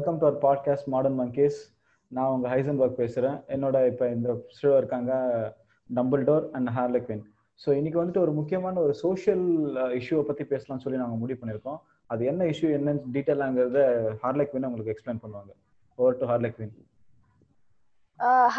[0.00, 1.56] Welcome to our podcast Modern Monkeys
[2.12, 3.34] நான் உங்க Heisenberg பேசுறேன்.
[3.54, 5.10] என்னோட இப்போ இந்த ஷோ இருக்காங்க
[5.90, 7.20] Dumbledore and Harlequin
[7.60, 9.44] so இன்னைக்கு வந்துட்டு ஒரு முக்கியமான ஒரு சோஷியல்
[9.98, 11.78] இஷ்யூவை uh, பத்தி பேசலாம்னு சொல்லி நாங்கள் முடிவு பண்ணியிருக்கோம்.
[12.10, 13.82] அது என்ன இஷ்யூ என்னன்னு டீட்டெயிலாங்கிறத
[14.24, 15.52] ஹார்லக்வின் உங்களுக்கு எக்ஸ்பிளைன் பண்ணுவாங்க.
[15.98, 16.72] Over to Harlequin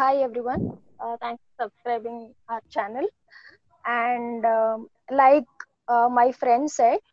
[0.00, 0.22] hi
[0.54, 0.64] everyone
[1.24, 3.10] thanks subscribing for channel
[4.00, 4.46] and
[5.22, 5.54] like
[6.20, 7.11] my um, set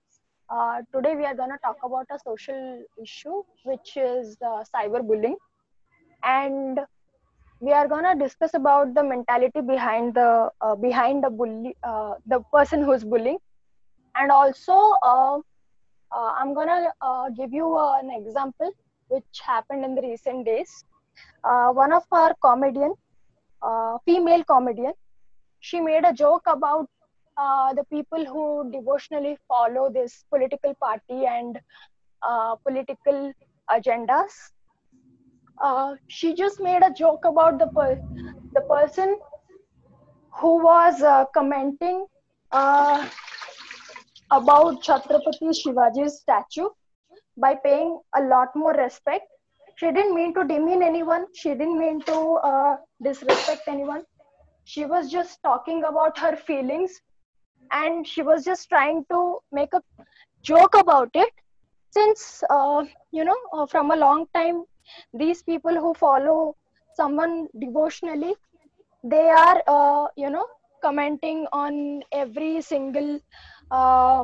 [0.49, 5.35] uh, today we are going to talk about a social issue, which is uh, cyberbullying,
[6.23, 6.80] and
[7.59, 12.16] we are going to discuss about the mentality behind the uh, behind the bully, uh,
[12.26, 13.38] the person who's bullying,
[14.16, 15.40] and also uh,
[16.12, 18.71] I'm going to give you an example
[19.09, 20.84] which happened in the recent days.
[21.43, 22.93] One of our comedian,
[24.05, 24.93] female comedian,
[25.59, 26.90] she made a joke about
[27.39, 31.59] uh, the people who devotionally follow this political party and
[32.21, 33.32] uh, political
[33.71, 34.34] agendas.
[35.63, 38.01] Uh, she just made a joke about the per-
[38.54, 39.17] the person
[40.40, 42.05] who was uh, commenting
[42.51, 43.07] uh,
[44.32, 46.70] about Chhatrapati Shivaji's statue
[47.37, 49.26] by paying a lot more respect
[49.77, 52.17] she didn't mean to demean anyone she didn't mean to
[53.01, 54.04] disrespect anyone
[54.65, 56.99] she was just talking about her feelings
[57.71, 59.81] and she was just trying to make a
[60.41, 61.31] joke about it.
[61.91, 64.63] Since uh, you know uh, from a long time
[65.13, 66.56] these people who follow
[66.95, 68.35] someone devotionally
[69.03, 70.45] they are uh, you know
[70.84, 73.19] commenting on every single
[73.72, 74.23] uh,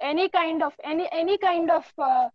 [0.00, 2.28] any kind of any any kind of uh,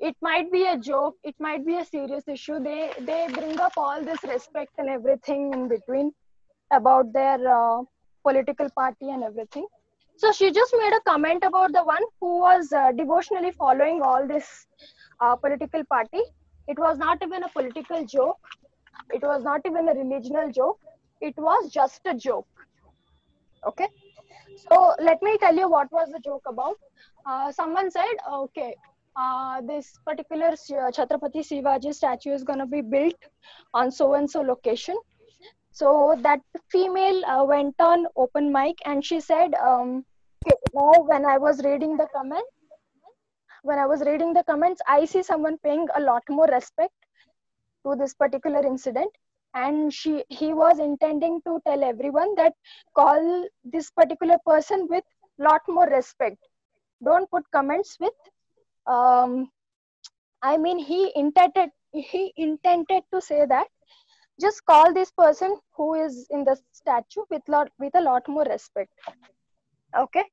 [0.00, 2.58] it might be a joke it might be a serious issue.
[2.62, 6.12] They they bring up all this respect and everything in between
[6.72, 7.38] about their
[8.28, 9.66] political party and everything.
[10.16, 14.26] So she just made a comment about the one who was uh, devotionally following all
[14.26, 14.66] this
[15.20, 16.22] uh, political party.
[16.68, 18.38] It was not even a political joke.
[19.12, 20.80] It was not even a religional joke.
[21.20, 22.48] It was just a joke.
[23.66, 23.88] Okay?
[24.68, 26.76] So let me tell you what was the joke about.
[27.26, 28.74] Uh, someone said okay
[29.16, 33.16] uh, this particular Chhatrapati Shivaji statue is going to be built
[33.74, 34.96] on so and so location.
[35.76, 40.06] So that female uh, went on open mic and she said, um,
[40.72, 42.48] now when I was reading the comments,
[43.62, 46.94] when I was reading the comments, I see someone paying a lot more respect
[47.84, 49.10] to this particular incident.
[49.52, 52.54] And she, he was intending to tell everyone that
[52.94, 55.04] call this particular person with
[55.38, 56.38] lot more respect.
[57.04, 58.14] Don't put comments with
[58.86, 59.50] um,
[60.42, 63.66] I mean, he intended he intended to say that
[64.40, 68.44] just call this person who is in the statue with lot with a lot more
[68.44, 68.90] respect.
[69.96, 70.24] Okay,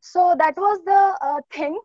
[0.00, 1.78] so that was the uh, thing,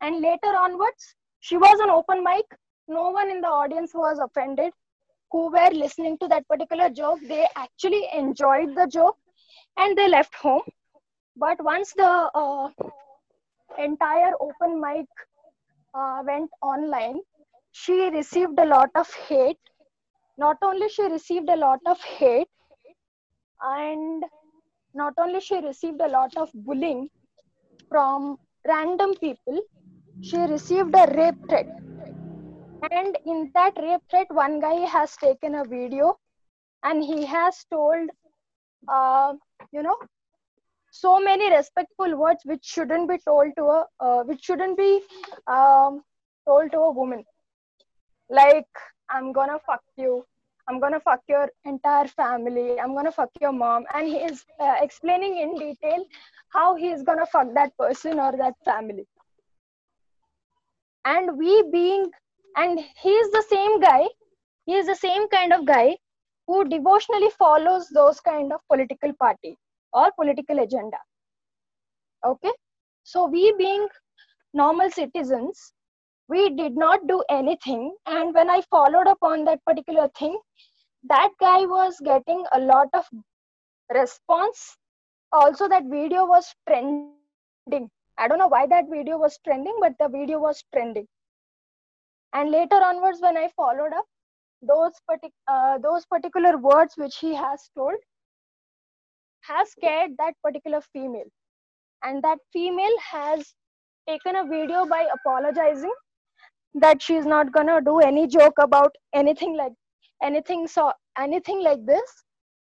[0.00, 2.44] and later onwards, she was on open mic.
[2.88, 4.72] No one in the audience was offended.
[5.30, 9.16] Who were listening to that particular joke, they actually enjoyed the joke,
[9.76, 10.62] and they left home.
[11.36, 12.68] But once the uh,
[13.78, 15.06] entire open mic
[15.94, 17.20] uh, went online
[17.72, 19.58] she received a lot of hate
[20.38, 22.48] not only she received a lot of hate
[23.62, 24.24] and
[24.94, 27.08] not only she received a lot of bullying
[27.88, 28.36] from
[28.66, 29.60] random people
[30.20, 31.66] she received a rape threat.
[32.90, 36.16] And in that rape threat one guy has taken a video
[36.82, 38.10] and he has told
[38.88, 39.34] uh,
[39.72, 39.96] you know
[40.90, 45.02] so many respectful words which shouldn't be told to a uh, which shouldn't be
[45.46, 46.02] um,
[46.46, 47.24] told to a woman.
[48.30, 48.68] Like
[49.10, 50.24] i'm gonna fuck you.
[50.66, 52.80] I'm gonna fuck your entire family.
[52.80, 53.84] I'm gonna fuck your mom.
[53.92, 56.04] And he is uh, explaining in detail
[56.48, 59.06] how he is gonna fuck that person or that family.
[61.04, 62.10] And we being
[62.56, 64.08] and he is the same guy.
[64.64, 65.98] He is the same kind of guy
[66.46, 69.58] who devotionally follows those kind of political party
[69.92, 70.96] or political agenda.
[72.24, 72.52] Okay,
[73.02, 73.86] so we being
[74.54, 75.74] normal citizens,
[76.28, 77.94] we did not do anything.
[78.06, 80.38] And when I followed up on that particular thing,
[81.08, 83.04] that guy was getting a lot of
[83.94, 84.76] response.
[85.32, 87.90] Also, that video was trending.
[88.18, 91.06] I don't know why that video was trending, but the video was trending.
[92.32, 94.06] And later onwards, when I followed up,
[94.62, 97.94] those, partic- uh, those particular words which he has told
[99.42, 101.26] has scared that particular female
[102.02, 103.54] and that female has
[104.08, 105.92] taken a video by apologizing
[106.74, 109.72] that she's not gonna do any joke about anything like
[110.22, 112.24] anything so anything like this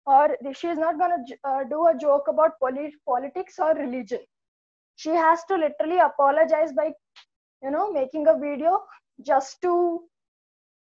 [0.06, 4.20] or she's not gonna uh, do a joke about polit- politics or religion
[4.96, 6.92] she has to literally apologize by
[7.64, 8.80] you know making a video
[9.26, 10.02] just to,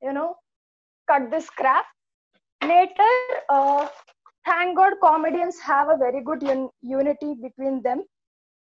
[0.02, 0.36] you know,
[1.10, 1.84] cut this crap.
[2.62, 3.14] Later,
[3.50, 3.88] uh,
[4.46, 8.04] thank God, comedians have a very good un- unity between them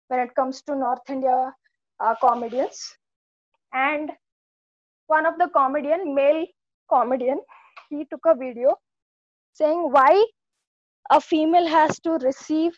[0.08, 1.54] when it comes to North India
[2.00, 2.80] uh, comedians.
[3.74, 4.12] And
[5.16, 6.46] one of the comedian, male
[6.90, 7.42] comedian,
[7.90, 8.76] he took a video
[9.54, 10.26] saying why
[11.12, 12.78] a female has to receive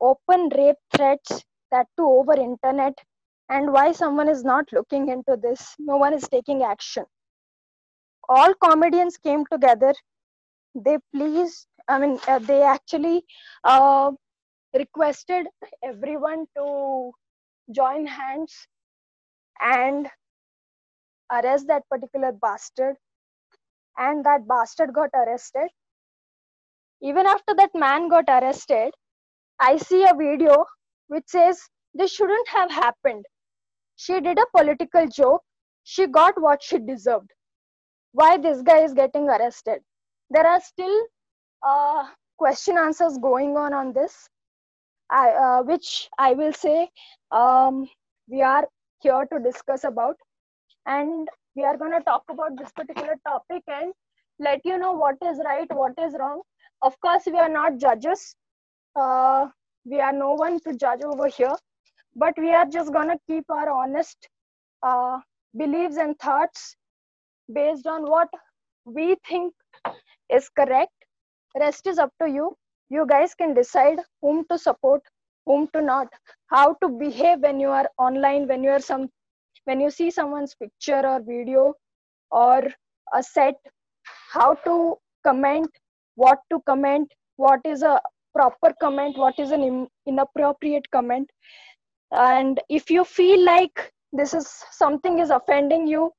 [0.00, 2.94] open rape threats that too over internet
[3.48, 5.74] and why someone is not looking into this.
[5.78, 7.04] No one is taking action.
[8.28, 9.94] All comedians came together.
[10.74, 13.24] They please i mean uh, they actually
[13.64, 14.10] uh,
[14.74, 15.46] requested
[15.82, 16.66] everyone to
[17.78, 18.54] join hands
[19.60, 20.08] and
[21.32, 22.96] arrest that particular bastard.
[23.96, 25.68] And that bastard got arrested.
[27.02, 28.92] Even after that man got arrested
[29.60, 30.64] i see a video
[31.08, 31.60] which says
[31.94, 33.24] this shouldn't have happened.
[33.96, 35.42] She did a political joke.
[35.84, 37.30] She got what she deserved.
[38.12, 39.80] Why this guy is getting arrested?
[40.30, 41.00] There are still
[41.62, 42.04] uh,
[42.38, 44.28] question answers going on on this.
[45.10, 46.88] I, uh, which i will say
[47.30, 47.86] um,
[48.28, 48.66] we are
[49.00, 50.16] here to discuss about
[50.86, 53.92] and we are going to talk about this particular topic and
[54.38, 56.42] let you know what is right what is wrong.
[56.82, 58.34] Of course we are not judges.
[58.96, 59.48] Uh,
[59.84, 61.54] we are no one to judge over here.
[62.16, 64.28] But we are just going to keep our honest
[64.82, 65.18] uh,
[65.56, 66.76] beliefs and thoughts
[67.52, 68.28] based on what
[68.84, 69.54] we think
[70.30, 70.92] is correct.
[71.58, 72.56] Rest is up to you.
[72.90, 75.02] You guys can decide whom to support
[75.46, 76.08] whom to not.
[76.46, 79.08] How to behave when you are online when you are some
[79.64, 81.74] when you see someone's picture or video
[82.30, 82.62] or
[83.14, 83.54] a set
[84.32, 85.70] how to comment
[86.14, 88.00] what to comment what is a
[88.34, 91.30] proper comment what is an inappropriate comment.
[92.10, 96.10] And if you feel like this is something is offending you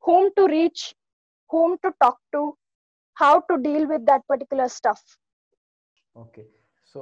[0.00, 0.94] whom to reach
[1.50, 2.54] whom to talk to
[3.14, 5.02] how to deal with that particular stuff.
[6.16, 6.57] Okay
[6.92, 7.00] so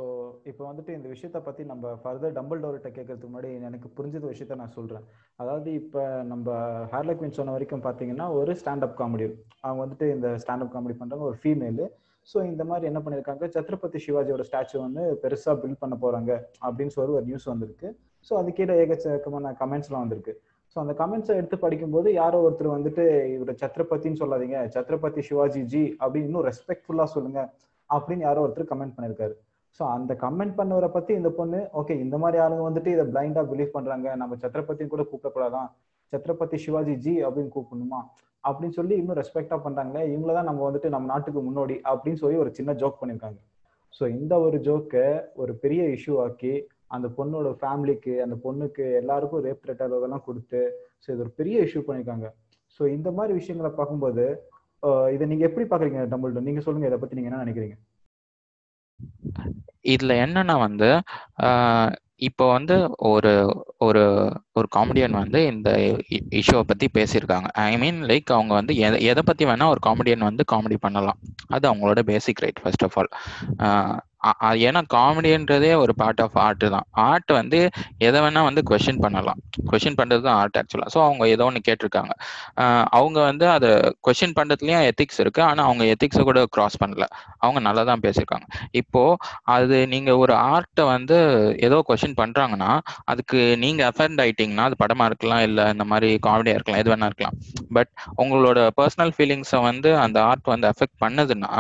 [0.51, 4.75] இப்போ வந்துட்டு இந்த விஷயத்த பற்றி நம்ம further tumble டோர்கிட்ட கேட்கறதுக்கு முன்னாடி எனக்கு புரிஞ்சத விஷயத்த நான்
[4.79, 5.05] சொல்கிறேன்
[5.43, 6.03] அதாவது இப்போ
[6.33, 6.57] நம்ம
[6.95, 9.27] ஹேர்லக்வின் சொன்ன வரைக்கும் பார்த்தீங்கன்னா ஒரு ஸ்டாண்டப் காமெடி
[9.65, 11.87] அவங்க வந்துட்டு இந்த ஸ்டாண்டப் காமெடி பண்ணுறாங்க ஒரு ஃபீமேலு
[12.31, 16.33] ஸோ இந்த மாதிரி என்ன பண்ணியிருக்காங்க சத்ரபதி சிவாஜியோட ஸ்டாச்சு வந்து பெருசாக பில்ட் பண்ண போகிறாங்க
[16.67, 17.89] அப்படின்னு சொல்லி ஒரு நியூஸ் வந்திருக்கு.
[18.29, 20.33] ஸோ அது கீழே ஏகச்சக்கமான கமெண்ட்ஸ்லாம் வந்திருக்கு.
[20.73, 23.05] ஸோ அந்த கமெண்ட்ஸை எடுத்து படிக்கும்போது யாரோ ஒருத்தர் வந்துட்டு
[23.35, 24.59] இவரை சத்ரபதின்னு சொல்லாதீங்க.
[24.77, 27.41] சத்ரபதி சிவாஜி ஜி அப்படின்னு இன்னும் ரெஸ்பெக்ட்ஃபுல்லாக சொல்லுங்க.
[27.91, 29.35] அப்படின்னு யாரோ ஒருத்தர் கமெண்ட் பண்ணியிருக்காரு
[29.77, 33.75] ஸோ அந்த கமெண்ட் பண்ணவரை பத்தி இந்த பொண்ணு ஓகே இந்த மாதிரி ஆளுங்க வந்துட்டு இதை பிளைண்டா பிலீவ்
[33.75, 34.07] பண்றாங்க.
[34.21, 35.69] நம்ம சத்ரபதினு கூட கூப்பிடக்கூடாதான்.
[36.13, 38.01] சத்ரபதி சிவாஜி ஜி அப்படின்னு கூப்பிடணுமா?
[38.45, 42.51] அப்படின்னு சொல்லி இன்னும் ரெஸ்பெக்டா பண்றாங்களே இவங்கள தான் நம்ம வந்துட்டு நம்ம நாட்டுக்கு முன்னோடி அப்படின்னு சொல்லி ஒரு
[42.59, 43.41] சின்ன ஜோக் பண்ணியிருக்காங்க.
[43.99, 45.07] ஸோ இந்த ஒரு ஜோக்கை
[45.43, 46.55] ஒரு பெரிய இஷ்யூ ஆக்கி
[46.97, 50.61] அந்த பொண்ணோட ஃபேமிலிக்கு அந்த பொண்ணுக்கு எல்லாருக்கும் ரேப் த்ரெட் இதெல்லாம் கொடுத்து
[51.05, 52.29] ஸோ இது ஒரு பெரிய இஷ்யூ பண்ணியிருக்காங்க.
[52.77, 54.27] ஸோ இந்த மாதிரி விஷயங்களை பார்க்கும்போது
[55.17, 57.77] இதை நீங்க எப்படி பாக்குறீங்க டம்பிள்டோ நீங்க சொல்லுங்க இதை பத்தி நீங்க என்ன நினைக்கிறீங்க?
[59.95, 60.91] இதுல என்னன்னா வந்து
[62.27, 62.77] இப்போ வந்து
[63.09, 63.33] ஒரு
[63.79, 64.03] ஒரு
[64.53, 65.71] ஒரு காமெடியன் வந்து இந்த
[66.41, 67.49] இஷ்யூவை பத்தி பேசியிருக்காங்க.
[67.65, 71.19] ஐ மீன் லைக் அவங்க வந்து எதை எதை பத்தி வேணா ஒரு காமெடியன் வந்து காமெடி பண்ணலாம்.
[71.49, 73.11] அது அவங்களோட basic right first of all
[74.69, 76.87] ஏன்னா காமெடின்றதே ஒரு பார்ட் ஆஃப் ஆர்ட் தான்.
[77.09, 77.59] ஆர்ட் வந்து
[78.07, 79.41] எதை வேணா வந்து கொஷின் பண்ணலாம்.
[79.71, 82.13] கொஷின் பண்றது தான் ஆர்ட் ஆக்சுவலா ஸோ அவங்க ஏதோ ஒன்று கேட்டிருக்காங்க.
[82.99, 83.71] அவங்க வந்து அதை
[84.09, 85.43] கொஷின் பண்றதுலயும் எத்திக்ஸ் இருக்கு.
[85.51, 87.07] ஆனா அவங்க எத்திக்ஸை கூட கிராஸ் பண்ணல.
[87.45, 88.47] அவங்க நல்லா தான் பேசியிருக்காங்க.
[88.83, 89.03] இப்போ
[89.57, 91.19] அது நீங்க ஒரு ஆர்ட்டை வந்து
[91.69, 92.71] ஏதோ கொஷின் பண்றாங்கன்னா
[93.13, 97.37] அதுக்கு நீங்க அஃபெண்ட் ஆயிட்டீங்கன்னா அது படமா இருக்கலாம் இல்ல இந்த மாதிரி காமெடியா இருக்கலாம் எது வேணா இருக்கலாம்.
[97.77, 97.91] பட்
[98.23, 101.53] உங்களோட பர்சனல் ஃபீலிங்ஸை வந்து அந்த ஆர்ட் வந்து அஃபெக்ட் பண்ணுதுன்னா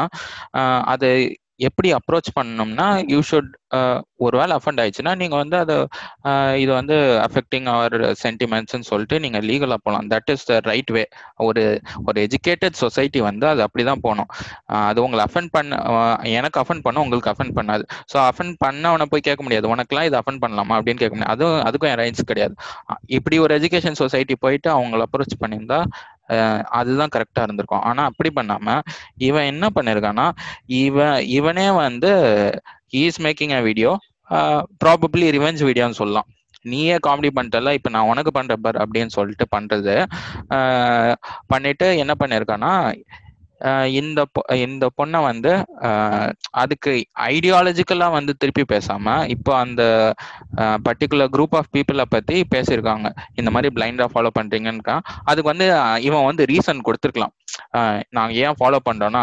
[0.95, 1.09] அது
[1.67, 3.53] எப்படி அப்ரோச் பண்ணணும்னா யூ ஷுட்
[4.25, 5.77] ஒருவேளை அஃபண்ட் ஆயிடுச்சுன்னா நீங்க வந்து அதை
[6.63, 6.97] இது வந்து
[7.27, 11.03] அஃபெக்டிங் அவர் சென்டிமெண்ட்ஸ்ன்னு சொல்லிட்டு நீங்க லீகலா போகலாம் that is the right way
[11.47, 11.63] ஒரு
[12.09, 14.31] ஒரு எஜுகேட்டட் சொசைட்டி வந்து அது அப்படிதான் போகணும்.
[14.91, 15.81] அது உங்களை அஃபெண்ட் பண்ண
[16.39, 17.87] எனக்கு அஃபெண்ட் பண்ண உங்களுக்கு அஃபெண்ட் பண்ணாது.
[18.13, 19.69] ஸோ அஃபெண்ட் பண்ணவனை போய் கேட்க முடியாது.
[19.75, 21.35] உனக்குலாம் இது அஃபெண்ட் பண்ணலாமா அப்படின்னு கேட்க முடியாது.
[21.37, 22.57] அதுவும் அதுக்கும் என் ரைட்ஸ் கிடையாது.
[23.19, 25.81] இப்படி ஒரு எஜுகேஷன் சொசைட்டி போயிட்டு அவங்கள அப்ரோச் பண்ணியிருந்தா
[26.78, 27.66] அதுதான் கரெக்டா இருந்திருக்கும்.
[27.83, 28.76] ஆனா அப்படி பண்ணாம
[29.26, 30.26] இவன் என்ன பண்ணிருக்கான்னா
[30.83, 32.12] இவன் இவனே வந்து
[33.00, 33.92] is making a video
[34.83, 36.28] probably revenge வீடியோன்னு சொல்லலாம்.
[36.64, 39.95] நீயே காமெடி பண்ணிட்டல இப்ப நான் உனக்கு பண்ற பார் அப்படின்னு சொல்லிட்டு பண்றது.
[41.49, 42.73] பண்ணிட்டு என்ன பண்ணிருக்கான்னா
[43.91, 50.15] இந்த பொ- இந்த பொண்ணை வந்து ஆஹ் அதுக்கு ஐடியாலஜிக்கலா வந்து திருப்பி பேசாம இப்போ அந்த
[50.57, 53.11] பர்டிகுலர் குரூப் ஆஃப் பீப்புளை பத்தி பேசியிருக்காங்க.
[53.35, 57.33] இந்த மாதிரி பிளைண்டா ஃபாலோ பண்றீங்கன்னு அதுக்கு வந்து இவன் வந்து ரீசன் கொடுத்துருக்கலாம்.
[58.16, 59.23] நாங்க ஏன் ஃபாலோ பண்றோம்னா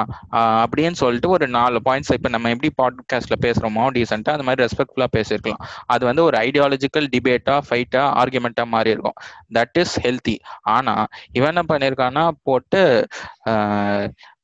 [0.63, 5.63] அப்படின்னு சொல்லிட்டு ஒரு நாலு பாயிண்ட்ஸ் இப்போ நம்ம எப்படி பாட்காஸ்ட்ல பேசுறோமோ டீசெண்டா அந்த மாதிரி ரெஸ்பெக்ட்ஃபுல்லா பேசியிருக்கலாம்.
[5.85, 9.17] அது வந்து ஒரு ஐடியாலஜிக்கல் டிபேட்டா ஃபைட்டா ஆர்குமெண்டா மாறி இருக்கும்.
[9.53, 10.37] தட் இஸ் ஹெல்த்தி
[10.75, 10.95] ஆனா
[11.31, 12.83] இவன் என்ன பண்ணியிருக்கான்னா போட்டு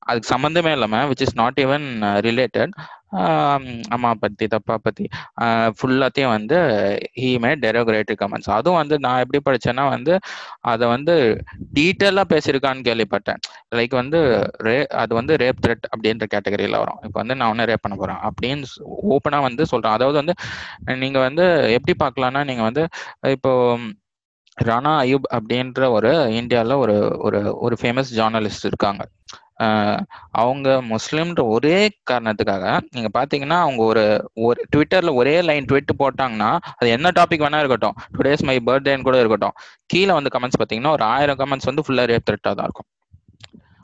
[0.09, 1.87] அதுக்கு சம்மந்தமே இல்லாம which is not even
[2.27, 2.73] related
[3.95, 5.05] அம்மா பத்தி தப்பா பத்தி
[5.43, 6.57] uh, ஃபுல்லாத்தையும் வந்து
[7.21, 10.13] ஹீமே டெரோகிரேட்டிவ் கமெண்ட்ஸ் அதுவும் வந்து நான் எப்படி படிச்சேன்னா வந்து
[10.71, 11.13] அதை வந்து
[11.77, 13.41] டீட்டெயிலா பேசியிருக்கான்னு கேள்விப்பட்டேன்.
[13.79, 14.19] லைக் வந்து
[14.67, 16.99] ரே அது வந்து ரேப் த்ரெட் அப்படின்ற கேட்டகரியில வரும்.
[17.07, 18.69] இப்போ வந்து நான் ஒன்று ரேப் பண்ண போறேன் அப்படின்னு
[19.15, 19.95] ஓப்பனா வந்து சொல்றேன்.
[19.97, 20.35] அதாவது வந்து
[21.05, 21.45] நீங்க வந்து
[21.77, 22.85] எப்படி பார்க்கலாம்னா நீங்க வந்து
[23.37, 23.53] இப்போ
[24.57, 26.95] ரானா அயூப் அப்படின்ற ஒரு இந்தியாவில் ஒரு
[27.27, 29.01] ஒரு ஒரு ஃபேமஸ் ஜேர்னலிஸ்ட் இருக்காங்க.
[30.41, 31.77] அவங்க முஸ்லீம்ன்ற ஒரே
[32.11, 34.03] காரணத்துக்காக நீங்க பாத்தீங்கன்னா அவங்க ஒரு
[34.47, 37.97] ஒரு ட்விட்டர்ல ஒரே லைன் ட்விட் போட்டாங்கன்னா அது என்ன டாபிக் வேணா இருக்கட்டும்.
[38.15, 39.55] டுடேஸ் மை பர்த்டேன்னு கூட இருக்கட்டும்.
[39.93, 42.89] கீழே வந்து கமெண்ட்ஸ் பாத்தீங்கன்னா ஒரு ஆயிரம் கமெண்ட்ஸ் வந்து ஃபுல்லா ரேப் த்ரெட்டாக தான் இருக்கும்.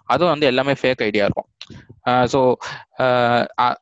[0.10, 1.50] அதுவும் வந்து எல்லாமே ஃபேக் ஐடியா இருக்கும்.
[2.34, 2.40] ஸோ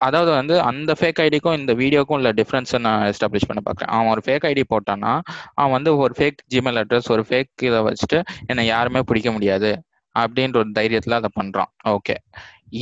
[0.06, 4.22] அதாவது வந்து அந்த ஃபேக் ஐடிக்கும் இந்த வீடியோக்கும் உள்ள டிஃப்ரென்ஸை நான் எஸ்டாப்ளிஷ் பண்ண பார்க்குறேன் அவன் ஒரு
[4.28, 5.14] ஃபேக் ஐடி போட்டான்னா
[5.56, 9.72] அவன் வந்து ஒரு ஃபேக் ஜிமெயில் அட்ரஸ் ஒரு ஃபேக் இதை வச்சுட்டு என்னை யாருமே பிடிக்க முடியாது.
[10.20, 11.72] அப்படின்ற ஒரு தைரியத்துல அதை பண்றான்.
[11.96, 12.18] ஓகே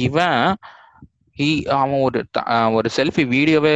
[0.06, 0.40] இவன்
[1.76, 2.20] அவன் ஒரு
[2.78, 3.74] ஒரு செல்ஃபி வீடியோவே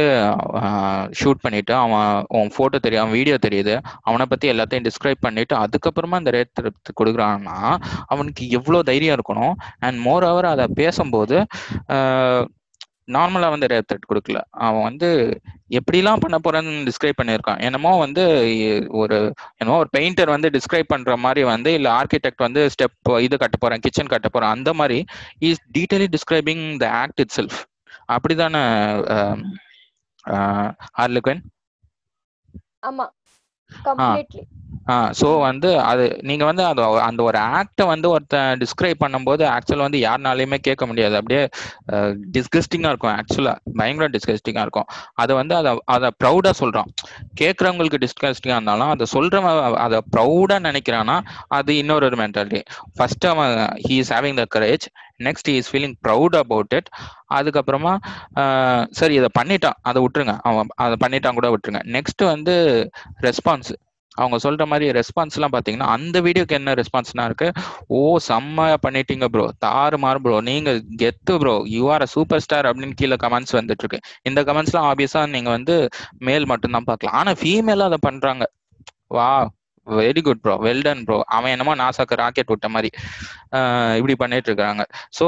[1.20, 6.18] ஷூட் பண்ணிட்டு அவன் அவன் போட்டோ தெரியும் அவன் வீடியோ தெரியுது அவனை பத்தி எல்லாத்தையும் டிஸ்கிரைப் பண்ணிட்டு அதுக்கப்புறமா
[6.20, 6.62] அந்த ரேட்
[7.00, 7.56] கொடுக்குறான்னா
[8.06, 9.54] அவனுக்கு எவ்வளோ தைரியம் இருக்கணும்?
[9.78, 11.38] அண்ட் மோர் ஓவர் அதை பேசும்போது
[13.08, 14.38] நார்மலா வந்து ரேப் த்ரெட் கொடுக்கல.
[14.66, 15.08] அவன் வந்து
[15.78, 17.60] எப்படிலாம் பண்ண போறேன்னு டிஸ்கிரைப் பண்ணியிருக்கான்.
[17.66, 18.24] என்னமோ வந்து
[19.00, 19.18] ஒரு
[19.58, 22.96] என்னமோ ஒரு பெயிண்டர் வந்து டிஸ்கிரைப் பண்ற மாதிரி வந்து இல்ல ஆர்கிடெக்ட் வந்து ஸ்டெப்
[23.26, 24.98] இது கட்ட போறேன் கிச்சன் கட்ட போறேன் அந்த மாதிரி
[25.48, 27.58] is detailly describing the act itself
[28.16, 28.62] அப்படிதானே
[30.98, 31.42] ஹார்லிக்வன்
[32.88, 33.06] ஆமா
[33.70, 34.42] கம்ப்ளீட்லி
[35.20, 40.00] ஸோ வந்து அது நீங்க வந்து அது அந்த ஒரு ஆக்டை வந்து ஒருத்தன் டிஸ்கிரைப் பண்ணும்போது ஆக்சுவலாக வந்து
[40.04, 41.14] யாருனாலையுமே கேட்க முடியாது.
[41.20, 41.42] அப்படியே
[42.36, 44.88] டிஸ்கஸ்டிங்கா இருக்கும் ஆக்சுவலா பயங்கர டிஸ்கஸ்டிங்கா இருக்கும்.
[45.22, 46.90] அதை வந்து அதை அதை ப்ரௌடா சொல்றான்.
[47.40, 51.16] கேட்கறவங்களுக்கு டிஸ்கஸ்டிங்கா இருந்தாலும் அதை சொல்றவன் அதை ப்ரௌடா நினைக்கிறான்னா
[51.58, 52.62] அது இன்னொரு ஒரு மென்டாலிட்டி
[52.98, 53.54] ஃபர்ஸ்ட் அவன்
[53.86, 54.86] he is having the courage
[55.26, 56.88] next is feeling proud about it
[57.36, 57.92] அதுக்கப்புறமா
[58.98, 59.78] சரி இதை பண்ணிட்டான்.
[59.88, 60.34] அதை விட்டுருங்க.
[60.48, 61.82] அவன் அதை பண்ணிட்டான் கூட விட்டுருங்க.
[61.96, 62.54] நெக்ஸ்ட் வந்து
[63.28, 63.72] ரெஸ்பான்ஸ்
[64.16, 65.14] அவங்க சொல்ற மாதிரி ரெஸ்பான்ஸ்லாம்
[65.48, 67.48] பார்த்தீங்கன்னா பாத்தீங்கன்னா அந்த வீடியோக்கு என்ன ரெஸ்பான்ஸ்னா இருக்கு?
[67.90, 70.70] ஓ செம்ம பண்ணிட்டீங்க ப்ரோ தாறு மாறு ப்ரோ நீங்க
[71.02, 75.22] கெத்து bro you are a super star அப்படின்னு கீழே கமெண்ட்ஸ் வந்துட்டு இருக்கு இந்த கமெண்ட்ஸ்லாம் ஆப்வியஸா
[75.34, 75.76] நீங்க வந்து
[76.26, 77.16] மேல் மட்டும்தான் பார்க்கலாம்.
[77.20, 78.44] ஆனா ஃபீமேலும் அதை பண்றாங்க.
[79.10, 79.30] வா
[80.00, 82.90] very good bro well done bro அவன் என்னமோ நாசாக்கு ராக்கெட் விட்ட மாதிரி
[83.98, 84.84] இப்படி பண்ணிட்டு இருக்காங்க.
[85.18, 85.26] ஸோ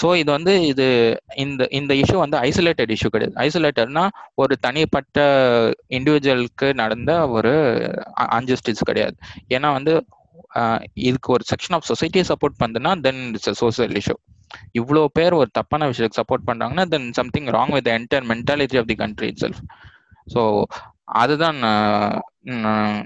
[0.00, 0.86] ஸோ இது வந்து இது
[1.44, 3.34] இந்த இந்த இஷ்யூ வந்து ஐசோலேட்டட் இஷ்யூ கிடையாது.
[3.46, 4.04] ஐசோலேட்டட்னா
[4.42, 5.18] ஒரு தனிப்பட்ட
[5.98, 7.54] இண்டிவிஜுவலுக்கு நடந்த ஒரு
[8.38, 9.16] அன்ஜஸ்டிஸ் கிடையாது.
[9.56, 9.94] ஏன்னா வந்து
[11.08, 14.16] இதுக்கு ஒரு செக்ஷன் ஆஃப் சொசைட்டியை சப்போர்ட் பண்ணுதுன்னா தென் இட்ஸ் சோசியல் இஷ்யூ
[14.80, 18.96] இவ்வளோ பேர் ஒரு தப்பான விஷயத்துக்கு சப்போர்ட் பண்றாங்கன்னா then something wrong with entire mentality of the
[19.02, 19.60] country itself
[20.34, 20.42] so
[21.22, 21.58] அதுதான்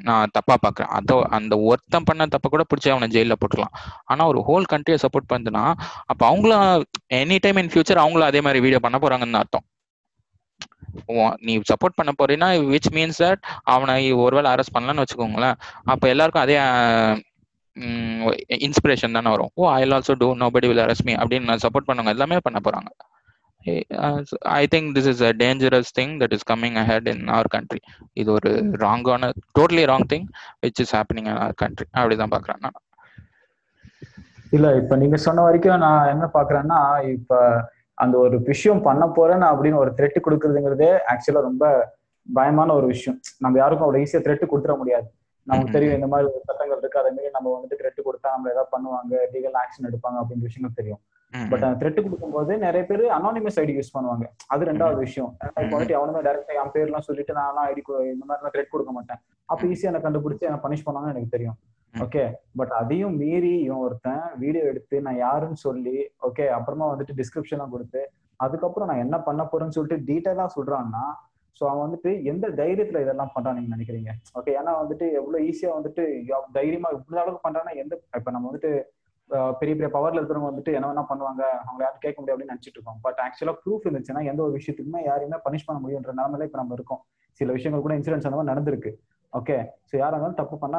[0.08, 3.74] நான் தப்பா பாக்குறேன் அதோ அந்த ஒருத்தன் பண்ண தப்ப கூட பிடிச்சி அவனை ஜெயில போட்டுக்கலாம்.
[4.10, 5.64] ஆனா ஒரு ஹோல் கண்ட்ரியை சப்போர்ட் பண்ணுதுன்னா
[6.10, 6.84] அப்ப அவங்களும்
[7.20, 9.66] எனி டைம் இன் ஃபியூச்சர் அவங்களும் அதே மாதிரி வீடியோ பண்ண போறாங்கன்னு அர்த்தம்.
[11.46, 13.42] நீ சப்போர்ட் பண்ண போறீன்னா விச் மீன்ஸ் தட்
[13.74, 13.96] அவனை
[14.26, 15.58] ஒருவேளை அரெஸ்ட் பண்ணலான்னு வச்சுக்கோங்களேன்.
[15.92, 16.56] அப்ப எல்லாருக்கும் அதே
[18.66, 19.50] இன்ஸ்பிரேஷன் தானே வரும்.
[19.60, 22.90] ஓ I also do nobody will arrest me அப்படின்னு சப்போர்ட் பண்ணவங்க எல்லாமே பண்ண போறாங்க.
[24.60, 27.80] I think this is a dangerous thing that is coming ahead in our country
[28.22, 28.50] இது ஒரு
[28.84, 30.26] ராங்கான totally wrong thing
[30.64, 32.78] which is happening in our country அப்படிதான் பாக்குறேன் நான்.
[34.56, 36.80] இல்ல இப்ப நீங்க சொன்ன வரைக்கும் நான் என்ன பாக்குறேன்னா
[37.16, 37.40] இப்ப
[37.98, 41.64] அந்த ஒரு விஷயம் பண்ண போறேன் அப்படின்னு ஒரு த்ரெட் கொடுக்குறதுங்கிறதே ஆக்சுவலா ரொம்ப
[42.26, 43.18] பயமான ஒரு விஷயம்.
[43.44, 45.06] நம்ம யாருக்கும் அவ்வளவு ஈஸியா த்ரெட் கொடுத்துட முடியாது.
[45.46, 47.00] நமக்கு தெரியும் இந்த மாதிரி ஒரு சட்டங்கள் இருக்கு.
[47.02, 51.00] அதே மாதிரி நம்ம வந்துட்டு த்ரெட் கொடுத்தா நம்ம ஏதாவது பண்ணுவாங்க லீகல் ஆக்ஷன் எடுப்பாங்க அப்படின்ற விஷயங்கள் தெரியும்.
[51.52, 54.26] பட் அந்த த்ரெட் கொடுக்கும்போது நிறைய பேர் அனானிமஸ் ஐடி யூஸ் பண்ணுவாங்க.
[54.54, 55.30] அது ரெண்டாவது விஷயம்.
[55.72, 57.82] வந்துட்டு அவனுமே டேரக்டா என் பேர்லாம் சொல்லிட்டு நான் ஐடி
[58.14, 59.20] இந்த மாதிரி த்ரெட் கொடுக்க மாட்டேன்.
[59.48, 61.58] அப்ப ஈஸியா எனக்கு கண்டுபிடிச்சு என்ன பனிஷ் பண்ணுவாங்கன்னு எனக்கு தெரியும்.
[61.94, 62.22] ஓகே
[62.58, 65.96] பட் அதையும் மீறி இவன் ஒருத்தன் வீடியோ எடுத்து நான் யாருன்னு சொல்லி
[66.28, 68.02] ஓகே அப்புறமா வந்துட்டு டிஸ்கிரிப்ஷன்லாம் கொடுத்து
[68.40, 71.04] அதுக்கப்புறம் நான் என்ன பண்ண போறேன்னு சொல்லிட்டு டீட்டெயிலா சொல்றான்னா
[71.60, 74.10] ஸோ அவன் வந்துட்டு எந்த தைரியத்துல இதெல்லாம் பண்றான் நீங்க நினைக்கிறீங்க?
[74.38, 76.02] ஓகே ஏன்னா வந்துட்டு எவ்வளவு ஈஸியா வந்துட்டு
[76.56, 78.70] தைரியமா இவ்வளவு அளவுக்கு பண்றான்னா எந்த இப்ப நம்ம வந்துட்டு
[79.60, 83.00] பெரிய பெரிய பவர்ல இருக்கிறவங்க வந்துட்டு என்ன வேணா பண்ணுவாங்க அவங்க யாரும் கேட்க முடியும் அப்படின்னு நினைச்சிட்டு இருக்கோம்.
[83.06, 87.02] பட் ஆக்சுவலா ப்ரூஃப் இருந்துச்சுன்னா எந்த ஒரு விஷயத்துக்குமே யாரையுமே பனிஷ் பண்ண முடியுன்ற நிலமையில இப்ப நம்ம இருக்கோம்.
[87.40, 88.92] சில விஷயங்கள் கூட இன்சூரன்ஸ் அந்த மாதிரி நடந்திருக்கு.
[89.32, 89.56] ஓகே
[89.90, 90.78] ஸோ யாரா இருந்தாலும் தப்பு பண்ணா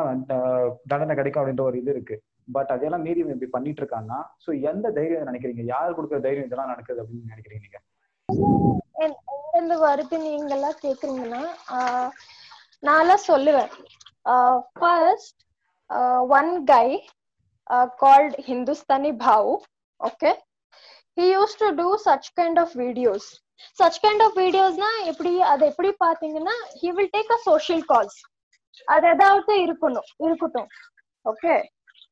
[0.91, 2.15] தண்டனை கிடைக்கும் அப்படின்ற ஒரு இது இருக்கு.
[2.55, 5.63] பட் அதெல்லாம் மீறி இப்படி பண்ணிட்டு இருக்காங்கன்னா ஸோ எந்த தைரியம் நினைக்கிறீங்க?
[5.73, 7.79] யார் கொடுக்குற தைரியம் இதெல்லாம் நடக்குது அப்படின்னு நினைக்கிறீங்க நீங்க?
[9.05, 11.43] எங்கிருந்து வருது நீங்க எல்லாம் கேக்குறீங்கன்னா
[12.87, 13.69] நான் எல்லாம் சொல்லுவேன்.
[14.79, 15.39] First
[16.37, 16.87] one guy
[18.01, 19.53] called Hindustani Bhau
[19.99, 20.31] okay
[21.17, 23.27] he use to do such kind of videos
[23.79, 28.19] such kind of வீடியோஸ்னா எப்படி அது எப்படி பாத்தீங்கன்னா he will take a social calls
[28.87, 30.69] அது ஏதாவது இருக்கணும் இருக்கட்டும்
[31.25, 31.55] okay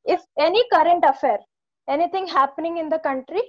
[0.06, 1.42] if any current affair
[1.88, 3.44] any thing happening in the country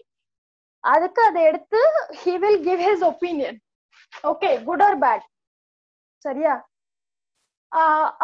[0.85, 1.81] அதுக்கு அதை எடுத்து
[2.23, 3.59] he will give his opinion
[4.25, 5.25] okay good or bad
[6.25, 6.63] சரியா ஆஹ்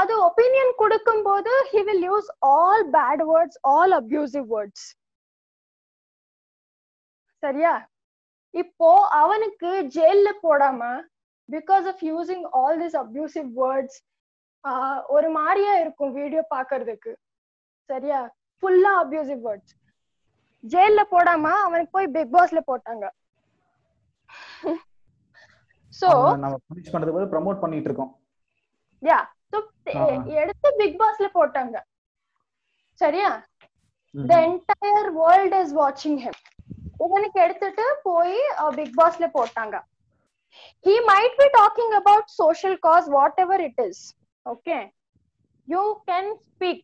[0.01, 4.87] அது ஒப்பீனியன் கொடுக்கும் போது he will use all bad words all abusive words
[7.43, 7.73] சரியா?
[8.55, 8.89] இப்போ
[9.23, 10.81] அவனுக்கு ஜெயில போடாம
[11.49, 13.99] because of using all this abusive words
[15.17, 17.13] ஒரு மாதிரியா இருக்கும் வீடியோ பாக்குறதுக்கு
[17.91, 18.21] சரியா?
[18.63, 19.75] ஃபுல்லா அப்யூசிவ் வேர்ட்ஸ்
[20.65, 23.05] ஜெயில போடாம அவனுக்கு போய் பிக் பாஸ்ல போட்டாங்க.
[26.01, 26.09] சோ
[26.45, 28.13] நம்ம பனிஷ் பண்றது போது ப்ரமோட் பண்ணிட்டு இருக்கோம்.
[29.02, 29.20] யா
[29.52, 29.58] சோ
[29.98, 30.06] ஆ.
[30.42, 31.76] எடுத்து பிக் பாஸ்ல போட்டாங்க
[33.02, 33.30] சரியா
[34.14, 34.28] ம்.
[34.30, 36.40] த என்டையர் வேர்ல்ட் இஸ் வாட்சிங் ஹிம்
[37.00, 38.38] இவனுக்கு எடுத்துட்டு போய்
[38.80, 39.76] பிக் பாஸ்ல போட்டாங்க
[40.86, 43.98] he might be talking about social cause whatever it is
[44.46, 44.80] okay
[45.68, 46.84] you can speak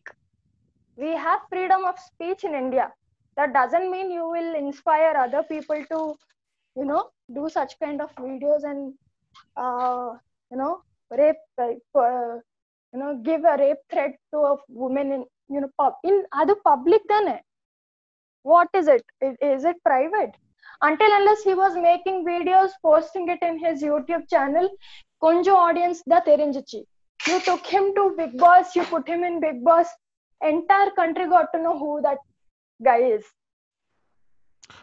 [0.98, 2.86] we have freedom of speech in india
[3.36, 6.00] that doesn't mean you will inspire other people to
[6.76, 8.82] you know do such kind of videos and
[9.56, 10.08] uh,
[10.50, 10.72] you know
[11.17, 12.35] rape uh,
[12.93, 16.55] you know give a rape threat to a woman in you know pub in adu
[16.63, 17.29] public done
[18.43, 19.03] What is it?
[19.45, 20.35] Is it private?
[20.81, 24.69] Until unless he was making videos posting it in his youtube channel
[25.23, 26.79] konjo audience da terinjichi
[27.31, 29.87] you took him to big boss you put him in big boss.
[30.51, 32.19] Entire country got to know who that
[32.89, 33.25] guy is.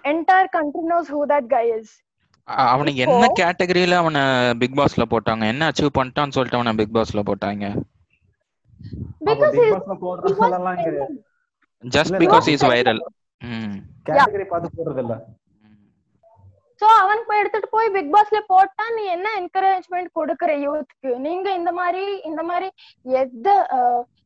[0.05, 1.97] Entire country knows who that guy is
[2.49, 4.23] அவனுக்கு என்ன கேட்டகரியில அவனை
[4.61, 5.45] big பாஸ்ல போட்டாங்க?
[5.53, 7.65] என்ன achieve பண்ணிட்டான்னு சொல்லிட்டு அவனை big பாஸ்ல போட்டாங்க?
[11.85, 13.01] Just because is viral
[14.09, 15.15] category பார்த்து போடுறது இல்ல.
[16.83, 21.71] சோ அவனுக்கு போய் எடுத்துட்டு போய் பிக் பாஸ்ல போட்டா நீ என்ன என்கரேஜ்மெண்ட் கொடுக்குற யூத்க்கு நீங்க இந்த
[21.81, 22.69] மாதிரி இந்த மாதிரி
[23.23, 23.49] எந்த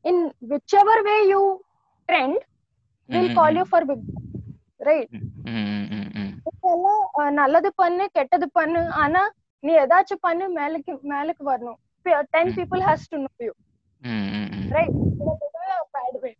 [0.04, 0.22] in
[0.80, 1.42] whichever way you
[2.08, 2.40] trend
[3.08, 4.04] will call you for big
[4.88, 5.14] right
[7.40, 8.82] நல்லது பண்ணு கெட்டது பண்ணு.
[9.02, 9.22] ஆனா
[9.64, 11.78] நீ ஏதாச்சும் பண்ணு மேலுக்கு மேலுக்கு வரணும்.
[12.34, 12.52] Then.
[12.58, 13.52] People has to know you
[14.76, 14.96] right
[15.96, 16.32] bad way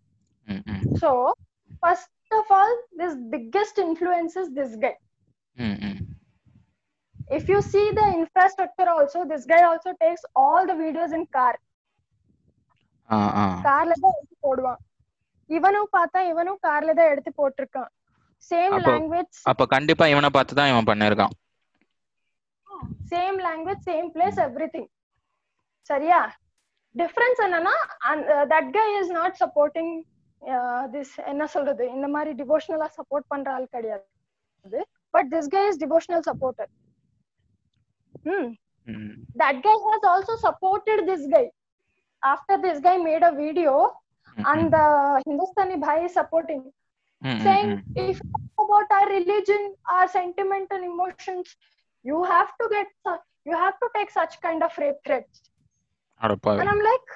[2.38, 4.92] of all this biggest influence is this guy.
[5.56, 5.98] ம் ம்
[7.36, 11.54] if you see the infrastructure also this guy also takes all the videos in car.
[13.10, 13.44] ஆ ஆ.
[13.66, 14.80] கார்ல தான் எடுத்து போடுவான்.
[15.50, 17.90] இவனும் பார்த்தா இவனும் கார்ல தான் எடுத்து போட்டிருக்கான்.
[18.48, 21.34] சேம் லாங்குவேஜ் அப்ப கண்டிப்பா இவனை பார்த்து தான் இவன் பண்ணிருக்கான்
[23.12, 24.84] same language same place every
[25.90, 26.20] சரியா?
[26.94, 27.74] டிஃபரன்ஸ் என்னன்னா
[28.52, 29.92] that guy is not supporting
[30.94, 31.84] this என்ன சொல்றது?
[31.94, 34.06] இந்த மாதிரி டிவோஷனலா சப்போர்ட் பண்ற ஆள் கிடையாது.
[35.14, 36.70] But this guy is devotional supporter
[38.32, 38.50] hmm
[38.86, 39.14] hmm.
[39.42, 41.46] That guy has also supported this guy.
[42.22, 43.74] After this guy made a video
[44.36, 44.86] ம், and the
[47.44, 51.56] saying if you talk about our religion our sentiment and emotions
[52.04, 55.38] you have to get su- you have to take such kind of rape threats
[56.60, 57.08] and i'm like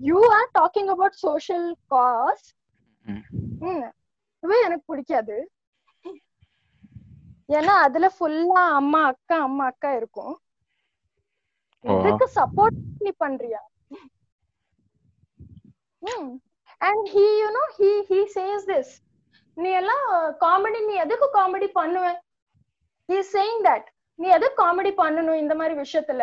[0.00, 2.44] you are talking about social cause
[3.04, 3.24] ம்.
[3.60, 3.86] ம்,
[4.42, 5.36] இதுவே எனக்கு பிடிக்காது
[7.48, 10.34] ஏன்னா அதுல ஃபுல்லா அம்மா அக்கா அம்மா அக்கா இருக்கும்.
[11.84, 13.62] இதுக்கு சப்போர்ட் நீ பண்றியா
[16.80, 18.92] and he you know he he says this
[19.56, 20.06] நீ எல்லாம்
[20.44, 22.04] காமெடி நீ எதுக்கு காமெடி பண்ணுவ?
[23.08, 23.88] ஹீ சேயிங் தட்
[24.18, 26.22] நீ எதுக்கு காமெடி பண்ணணும் இந்த மாதிரி விஷயத்துல?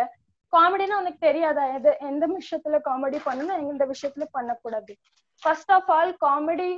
[0.53, 1.63] காமெடினா உனக்கு தெரியாதா?
[1.77, 4.93] எது எந்த விஷயத்துல காமெடி பண்ணணும் எந்த விஷயத்துல பண்ணக்கூடாது.
[5.43, 6.71] First of all comedy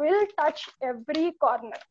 [0.00, 1.86] will touch every corner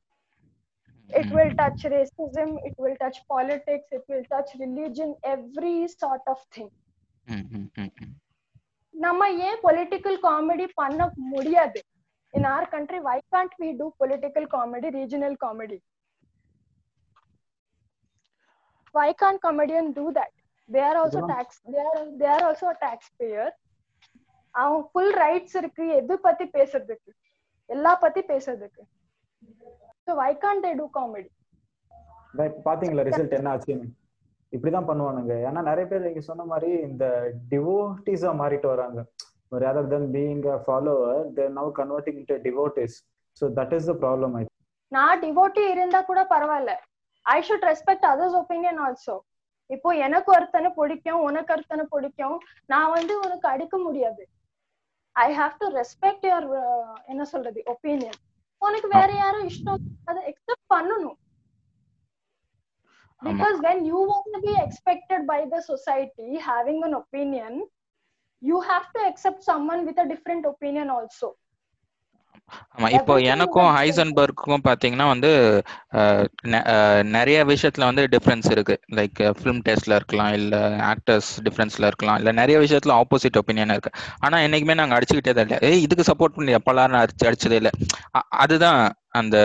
[1.10, 6.39] it will touch racism it will touch politics it will touch religion every sort of
[6.56, 6.70] thing.
[7.28, 8.13] ம், ம், ம்.
[8.96, 11.02] நம்ம ஏன் பொலிட்டிக்கல் காமெடி பண்ண
[11.34, 11.82] முடியாது
[12.34, 15.78] in our country why can't we do political comedy regional comedy
[18.96, 20.32] why can't comedian do that
[20.70, 23.48] they are also இதெல்லாம் tax they are they are also a taxpayer
[24.56, 27.12] அவங்க full rights இருக்கு எது பத்தி பேசுறதுக்கு
[27.70, 28.82] எல்லா பத்தி பேசுறதுக்கு
[30.08, 31.32] so why can't they do comedy
[32.32, 33.88] அதான் இப்ப பாத்தீங்களா ரிசல்ட் என்ன ஆச்சுன்னு
[34.56, 35.34] இப்படிதான் பண்ணுவானுங்க.
[35.48, 37.06] ஏன்னா நிறைய பேர் நீங்க சொன்ன மாதிரி இந்த
[37.54, 39.02] டிவோட்டிஸா மாறிட்டு வராங்க.
[39.64, 42.94] Rather than being a follower they're now converting into devotees.
[43.40, 44.44] So that is the problem i
[44.96, 46.74] நான் டிவோட்டி இருந்தா கூட பரவாயில்ல.
[47.26, 49.16] I should respect others opinion also
[49.76, 52.38] இப்போ எனக்கு ஒருத்தனை பிடிக்கும் உனக்கு ஒருத்தனை பிடிக்கும்.
[52.74, 54.24] நான் வந்து உனக்கு அடிக்க முடியாது.
[55.16, 56.48] I have to respect your
[57.12, 58.20] என்ன சொல்றது ஒப்பீனியன்
[58.68, 61.18] உனக்கு வேற யாரும் இஷ்டம் அதை எக்ஸெப்ட் பண்ணணும்.
[63.28, 67.54] Because when you want to be expected by the society having an opinion
[68.42, 71.30] you have to accept someone with a different opinion also.
[72.76, 75.30] ஆமா இப்போ எனக்கும் ஹைசன்பர்க்கும் பாத்தீங்கன்னா வந்து
[77.18, 78.76] நிறைய விஷயத்துல வந்து டிஃபரன்ஸ் இருக்கு.
[78.98, 80.56] லைக் ஃபிலிம் டெஸ்ட்ல இருக்கலாம் இல்ல
[80.92, 83.92] ஆக்டர்ஸ் டிஃபரன்ஸ்ல இருக்கலாம் இல்ல நிறைய விஷயத்துல ஆப்போசிட் ஒப்பீனியன் இருக்கு.
[84.26, 87.74] ஆனா என்னைக்குமே நாங்க அடிச்சுக்கிட்டே தான் இல்லை இதுக்கு சப்போர்ட் பண்ணி எப்பெல்லாம் அடிச்சு அடிச்சதே இல்லை.
[88.44, 88.82] அதுதான்
[89.19, 89.38] அந்த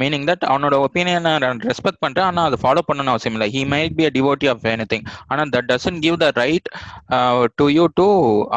[0.00, 3.48] மீனிங் தட் அவனோட ஒப்பீனியனை நான் ரெஸ்பெக்ட் பண்ணுறேன் ஆனால் அது ஃபாலோ பண்ணணும் அவசியம் இல்லை.
[3.54, 6.68] He might be a devotee of any thing ஆனால் that doesn't give the right
[7.60, 8.08] to you to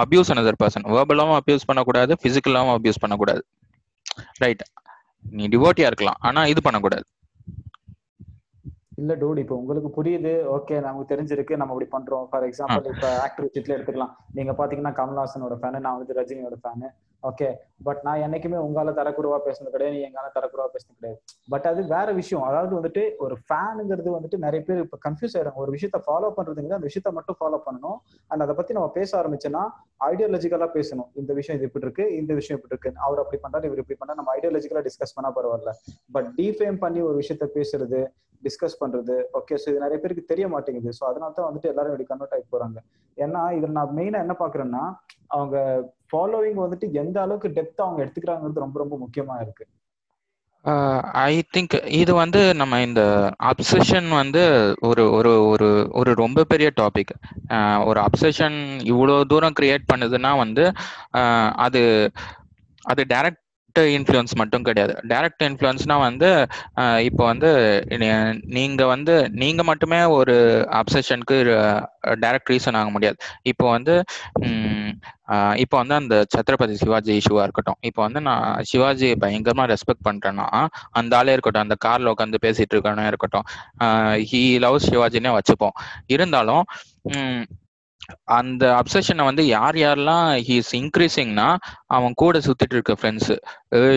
[0.04, 3.44] abuse another person வேர்பலாகவும் abuse பண்ணக்கூடாது ஃபிசிக்கலாகவும் அப்யூஸ் பண்ணக்கூடாது.
[4.44, 4.64] ரைட்
[5.38, 6.20] நீ டிவோட்டியாக இருக்கலாம்.
[6.28, 7.06] ஆனா இது பண்ணக்கூடாது.
[9.04, 10.34] இல்ல டூட் இப்போ உங்களுக்கு புரியுது.
[10.58, 11.54] ஓகே நமக்கு தெரிஞ்சிருக்கு.
[11.62, 12.26] நம்ம இப்படி பண்றோம்.
[12.30, 14.14] ஃபார் எக்ஸாம்பிள் இப்ப ஆக்டர் விஷயத்துல எடுத்துக்கலாம்.
[14.38, 16.90] நீங்க பாத்தீங்கன்னா கமல்ஹாசனோட ஃபேனு நான் வந்து ரஜினியோட ஃபேனு
[17.24, 17.48] ஓகே
[17.88, 19.96] பட் நான் என்னைக்குமே உங்களால தரக்குறவா பேசுனது கிடையாது.
[19.98, 21.20] நீ எங்கால தரக்குறவா பேசுனது கிடையாது.
[21.50, 22.44] பட் அது வேற விஷயம்.
[22.44, 25.62] அதாவது வந்துட்டு ஒரு ஃபேனுங்கிறது வந்துட்டு நிறைய பேர் இப்ப கன்ஃபியூஸ் ஆயிடுறாங்க.
[25.66, 27.98] ஒரு விஷயத்த ஃபாலோ பண்றதுங்கிறது அந்த விஷயத்த மட்டும் ஃபாலோ பண்ணணும்.
[28.28, 29.64] அண்ட் அதை பத்தி நம்ம பேச ஆரம்பிச்சோன்னா
[30.10, 31.10] ஐடியாலஜிக்கலா பேசணும்.
[31.14, 33.02] இந்த விஷயம் இது இப்படி இருக்கு இந்த விஷயம் இப்படி இருக்கு.
[33.08, 35.74] அவர் அப்படி பண்றாரு இவர் இப்படி பண்ணா நம்ம ஐடியாலஜிக்கலா டிஸ்கஸ் பண்ணா பரவாயில்ல.
[36.12, 38.02] பட் டிஃபேம் பண்ணி ஒரு விஷயத்த பேசுறது
[38.46, 39.16] டிஸ்கஸ் பண்றது.
[39.40, 40.92] ஓகே ஸோ இது நிறைய பேருக்கு தெரிய மாட்டேங்குது.
[41.00, 42.80] ஸோ அதனால தான் வந்துட்டு எல்லாரும் இப்படி கன்வெர்ட் ஆகி போறாங்க.
[43.18, 44.84] ஏன்னா இதில் நான் மெயினா என்ன பாக்குறேன்னா
[45.36, 45.58] அவங்க
[46.12, 49.66] ஃபாலோவிங் வந்துட்டு எந்த அளவுக்கு டெப்த் அவங்க எடுத்துக்கிறாங்கிறது ரொம்ப ரொம்ப முக்கியமா இருக்கு.
[51.24, 53.02] ஐ திங்க் இது வந்து நம்ம இந்த
[53.50, 54.44] அப்சஷன் வந்து
[54.90, 55.68] ஒரு ஒரு ஒரு
[56.00, 57.12] ஒரு ரொம்ப பெரிய டாபிக்
[57.90, 58.58] ஒரு அப்சஷன்
[58.92, 60.66] இவ்வளோ தூரம் கிரியேட் பண்ணுதுன்னா வந்து
[61.66, 61.82] அது
[62.86, 63.43] அது டைரக்ட்
[63.96, 64.94] இன்ஃப்ளூயன்ஸ் மட்டும் கிடையாது.
[65.12, 66.30] டைரக்ட் இன்ஃப்ளூயன்ஸ்னா வந்து
[67.08, 67.50] இப்போ வந்து
[68.58, 70.36] நீங்க வந்து நீங்க மட்டுமே ஒரு
[70.82, 71.38] அப்சஷனுக்கு
[72.24, 73.18] டைரக்ட் ரீசன் ஆக முடியாது.
[73.52, 73.96] இப்போ வந்து
[75.64, 77.80] இப்போ வந்து அந்த சத்ரபதி சிவாஜி இஷ்யூவா இருக்கட்டும்.
[77.90, 80.48] இப்போ வந்து நான் சிவாஜி பயங்கரமா ரெஸ்பெக்ட் பண்றேன்னா
[81.00, 81.66] அந்த ஆளே இருக்கட்டும்.
[81.68, 83.48] அந்த கார்ல உட்காந்து பேசிட்டு இருக்கணும் இருக்கட்டும்.
[84.32, 85.76] ஹீ லவ் சிவாஜினே வச்சுப்போம்.
[86.16, 86.64] இருந்தாலும்
[88.38, 91.48] அந்த அப்சஷனை வந்து யார் யாரெல்லாம் ஹீஸ் இன்க்ரீசிங்னா
[91.96, 93.32] அவன் கூட சுத்திட்டு இருக்க friends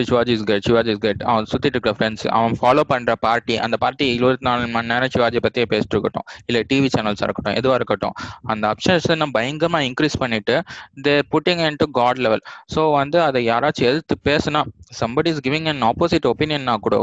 [0.07, 3.75] Shivaji is God Shivaji is God அவன் சுத்திட்டு இருக்க ஃப்ரெண்ட்ஸ் அவன் ஃபாலோ பண்ற பார்ட்டி அந்த
[3.83, 6.25] பார்ட்டி இருபத்தி நாலு மணி நேரம் சிவாஜி பத்தியே பேசிட்டு இருக்கட்டும்.
[6.49, 8.15] இல்ல டிவி சேனல்ஸ் இருக்கட்டும் எதுவா இருக்கட்டும்.
[8.53, 10.57] அந்த அப்சஷனை பயங்கரமா இன்க்ரீஸ் பண்ணிட்டு
[11.07, 12.43] they putting into God level
[12.75, 14.63] so வந்து அதை யாராச்சும் எதிர்த்து பேசுனா
[15.01, 16.95] somebody is giving an opposite ஒப்பீனியன்னா கூட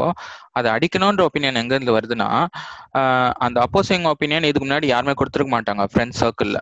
[0.58, 2.28] அதை அடிக்கணுன்ற ஒப்பீனியன் எங்க இருந்து வருதுன்னா
[3.46, 5.84] அந்த அப்போசிங் ஒப்பீனியன் இதுக்கு முன்னாடி யாருமே கொடுத்துருக்க மாட்டாங்க.
[5.92, 6.58] ஃப்ரெண்ட்ஸ் சர்க்கிள்ல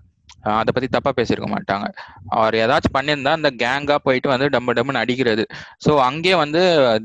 [0.59, 1.87] அதை பத்தி தப்பா பேசியிருக்க மாட்டாங்க.
[2.39, 5.45] அவர் ஏதாச்சும் பண்ணியிருந்தா அந்த கேங்கா போயிட்டு வந்து டம்மு டம்முன்னு அடிக்கிறது.
[5.87, 6.63] ஸோ அங்கே வந்து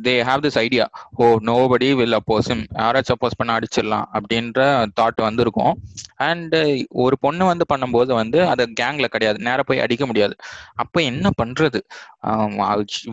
[0.08, 4.62] they have this idea oh nobody will oppose யாராச்சும் அப்போஸ் பண்ண அடிச்சிடலாம் அப்படின்ற
[5.00, 5.76] தாட் வந்து இருக்கும்
[6.20, 6.56] அண்ட்
[7.04, 9.40] ஒரு பொண்ணு வந்து பண்ணும்போது வந்து அது கேங்ல கிடையாது.
[9.40, 10.36] நேரா போய் அடிக்க முடியாது.
[10.76, 11.80] அப்போ என்ன பண்றது?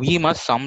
[0.02, 0.66] We must some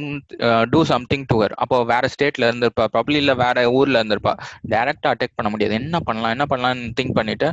[0.69, 2.86] do something to her அப்போ வேற ஸ்டேட்ல இருந்திருப்பா.
[2.93, 4.34] ப்ராப்ளி இல்ல வேற ஊர்ல இருந்திருப்பா.
[4.69, 5.76] டைரக்டா அட்டாக் பண்ண முடியாது.
[5.82, 6.34] என்ன பண்ணலாம்?
[6.36, 7.50] என்ன பண்ணலாம்னு திங்க் பண்ணிட்டு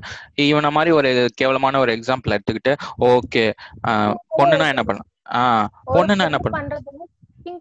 [0.47, 2.75] இவனை மாதிரி ஒரு கேவலமான ஒரு எக்ஸாம்பிள் எடுத்துக்கிட்டு
[3.11, 3.45] ஓகே
[4.39, 5.11] பொண்ணுனா என்ன பண்ணலாம்?
[5.35, 7.13] ஆஹ் பொண்ணுனா என்ன பொண்ணு பண்ணலாம்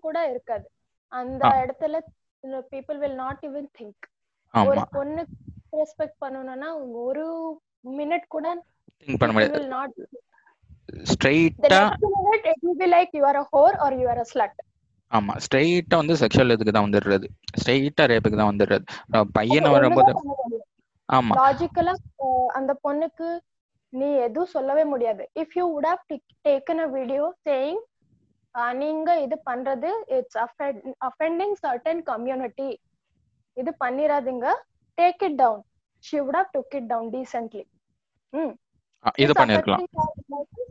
[0.04, 0.66] கூட இருக்காது.
[1.12, 1.44] அந்த.
[1.64, 1.98] இடத்துல
[2.72, 4.06] people will not even think
[4.54, 5.22] ஒரு பொண்ணு
[5.74, 6.70] ரெஸ்பெக்ட் பண்ணணும்னா
[7.04, 7.26] ஒரு
[7.98, 8.48] மினிட் கூட
[9.02, 9.62] திங்க் பண்ண முடியாது.
[11.64, 14.56] next minute it will be like you are a whore or you are a slut.
[15.12, 15.34] ஆமா.
[15.46, 17.28] ஸ்ட்ரெயிட்டா வந்து செக்ஷுவல் இதுக்கு தான் வந்துடுறது.
[17.60, 18.86] ஸ்ட்ரெயிட்டா ரேப்புக்கு தான் வந்துடுறது.
[19.38, 20.12] பையனை வரும்போது
[21.10, 21.34] ஆமா.
[21.40, 21.94] லாஜிக்கலா
[22.60, 23.28] அந்த பொண்ணுக்கு
[23.94, 25.24] நீ எதுவும் சொல்லவே முடியாது.
[25.42, 26.04] If you would have
[26.48, 27.82] taken a video saying
[28.82, 30.40] நீங்க இது பண்றது இட்ஸ்
[31.10, 32.70] அஃபெண்டிங் சர்டன் கம்யூனிட்டி
[33.58, 34.48] இது பண்ணிராதீங்க.
[34.98, 35.62] Take it down
[36.04, 37.64] she would have took it down decently
[38.34, 38.54] hmm.
[39.24, 39.84] இது பண்ணிருக்கலாம்.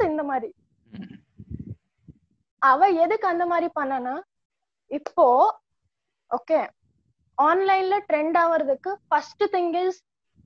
[0.07, 0.51] இந்த மாதிரி.
[2.63, 4.15] அவ எதுக்கு அந்த மாதிரி பண்ணனா
[4.91, 5.25] இப்போ
[6.31, 6.59] ஓகே
[7.39, 9.99] ஆன்லைன்ல trend ஆவறதுக்கு first thing is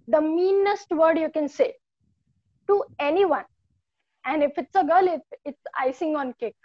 [0.08, 1.66] the meanest word you can say
[2.68, 2.74] to
[3.08, 3.46] any one
[4.24, 6.60] and if it's a girl it it's icing on cake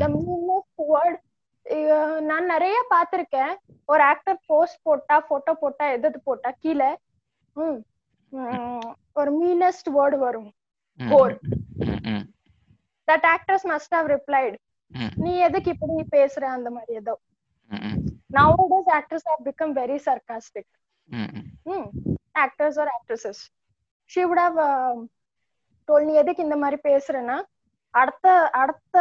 [0.00, 0.08] the.
[0.18, 1.20] Meanest word
[2.20, 3.54] நான் நிறைய பார்த்திருக்கேன்.
[3.86, 6.98] ஒரு ஆக்டர் போஸ்ட் போட்டா போட்டோ போட்டா எது போட்டா கீழே
[7.52, 7.84] ம்,
[8.28, 10.52] ம், ஒரு மீனஸ்ட் வேர்டு வரும்.
[10.96, 11.12] ம்,
[13.06, 14.56] that actors must have replied
[15.14, 16.44] நீ எதுக்கு இப்படி பேசுற?
[16.44, 17.18] அந்த மாதிரி ஏதோ.
[17.68, 20.64] ம், ம், nowadays actors have become very sarcastic.
[21.04, 21.70] ம், ம்.
[21.70, 21.88] hmm.
[22.38, 23.38] actors or actresses.
[24.14, 25.06] She would have um,
[25.86, 27.42] told நீ எதுக்கு இந்த மாதிரி பேசுறேன்னா?
[27.90, 29.00] அடுத்த அடுத்த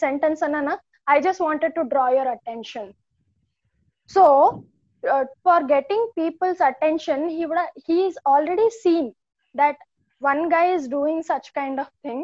[0.00, 0.76] சென்டென்ஸ் என்னன்னா
[1.07, 2.89] I just wanted to draw your attention
[4.09, 4.25] so
[5.43, 9.05] for getting people's attention he would he is already seen
[9.55, 9.77] that
[10.21, 12.19] one guy is doing such kind of thing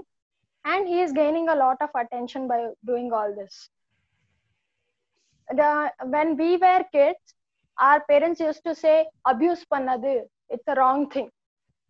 [0.65, 3.55] and he is gaining a lot of attention by doing all this
[5.49, 5.69] the,
[6.13, 7.23] when we were kids
[7.77, 10.13] our parents used to say abuse pannadu
[10.49, 11.29] it's a wrong thing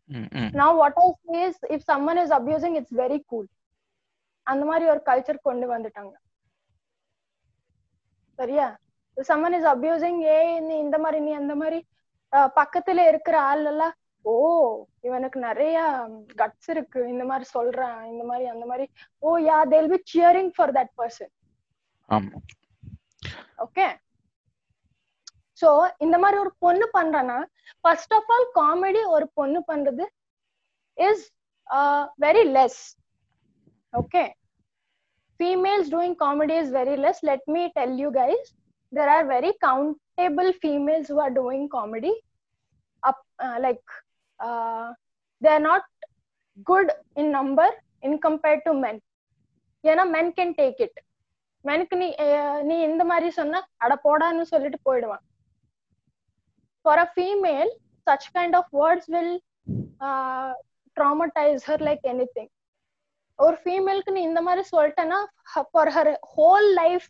[0.09, 0.51] ம், ம்.
[0.53, 3.45] now what i say is if someone is abusing it's very cool
[4.47, 6.13] அந்த மாதிரி ஒரு culture கொண்டு வந்துட்டாங்க
[8.38, 8.68] சரியா?
[9.16, 11.78] Someone is abusing ஏ நீ இந்த மாதிரி நீ அந்த மாதிரி
[12.58, 14.34] பக்கத்துல இருக்கிற ஆள் எல்லாம் ஓ
[15.06, 15.76] இவனுக்கு நிறைய
[16.40, 17.00] கட்ஸ் இருக்கு.
[17.12, 18.86] இந்த மாதிரி சொல்றான் இந்த மாதிரி அந்த மாதிரி.
[19.22, 21.32] ஓ yeah they'll be cheering for that person
[23.64, 23.86] okay
[25.60, 25.70] so
[26.04, 27.38] இந்த மாதிரி ஒரு பொண்ணு பண்றனா
[27.82, 30.06] ஃபர்ஸ்ட் ஆஃப் ஆல் காமெடி ஒரு பொண்ணு பண்றது
[30.98, 31.24] is
[32.24, 32.80] very less
[33.92, 34.24] okay
[35.41, 38.43] females doing comedy is very less let me tell you guys
[38.93, 42.13] there are very countable females who are doing comedy
[43.03, 43.83] up uh, like
[44.39, 44.87] uh,
[45.41, 45.83] they are not
[46.67, 47.67] good in number
[48.03, 48.97] in compared to men
[49.83, 50.95] ஏன்னா men can take it
[51.65, 55.23] மெனுக்கு நீ அஹ், நீ இந்த மாதிரி சொன்னா அட போடான்னு சொல்லிட்டு போயிடுவான்
[56.85, 57.71] for a female
[58.07, 59.31] such kind of words will
[60.07, 60.51] uh,
[60.97, 62.47] traumatize her like anything
[63.44, 65.20] ஒரு ஃபீமேலுக்கு நீ இந்த மாதிரி சொல்லிட்டேன்னா
[65.72, 67.06] for her whole life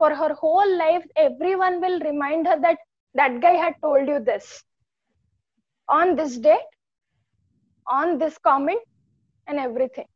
[0.00, 2.82] for her whole life every one will remind her that
[3.14, 4.50] that guy had told you this
[5.88, 6.70] on this date
[7.86, 8.86] on this comment
[9.46, 10.12] and every thing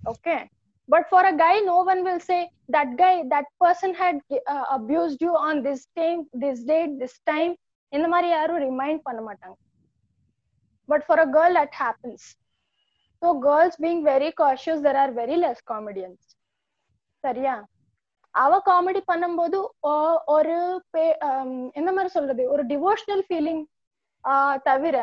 [0.00, 0.40] okay?
[0.88, 4.16] But for a guy no one will say that guy that person had
[4.46, 7.54] uh, abused you on this time this date this time.
[7.92, 9.56] இந்த மாதிரி யாரும் remind பண்ண மாட்டாங்க
[10.88, 12.26] but for a girl that happens
[13.22, 16.24] so girls being very cautious there are very less comedians
[17.24, 17.54] சரியா?
[18.34, 19.58] அவ comedy பண்ணும்போது
[20.36, 20.56] ஒரு
[21.28, 22.42] ஆம், என்ன மாதிரி சொல்றது?
[22.54, 23.62] ஒரு டிவோஷனல் ஃபீலிங்
[24.68, 24.96] தவிர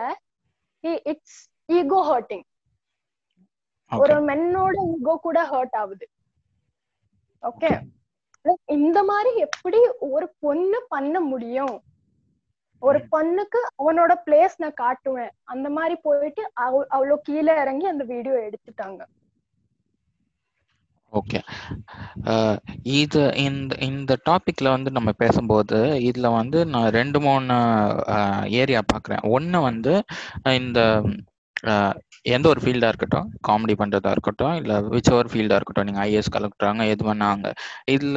[1.11, 1.39] இட்ஸ்
[1.77, 2.45] ஈகோ ஹர்ட்டிங்
[3.91, 6.05] ஒரு மென்னோட ஈகோ கூட ஹர்ட் ஆகுது.
[7.43, 7.71] ஓகே
[8.77, 9.79] இந்த மாதிரி எப்படி
[10.15, 11.75] ஒரு பொண்ணு பண்ண முடியும்?
[12.79, 15.29] ஒரு பொண்ணுக்கு அவனோட பிளேஸ் நான் காட்டுவேன்.
[15.43, 19.01] அந்த மாதிரி போயிட்டு அவ- அவ்வளவு கீழே இறங்கி அந்த வீடியோ எடுத்துட்டாங்க.
[21.11, 21.39] ஓகே
[22.83, 25.77] இது இந்த இந்த டாபிக்ல வந்து நம்ம பேசும்போது
[26.09, 27.55] இதுல வந்து நான் ரெண்டு மூணு
[28.49, 29.23] ஏரியா பார்க்குறேன்.
[29.29, 30.03] ஒன்று வந்து
[30.43, 31.03] இந்த
[32.21, 36.87] எந்த ஒரு ஃபீல்டாக இருக்கட்டும் காமெடி பண்ணுறதா இருக்கட்டும் இல்லை விச் ஒரு ஃபீல்டாக இருக்கட்டும் நீங்கள் ஐஏஎஸ் கலெக்டராங்க
[36.87, 37.51] எது பண்ணாங்க
[37.85, 38.15] இதில்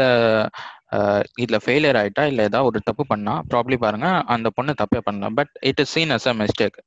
[1.36, 5.36] இதில் ஃபெயிலியர் ஆயிட்டா இல்லை ஏதாவது ஒரு தப்பு பண்ணா ப்ராப்ளி பாருங்க அந்த பொண்ணு தப்பே பண்ணலாம்.
[5.38, 6.78] But it is seen as a mistake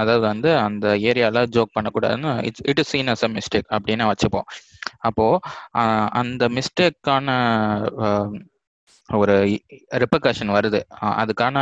[0.00, 4.48] அதாவது வந்து அந்த ஏரியாவில் ஜோக் பண்ணக்கூடாதுன்னு it's it is seen as a mistake அப்படின்னு வச்சுப்போம்.
[5.08, 5.26] அப்போ
[6.20, 7.28] அந்த மிஸ்டேக்கான
[9.08, 9.34] ஒரு
[10.02, 10.80] ரிப்பர்கஷன் வருது.
[11.20, 11.56] அதுக்கான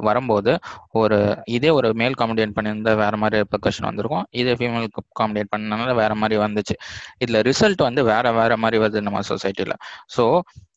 [0.00, 0.52] வரும்போது
[0.94, 1.18] ஒரு
[1.56, 4.26] இதே ஒரு மேல் காமெடியேட் பண்ணியிருந்தா வேற மாதிரி ரிப்பர்கஷன் வந்திருக்கும்.
[4.40, 4.88] இதே ஃபீமேல்
[5.20, 6.76] காமெடியேட் பண்ணனால வேற மாதிரி வந்துச்சு.
[7.22, 9.76] இதுல ரிசல்ட் வந்து வேற வேற மாதிரி வருது நம்ம சொசைட்டில
[10.16, 10.24] ஸோ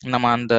[0.06, 0.56] நம்ம அந்த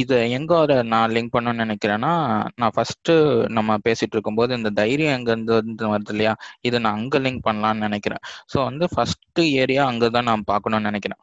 [0.00, 2.12] இது எங்க ஒரு நான் லிங்க் பண்ணணும்னு நினைக்கிறேன்னா
[2.60, 3.10] நான் ஃபர்ஸ்ட்
[3.56, 6.32] நம்ம பேசிட்டு இருக்கும்போது இந்த தைரியம் எங்க இருந்து வந்து வருது இல்லையா?
[6.62, 8.22] இதை நான் அங்க லிங்க் பண்ணலாம்னு நினைக்கிறேன்.
[8.52, 9.20] ஸோ வந்து ஃபர்ஸ்ட்
[9.62, 11.20] ஏரியா அங்கதான் நான் பார்க்கணும்னு நினைக்கிறேன்.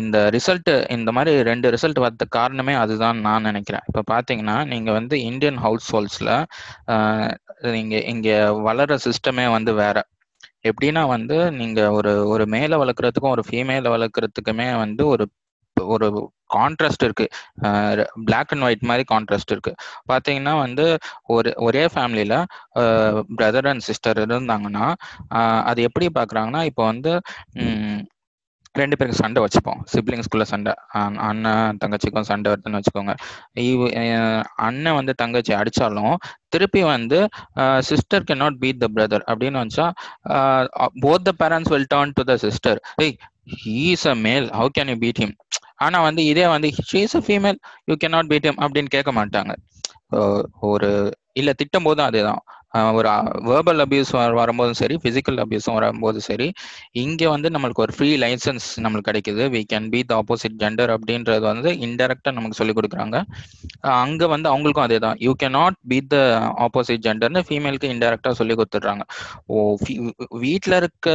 [0.00, 3.84] இந்த ரிசல்ட் இந்த மாதிரி ரெண்டு ரிசல்ட் வரது காரணமே அதுதான் நான் நினைக்கிறேன்.
[3.90, 6.30] இப்போ பார்த்தீங்கன்னா நீங்க வந்து இந்தியன் ஹவுஸ் ஹோல்ட்ஸ்ல
[7.76, 8.28] நீங்க இங்க
[8.68, 9.96] வளர சிஸ்டமே வந்து வேற.
[10.68, 15.24] எப்படின்னா வந்து நீங்க ஒரு ஒரு மேலே வளர்க்குறதுக்கும் ஒரு ஃபீமேல வளர்க்குறதுக்குமே வந்து ஒரு
[15.76, 16.06] ஒரு
[16.54, 17.26] கான்ட்ராஸ்ட் இருக்கு.
[18.26, 19.72] பிளாக் அண்ட் ஒயிட் மாதிரி கான்ட்ராஸ்ட் இருக்கு.
[20.10, 20.84] பாத்தீங்கன்னா வந்து
[21.34, 22.34] ஒரு ஒரே ஃபேமிலியில
[23.38, 24.86] பிரதர் அண்ட் சிஸ்டர் இருந்தாங்கன்னா
[25.70, 27.12] அது எப்படி பாக்குறாங்கன்னா இப்போ வந்து
[28.74, 29.80] ரெண்டு பேருக்கு சண்டை வச்சுப்போம்.
[29.92, 30.72] சிப்ளிங்ஸ்குள்ள சண்டை
[31.28, 33.12] அண்ணன் தங்கச்சிக்கும் சண்டை வருதுன்னு வச்சுக்கோங்க.
[34.66, 36.14] அண்ணன் வந்து தங்கச்சி அடிச்சாலும்
[36.48, 37.18] திருப்பி வந்து
[37.90, 39.86] sister can not beat the brother அப்படின்னு வச்சா
[41.04, 43.16] both the parents will turn to the sister ஏய்
[43.58, 45.34] he's a male how can you beat him
[45.84, 47.58] ஆனா வந்து இதே வந்து she's a female
[47.90, 49.52] you can not beat him அப்படின்னு கேட்க மாட்டாங்க.
[50.68, 50.90] ஒரு
[51.32, 52.42] இல்ல திட்டும் போதும் அதேதான்.
[52.98, 53.08] ஒரு
[53.48, 54.10] வேர்பல் அபியூஸ்
[54.40, 56.48] வரும்போதும் சரி பிசிக்கல் அபியூஸும் வரும்போதும் சரி
[57.02, 59.42] இங்கே வந்து நம்மளுக்கு ஒரு ஃப்ரீ லைசன்ஸ் நம்மளுக்கு கிடைக்குது.
[59.54, 63.16] We can be the opposite gender அப்படின்றது வந்து இன்டெரக்டாக நமக்கு சொல்லி கொடுக்குறாங்க.
[64.02, 65.18] அங்கே வந்து அவங்களுக்கும் அதே தான்.
[65.26, 66.16] You can not be the
[66.66, 69.04] opposite ஜெண்டர்னு ஃபீமேலுக்கு இன்டெரக்டாக சொல்லி கொடுத்துட்றாங்க.
[69.50, 69.76] ஓ
[70.46, 71.08] வீட்டில் இருக்க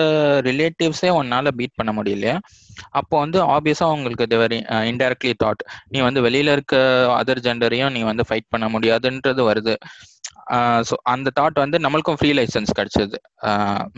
[0.50, 2.38] ரிலேட்டிவ்ஸே உன்னால் பீட் பண்ண முடியலையா.
[3.00, 4.60] அப்போ வந்து ஆப்வியஸா உங்களுக்கு வெரி
[4.92, 6.76] இன்டெரக்ட்லி தாட் நீ வந்து வெளியில் இருக்க
[7.20, 9.76] அதர் ஜெண்டரையும் நீ வந்து ஃபைட் பண்ண முடியாதுன்றது வருது.
[10.90, 13.18] ஸோ அந்த தாட் வந்து நம்மளுக்கும் ஃப்ரீ லைசன்ஸ் கிடைச்சது.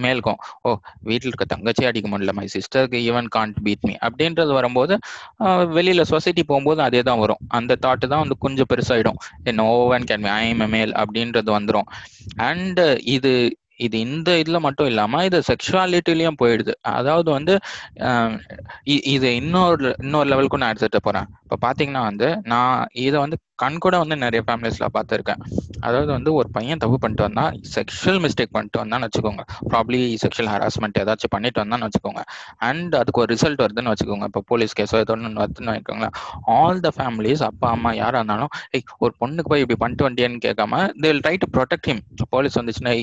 [0.04, 0.40] மேலுக்கும்.
[0.66, 0.76] ஓ
[1.10, 2.34] வீட்டில் இருக்க தங்கச்சி அடிக்க முடியல.
[2.40, 4.96] மை சிஸ்டருக்கு ஈவன் கான்ட் பீட் மீ அப்படின்றது வரும்போது
[5.78, 7.42] வெளியில் சொசைட்டி போகும்போது அதே தான் வரும்.
[7.60, 9.20] அந்த தாட்டு தான் வந்து கொஞ்சம் பெருசாயிடும்.
[9.52, 11.90] என் own can I am male அப்படின்றது வந்துடும்
[12.50, 12.82] அண்ட்
[13.16, 13.34] இது
[13.86, 16.74] இது இந்த இதுல மட்டும் இல்லாம இது செக்ஷுவாலிட்டிலயும் போயிடுது.
[16.98, 17.54] அதாவது வந்து
[19.16, 21.28] இது இன்னொரு இன்னொரு லெவலுக்கும் நான் எடுத்துட்டு போறேன்.
[21.46, 25.41] இப்ப பாத்தீங்கன்னா வந்து நான் இதை வந்து கண் கூட வந்து நிறைய ஃபேமிலிஸ்ல பார்த்துருக்கேன்.
[25.86, 27.45] அதாவது வந்து ஒரு பையன் தப்பு பண்ணிட்டு வந்தா
[27.76, 29.43] செக்ஷுவல் மிஸ்டேக் பண்ணிட்டு வந்தான்னு வச்சுக்கோங்க.
[29.71, 32.24] ப்ராப்ளி செக்ஷுவல் ஹராஸ்மெண்ட் ஏதாச்சும் பண்ணிட்டு வந்தான்னு வச்சுக்கோங்க.
[32.69, 34.28] அண்ட் அதுக்கு ஒரு ரிசல்ட் வருதுன்னு வச்சுக்கோங்க.
[34.32, 36.15] இப்போ போலீஸ் கேஸோ ஏதோ ஒன்று வருதுன்னு வச்சுக்கோங்களேன்
[36.58, 40.82] ஆல் த ஃபேமிலிஸ் அப்பா அம்மா யாரா இருந்தாலும் ஏய் ஒரு பொண்ணுக்கு போய் இப்படி பண்ணிட்டு வண்டியான்னு கேட்காம
[41.06, 42.02] still try to protect him
[42.36, 42.93] police வந்துச்சுன்னா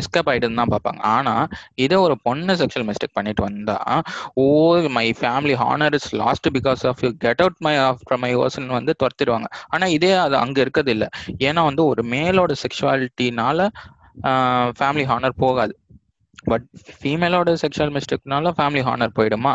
[0.00, 1.00] எஸ்கேப் ஆயிடுன்னு தான் பார்ப்பாங்க.
[1.16, 1.34] ஆனா
[1.84, 3.76] இதே ஒரு பொண்ணு செக்ஷுவல் மிஸ்டேக் பண்ணிட்டு வந்தா
[4.42, 4.46] ஓ
[4.98, 8.94] my family honour is lost because of you get out my after my ocean வந்து
[9.02, 9.48] துரத்திடுவாங்க.
[9.74, 11.08] ஆனா இதே அது அங்க இருக்கிறது இல்லை
[11.48, 13.68] ஏன்னா வந்து ஒரு மேலோட செக்ஷுவாலிட்டினால
[14.78, 15.74] ஃபேமிலி ஹானர் போகாது.
[16.44, 16.66] பட்
[16.98, 19.52] ஃபீமேலோட செக்ஷுவல் மிஸ்டேக்னால ஃபேமிலி ஹானர் போயிடுமா?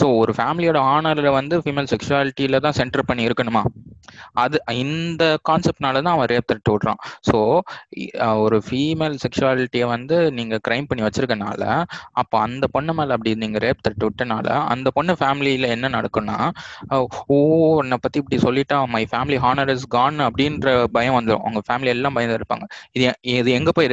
[0.00, 3.62] ஸோ ஒரு ஃபேமிலியோட ஆனரில் வந்து ஃபீமேல் செக்ஷுவாலிட்டியில தான் சென்டர் பண்ணி இருக்கணுமா?
[4.42, 7.00] அது இந்த கான்செப்ட்னால தான் அவன் ரேப் தட்டு விட்றான்.
[7.28, 7.36] ஸோ
[8.44, 11.64] ஒரு ஃபீமேல் செக்ஷுவாலிட்டியை வந்து நீங்க கிரைம் பண்ணி வச்சிருக்கனால
[12.22, 16.38] அப்போ அந்த பொண்ணு மேல அப்படி நீங்க ரேப் தட்டு விட்டனால அந்த பொண்ணு ஃபேமிலியில என்ன நடக்கும்னா
[17.34, 17.38] ஓ
[17.80, 22.16] உன்னை பத்தி இப்படி சொல்லிட்டா my family honour is gone அப்படின்ற பயம் வந்துடும் அவங்க ஃபேமிலி எல்லாம்
[22.16, 22.64] பயந்து இருப்பாங்க.
[22.96, 23.04] இது
[23.38, 23.88] இது எங்க போய்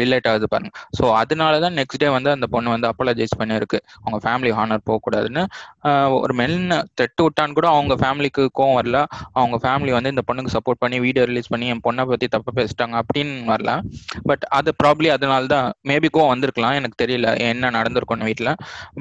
[0.00, 0.70] ரிலேட் ஆகுது பாருங்க.
[0.98, 5.44] ஸோ அதனால தான் நெக்ஸ்ட் டே வந்து அந்த பொண்ணு வந்து அப்பாலஜைஸ் பண்ணிருக்கு அவங்க ஃபேமிலி ஹானர் போகக்கூடாதுன்னு.
[6.18, 6.58] ஒரு மென்
[7.00, 9.00] தட்டு விட்டான்னு கூட அவங்க ஃபேமிலிக்கு கோவம் வரல.
[9.40, 12.94] அவங்க ஃபேமிலி வந்து இந்த பொண்ணுக்கு சப்போர்ட் பண்ணி வீடியோ ரிலீஸ் பண்ணி என் பொண்ணை பத்தி தப்பா பேசிட்டாங்க
[13.02, 13.72] அப்படின்னு வரல.
[14.30, 18.52] பட் அது ப்ராப்ளி அதனால தான் மேபி கோவம் வந்திருக்கலாம் எனக்கு தெரியல என்ன நடந்திருக்கும் வீட்டில்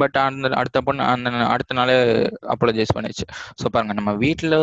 [0.02, 1.96] பட் அந்த அடுத்த பொண்ணு அந்த அடுத்த நாளே
[2.56, 3.26] அப்பாலஜைஸ் பண்ணிச்சு.
[3.62, 4.58] ஸோ பாருங்க நம்ம வீட்டில்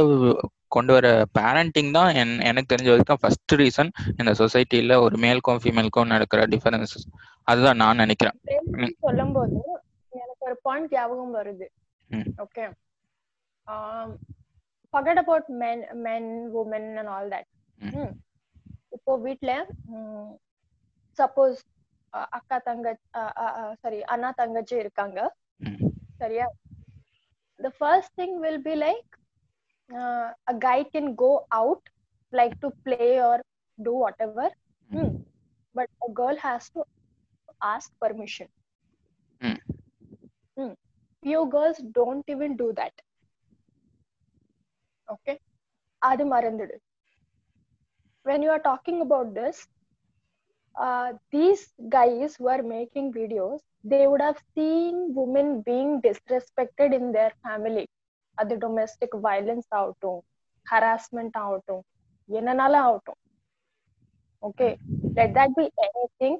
[0.77, 1.09] கொண்டு வர
[1.39, 7.07] பேரண்டிங் தான் என் எனக்கு தெரிஞ்ச வரைக்கும் ஃபர்ஸ்ட் ரீசன் இந்த சொசைட்டில ஒரு மேல்க்கும் ஃபீமேல்க்கும் நடக்கிற டிஃபரன்சஸ்
[7.51, 8.37] அதுதான் நான் நினைக்கிறேன்.
[9.07, 9.59] சொல்லும் போது
[10.13, 11.69] எனக்கு ஒரு பாயிண்ட் ஞாபகம் வருது.
[12.45, 12.65] Okay
[14.95, 16.25] forget about men men
[16.59, 17.47] women and all that
[18.97, 19.53] இப்போ வீட்ல
[21.19, 21.61] சப்போஸ்
[22.37, 22.89] அக்கா தங்க
[23.83, 25.21] சாரி அண்ணா தங்கச்சி இருக்காங்க
[26.21, 26.47] சரியா
[27.59, 29.11] the first thing will be like
[29.91, 31.83] uh, a guy can go out
[32.33, 33.37] like to play or
[33.79, 34.47] do whatever
[34.91, 35.11] mm.
[35.75, 36.83] but a girl has to
[37.73, 38.49] ask permission
[39.41, 39.59] mm.
[40.57, 40.75] Mm.
[41.23, 42.95] few girls don't even do that
[45.08, 45.36] okay
[46.02, 46.76] அது மறந்துடு
[48.26, 49.58] when you are talking about this
[50.76, 51.64] uh, these
[51.98, 57.86] guys who are making videos they would have seen women being disrespected in their family
[58.38, 60.22] அது domestic violence ஆகட்டும்
[60.66, 61.84] harassment ஆகட்டும்
[62.40, 63.20] என்னனாலும் ஆகட்டும்
[64.44, 64.72] okay
[65.18, 66.36] let that be anything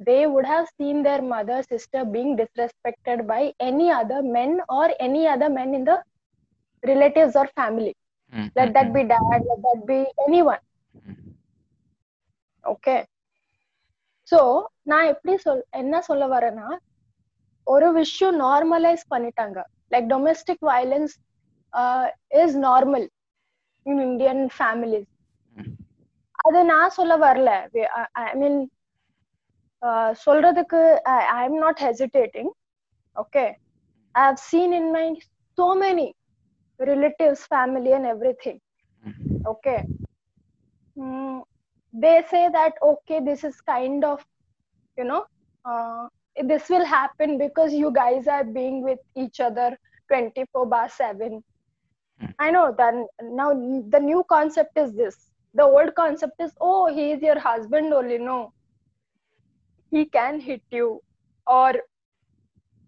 [0.00, 5.24] they would have seen their mother sister being disrespected by any other men or any
[5.34, 5.98] other men in the
[6.82, 7.92] relatives or family
[8.33, 8.93] Mm, let mm, that mm.
[8.93, 10.63] be dad let that be anyone.
[12.63, 12.95] Okay
[14.31, 14.39] so
[14.83, 16.67] நான் எப்படி சொல் என்ன சொல்ல வரேன்னா
[17.67, 19.59] ஒரு விஷயம் normalise பண்ணிட்டாங்க.
[19.93, 21.13] Like domestic violence
[22.41, 23.07] is normal
[23.85, 25.11] in Indian families
[25.57, 25.69] Mm.
[26.45, 27.51] அது நான் சொல்ல வரல.
[28.23, 28.57] ஐ மீன்
[30.25, 30.81] சொல்றதுக்கு
[31.37, 32.51] I am not hesitating
[33.15, 33.43] okay
[34.15, 35.05] I have seen in my
[35.57, 36.07] so many
[36.79, 38.59] relatives family and everything.
[39.05, 39.47] Mm-hmm.
[39.47, 39.85] Okay.
[40.97, 41.43] Mm,
[41.93, 44.25] they say that okay this is kind of
[44.97, 45.25] you know
[45.65, 46.07] uh,
[46.43, 49.77] this will happen because you guys are being with each other
[50.09, 51.43] 24 bar 7
[52.19, 52.25] hmm.
[52.39, 53.49] i know that now
[53.95, 55.17] the new concept is this.
[55.53, 58.53] The old concept is oh he is your husband only no.
[59.89, 61.01] He can hit you
[61.47, 61.73] or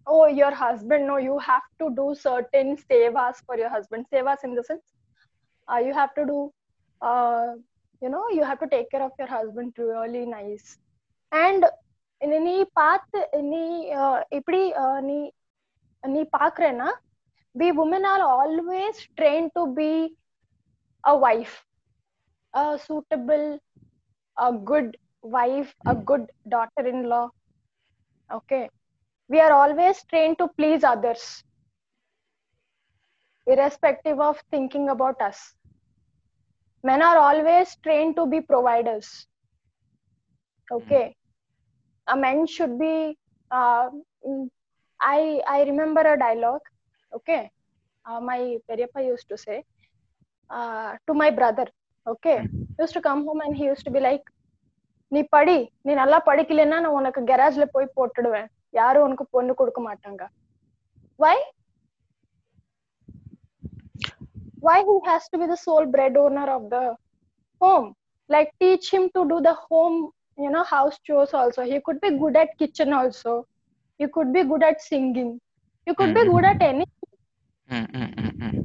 [0.07, 4.55] oh your husband no you have to do certain sevas for your husband sevas in
[4.55, 4.83] the sense
[5.69, 6.53] uh, you have to do
[7.01, 7.55] uh,
[8.03, 10.79] you know you have to take care of your husband really nice
[11.33, 11.65] and
[12.47, 13.21] நீ பார்த்து
[13.53, 13.65] நீ
[14.03, 15.19] uh, இப்படி uh, நீ
[16.15, 16.91] நீ பாக்குறேன்னா
[17.61, 19.91] we women are always trained to be
[21.13, 21.55] a wife
[22.61, 23.47] a suitable
[24.47, 24.89] a good
[25.37, 27.27] wife a good daughter-in-law
[28.39, 28.65] okay
[29.29, 31.23] we are always trained to please others
[33.47, 35.39] irrespective of thinking about us
[36.83, 39.09] men are always trained to be providers
[40.73, 41.15] okay
[42.09, 43.19] a man should be
[43.51, 43.89] uh,
[44.27, 44.49] mm,
[45.01, 46.67] i i remember a dialogue
[47.13, 47.43] okay
[48.05, 49.59] uh, my periappa used to say
[50.51, 51.67] uh, to my brother
[52.07, 52.39] okay
[52.79, 54.25] used to come home and he used to be like
[55.13, 58.49] நீ படி நீ நல்லா படிக்கலைன்னா நான் உனக்கு கெராஜ்ல போய் போட்டுடுவேன்
[58.81, 60.23] யாரும் உனக்கு பொண்ணு கொடுக்க மாட்டாங்க
[61.19, 61.37] why
[64.67, 66.83] why he has to be the sole bread owner of the
[67.61, 67.87] home
[68.31, 69.99] like teach him to do the home
[70.39, 73.33] you know house chores also he could be good at kitchen also
[74.01, 75.31] he could be good at singing
[75.87, 76.87] you could be good at any
[77.69, 78.59] ம், ம், ம், ம்.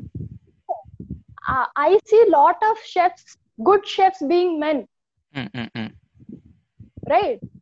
[1.53, 3.25] uh, i see lot of chefs
[3.67, 4.79] good chefs being men
[5.33, 5.91] ம், ம், ம்.
[7.13, 7.52] right ஆமா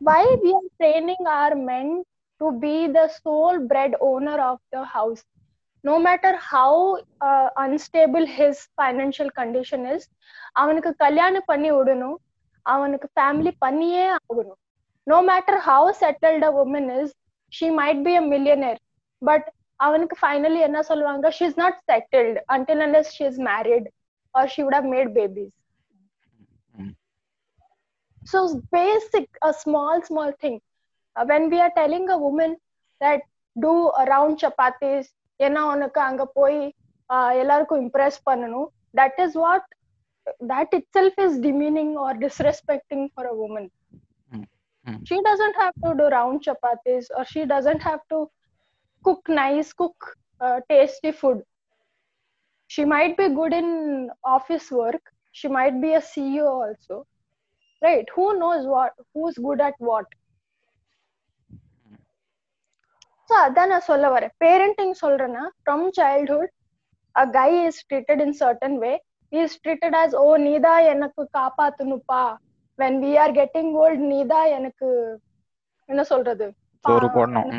[0.00, 1.88] Why we are training our men
[2.40, 5.22] to be the sole bread owner of the house
[5.84, 10.02] no matter how uh, unstable his financial condition is
[10.60, 12.16] அவனுக்கு கல்யாணம் பண்ணி விடணும்
[12.66, 14.58] அவனுக்கு family பண்ணியே ஆகணும்
[15.06, 17.08] no matter how settled a woman is
[17.52, 18.80] she might be a millionaire
[19.22, 19.44] but
[19.80, 23.86] அவனுக்கு finally என்ன சொல்லுவாங்க she is not settled until unless she is married
[24.34, 25.65] or she would have made babies ம்.
[28.25, 30.59] so it's basic a small small thing
[31.15, 32.51] Uh, when we are telling a woman
[33.01, 33.21] that
[33.65, 33.73] do
[34.11, 35.05] round chapatis
[35.45, 36.59] ஏன்னா உனக்கு அங்க போய்
[37.09, 38.67] uh, எல்லாருக்கும் impress பண்ணணும்
[38.99, 39.63] that is what
[40.51, 43.65] that itself is demeaning or disrespecting for a woman
[44.33, 44.45] Mm,
[44.85, 45.01] mm.
[45.03, 48.29] she doesn't have to do round chapatis or she doesn't have to
[49.03, 51.43] cook nice cook uh, tasty food
[52.67, 55.01] she might be good in office work
[55.31, 57.05] she might be a ceo also
[57.86, 60.08] Right who knows what who's good at what
[63.30, 66.48] so அதான் நான் சொல்ல வரேன் parenting சொல்றேன்னா from childhood
[67.14, 68.94] a guy is treated in certain way
[69.32, 72.22] he is treated as oh நீதா எனக்கு காப்பாத்தணுப்பா
[72.78, 74.88] when we are getting old நீதா எனக்கு
[75.88, 76.46] என்ன சொல்றது
[76.84, 77.50] சோறு போடணும்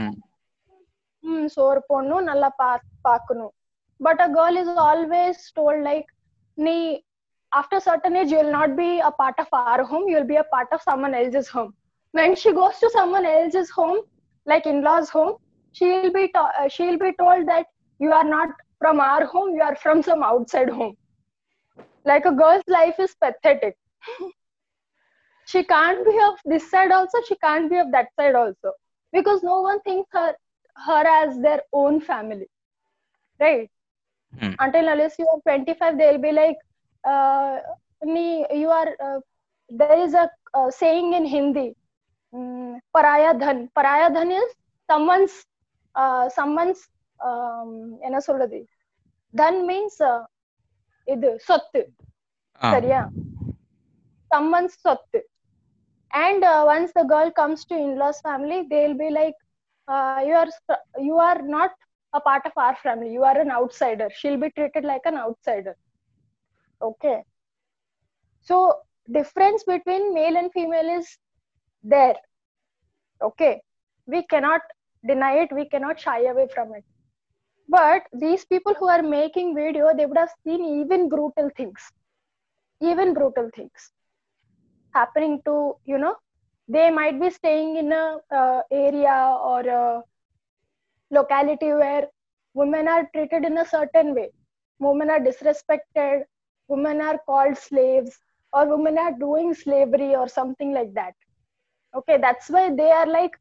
[1.24, 2.70] ம், சோறு போடணும் நல்லா பா
[3.02, 3.54] பார்க்கணும்
[4.00, 6.10] but a girl is always told like
[6.58, 6.76] நீ
[7.60, 10.08] after certain age you will not be a part of our home.
[10.08, 11.74] You will be a part of someone else's home.
[12.12, 14.00] When she goes to someone else's home
[14.46, 15.36] like in-laws home
[15.82, 17.66] she'll be to- uh, she'll be told that
[18.00, 18.50] you are not
[18.80, 20.96] from our home you are from some outside home.
[22.06, 23.78] Like a girl's life is pathetic.
[25.46, 28.74] She can't be of this side also she can't be of that side also.
[29.12, 30.36] Because no one thinks her
[30.86, 32.48] her as their own family.
[33.40, 33.70] Right?
[34.40, 34.54] Hmm.
[34.60, 36.58] until unless you are 25 they'll be like
[37.07, 37.55] uh,
[38.05, 39.21] nee- you are uh,
[39.71, 41.67] there is a uh, saying in hindi
[42.33, 44.51] mm, paraya dhan paraya dhan is
[44.89, 45.37] someone's
[45.95, 46.83] uh, someone's
[47.21, 47.71] um,
[48.07, 48.61] என்ன சொல்றது
[49.35, 50.01] தன் means
[51.07, 51.83] இது சொத்து
[52.61, 53.03] ஆ, சரியா
[54.31, 55.21] someone's சொத்து
[56.25, 59.39] and uh, once the girl comes to in-laws family they'll be like
[59.89, 60.51] uh, you are
[61.09, 61.73] you are not
[62.13, 65.75] a part of our family you are an outsider she'll be treated like an outsider
[66.82, 67.24] okay.
[68.42, 68.76] So
[69.12, 71.18] difference between male and female is
[71.84, 72.16] there.
[73.22, 73.62] Okay.
[74.06, 74.62] We cannot
[75.06, 75.52] deny it.
[75.52, 76.84] We cannot shy away from it.
[77.70, 81.80] But these people who are making video they would have seen even brutal things.
[82.82, 83.92] Even brutal things
[84.94, 85.56] happening to
[85.86, 86.16] you know
[86.76, 88.06] they might be staying in a
[88.40, 89.18] uh, area
[89.52, 90.02] or a
[91.18, 92.08] locality where
[92.54, 94.30] women are treated in a certain way.
[94.80, 96.24] Women are disrespected
[96.70, 98.14] women are called slaves
[98.54, 101.16] or women are doing slavery or something like that.
[101.94, 103.36] Okay that's why they are like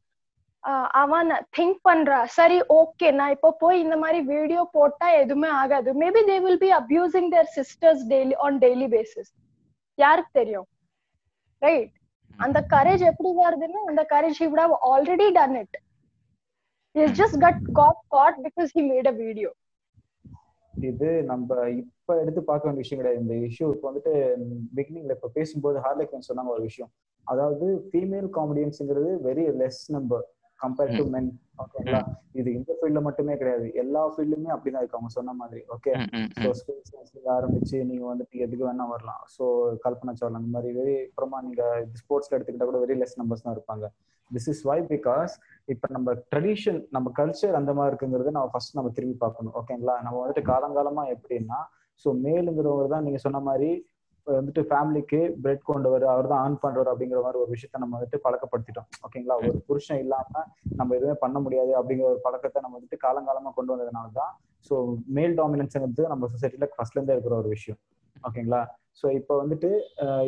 [0.63, 2.17] ஆஹ் அவன் think பண்றா.
[2.37, 5.89] சரி okay நான் இப்போ போய் இந்த மாதிரி video போட்டா எதுவுமே ஆகாது.
[6.01, 9.29] Maybe they will be abusing their sisters daily on daily basis
[9.97, 10.67] யாருக்கு தெரியும்?
[11.61, 11.93] ரைட்
[12.39, 15.77] அந்த கரேஜ் எப்படி வருதுன்னா அந்த courage he would have already done it
[16.95, 19.51] is just got caught caught because he made a video
[20.73, 21.47] இது நம்ம
[22.07, 23.21] இப்ப எடுத்து பார்க்க வேண்டிய விஷயம் கிடையாது.
[23.23, 24.11] இந்த இஷ்யூ இப்போ வந்துட்டு
[24.77, 26.91] பிகினிங்ல இப்ப பேசும்போது ஹார்லெக்வன் சொன்னாங்க ஒரு விஷயம்.
[27.27, 30.23] அதாவது female காமெடியன்ஸ்ங்கிறது very less number
[30.59, 31.27] compared to men
[31.63, 31.99] ஓகேங்களா
[32.39, 33.65] இது இந்த ஃபீல்ட்ல மட்டுமே கிடையாது.
[33.83, 35.61] எல்லா ஃபீல்டுமே அப்படிதான் இருக்கு அவங்க சொன்ன மாதிரி.
[35.75, 35.91] Okay
[36.43, 36.49] so.
[36.61, 39.21] ஸ்பேஸ் ஆரம்பிச்சு நீங்க வந்துட்டு எதுக்கு வேணா வரலாம்.
[39.35, 39.43] ஸோ
[39.85, 41.61] கல்பனா சாவ்லா அந்த மாதிரி வெரி அப்புறமா நீங்க
[42.01, 43.87] ஸ்போர்ட்ஸ்ல எடுத்துக்கிட்டா கூட வெரி லெஸ் நம்பர்ஸ் தான் இருப்பாங்க.
[44.31, 45.33] திஸ் இஸ் வை பிகாஸ்
[45.73, 49.55] இப்ப நம்ம ட்ரெடிஷன் நம்ம கல்ச்சர் அந்த மாதிரி இருக்குங்கிறத நம்ம ஃபர்ஸ்ட் நம்ம திரும்பி பார்க்கணும்.
[49.61, 51.59] ஓகேங்களா நம்ம வந்துட்டு காலங்காலமா எப்படின்னா
[52.05, 53.69] ஸோ மேலுங்கிறவங்க தான் நீங்க சொன்ன மாதிரி
[54.27, 58.87] வந்துட்டு ஃபேமிலிக்கு பிரெட் கொண்டவர் அவர் தான் ஆன் பண்றவர் அப்படிங்கிற மாதிரி ஒரு விஷயத்த நம்ம வந்துட்டு பழக்கப்படுத்திட்டோம்.
[59.05, 60.41] ஓகேங்களா ஒரு புருஷன் இல்லாம
[60.79, 64.33] நம்ம எதுவுமே பண்ண முடியாது அப்படிங்கிற ஒரு பழக்கத்தை நம்ம வந்துட்டு காலங்காலமா கொண்டு வந்ததுனால தான்
[64.69, 64.75] ஸோ
[65.17, 67.79] மேல் டாமினன்ஸ்ங்கிறது நம்ம சொசைட்டில ஃபர்ஸ்ட்ல இருந்தே இருக்கிற ஒரு விஷயம்.
[68.23, 68.61] ஓகேங்களா
[68.99, 69.69] ஸோ இப்போ வந்துட்டு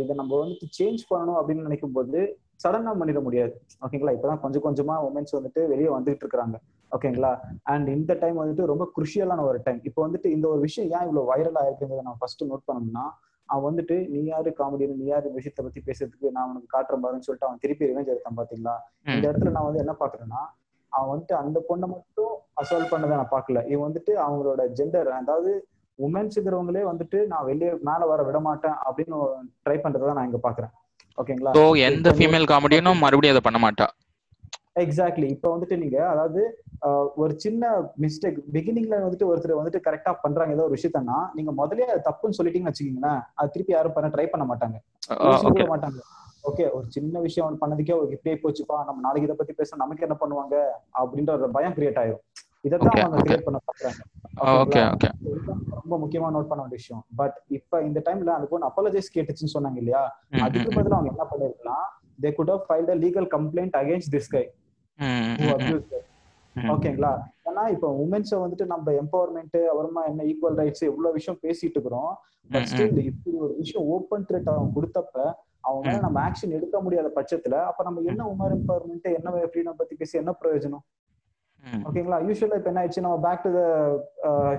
[0.02, 2.22] இதை நம்ம வந்துட்டு சேஞ்ச் பண்ணணும் அப்படின்னு நினைக்கும் போது
[2.60, 3.54] சடனா பண்ணிட முடியாது.
[3.86, 6.58] ஓகேங்களா இப்பதான் கொஞ்சம் கொஞ்சமா உமன்ஸ் வந்துட்டு வெளியே வந்துகிட்டு இருக்காங்க
[6.92, 7.32] ஓகேங்களா
[7.72, 11.30] அண்ட் இந்த டைம் வந்துட்டு ரொம்ப குருஷியலான ஒரு டைம் இப்போ வந்துட்டு இந்த ஒரு விஷயம் ஏன் இவ்வளவு
[11.32, 13.06] வைரல் ஆயிருக்குங்கிறத நம்ம ஃபர்ஸ்ட் நோட் பண்ணோம்னா
[13.50, 17.48] அவன் வந்துட்டு நீ யாரு காமெடியன் நீ யாரு விஷயத்தை பத்தி பேசுறதுக்கு நான் உனக்கு காட்டுறேன் பாருன்னு சொல்லிட்டு
[17.48, 18.76] அவன் திருப்பி ரிவெஞ்ச் எடுத்தான் பாத்தீங்களா?
[19.10, 20.42] இந்த இடத்துல நான் வந்து என்ன பாக்குறேன்னா
[20.92, 25.52] அவன் வந்துட்டு அந்த பொண்ணை மட்டும் அசால்வ் பண்ணதை நான் பார்க்கல இவன் வந்துட்டு அவங்களோட ஜெண்டர் அதாவது
[26.00, 29.18] உமன்ஸுங்கிறவங்களே வந்துட்டு நான் வெளியே மேல வர விட மாட்டேன் அப்படின்னு
[29.66, 30.74] ட்ரை பண்றதை நான் இங்க பாக்குறேன்.
[31.20, 31.54] ஓகேங்களா?
[31.58, 33.88] ஸோ எந்த ஃபீமேல் காமெடியனும் மறுபடியும் அதை பண்ண மாட்டா.
[34.84, 36.42] எக்ஸாக்ட்லி இப்போ வந்துட்டு நீங்க அதாவது
[37.22, 37.72] ஒரு சின்ன
[38.04, 42.74] மிஸ்டேக் பிகினிங்ல வந்துட்டு ஒருத்தர் வந்துட்டு கரெக்டா பண்றாங்க ஏதோ ஒரு விஷயத்தனா நீங்க முதல்லயே அது தப்புன்னு சொல்லிட்டீங்கன்னு
[42.74, 44.78] வச்சுக்கீங்களேன் அது திருப்பி யாரும் பண்ண ட்ரை பண்ண மாட்டாங்க.
[45.74, 46.00] மாட்டாங்க.
[46.50, 50.06] ஓகே ஒரு சின்ன விஷயம் அவன் பண்ணதுக்கே ஒரு இப்படியே போச்சுப்பா நம்ம நாளைக்கு இதை பத்தி பேச நமக்கு
[50.08, 50.56] என்ன பண்ணுவாங்க?
[51.02, 52.24] அப்படின்ற ஒரு பயம் கிரியேட் ஆயிரும்.
[52.64, 53.20] இதைத்தான் அவங்க.
[53.24, 54.02] கிரியேட் பண்ண பாக்குறாங்க
[55.28, 57.04] இதுதான் ரொம்ப முக்கியமா நோட் பண்ண வேண்டிய விஷயம்.
[57.16, 60.04] பட் இப்ப இந்த டைம்ல அந்த பொண்ணு அப்பாலஜைஸ் கேட்டுச்சுன்னு சொன்னாங்க இல்லையா?
[60.46, 61.86] அதுக்கு பதிலா அவங்க என்ன பண்ணிருக்கலாம்
[62.20, 64.44] they could have filed a legal complaint against this guy
[66.56, 67.12] ஓகேங்களா
[67.46, 72.12] ஏன்னா இப்போ உமன்ஸை வந்துட்டு நம்ம எம்பவர்மெண்ட் அப்புறமா என்ன ஈக்குவல் ரைட்ஸ் எவ்வளவு விஷயம் பேசிட்டு இருக்கிறோம்.
[72.50, 75.16] பட் ஸ்டில் இப்படி ஒரு விஷயம் ஓப்பன் த்ரெட் அவன் கொடுத்தப்ப
[75.84, 80.18] மேல நம்ம ஆக்ஷன் எடுக்க முடியாத பட்சத்துல அப்ப நம்ம என்ன உமர் எம்பவர்மெண்ட் என்ன ஃப்ரீடம் பத்தி பேசி
[80.18, 80.84] என்ன பிரயோஜனம்?
[81.88, 83.04] ஓகேங்களா யூஸ்வலா இப்ப என்ன ஆயிடுச்சு?
[83.06, 83.62] நம்ம back to the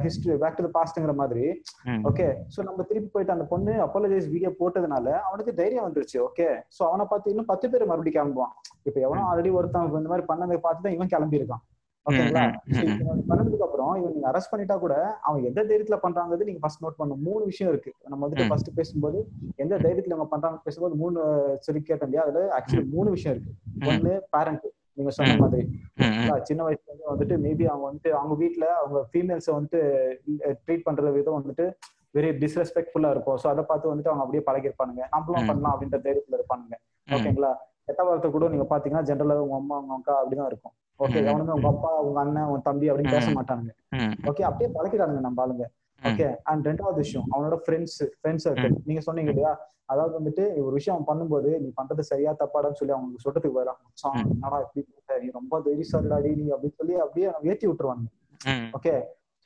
[0.04, 1.44] history back to the பாஸ்ட்ங்கிற மாதிரி.
[2.10, 6.18] ஓகே சோ நம்ம திருப்பி போயிட்டு அந்த பொண்ணு அப்பாலஜைஸ் வீடியோ போட்டதுனால அவனுக்கு தைரியம் வந்துருச்சு.
[6.28, 8.54] ஓகே சோ அவனை பார்த்து இன்னும் பத்து பேர் மறுபடியும் கிளம்புவான்.
[8.88, 11.64] இப்ப எவனோ ஆல்ரெடி ஒருத்தன் இந்த மாதிரி பண்ணதை பார்த்து தான் இவன் கிளம்பி இருக்கான்
[12.06, 12.42] ஓகேங்களா
[13.30, 14.94] பண்ணதுக்கு அப்புறம் இவன் நீங்க அரெஸ்ட் பண்ணிட்டா கூட
[15.26, 17.22] அவன் எந்த தைரியத்துல பண்றாங்கிறது நீங்க ஃபர்ஸ்ட் நோட் பண்ணணும்.
[17.28, 17.90] மூணு விஷயம் இருக்கு.
[18.10, 18.50] நம்ம வந்துட்டு ம்.
[18.50, 19.18] ஃபர்ஸ்ட் பேசும்போது
[19.56, 20.58] எந்த தைரியத்துல அவங்க பண்றாங்க?
[20.66, 21.18] பேசும்போது மூணு
[21.66, 22.24] சொல்லி கேட்டோம் இல்லையா?
[22.26, 23.52] அதுல ஆக்சுவலி மூணு விஷயம் இருக்கு.
[23.90, 24.66] ஒண்ணு பேரண்ட்
[25.00, 25.36] நீங்க சொன்ன.
[25.42, 25.62] மாதிரி?
[26.48, 29.80] சின்ன வயசுல இருந்து வந்துட்டு மேபி அவங்க வந்துட்டு அவங்க வீட்ல அவங்க ஃபீமேல்ஸை வந்துட்டு
[30.60, 31.66] ட்ரீட் பண்ற விதம் வந்துட்டு
[32.14, 35.48] வெரி டிஸ்ரெஸ்பெக்ட்ஃபுல்லா இருக்கும் சோ அதை பார்த்து வந்துட்டு அவங்க அப்படியே பழகிருப்பானுங்க நம்மளும்.
[35.50, 36.76] பண்ணலாம் அப்படின்ற தைரியத்துல இருப்பானுங்க
[37.08, 37.52] ஓகேங்களா
[37.86, 41.18] கெட்ட வார்த்தை கூட நீங்க பாத்தீங்கன்னா ஜென்ரலா உங்க அம்மா உங்க அக்கா அப்படிதான் இருக்கும் ஓகே.
[41.24, 43.28] எவனுமே உங்க அப்பா உங்க அண்ணன் உங்க தம்பி அப்படின்னு பேச.
[43.36, 43.72] மாட்டானுங்க
[44.28, 45.66] ஓகே அப்படியே பழக்கிறானுங்க நம்ம ஆளுங்க
[46.02, 49.52] ஓகே அண்ட் ரெண்டாவது விஷயம் அவனோட ஃப்ரெண்ட்ஸ் ஃப்ரெண்ட்ஸ் சர்க்கிள் நீங்க சொன்னீங்க இல்லையா?
[49.84, 54.30] அதாவது வந்துட்டு ஒரு விஷயம் பண்ணும்போது நீ பண்றது சரியா தப்பாடான்னு சொல்லி அவங்களுக்கு சொல்றதுக்கு மச்சான் ம்.
[54.34, 55.18] என்னடா பண்ற?
[55.22, 58.10] நீ ரொம்ப தைரியசாலிடாடி நீ அப்படின்னு சொல்லி அப்படியே ஏத்தி விட்டுருவானுங்க.
[58.72, 58.94] ஓகே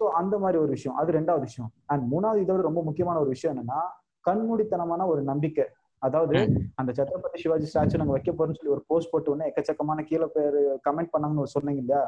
[0.01, 0.97] சோ அந்த மாதிரி ஒரு விஷயம்.
[0.97, 1.71] அது ரெண்டாவது விஷயம்.
[1.87, 3.81] அண்ட் மூணாவது இதை விட ரொம்ப முக்கியமான ஒரு விஷயம் என்னன்னா
[4.25, 5.65] கண்மூடித்தனமான ஒரு நம்பிக்கை.
[6.03, 6.37] அதாவது
[6.75, 10.59] அந்த சத்ரபதி சிவாஜி ஸ்டாச்சு நாங்க வைக்க போறோம்னு சொல்லி ஒரு போஸ்ட் போட்டு உடனே எக்கச்சக்கமான கீழே பேர்
[10.89, 12.03] கமெண்ட் பண்ணாங்கன்னு சொன்னீங்க இல்லையா?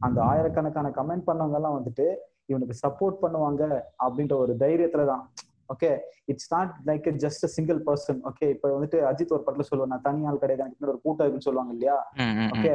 [0.00, 2.06] அந்த ஆயிரக்கணக்கான கமெண்ட் பண்ணவங்க எல்லாம் வந்துட்டு
[2.48, 3.62] இவனுக்கு சப்போர்ட் பண்ணுவாங்க
[4.04, 5.22] அப்படின்ற ஒரு தைரியத்துல தான்
[5.72, 5.88] okay
[6.32, 10.20] it's not like just single person okay இப்ப வந்துட்டு அஜித் ஒரு படத்துல சொல்லுவாங்க நான் தனி
[10.28, 11.96] ஆள் கிடையாது எனக்கு ஒரு கூட்டம் இருக்குன்னு சொல்லுவாங்க இல்லையா?
[12.54, 12.72] ஓகே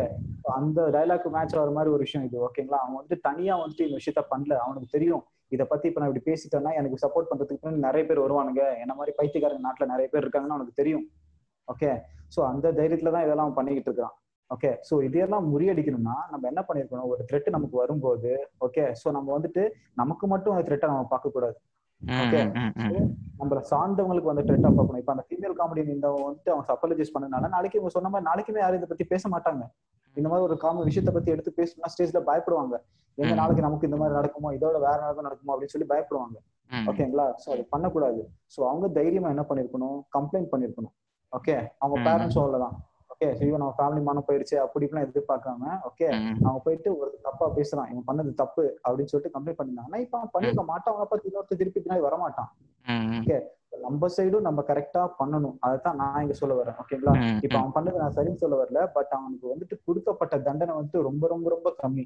[0.57, 2.37] அந்த டைலாக் மேட்ச் ஆகிற மாதிரி ஒரு விஷயம் இது.
[2.47, 4.53] ஓகேங்களா அவன் வந்துட்டு தனியா வந்துட்டு இந்த விஷயத்த பண்ணல.
[4.65, 5.23] அவனுக்கு தெரியும்.
[5.51, 8.63] இதை பத்தி இப்ப நான் இப்படி பேசிட்டேன்னா எனக்கு சப்போர்ட் பண்றதுக்கு நிறைய பேர் வருவானுங்க.
[8.83, 11.05] என்ன மாதிரி பைத்தியக்காரங்க நாட்டுல நிறைய பேர் இருக்காங்கன்னு அவனுக்கு தெரியும்.
[11.67, 11.89] ஓகே
[12.35, 14.15] சோ அந்த தைரியத்துல தான் இதெல்லாம் அவன் பண்ணிக்கிட்டு இருக்கான்
[14.51, 17.09] ஓகே சோ இதையெல்லாம் முறியடிக்கணும்னா நம்ம என்ன பண்ணிருக்கணும்?
[17.13, 18.31] ஒரு த்ரெட் நமக்கு வரும்போது
[18.65, 19.63] ஓகே சோ நம்ம வந்துட்டு
[20.01, 21.57] நமக்கு மட்டும் அந்த த்ரெட்டை நம்ம பார்க்க கூடாது.
[22.23, 22.41] ஓகே
[23.39, 25.01] நம்மள சார்ந்தவங்களுக்கு வந்து த்ரெட்டா பார்க்கணும்.
[25.03, 28.79] இப்ப அந்த ஃபீமேல் காமெடி இந்த வந்துட்டு அவங்க அப்பாலஜைஸ் பண்ணனால நாளைக்கு இவங்க சொன்ன மாதிரி நாளைக்குமே யாரும்
[28.81, 29.63] இதை பத்தி பேச மாட்டாங்க.
[30.17, 32.75] இந்த மாதிரி ஒரு காம விஷயத்த பத்தி எடுத்து பேசணும்னா ஸ்டேஜ்ல பயப்படுவாங்க.
[33.17, 36.37] எங்க நாளைக்கு நமக்கு இந்த மாதிரி நடக்குமோ இதோட வேற நாளைக்கு நடக்குமோ அப்படின்னு சொல்லி பயப்படுவாங்க.
[36.89, 38.21] ஓகேங்களா சோ அது பண்ணக்கூடாது.
[38.53, 39.97] சோ அவங்க தைரியமா என்ன பண்ணிருக்கணும்?
[40.17, 40.93] கம்ப்ளைண்ட் பண்ணிருக்கணும்.
[41.33, 42.75] ஓகே அவங்க பேரண்ட்ஸ் அவ்வளவுதான்.
[43.13, 46.07] ஓகே ஐயோ நம்ம ஃபேமிலி மனம் போயிடுச்சு அப்படி இப்படிலாம் எதிர்பார்க்காம ஓகே
[46.45, 50.63] அவங்க போயிட்டு ஒரு தப்பா பேசுறான் இவன் பண்ணது தப்பு அப்படின்னு சொல்லிட்டு கம்ப்ளைண்ட் பண்ணிருந்தாங்கன்னா இப்ப அவன் பண்ணிருக்க
[50.71, 52.49] மாட்டான் அவனை பத்தி இன்னொருத்தர் திருப்பி பின்னாடி வரமாட்டான்.
[53.19, 53.37] ஓகே
[53.85, 55.55] நம்ம சைடும் நம்ம கரெக்டா பண்ணணும்.
[55.65, 57.13] அதைத்தான் நான் இங்க சொல்ல வரேன் ஓகேங்களா
[57.45, 61.49] இப்ப அவன் பண்ணது நான் சரின்னு சொல்ல வரல பட் அவனுக்கு வந்துட்டு கொடுக்கப்பட்ட தண்டனை வந்துட்டு ரொம்ப ரொம்ப
[61.49, 62.05] ரொம்ப கம்மி.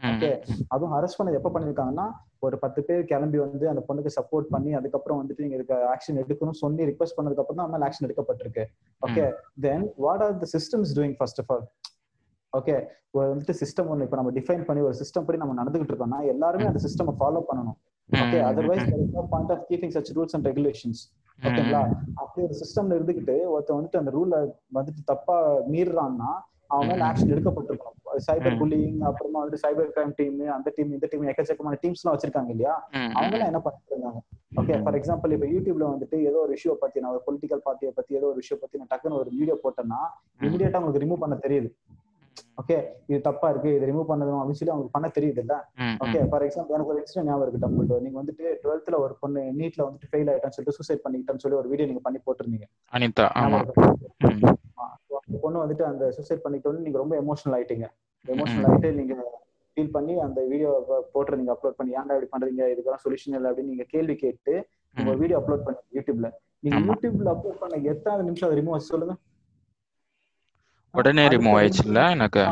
[0.00, 0.30] ஓகே
[0.74, 2.06] அதுவும் அரெஸ்ட் பண்ணது எப்ப பண்ணிருக்காங்கன்னா
[2.46, 6.58] ஒரு பத்து பேர் கிளம்பி வந்து அந்த பொண்ணுக்கு சப்போர்ட் பண்ணி அதுக்கப்புறம் வந்துட்டு நீங்க இதுக்கு ஆக்ஷன் எடுக்கணும்
[6.62, 8.64] சொல்லி ரிக்வஸ்ட் பண்ணதுக்கு அப்புறம் தான் மேல action எடுக்கப்பட்டிருக்கு.
[9.02, 9.24] Okay
[9.66, 11.64] then what are the systems doing first of all
[12.52, 12.74] okay
[13.16, 16.66] ஒரு வந்துட்டு சிஸ்டம் ஒன்று இப்போ நம்ம டிஃபைன் பண்ணி ஒரு சிஸ்டம் படி நம்ம நடந்துகிட்டு இருக்கோம்னா எல்லாருமே
[16.70, 17.78] அந்த சிஸ்டம் ஃபாலோ பண்ணணும்.
[18.10, 18.84] Okay otherwise
[19.32, 21.00] point of keeping such rules and regulations
[21.38, 21.80] ஓகேங்களா
[22.20, 24.38] அப்படி ஒரு சிஸ்டம்ல இருந்துகிட்டு ஒருத்தன் வந்துட்டு அந்த ரூலை
[24.78, 25.38] வந்துட்டு தப்பா
[25.72, 26.30] மீறுறான்னா
[26.70, 27.92] அவன் மேல ஆக்ஷன் எடுக்கப்பட்டிருக்கணும்.
[28.26, 32.50] சைபர் புல்லிங் அப்புறமா வந்து சைபர் கிரைம் டீம் அந்த டீம் இந்த டீம் எக்கச்சக்கமான டீம்ஸ் எல்லாம் வச்சிருக்காங்க
[32.54, 32.74] இல்லையா?
[33.16, 34.20] அவங்க எல்லாம் என்ன பண்ணிட்டு இருந்தாங்க?
[34.60, 38.18] ஓகே ஃபார் எக்ஸாம்பிள் இப்ப யூடியூப்ல வந்துட்டு ஏதோ ஒரு இஷ்யூ பத்தி நான் ஒரு பொலிட்டிக்கல் பார்ட்டியை பத்தி
[38.20, 40.00] ஏதோ ஒரு விஷயம் பத்தி நான் டக்குன்னு ஒரு வீடியோ போட்டேன்னா
[40.48, 41.70] இமீடியட்டா உங்களுக்கு ரிமூவ் பண்ண தெரியுது.
[42.60, 42.76] ஓகே
[43.10, 45.54] இது தப்பா இருக்கு இது ரிமூவ் பண்ணணும் அப்படின்னு சொல்லி அவங்களுக்கு பண்ண தெரியுது இல்ல
[46.04, 49.82] ஓகே ஃபார் எக்ஸாம்பிள் எனக்கு ஒரு இன்சிடென்ட் ஞாபகம் இருக்கு டம்பிள் நீங்க வந்துட்டு டுவெல்த்ல ஒரு பொண்ணு நீட்ல
[49.86, 52.68] வந்துட்டு ஃபெயில் ஆயிட்டான்னு சொல்லிட்டு சூசைட் பண்ணிக்கிட்டேன்னு சொல்லி ஒரு வீடியோ நீங்க பண்ணி போட்டிருந்தீங்க.
[52.92, 53.26] அனிதா
[55.28, 57.86] அந்த பொண்ணு வந்துட்டு அந்த சூசைட் பண்ணிட்டோன்னு நீங்க ரொம்ப எமோஷனல் ஆயிட்டீங்க.
[58.24, 59.14] எமோஷனல் ஆயிட்டு நீங்க
[59.76, 60.70] ஃபீல் பண்ணி அந்த வீடியோ
[61.14, 62.62] போட்டுருந்தீங்க அப்லோட் பண்ணி ஏன்டா இப்படி பண்றீங்க?
[62.72, 64.54] இதுக்கெல்லாம் சொல்யூஷன் இல்லை அப்படின்னு நீங்க கேள்வி கேட்டு
[64.96, 66.28] ஒரு வீடியோ அப்லோட் பண்ணி யூடியூப்ல.
[66.64, 69.14] நீங்க யூடியூப்ல அப்லோட் பண்ண எத்தனை நிமிஷம் அதை ரிமூவ் சொல்லுங்க.
[70.94, 72.42] உடனே ரிமூவ் ஆயிடுச்சுல எனக்கு?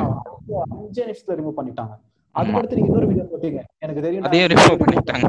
[0.76, 1.94] அஞ்சு நிமிஷத்துல ரிமூவ் பண்ணிட்டாங்க.
[2.34, 3.60] அதுக்கடுத்து நீங்க இன்னொரு வீடியோ போட்டீங்க.
[3.84, 5.28] எனக்கு தெரியும் அதையும் ரிமூவ் பண்ணிட்டாங்க.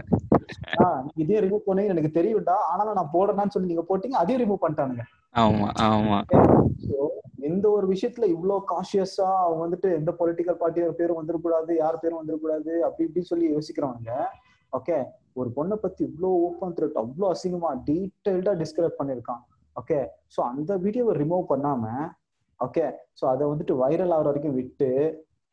[1.21, 2.55] இதையும் ரிமூவ் பண்ணீங்க எனக்கு தெரியும்டா.
[2.71, 5.05] ஆனாலும் நான் போடுறேன்னு சொல்லி நீங்க போட்டீங்க அதையும் ரிமூவ் பண்ணிட்டானுங்க.
[5.43, 6.19] ஆமா ஆமா.
[7.45, 12.73] எந்த ஒரு விஷயத்துல இவ்வளோ காஷியஸா அவங்க வந்துட்டு எந்த பொலிட்டிக்கல் பார்ட்டியோட பேரும் வந்துடக்கூடாது யார் பேரும் வந்துடக்கூடாது
[12.83, 14.11] அப்படி இப்படி சொல்லி யோசிக்கிறவங்க
[14.73, 14.97] ஓகே
[15.33, 19.41] ஒரு பொண்ணை பத்தி இவ்வளோ ஓப்பன் த்ரெட் அவ்வளோ அசிங்கமா டீட்டெயில்டா டிஸ்கிரைப் பண்ணிருக்கான்
[19.75, 21.85] ஓகே சோ அந்த வீடியோவை ரிமூவ் பண்ணாம
[22.59, 24.89] ஓகே சோ அதை வந்துட்டு வைரல் ஆகிற வரைக்கும் விட்டு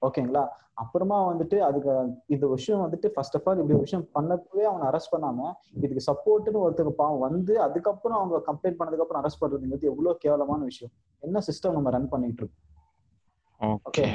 [0.07, 0.49] ஓகேங்களா?
[0.75, 1.93] அப்புறமா வந்துட்டு அதுக்கு
[2.27, 6.99] இந்த விஷயம் வந்துட்டு ஃபர்ஸ்ட் ஆஃப் ஆல் இப்படி விஷயம் பண்ணப்பவே அவனை அரெஸ்ட் பண்ணாம இதுக்கு சப்போர்ட்னு ஒருத்தருக்கு
[7.03, 10.93] பாவம் வந்து அதுக்கப்புறம் அவங்க கம்ப்ளைண்ட் பண்ணதுக்கு அப்புறம் அரெஸ்ட் பண்றதுங்கிறது எவ்வளவு கேவலமான விஷயம்.
[11.19, 13.81] என்ன சிஸ்டம் நம்ம ரன் பண்ணிட்டு இருக்கோம்?
[13.89, 14.07] Okay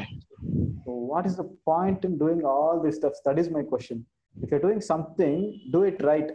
[1.12, 3.16] what is the point in doing all this stuff?
[3.28, 3.98] That is my question.
[4.42, 5.38] If you're doing something,
[5.74, 6.30] do it right.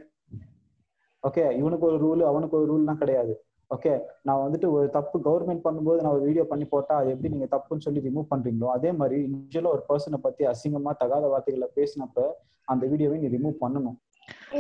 [1.29, 3.35] Okay இவனுக்கு ஒரு ரூல் அவனுக்கு ஒரு ரூல்லாம் கிடையாது.
[3.75, 3.93] ஓகே
[4.27, 7.85] நான் வந்துட்டு ஒரு தப்பு கவர்மெண்ட் பண்ணும்போது நான் ஒரு வீடியோ பண்ணி போட்டா அது எப்படி நீங்க தப்புன்னு
[7.87, 12.27] சொல்லி ரிமூவ் பண்றீங்களோ அதே மாதிரி இண்டிவிஜுவலா ஒரு பர்சனை பத்தி அசிங்கமா தகாத வார்த்தைகளை பேசினப்ப
[12.73, 13.97] அந்த வீடியோவை நீ ரிமூவ் பண்ணணும்.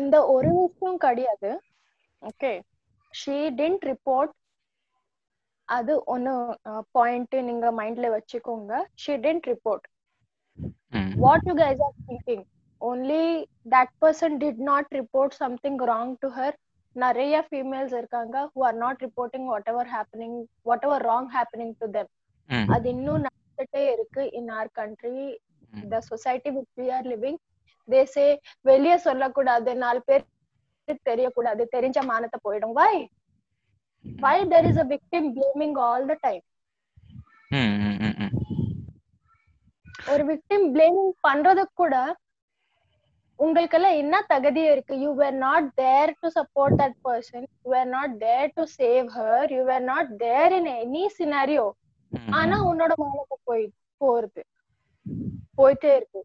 [0.00, 1.50] இந்த ஒரு விஷயம் கிடையாது.
[2.22, 2.52] ஓகே
[3.14, 4.32] ஷீ டென்ட் ரிப்போர்ட்
[5.68, 6.32] அது ஒன்னு
[6.96, 8.72] பாயிண்ட் நீங்க மைண்ட்ல வச்சுக்கோங்க.
[9.04, 9.86] She didn't report
[11.24, 12.40] what you guys are thinking?
[12.80, 13.22] Only
[13.74, 16.50] that person did not report something wrong to her?
[16.96, 20.32] நிறைய females இருக்காங்க who are not reporting whatever happening
[20.70, 22.08] whatever wrong happening to them
[22.50, 25.16] ம் அது இன்னும் நடந்துட்டே இருக்கு in our country
[25.72, 25.86] ம்.
[25.92, 27.36] the society which we are living
[27.88, 28.28] they say
[28.64, 30.24] வெளிய சொல்லக்கூடாது நாலு பேர்
[31.08, 32.92] தெரியக்கூடாது தெரிஞ்ச மானத்தை போயிடும் why
[34.04, 36.42] why there is a victim blaming all the time
[37.50, 38.34] ம் ம் ம் ம்
[40.12, 41.96] ஒரு விக்டிம் பிளேமிங் பண்றதுக்கு கூட
[43.44, 44.94] உங்களுக்கெல்லாம் என்ன தகுதி இருக்கு?
[45.04, 49.52] You were not there to support that person you were not there to save her
[49.56, 51.66] you were not there in any scenario
[52.38, 53.64] ஆனா உன்னோட மானத்தை போய்
[54.00, 54.42] போறது
[55.58, 56.20] போயிட்டே இருக்கு.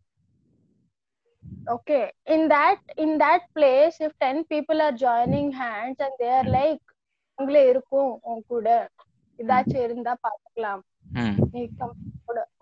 [1.76, 2.00] Okay
[2.36, 6.84] in that in that place if ten people are joining hands and there like
[7.40, 8.68] உங்களே இருக்கும் உன் கூட.
[9.40, 10.84] ஏதாச்சும் இருந்தா பாத்துக்கலாம்.
[11.22, 11.64] ம் நீ.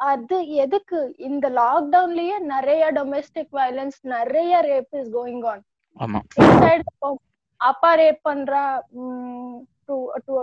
[0.09, 0.99] அது எதுக்கு?
[1.27, 5.63] இந்த லாக்டவுன்லயே நிறைய டொமெஸ்டிக் வயலன்ஸ் நிறைய ரேப் இஸ் கோயிங் ஆன்
[7.61, 8.63] அப்பா ரேப் பண்றா
[9.87, 9.95] to
[10.25, 10.35] to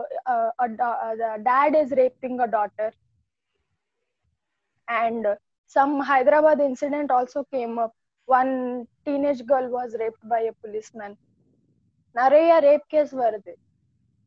[1.49, 2.95] dad is raping a daughter
[4.89, 5.27] and
[5.77, 7.97] some Hyderabad incident also came up
[8.29, 8.53] one
[9.07, 11.13] teenage girl was raped by a policeman.
[12.17, 13.53] நிறைய ரேப் கேஸ் வருது.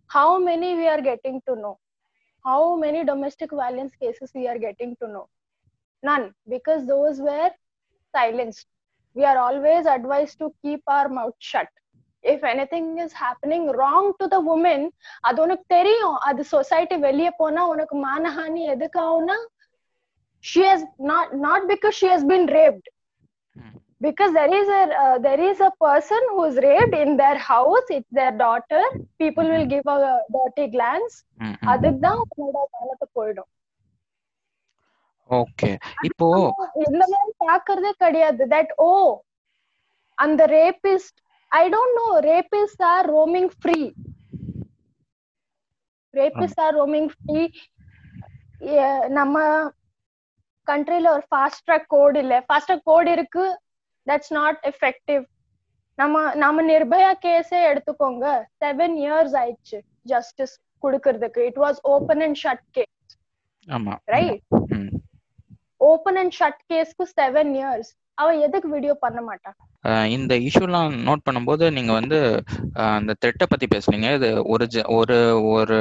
[0.09, 1.71] How many we are getting to know
[2.44, 5.26] how many domestic violence cases we are getting to know
[6.02, 7.50] none because those were
[8.14, 8.66] silenced
[9.16, 11.68] we are always advised to keep our mouth shut
[12.24, 14.82] if anything is happening wrong to the woman
[15.28, 19.38] அது உனக்கு தெரியும் அது society வெளியே போனா உனக்கு மானஹானி எதுக்கு ஆகும்னா
[20.42, 22.93] she has not not because she has been raped ம்
[24.01, 27.85] because there is a uh, there is a person who is raped in their house
[27.89, 28.83] it's their daughter.
[29.21, 29.99] People will give a
[30.37, 31.13] dirty glance.
[31.45, 33.49] ம் அதுதான் உன்னோட காலத்தை போயிடும்.
[35.29, 35.69] Okay
[36.07, 36.27] இப்போ
[36.85, 38.43] இந்த மாதிரி பாக்குறதே கிடையாது.
[38.55, 38.91] தட் ஓ
[40.17, 41.17] அந்த rapist
[41.51, 43.79] I don't know rapist are roaming free
[46.13, 47.41] rapist are roaming free
[49.19, 49.37] நம்ம
[50.67, 52.33] கண்ட்ரில ஒரு ஃபாஸ்ட் ட்ராக் கோட் இல்ல.
[52.47, 53.45] ஃபாஸ்ட் ட்ராக் கோட் இருக்கு.
[54.07, 55.23] தட்ஸ் நாட் எஃபெக்டிவ்
[55.99, 58.25] நம்ம நம்ம நிர்பயா கேஸே எடுத்துக்கோங்க.
[58.63, 61.37] செவன் இயர்ஸ் ஆயிடுச்சு ஜஸ்டிஸ் கொடுக்கறதுக்கு.
[61.49, 62.91] It was open and shut case
[64.05, 64.89] right ம்.
[65.77, 67.91] ஓப்பன் அண்ட் ஷட் கேஸ்க்கு செவன் இயர்ஸ்
[68.21, 69.55] அவன் எதுக்கு வீடியோ பண்ண மாட்டான்
[70.15, 72.17] இந்த இஷ்யூலாம் நோட் பண்ணும்போது நீங்க வந்து
[72.95, 74.07] அந்த த்ரெட்டை பத்தி பேசுனீங்க.
[74.17, 74.65] இது ஒரு
[74.97, 75.17] ஒரு
[75.55, 75.79] ஒரு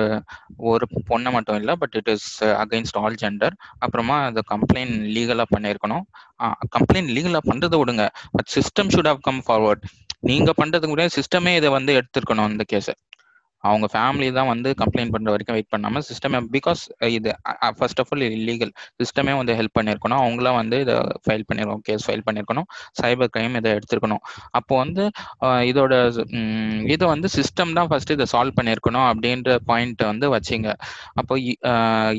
[0.70, 2.28] ஒரு பொண்ணை மட்டும் இல்லை but it is
[2.62, 6.04] against all gender அப்புறமா அந்த கம்ப்ளைண்ட் லீகலா பண்ணியிருக்கணும்.
[6.76, 8.06] கம்ப்ளைண்ட் லீகலா பண்றதை விடுங்க.
[8.36, 9.84] But system should have come forward
[10.30, 12.94] நீங்க பண்றதுக்கு முன்னாடி சிஸ்டமே இதை வந்து எடுத்திருக்கணும் இந்த கேஸை
[13.70, 16.82] அவங்க ஃபேமிலி தான் வந்து கம்ப்ளைண்ட் பண்ற வரைக்கும் வெயிட் பண்ணாம சிஸ்டமே பிகாஸ்
[17.18, 17.30] இது
[17.78, 20.96] ஃபர்ஸ்ட் ஆஃப் ஆல் இல்லீகல் சிஸ்டமே வந்து ஹெல்ப் பண்ணியிருக்கணும் அவங்களாம் வந்து இதை
[21.26, 22.68] ஃபைல் பண்ணிருக்கணும் கேஸ் ஃபைல் பண்ணியிருக்கணும்
[23.00, 24.22] சைபர் கிரைம் இதை எடுத்திருக்கணும்.
[24.58, 25.04] அப்போ வந்து
[25.70, 25.92] இதோட
[26.92, 30.68] இதை இது வந்து சிஸ்டம் தான் ஃபர்ஸ்ட் இதை சால்வ் பண்ணியிருக்கணும் அப்படின்ற பாயிண்ட் வந்து வச்சிங்க.
[31.20, 31.34] அப்போ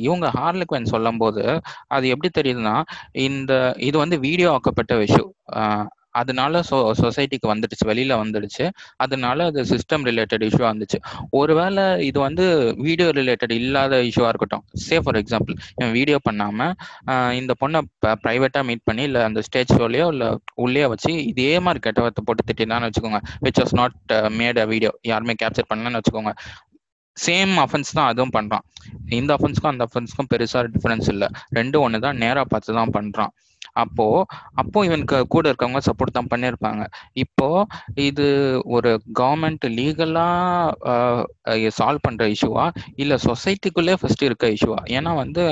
[0.07, 1.43] இவங்க ஹார்லிக்வன் சொல்லும் போது
[1.95, 2.75] அது எப்படி தெரியுதுன்னா
[3.27, 3.53] இந்த
[3.89, 5.31] இது வந்து வீடியோ ஆக்கப்பட்ட விஷயம்
[6.15, 8.65] அதனால சொ சொசைட்டிக்கு வந்துடுச்சு வெளியில வந்துடுச்சு.
[9.05, 10.97] அதனால அது சிஸ்டம் ரிலேட்டட் இஷ்யூ வந்துச்சு
[11.39, 12.45] ஒருவேளை இது வந்து
[12.87, 14.63] வீடியோ ரிலேட்டட் இல்லாத இஷ்யூவா இருக்கட்டும்.
[14.85, 16.69] சே ஃபார் எக்ஸாம்பிள் இவன் வீடியோ பண்ணாம
[17.39, 17.81] இந்த பொண்ணை
[18.23, 20.25] பிரைவேட்டா மீட் பண்ணி இல்ல அந்த ஸ்டேஜ் ஷோலயோ இல்ல
[20.65, 23.21] உள்ளே வச்சு இதே மாதிரி கெட்டவத்தை போட்டு திட்டினான்னு வச்சுக்கோங்க.
[23.45, 23.97] Which was not
[24.39, 26.33] made a video யாருமே கேப்சர் பண்ணலன்னு வச்சுக்கோங்க.
[27.17, 28.63] சேம் அஃபென்ஸ் தான் அதுவும் பண்றான்.
[29.19, 31.27] இந்த அஃபென்ஸ்க்கும் அந்த அஃபென்ஸ்க்கும் பெருசா டிஃபரன்ஸ் இல்லை.
[31.57, 33.31] ரெண்டும் ஒன்று தான் நேரா பார்த்து தான் பண்றான்.
[33.75, 34.07] அப்போ
[34.61, 36.83] அப்போ இவனுக்கு கூட இருக்கவங்க சப்போர்ட் தான் பண்ணியிருப்பாங்க
[37.23, 37.47] இப்போ
[38.07, 38.27] இது
[38.75, 40.27] ஒரு கவர்மெண்ட் லீகலா
[41.77, 42.65] சால்வ் பண்ற இஷ்யூவா
[42.97, 45.43] இல்ல சொசைட்டிக்குள்ளே ஃபர்ஸ்ட் இருக்க இஷ்யூவா ஏன்னா வந்து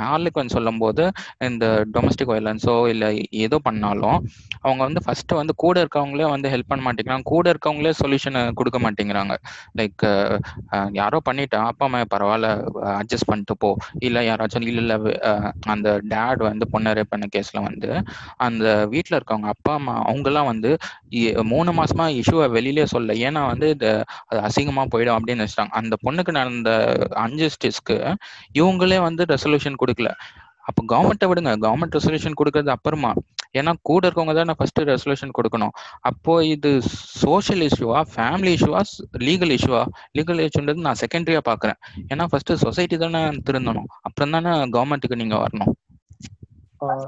[0.00, 1.04] ஹார்லிக்வன் சொல்லும் போது
[1.48, 3.06] இந்த டொமஸ்டிக் வயலன்ஸோ இல்ல
[3.44, 4.18] ஏதோ பண்ணாலும்
[4.60, 7.26] அவங்க வந்து ஃபர்ஸ்ட் வந்து கூட இருக்கவங்களே வந்து ஹெல்ப் பண்ண மாட்டேங்கிறாங்க.
[7.32, 9.34] கூட இருக்கவங்களே சொல்யூஷன் கொடுக்க மாட்டேங்கிறாங்க.
[9.78, 10.04] லைக்
[10.98, 12.48] யாரோ பண்ணிட்டா அப்பா அம்மா பரவாயில்ல
[13.00, 13.70] அட்ஜஸ்ட் பண்ணிட்டு போ.
[14.00, 14.94] இல்ல யாராச்சும் இல்ல இல்ல
[15.74, 17.90] அந்த டேட் வந்து பொண்ணு ரேப் பண்ண கேஸ்ல வந்து
[18.48, 20.72] அந்த வீட்டுல இருக்கவங்க அப்பா அம்மா அவங்கெல்லாம் வந்து
[21.54, 23.90] மூணு மாசமா இஷ்யூவை வெளியிலே சொல்ல ஏன்னா வந்து இது
[24.30, 26.70] அது அசிங்கமா போயிடும் அப்படின்னு நினைச்சிட்டாங்க அந்த பொண்ணுக்கு நடந்த
[27.24, 27.96] அன்ஜஸ்டிஸ்க்கு
[28.60, 30.10] இவங்களே வந்து ரெசல்யூஷன் கொடுக்கல.
[30.68, 31.52] அப்போ கவர்மெண்ட்டை விடுங்க.
[31.64, 33.10] கவர்மெண்ட் ரெசல்யூஷன் கொடுக்கறது அப்புறமா.
[33.58, 35.72] ஏன்னா கூட இருக்கவங்க தான் ஃபர்ஸ்ட் ரெசல்யூஷன் கொடுக்கணும்.
[36.10, 36.70] அப்போ இது
[37.22, 38.80] சோஷியல் இஷ்யூவா ஃபேமிலி இஷ்யூவா
[39.28, 39.82] லீகல் இஷ்யூவா
[40.18, 41.78] லீகல் இஷ்யூன்றது நான் செகண்டரியா பாக்குறேன்.
[42.12, 45.72] ஏன்னா ஃபர்ஸ்ட் சொசைட்டி தானே திருந்தணும் அப்புறம் தானே கவர்மெண்ட்டுக்கு நீங்க வரணும்.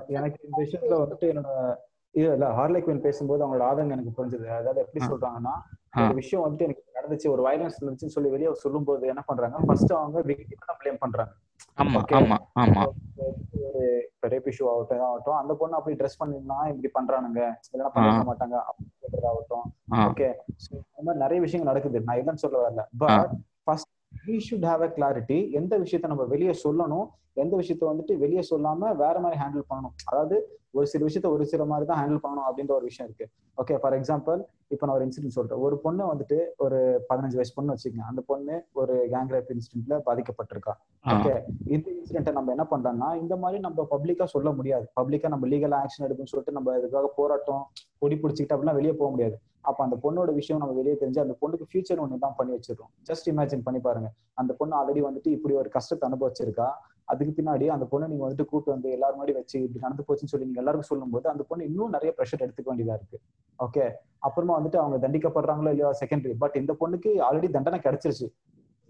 [0.08, 1.50] எனக்கு இந்த விஷயத்துல வந்துட்டு என்னோட
[2.14, 4.46] இது இல்ல ஹார்லைக்வின் பேசும்போது அவங்களோட ஆதங்கம் எனக்கு புரிஞ்சுது.
[4.52, 5.00] அதாவது எப்படி.
[5.06, 5.52] சொல்றாங்கன்னா.
[6.02, 9.56] ஒரு விஷயம் வந்துட்டு எனக்கு நடந்துச்சு ஒரு வயலன்ஸ் இருந்துச்சுன்னு சொல்லி வெளியே சொல்லும்போது என்ன பண்றாங்க?
[9.66, 11.32] ஃபர்ஸ்ட் அவங்க விக்டிம் ப்ளேம் பண்றாங்க.
[14.10, 17.40] இப்போ ரேப் இஷ்யூ ஆகட்டும் ஆகட்டும் அந்த பொண்ணு அப்படி ட்ரெஸ் பண்ணிருந்தா இப்படி பண்றானுங்க.
[17.68, 19.64] இல்லைன்னா பண்ணிருக்க மாட்டாங்க அப்படின்னு சொல்றதாகட்டும்.
[19.94, 20.06] ஆ.
[20.06, 20.28] ஓகே
[20.70, 22.00] இந்த மாதிரி நிறைய விஷயங்கள் நடக்குது.
[22.00, 22.84] நான் இல்லைன்னு சொல்ல வரல.
[22.98, 23.30] But
[23.64, 23.90] first
[24.26, 27.06] we should have a clarity எந்த விஷயத்த நம்ம வெளியே சொல்லணும்?
[27.36, 29.94] எந்த விஷயத்த வந்துட்டு வெளியே சொல்லாம வேற மாதிரி ஹேண்டில் பண்ணணும்.
[30.10, 30.36] அதாவது
[30.78, 33.26] ஒரு சில விஷயத்த ஒரு சில மாதிரி தான் ஹேண்டில் பண்ணணும் அப்படின்ற ஒரு விஷயம் இருக்கு.
[33.58, 34.40] ஓகே ஃபார் எக்ஸாம்பிள்
[34.72, 35.60] இப்போ நான் ஒரு இன்சிடென்ட் சொல்றேன்.
[35.66, 36.78] ஒரு பொண்ணு வந்துட்டு ஒரு
[37.08, 38.06] பதினஞ்சு வயசு பொண்ணு வச்சுக்கோங்க.
[38.10, 40.74] அந்த பொண்ணு ஒரு கேங் ரேப் இன்சிடென்ட்ல பாதிக்கப்பட்டிருக்கா.
[41.14, 41.32] ஓகே
[41.74, 44.86] இந்த இன்சிடென்ட்டை நம்ம என்ன பண்றோம்னா இந்த மாதிரி நம்ம பப்ளிக்கா சொல்ல முடியாது.
[45.00, 47.64] பப்ளிக்கா நம்ம லீகல் ஆக்ஷன் எடுக்குன்னு சொல்லிட்டு நம்ம இதுக்காக போராட்டம்
[48.02, 49.36] பொடி பிடிச்சிக்கிட்டு அப்படிலாம் வெளியே போக முடியாது.
[49.68, 53.26] அப்ப அந்த பொண்ணோட விஷயம் நம்ம வெளியே தெரிஞ்சு அந்த பொண்ணுக்கு ஃபியூச்சர் ஒன்று தான் பண்ணி வச்சிருக்கோம் ஜஸ்ட்
[53.32, 54.08] இமேஜின் பண்ணி பாருங்க.
[54.40, 56.68] அந்த பொண்ணு ஆல்ரெடி வந்துட்டு இப்படி ஒரு கஷ்டத்தை அனுபவிச்சிருக்கா.
[57.12, 60.48] அதுக்கு பின்னாடி அந்த பொண்ணை நீங்க வந்துட்டு கூட்டு வந்து எல்லாரும் முன்னாடி வச்சு இப்படி நடந்து போச்சுன்னு சொல்லி
[60.48, 63.18] நீங்க எல்லாருக்கும் சொல்லும்போது அந்த பொண்ணு இன்னும் நிறைய ப்ரெஷர் எடுத்துக்க வேண்டியதா இருக்கு.
[63.66, 63.84] ஓகே
[64.28, 68.28] அப்புறமா வந்துட்டு அவங்க தண்டிக்கப்படுறாங்களோ இல்லையோ செகண்டரி பட் இந்த பொண்ணுக்கு ஆல்ரெடி தண்டனை கிடைச்சிருச்சு.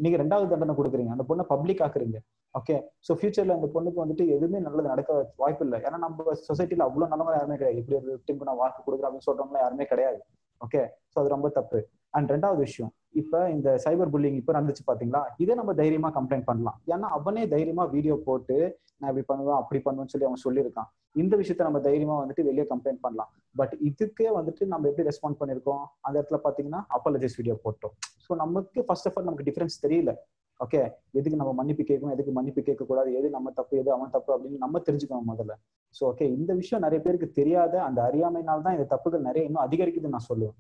[0.05, 1.13] நீங்க ரெண்டாவது தண்டனை கொடுக்குறீங்க.
[1.17, 2.19] அந்த பொண்ணை பப்ளிக் ஆக்குறீங்க.
[2.55, 5.11] ஓகே ஸோ ஃபியூச்சர்ல அந்த பொண்ணுக்கு வந்துட்டு எதுவுமே நல்லது நடக்க
[5.43, 5.79] வாய்ப்பு இல்லை.
[5.87, 7.81] ஏன்னா நம்ம சொசைட்டில அவ்வளவு நல்லவங்க யாருமே கிடையாது.
[7.83, 10.21] இப்படி ஒரு விக்டிம்க்கு நான் வாழ்க்கை கொடுக்குறேன் அப்படின்னு சொல்றவங்க யாருமே கிடையாது.
[10.61, 11.81] ஓகே ஸோ அது ரொம்ப தப்பு.
[12.17, 15.23] அண்ட் ரெண்டாவது விஷயம் இப்ப இந்த சைபர் புல்லிங் இப்ப நடந்துச்சு பாத்தீங்களா?
[15.43, 16.77] இதை நம்ம தைரியமா கம்ப்ளைண்ட் பண்ணலாம்.
[16.95, 18.57] ஏன்னா அவனே தைரியமா வீடியோ போட்டு
[18.99, 20.89] நான் இப்படி பண்ணுவேன் அப்படி பண்ணுவேன்னு சொல்லி அவன் சொல்லியிருக்கான்.
[21.23, 23.31] இந்த விஷயத்த நம்ம தைரியமா வந்துட்டு வெளியே கம்ப்ளைண்ட் பண்ணலாம்.
[23.61, 27.95] பட் இதுக்கே வந்துட்டு நம்ம எப்படி ரெஸ்பாண்ட் பண்ணிருக்கோம் அந்த இடத்துல பாத்தீங்கன்னா அப்பாலஜிஸ் வீடியோ போட்டோம்.
[28.27, 30.13] ஸோ நமக்கு ஃபர்ஸ்ட் ஆஃப் ஆல் நமக்கு டிஃபரன்ஸ் தெரியல.
[30.61, 30.81] ஓகே
[31.19, 32.15] எதுக்கு நம்ம மன்னிப்பு கேட்கணும்?
[32.17, 33.75] எதுக்கு மன்னிப்பு கேட்க கூடாது எது நம்ம தப்பு?
[33.83, 34.31] எது அவன் தப்பு?
[34.35, 35.55] அப்படின்னு நம்ம தெரிஞ்சுக்கணும் முதல்ல.
[35.95, 40.17] ஸோ ஓகே இந்த விஷயம் நிறைய பேருக்கு தெரியாத அந்த அறியாமையினால தான் இந்த தப்புகள் நிறைய இன்னும் அதிகரிக்குதுன்னு
[40.17, 40.57] நான் சொல்லுவேன்.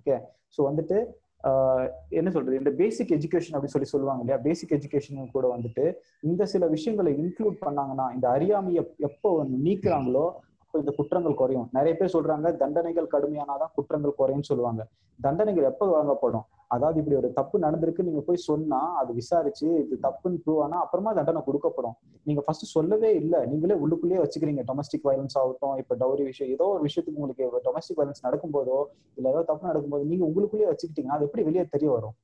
[0.00, 0.16] ஓகே
[0.54, 0.98] ஸோ வந்துட்டு
[2.18, 2.60] என்ன சொல்றது?
[2.60, 4.38] இந்த பேசிக் எஜுகேஷன் அப்படின்னு சொல்லி சொல்லுவாங்க இல்லையா?
[4.46, 5.84] பேசிக் எஜுகேஷன் கூட வந்துட்டு
[6.30, 10.26] இந்த சில விஷயங்களை இன்க்ளூட் பண்ணாங்கன்னா இந்த அறியாமையை எப்போ வந்து நீக்குறாங்களோ
[10.64, 11.68] அப்போ இந்த குற்றங்கள் குறையும்.
[11.76, 14.82] நிறைய பேர் சொல்றாங்க தண்டனைகள் கடுமையானாதான் குற்றங்கள் குறையும்னு சொல்லுவாங்க.
[15.18, 20.40] தண்டனைகள் எப்போ வழங்கப்படும் அதாவது இப்படி ஒரு தப்பு நடந்திருக்கு நீங்க போய் சொன்னா அது விசாரிச்சு இது தப்புன்னு
[20.44, 21.96] ப்ரூவ் ஆனா அப்புறமா தண்டனை கொடுக்கப்படும்.
[22.22, 23.40] நீங்க ஃபர்ஸ்ட் சொல்லவே இல்லை.
[23.50, 24.62] நீங்களே உள்ளுக்குள்ளேயே வச்சுக்கிறீங்க.
[24.70, 28.78] டொமஸ்டிக் வயலன்ஸ் ஆகட்டும் இப்ப டவுரி விஷயம் ஏதோ ஒரு விஷயத்துக்கு உங்களுக்கு டொமஸ்டிக் வயலன்ஸ் நடக்கும்போதோ
[29.18, 32.16] இல்ல ஏதோ தப்பு நடக்கும்போது நீங்க உங்களுக்குள்ளேயே வச்சுக்கிட்டீங்கன்னா அது எப்படி வெளியே தெரிய வரும்?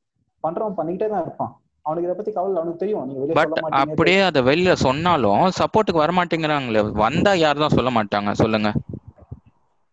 [0.45, 1.53] பண்றவன் பண்ணிக்கிட்டே தான் இருப்பான்.
[1.86, 3.07] அவனுக்கு இதை பத்தி கவலை அவனுக்கு தெரியும்.
[3.07, 7.93] நீங்க வெளியே சொல்ல மாட்டீங்க அப்படியே அதை வெளியில சொன்னாலும் சப்போர்ட்டுக்கு வர மாட்டேங்கிறாங்களே வந்தா யாரும் தான் சொல்ல
[7.99, 8.32] மாட்டாங்க?
[8.43, 8.70] சொல்லுங்க.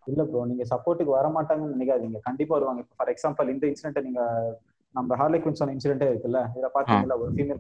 [0.10, 2.20] இல்ல ப்ரோ நீங்க சப்போர்ட்டுக்கு வர மாட்டாங்கன்னு நினைக்காதீங்க.
[2.22, 2.82] கண்டிப்பா வருவாங்க.
[2.82, 4.54] இப்போ ஃபார் எக்ஸாம்பிள் இந்த இன்சிடென்ட் நீங்க
[4.94, 6.48] நம்ம ஹார்லி குயின் சொன்ன இன்சிடென்ட்டே இருக்குல்ல?
[6.56, 7.60] இதுல பாத்தீங்களா ஒரு ஃபீமேல்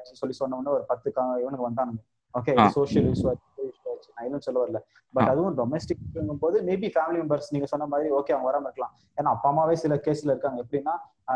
[0.00, 1.98] சொல்லி சொன்ன உடனே ஒரு பத்து கா- இவனுக்கு வந்தானுங்க.
[2.38, 2.54] ஓகே.
[2.68, 3.32] சோஷியல் இஷ்யூ
[4.14, 4.76] நான் இன்னும் சொல்ல வரல.
[5.12, 8.92] பட் அதுவும் டொமஸ்டிக் போது மேபி ஃபேமிலி மெம்பர்ஸ் நீங்க சொன்ன மாதிரி ஓகே அவங்க வராம இருக்கலாம்.
[9.10, 10.62] ஏன்னா அப்பா அம்மாவே சில கேஸ்ல இருக்காங்க.
[10.62, 10.90] எப்படின்னா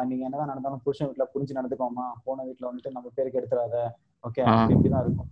[0.05, 2.13] நீங்க என்னதான் நடந்தாலும் புருஷன் வீட்டுல புரிஞ்சு நடந்துக்கோமா?
[2.25, 3.77] போன வீட்டுல வந்துட்டு நம்ம பேருக்கு எடுத்துறாத
[4.29, 4.45] ஓகே.
[4.71, 5.27] இப்படிதான் இருக்கும்.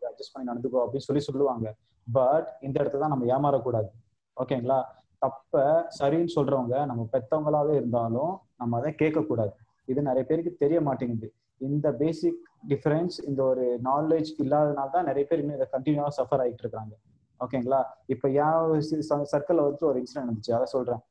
[0.00, 1.74] அட்ஜஸ்ட் பண்ணி நடந்துக்கோ அப்படின்னு சொல்லி சொல்லுவாங்க.
[2.12, 3.88] பட் இந்த இடத்துல தான் நம்ம ஏமாறக்கூடாது.
[4.36, 4.78] ஓகேங்களா?
[5.22, 5.62] தப்ப
[5.98, 9.54] சரின்னு சொல்றவங்க நம்ம பெத்தவங்களாவே இருந்தாலும் நம்ம அதை கேட்கக்கூடாது.
[9.92, 11.28] இது நிறைய பேருக்கு தெரிய மாட்டேங்குது.
[11.60, 16.64] இந்த பேசிக் டிஃபரன்ஸ் இந்த ஒரு நாலேஜ் இல்லாதனால தான் நிறைய பேர் இன்னும் இதை கண்டினியூவா சஃபர் ஆகிட்டு
[16.64, 16.94] இருக்காங்க
[17.40, 17.80] ஓகேங்களா?
[18.14, 21.02] இப்ப என் சர்க்கிள் வந்து ஒரு இன்சிடென்ட் இருந்துச்சு அதை சொல்றேன்.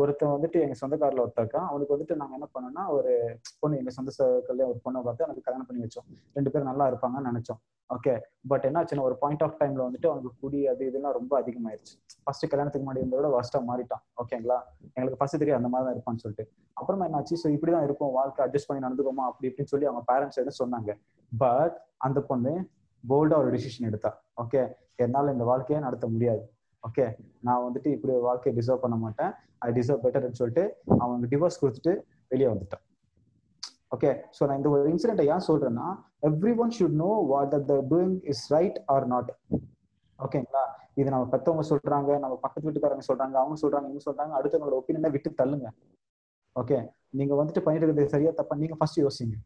[0.00, 3.12] ஒருத்தன் வந்துட்டு எங்க சொந்தக்காரில் ஒருத்தருக்கான் அவனுக்கு வந்துட்டு நாங்க என்ன பண்ணோம்னா ஒரு
[3.60, 6.06] பொண்ணு எங்க சொந்த சர்க்கிள்ல ஒரு பொண்ணை பார்த்து எனக்கு கல்யாணம் பண்ணி வச்சோம்.
[6.36, 7.60] ரெண்டு பேரும் நல்லா இருப்பாங்கன்னு நினைச்சோம்.
[7.90, 8.12] ஓகே
[8.50, 11.94] பட் என்னாச்சுன்னா ஒரு பாயிண்ட் ஆஃப் டைம்ல வந்துட்டு அவனுக்கு குடி அது இதெல்லாம் ரொம்ப அதிகமாயிருச்சு.
[12.24, 14.02] ஃபர்ஸ்ட் கல்யாணத்துக்கு முன்னாடி இருந்ததை விட வர்ஸ்டா மாறிட்டான்.
[14.22, 14.58] ஓகேங்களா
[14.94, 16.46] எங்களுக்கு ஃபர்ஸ்ட் தெரியும் அந்த மாதிரி தான் இருப்பான்னு சொல்லிட்டு.
[16.74, 17.36] அப்புறமா என்னாச்சு?
[17.42, 18.12] ஸோ இப்படிதான் இருக்கும்.
[18.12, 19.26] வாழ்க்கை அட்ஜஸ்ட் பண்ணி நடந்துக்கோமா?
[19.30, 20.92] அப்படி இப்படின்னு சொல்லி அவங்க பேரண்ட்ஸ் எதுவும் சொன்னாங்க?
[21.32, 22.54] பட் அந்த பொண்ணு
[23.04, 24.12] போல்டா ஒரு டிசிஷன் எடுத்தா.
[24.42, 24.62] ஓகே
[24.96, 26.42] என்னால இந்த வாழ்க்கையே நடத்த முடியாது.
[26.86, 27.04] ஓகே
[27.46, 29.32] நான் வந்துட்டு இப்படி ஒரு வாழ்க்கையை டிசர்வ் பண்ண மாட்டேன்.
[29.66, 30.64] ஐ டிசர்வ் பெட்டர்னு சொல்லிட்டு
[31.02, 31.92] அவங்க டிவோர்ஸ் கொடுத்துட்டு
[32.32, 32.84] வெளியே வந்துட்டான்.
[33.94, 35.86] ஓகே ஸோ நான் இந்த ஒரு இன்சிடென்ட்டை ஏன் சொல்றேன்னா
[36.62, 39.30] everyone should know what that the doing is right or not
[40.18, 40.62] ஓகேங்களா
[41.00, 45.30] இது நம்ம பெற்றவங்க சொல்றாங்க நம்ம பக்கத்து வீட்டுக்காரங்க சொல்றாங்க அவங்க சொல்றாங்க இவங்க சொல்றாங்க அடுத்தவங்களோட ஒப்பீனியனை விட்டு
[45.40, 45.68] தள்ளுங்க.
[46.60, 46.78] ஓகே
[47.18, 49.36] நீங்க வந்துட்டு பண்ணிட்டு இருக்கிறது சரியா தப்பா நீங்க ஃபர்ஸ்ட் யோசிங்க.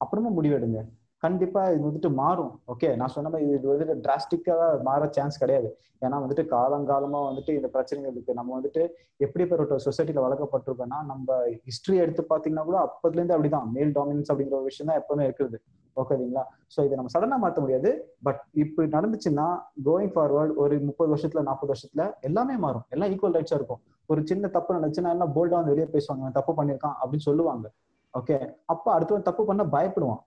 [0.00, 0.80] அப்புறமா முடிவெடுங்க.
[1.22, 2.52] கண்டிப்பா இது வந்துட்டு மாறும்.
[2.72, 4.54] ஓகே நான் சொன்ன மாதிரி இது வந்துட்டு டிராஸ்டிக்கா
[4.88, 5.68] மாற சான்ஸ் கிடையாது.
[6.04, 8.32] ஏன்னா வந்துட்டு காலங்காலமா வந்துட்டு இந்த பிரச்சனைகள் இருக்கு.
[8.38, 8.82] நம்ம வந்துட்டு
[9.24, 11.36] எப்படிப்பட்ட சொசைட்டில வளர்க்கப்பட்டிருக்கோம்னா நம்ம
[11.68, 13.68] ஹிஸ்டரி எடுத்து பாத்தீங்கன்னா கூட அப்பதுல இருந்து அப்படிதான்.
[13.76, 15.60] மேல் டாமினன்ஸ் அப்படிங்கிற ஒரு விஷயம் தான் எப்பவுமே இருக்குது.
[15.96, 16.42] ஓகேங்களா
[16.74, 17.90] ஸோ இதை நம்ம சடனா மாற்ற முடியாது.
[18.26, 19.46] பட் இப்போ நடந்துச்சுன்னா
[19.88, 22.84] கோயிங் ஃபார்வர்ட் ஒரு முப்பது வருஷத்துல நாற்பது வருஷத்துல எல்லாமே மாறும்.
[22.96, 23.82] எல்லாம் ஈக்குவல் ரைட்ஸா இருக்கும்.
[24.08, 26.32] ஒரு சின்ன தப்பு நடந்துச்சுன்னா எல்லாம் போல்டா வந்து வெளியே பேசுவாங்க.
[26.38, 27.66] தப்பு பண்ணியிருக்கான் அப்படின்னு சொல்லுவாங்க.
[28.14, 28.36] ஓகே
[28.74, 30.22] அப்ப அடுத்தவன் தப்பு பண்ண பயப்படுவான்.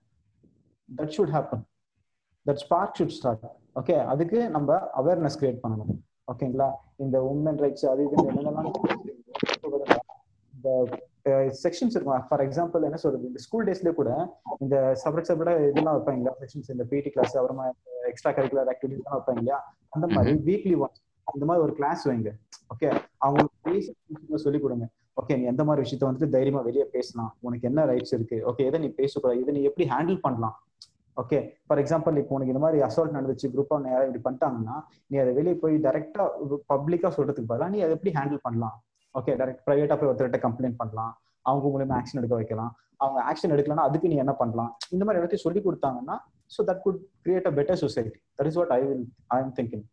[0.89, 1.63] That should happen
[2.47, 3.45] that spark should start
[3.81, 5.93] okay அதுக்கு நம்ம அவேர்னஸ் கிரியேட் பண்ணணும்.
[6.31, 6.67] ஓகேங்களா
[7.03, 8.67] இந்த உமன் ரைட்ஸ் அது இது என்னென்னலாம்
[10.53, 10.69] இந்த
[11.63, 12.25] செக்ஷன்ஸ் இருக்கும்?
[12.29, 13.25] ஃபார் எக்ஸாம்பிள் என்ன சொல்றது?
[13.31, 14.11] இந்த ஸ்கூல் டேஸ்லயே கூட
[14.63, 17.65] இந்த செப்பரேட் செப்பரேட் இதெல்லாம் வைப்பாங்க செக்ஷன்ஸ் இந்த பிடி கிளாஸ் அப்புறமா
[18.11, 19.59] எக்ஸ்ட்ரா கரிக்குலர் ஆக்டிவிட்டிஸ் எல்லாம் வைப்பாங்க இல்லையா?
[19.95, 22.31] அந்த மாதிரி வீக்லி ஒன்ஸ் அந்த மாதிரி ஒரு கிளாஸ் வைங்க.
[22.73, 22.87] ஓகே
[23.25, 24.87] அவங்களுக்கு சொல்லி கொடுங்க.
[25.21, 27.31] ஓகே நீ எந்த மாதிரி விஷயத்த வந்துட்டு தைரியமா வெளியே பேசலாம்.
[27.47, 28.37] உனக்கு என்ன ரைட்ஸ் இருக்கு?
[28.51, 29.41] ஓகே எதை நீ பேசக்கூடாது?
[29.43, 30.55] இதை நீ எப்படி ஹேண்டில் பண்ணலாம்?
[31.17, 31.37] ஓகே
[31.67, 34.75] ஃபார் எக்ஸாம்பிள் இப்போ உனக்கு இந்த மாதிரி அசால்ட் நடந்துச்சு குரூப்பா யாராவது இப்படி பண்ணிட்டாங்கன்னா
[35.11, 36.23] நீ அதை வெளியே போய் டைரக்டா
[36.71, 38.75] பப்ளிக்கா சொல்றதுக்கு பதிலாக நீ அதை எப்படி ஹேண்டில் பண்ணலாம்?
[39.15, 41.13] ஓகே டைரக்ட் ப்ரைவேட்டா போய் ஒருத்தர்கிட்ட கம்ப்ளைண்ட் பண்ணலாம்.
[41.45, 42.71] அவங்க மூலியமா ஆக்ஷன் எடுக்க வைக்கலாம்.
[43.03, 44.71] அவங்க ஆக்ஷன் எடுக்கலன்னா அதுக்கு நீ என்ன பண்ணலாம்?
[44.95, 46.15] இந்த மாதிரி எல்லாத்தையும் சொல்லி கொடுத்தாங்கன்னா
[46.55, 49.05] so that could create a better society that is what I will
[49.35, 49.85] I am thinking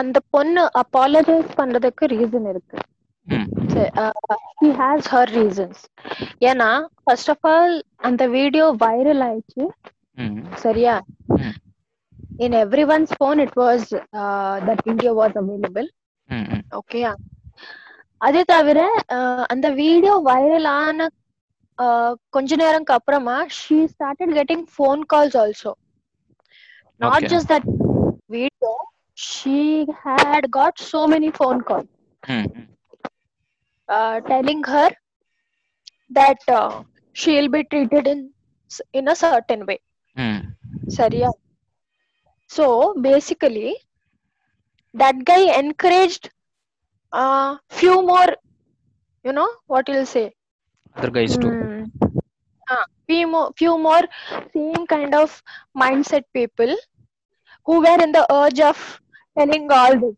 [0.00, 2.76] அந்த பொண்ணு அப்பாலஜைஸ் பண்றதுக்கு ரீசன் இருக்கு.
[4.60, 5.80] ஹி ஹேஸ் ஹர் ரீசன்ஸ்
[6.50, 6.70] ஏன்னா
[7.04, 7.74] ஃபர்ஸ்ட் ஆஃப் ஆல்
[8.08, 9.64] அந்த வீடியோ வைரல் ஆயிடுச்சு.
[10.64, 10.94] சரியா
[12.44, 12.56] in
[12.94, 13.88] everyone's phone it was
[14.68, 15.88] that video was available
[16.80, 17.12] ஓகேயா
[18.20, 18.80] அதே தவிர
[19.52, 21.08] அந்த வீடியோ வைரல் ஆன
[22.36, 25.72] கொஞ்ச நேரம்க்கு அப்புறமா she started getting phone calls also
[27.00, 27.68] not just that
[28.30, 28.72] video
[29.18, 29.58] she
[30.04, 31.88] had got so many phone call
[34.28, 34.94] telling her
[36.18, 36.46] that
[37.16, 38.24] she'll be treated in
[39.00, 39.76] in a certain way
[40.97, 41.29] சரியா
[42.49, 42.65] so
[43.05, 43.71] basically
[44.95, 46.25] that guy encouraged
[47.13, 47.49] uh
[47.79, 48.29] few more
[49.25, 50.23] you know what you'll say
[50.95, 51.83] other guys too mm,
[52.67, 54.01] uh, few more few more
[54.55, 55.29] same kind of
[55.75, 56.71] mindset people
[57.67, 58.79] who were in the urge of
[59.37, 60.17] telling all this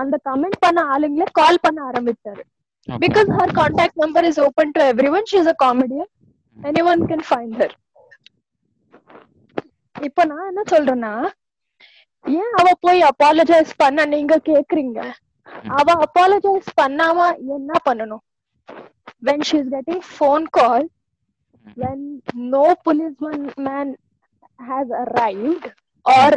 [0.00, 2.42] அந்த comment பண்ண ஆளுங்களே call பண்ண ஆரம்பிச்சாரு
[2.86, 4.80] because her contact number is open to
[5.16, 6.10] everyone she is a comedian
[6.92, 7.74] anyone can find her
[9.96, 11.12] இப்ப நான் என்ன சொல்றேன்னா
[12.24, 15.00] ஏன் அவ போய் அப்பாலஜைஸ் பண்ண நீங்க கேக்குறீங்க
[15.78, 17.18] அவ அப்பாலஜைஸ் பண்ணாம
[17.56, 18.24] என்ன பண்ணணும்
[19.22, 20.82] when she is getting phone call
[21.76, 21.98] when
[22.52, 23.88] no policeman man
[24.60, 25.64] has arrived
[26.06, 26.30] or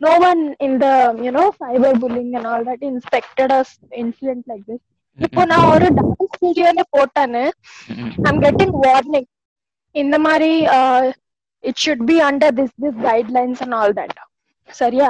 [0.00, 3.70] no one in the you know cyber bullying and all that inspected us
[4.02, 4.82] incident like this
[5.18, 7.42] இப்போ நான் ஒரு டான்ஸ் வீடியோல போட்டானு
[8.28, 9.28] I'm getting warning
[9.94, 10.50] இந்த மாதிரி
[11.63, 14.17] it should be under this this guidelines and all that
[14.69, 15.09] சரியா?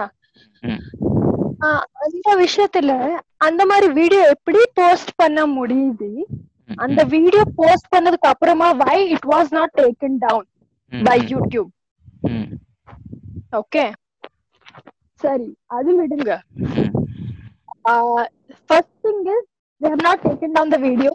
[2.06, 2.92] அந்த விஷயத்துல
[3.48, 6.10] அந்த மாதிரி வீடியோ எப்படி போஸ்ட் பண்ண முடியுது?
[6.84, 10.48] அந்த வீடியோ போஸ்ட் பண்ணதுக்கு அப்புறமா why it was not taken down
[10.92, 11.72] by YouTube
[13.62, 13.86] okay
[15.22, 15.48] சரி
[15.78, 16.32] அது விடுங்க.
[18.70, 19.48] First thing is
[19.82, 21.12] they have not taken down the video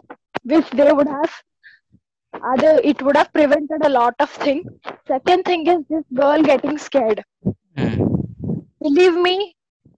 [0.51, 1.33] which they would have
[2.43, 4.65] other it would have prevented a lot of things
[5.05, 7.19] second thing is this girl getting scared
[8.81, 9.35] believe me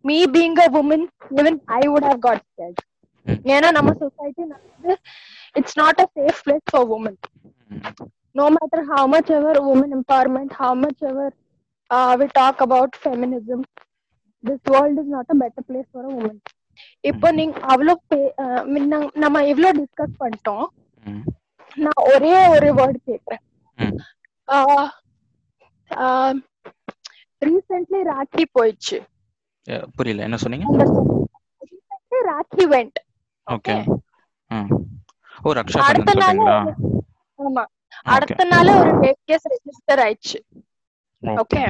[0.03, 2.79] me being a woman even i would have got scared
[3.53, 4.93] ஏன்னா நம்ம society வந்து
[5.55, 7.17] it's not a safe place for woman
[8.35, 11.27] no matter how much ever women empowerment how much ever
[11.89, 13.59] uh, we talk about feminism
[14.43, 16.37] this world is not a better place for a woman
[17.03, 17.93] இப்போ நீங்க அவ்வளோ
[19.23, 20.67] நம்ம இவ்வளோ discuss பண்ணிட்டோம்
[21.76, 23.42] நான் ஒரே ஒரு word கேக்குறேன்
[27.42, 28.98] ரீசென்ட்லி ராக்கி போயிடுச்சு
[29.96, 30.66] புரியல என்ன சொன்னீங்க
[32.30, 32.98] Rocky went
[33.46, 33.76] okay
[35.42, 36.40] oh Raksha அடுத்த நாள்
[37.38, 37.64] ஆமா
[38.14, 40.40] அடுத்த நாள் ஒரு ரேப் கேஸ் ரெஜிஸ்டர் ஆயிடுச்சு
[41.22, 41.62] okay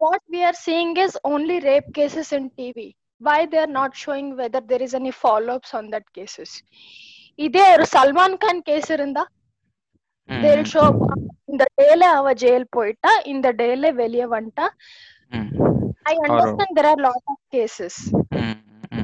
[0.00, 2.78] what we are seeing is only rape cases in tv
[3.20, 6.50] why they are not showing whether there is any follow-ups on that cases
[7.38, 9.24] இதே ஒரு Salman Khan case இருந்தா
[10.28, 10.84] தேல் ஷோ
[11.52, 14.66] இந்த டேல அவ ஜெயில் போயிட்டா இந்த டேல வெளிய வந்துட்டா
[16.06, 18.00] I understand there are lot of cases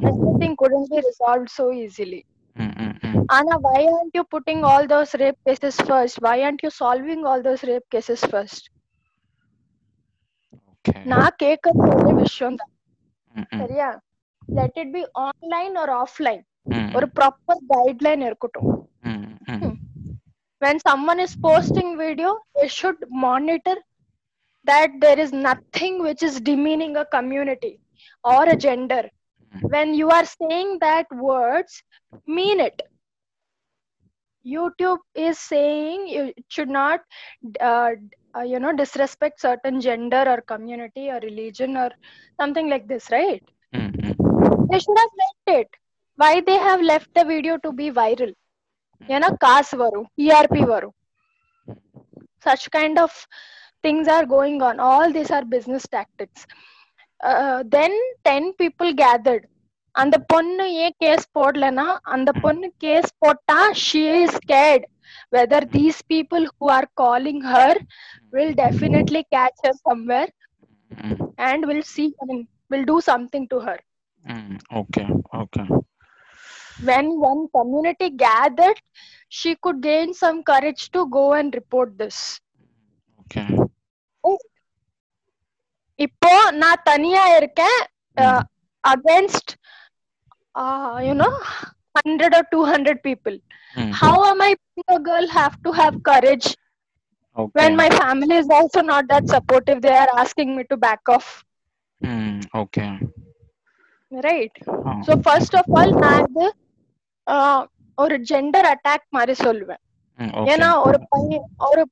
[0.08, 2.20] everything couldn't be resolved so easily
[3.30, 6.16] Anna, why aren't you putting all those rape cases first?
[6.18, 8.62] Why aren't you solving all those rape cases first?
[11.10, 12.70] நான் கேட்கறது ஒரே விஷயம் தான்
[13.34, 13.88] ம், ம், சரியா
[14.48, 16.53] let it be online ஒரு offline ம்,
[16.96, 18.70] ஒரு ப்ராப்பர் கைட்லைன் இருக்கட்டும்
[19.10, 19.76] ம், ம்,
[20.62, 23.76] when someone is posting video they should monitor
[24.64, 27.72] that there is nothing which is demeaning a community
[28.24, 29.02] or a gender
[29.74, 31.72] when you are saying that words
[32.36, 32.78] mean it
[34.44, 37.00] youtube is saying you should not
[37.70, 37.90] uh,
[38.36, 41.90] uh, you know disrespect certain gender or community or religion or
[42.42, 44.16] something like this right ம், ம்.
[44.70, 45.70] they should have left it
[46.19, 48.33] Why they have left the video to be viral
[49.01, 50.95] ஏன்னா காசு வரும் TRP வரும்
[52.45, 53.11] such kind of
[53.83, 56.41] things are going on all these are business tactics
[57.19, 57.93] uh, then
[58.29, 59.43] 10 people gathered
[59.95, 64.83] அந்த பொண்ணு ஏன் case போடலனா அந்த பொண்ணு case போட்டா she is scared
[65.35, 67.71] whether these people who are calling her
[68.35, 70.29] will definitely catch her somewhere
[70.91, 72.41] ம், and will see I mean,
[72.71, 73.77] will do something to her
[74.25, 74.57] ம்.
[74.81, 75.05] Okay
[75.41, 75.63] okay
[76.84, 78.78] when one community gathered
[79.32, 82.18] she could gain some courage to go and report this
[83.20, 83.42] okay
[85.98, 87.78] இப்போ நான் தனியா இருக்கேன்
[88.84, 89.52] against
[91.08, 91.28] you know
[91.98, 93.36] hundred or two hundred people
[93.76, 96.46] hmm, how am i being a girl have to have courage
[97.36, 101.02] okay when my family is also not that supportive they are asking me to back
[101.16, 101.28] off
[102.00, 102.86] hmm, okay
[104.12, 106.54] right ah, so first of all நான் இது ஆஹ்,
[107.97, 109.81] ஒரு gender attack மாதிரி சொல்லுவேன்
[110.51, 111.83] ஏன்னா ஒரு பையன் ஒரு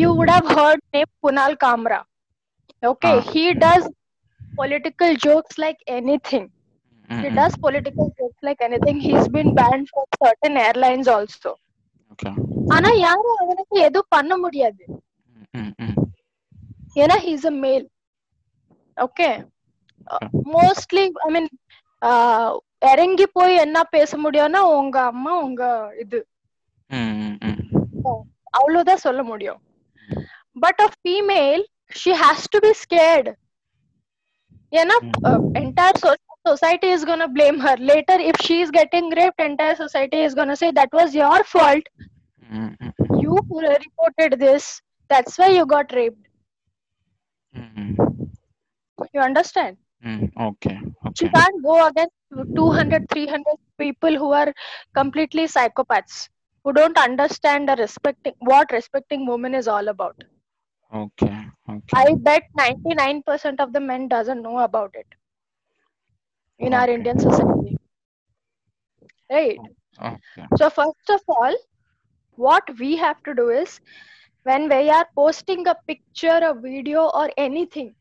[0.00, 2.00] you would have heard name Kunal Kamra
[2.82, 3.52] okay Ah.
[3.64, 3.84] does
[4.56, 6.44] political jokes like anything
[7.10, 11.52] ம், he ம், does political jokes like anything he's been banned from certain airlines also
[12.74, 14.82] ஆனா யாரும் அவனுக்கு எதுவும் பண்ண முடியாது.
[16.96, 17.86] ஏன்னா ஹீஸ் அ மேல்
[18.96, 19.28] ஓகே
[20.54, 21.48] மோஸ்ட்லி ஐ மீன்
[22.81, 25.63] இறங்கி போய் என்ன பேச முடியும்னா உங்க அம்மா உங்க
[25.99, 26.19] இது
[26.91, 27.63] ம், ம், ம்.
[28.57, 29.59] அவ்வளவுதான் சொல்ல முடியும்
[30.55, 31.63] but a female
[31.95, 33.29] she has to be scared
[34.73, 34.95] ஏன்னா
[35.59, 35.99] entire
[36.47, 40.55] society is gonna blame her later if she is getting raped entire society is gonna
[40.63, 41.89] say that was your fault
[42.49, 43.33] hmm, hmm, you
[43.77, 44.65] reported this
[45.09, 46.23] that's why you got raped
[47.55, 47.93] ம், ம்.
[49.13, 51.26] you understand Mm, okay, okay.
[51.26, 52.14] You can't go against
[52.56, 53.44] 200, 300
[53.78, 54.52] people who are
[54.94, 56.28] completely psychopaths
[56.64, 60.24] who don't understand respecting what respecting women is all about.
[60.94, 61.94] Okay, okay.
[61.94, 65.06] I bet 99% of the men doesn't know about it
[66.58, 66.76] in okay.
[66.76, 67.78] our Indian society.
[69.30, 69.58] Right.
[70.00, 70.46] Oh, okay.
[70.56, 71.54] So first of all,
[72.36, 73.80] what we have to do is
[74.42, 77.94] when we are posting a picture, a video, or anything,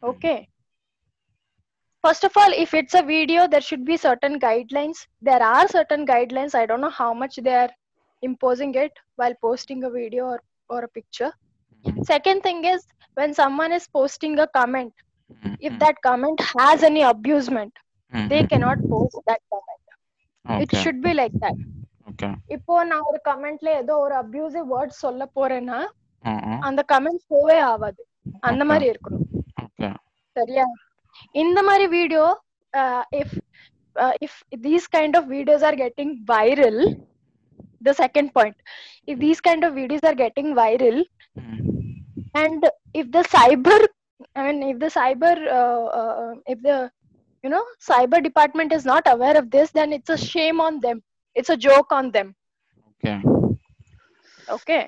[0.00, 0.10] hmm.
[0.10, 0.48] okay
[2.03, 4.99] First of all, if it's a video, there should be certain guidelines.
[5.21, 6.53] There are certain guidelines.
[6.55, 7.71] I don't know how much they are
[8.23, 11.31] imposing it while posting a video or, or a picture.
[12.03, 12.85] Second thing is
[13.17, 14.93] when someone is posting a comment,
[15.59, 17.73] if that comment has any abusement,
[18.13, 19.81] they cannot post that comment.
[20.45, 21.57] It okay should be like that.
[22.09, 25.79] Okay இப்போ நான் ஒரு கமெண்ட்ல ஏதோ ஒரு abusive word சொல்ல போறேன்னா
[26.23, 28.01] ஆ ஆ அந்த comment போவே ஆகாது
[28.49, 29.25] அந்த மாதிரி இருக்கணும்
[29.63, 29.89] ஓகே
[30.37, 30.65] சரியா
[31.43, 32.23] இந்த மாதிரி video
[33.21, 33.35] if
[34.25, 36.81] if these kind of videos are getting viral
[37.87, 38.59] the second point
[39.11, 41.01] if these kind of videos are getting viral
[41.43, 41.61] hmm
[42.35, 42.61] and
[42.99, 43.77] if the cyber
[44.35, 46.75] i mean if the cyber uh, uh, if the
[47.43, 50.97] you know cyber department is not aware of this then it's a shame on them
[51.35, 52.29] it's a joke on them
[52.89, 53.13] okay
[54.47, 54.81] okay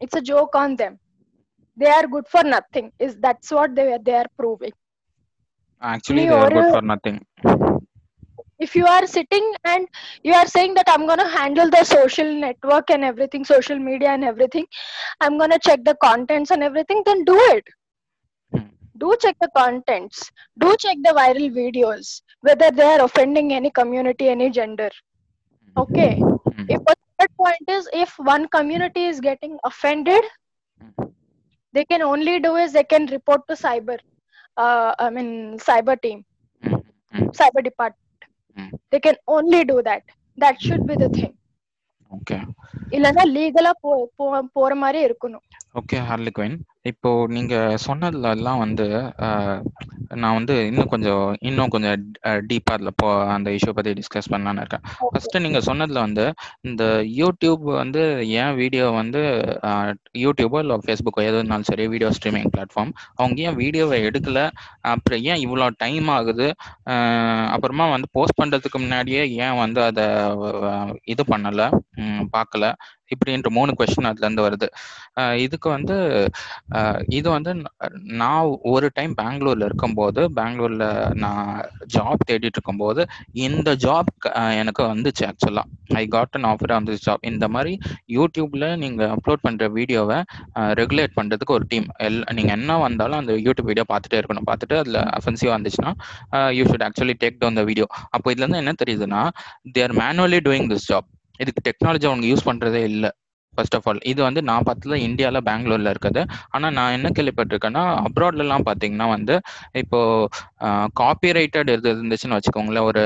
[0.00, 0.94] it's a joke on them
[1.75, 2.91] they are good for nothing.
[2.99, 4.71] Is that's what they they are proving.
[5.81, 7.25] Actually they are good for nothing.
[8.65, 9.87] if you are sitting and
[10.23, 14.09] you are saying that i'm going to handle the social network and everything social media
[14.15, 14.65] and everything
[15.19, 17.63] i'm going to check the contents and everything then do it.
[18.53, 18.67] Hmm.
[18.97, 20.31] Do check the contents.
[20.59, 24.89] Do check the viral videos whether they are offending any community any gender.
[25.77, 26.15] Okay?
[26.19, 26.65] Hmm.
[26.69, 30.23] If a third point is if one community is getting offended
[30.79, 31.05] hmm.
[31.73, 33.97] They can only do is they can report to cyber
[34.57, 35.29] uh, i mean
[35.67, 36.19] cyber team
[37.39, 37.97] cyber department
[38.57, 38.71] Mm.
[38.91, 40.01] they can only do that
[40.37, 41.31] that should be the thing
[42.11, 42.37] okay
[42.95, 43.91] இல்லைன்னா லீகலா போ
[44.55, 45.43] போற மாதிரி இருக்கணும்
[45.79, 46.57] okay Harley queen
[46.91, 47.53] இப்போ நீங்க
[47.85, 48.87] சொன்னதுல எல்லாம் வந்து
[50.15, 51.97] நான் வந்து இன்னும் கொஞ்சம் இன்னும் கொஞ்சம்
[52.49, 54.83] டீப்பா அதுல போ அந்த இஷ்யூ பத்தி டிஸ்கஸ் பண்ணலான்னு இருக்கேன்.
[55.03, 56.25] ஃபர்ஸ்ட் நீங்க சொன்னதுல வந்து
[56.69, 56.83] இந்த
[57.19, 58.03] யூடியூப் வந்து
[58.41, 59.21] ஏன் வீடியோ வந்து
[60.23, 64.39] யூடியூபோ இல்லை ஃபேஸ்புக்கோ எது இருந்தாலும் சரி வீடியோ ஸ்ட்ரீமிங் பிளாட்ஃபார்ம் அவங்க ஏன் வீடியோவை எடுக்கல?
[64.91, 66.47] அப்புறம் ஏன் இவ்வளோ டைம் ஆகுது?
[67.55, 70.05] அப்புறமா வந்து போஸ்ட் பண்றதுக்கு முன்னாடியே ஏன் வந்து அதை
[71.13, 71.61] இது பண்ணல?
[72.35, 72.65] பார்க்கல
[73.11, 74.67] இப்படின்ற மூணு கொஸ்டின் அதுல இருந்து வருது
[75.43, 75.95] இதுக்கு வந்து
[77.17, 77.51] இது வந்து
[78.21, 80.85] நான் ஒரு டைம் பெங்களூர்ல இருக்கும்போது பெங்களூர்ல
[81.23, 81.49] நான்
[81.95, 83.01] ஜாப் தேடிட்டு இருக்கும்போது
[83.47, 84.11] இந்த ஜாப்
[84.61, 85.63] எனக்கு வந்துச்சு ஆக்சுவலா
[85.95, 87.73] I got an offer on this job இந்த மாதிரி
[88.15, 90.19] யூடியூப்ல நீங்க அப்லோட் பண்ற வீடியோவை
[90.81, 94.47] ரெகுலேட் பண்றதுக்கு ஒரு டீம் எல் நீங்க என்ன வந்தாலும் அந்த யூடியூப் வீடியோ பார்த்துட்டே இருக்கணும்.
[94.49, 95.91] பார்த்துட்டு அதுல அஃபென்சிவா வந்துச்சுன்னா
[96.57, 99.23] you should actually take down the video அப்போ இதுல இருந்து என்ன தெரியுதுன்னா
[99.77, 101.07] there manually doing this job
[101.43, 103.11] இதுக்கு டெக்னாலஜி அவங்க யூஸ் பண்றதே இல்லை
[103.53, 106.21] ஃபர்ஸ்ட் ஆஃப் ஆல் இது வந்து நான் பார்த்தது இந்தியாவில் பெங்களூர்ல இருக்குது.
[106.55, 109.35] ஆனால் நான் என்ன கேள்விப்பட்டிருக்கேன்னா அப்ராட்ல எல்லாம் பார்த்தீங்கன்னா வந்து
[109.81, 109.99] இப்போ
[111.01, 112.87] காப்பிரைட்டட் இது இருந்துச்சுன்னு வச்சுக்கோங்களேன்.
[112.91, 113.03] ஒரு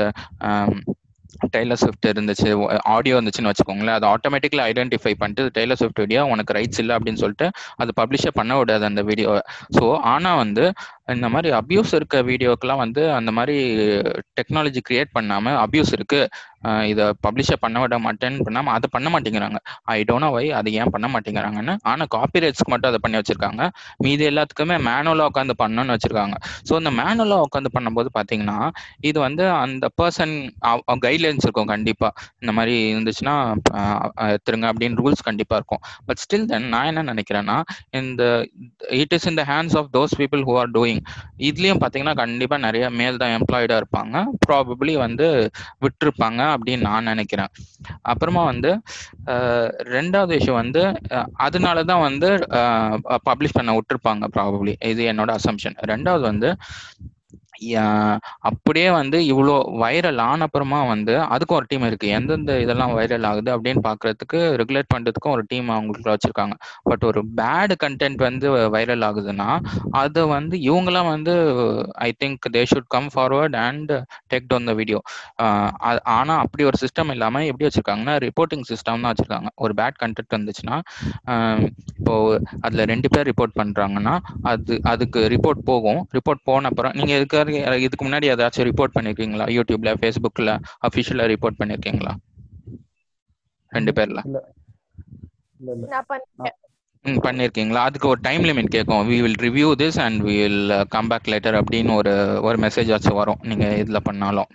[1.54, 2.50] டெய்லர் ஸ்விஃப்ட் இருந்துச்சு
[2.94, 3.96] ஆடியோ இருந்துச்சுன்னு வச்சுக்கோங்களேன்.
[3.98, 7.48] அது ஆட்டோமேட்டிக்கலி ஐடென்டிஃபை பண்ணிட்டு டெய்லர் ஸ்விஃப்ட் வீடியோ உனக்கு ரைட்ஸ் இல்லை அப்படின்னு சொல்லிட்டு
[7.82, 9.42] அது பப்ளிஷே பண்ண விடாது அந்த வீடியோவை
[9.78, 9.84] ஸோ
[10.14, 10.64] ஆனால் வந்து
[11.14, 13.56] இந்த மாதிரி அபியூஸ் இருக்க வீடியோக்கெல்லாம் வந்து அந்த மாதிரி
[14.38, 16.20] டெக்னாலஜி கிரியேட் பண்ணாம அபியூஸ் இருக்கு.
[16.90, 19.58] இதை பப்ளிஷே பண்ண விட மாட்டேன்னு பண்ணாம அதை பண்ண மாட்டேங்கிறாங்க.
[19.94, 23.62] ஐ டோன்ட் வை அது ஏன் பண்ண மாட்டேங்கிறாங்கன்னு ஆனால் காப்பிரைட்ஸ்க்கு மட்டும் அதை பண்ணி வச்சிருக்காங்க.
[24.04, 26.36] மீதி எல்லாத்துக்குமே மேனுவலாக உட்காந்து பண்ணணும்னு வச்சிருக்காங்க.
[26.68, 28.58] ஸோ இந்த மேனுவலாக உட்காந்து பண்ணும்போது பார்த்தீங்கன்னா
[29.10, 30.34] இது வந்து அந்த பர்சன்
[31.06, 32.10] கைட்லைன்ஸ் இருக்கும் கண்டிப்பா.
[32.42, 33.36] இந்த மாதிரி இருந்துச்சுன்னா
[34.32, 35.82] எடுத்துருங்க அப்படின்னு ரூல்ஸ் கண்டிப்பா இருக்கும்.
[36.08, 37.58] பட் ஸ்டில் தென் நான் என்ன நினைக்கிறேன்னா
[38.02, 38.22] இந்த
[39.02, 40.95] it is in the hands of those people who are doing
[41.46, 44.16] இதுலயும் பாத்தீங்கன்னா கண்டிப்பா நிறைய மேல் தான் எம்ப்ளாய்டா இருப்பாங்க.
[44.44, 45.26] ப்ராபப்ளி வந்து
[45.84, 46.14] விட்டுருப்பாங்க
[46.54, 47.50] அப்படின்னு நான் நினைக்கிறேன்.
[48.10, 48.70] அப்புறமா வந்து
[49.94, 50.82] ரெண்டாவது விஷயம் வந்து
[51.16, 52.30] அஹ், அதனால தான் வந்து
[53.26, 56.50] பப்ளிஷ் பண்ண விட்டுருப்பாங்க ப்ராபப்ளி இது என்னோட அசம்ஷன் ரெண்டாவது வந்து
[58.48, 62.08] அப்படியே வந்து இவ்வளோ வைரல் ஆன அப்புறமா வந்து அதுக்கும் ஒரு டீம் இருக்கு.
[62.18, 66.56] எந்தெந்த இதெல்லாம் வைரல் ஆகுது அப்படின்னு பாக்குறதுக்கு ரெகுலேட் பண்றதுக்கும் ஒரு டீம் அவங்களுக்கு வச்சிருக்காங்க.
[66.90, 68.46] பட் ஒரு பேடு கண்டென்ட் வந்து
[68.76, 69.48] வைரல் ஆகுதுன்னா
[70.02, 71.34] அது வந்து இவங்கெல்லாம் வந்து
[72.06, 73.92] I think they should come forward and
[74.32, 75.00] take down the video
[76.18, 79.50] ஆனா அப்படி ஒரு சிஸ்டம் இல்லாம எப்படி வச்சிருக்காங்கன்னா ரிப்போர்ட்டிங் சிஸ்டம் தான் வச்சிருக்காங்க.
[79.64, 80.76] ஒரு பேட் கண்டென்ட் வந்துச்சுன்னா
[82.00, 82.14] இப்போ
[82.66, 84.14] அதுல ரெண்டு பேர் ரிப்போர்ட் பண்றாங்கன்னா
[84.52, 86.00] அது அதுக்கு ரிப்போர்ட் போகும்.
[86.16, 87.14] ரிப்போர்ட் போன அப்புறம் நீங்க
[87.48, 89.46] இதுக்கு இதுக்கு முன்னாடி ஏதாச்சும் ரிப்போர்ட் பண்ணிருக்கீங்களா?
[89.56, 90.52] யூடியூப்ல ஃபேஸ்புக்ல
[90.88, 92.14] அஃபிஷியலா ரிப்போர்ட் பண்ணிருக்கீங்களா?
[93.72, 94.20] ரெண்டு பேர்ல.
[97.04, 97.80] ம் பண்ணிருக்கீங்களா?
[97.88, 99.02] அதுக்கு ஒரு டைம் லிமிட் கேட்கும்.
[99.10, 103.18] We will review this and we will come back later அப்படின்னு ஒரு ஒரு மெசேஜ் ஆச்சும்
[103.20, 103.40] வரும்.
[103.42, 104.48] நீங்க இதுல பண்ணாலும்.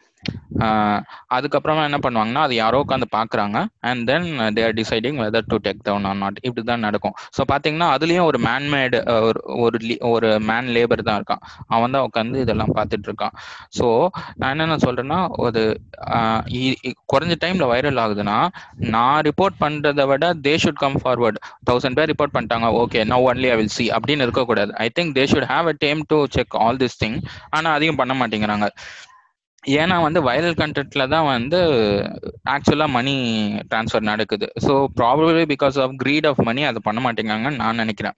[1.36, 3.57] அதுக்கப்புறமா என்ன பண்ணுவாங்கன்னா அது யாரோ உட்காந்து பாக்குறாங்க.
[3.89, 7.15] And then they are deciding whether to take down or not இப்படி தான் நடக்கும்.
[7.38, 9.80] ஸோ பாத்தீங்கன்னா அதுலயும் ஒரு மேன்மேடு ஒரு ஒரு
[10.11, 11.43] ஒரு மேன் லேபர் தான் இருக்கான்.
[11.76, 13.36] அவன் தான் உட்காந்து இதெல்லாம் பார்த்துட்டு இருக்கான்.
[13.80, 13.88] ஸோ
[14.38, 15.63] நான் என்னென்ன சொல்றேன்னா ஒரு
[16.61, 16.78] இ-
[17.13, 18.38] குறைஞ்ச டைம்ல வைரல் ஆகுதுன்னா
[18.95, 22.67] நான் ரிப்போர்ட் பண்றதை விட they should come forward thousand பேர் ரிப்போர்ட் பண்ணிட்டாங்க.
[22.84, 24.74] Okay no only I will see அப்படின்னு இருக்கக்கூடாது.
[24.86, 27.19] I think they should have a team to check all this thing
[27.49, 28.67] ஆனால் அதையும் பண்ண மாட்டேங்கிறாங்க.
[29.64, 31.59] ஏன்னா வந்து வைரல் கண்டென்ட்ல தான் வந்து
[32.49, 33.14] ஆக்சுவலா மணி
[33.70, 34.47] டிரான்ஸ்ஃபர் நடக்குது.
[34.66, 38.18] So probably because of greed of money அதை பண்ண மாட்டேங்காங்கன்னு நான் நினைக்கிறேன்.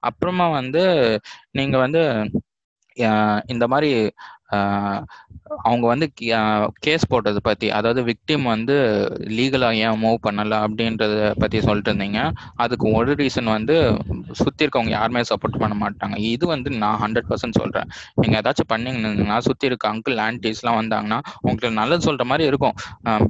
[0.00, 0.82] அப்புறமா வந்து
[1.50, 2.02] நீங்க வந்து
[3.46, 3.90] இந்த மாதிரி
[5.64, 6.06] அவங்க வந்து
[6.86, 8.74] கேஸ் போட்டது பத்தி அதாவது விக்டிம் வந்து
[9.36, 12.20] லீகலா ஏன் மூவ் பண்ணல அப்படின்றத பத்தி சொல்லிட்டு இருந்தீங்க.
[12.64, 13.76] அதுக்கு ஒரு ரீசன் வந்து
[14.40, 16.16] சுத்தி இருக்கவங்க யாருமே சப்போர்ட் பண்ண மாட்டாங்க.
[16.34, 17.88] இது வந்து நான் ஹண்ட்ரட் பர்சன்ட் சொல்றேன்.
[18.20, 22.76] நீங்க ஏதாச்சும் பண்ணீங்கன்னா சுத்தி இருக்க அங்கிள் ஆன்டிஸ் எல்லாம் வந்தாங்கன்னா உங்களுக்கு நல்லது சொல்ற மாதிரி இருக்கும்.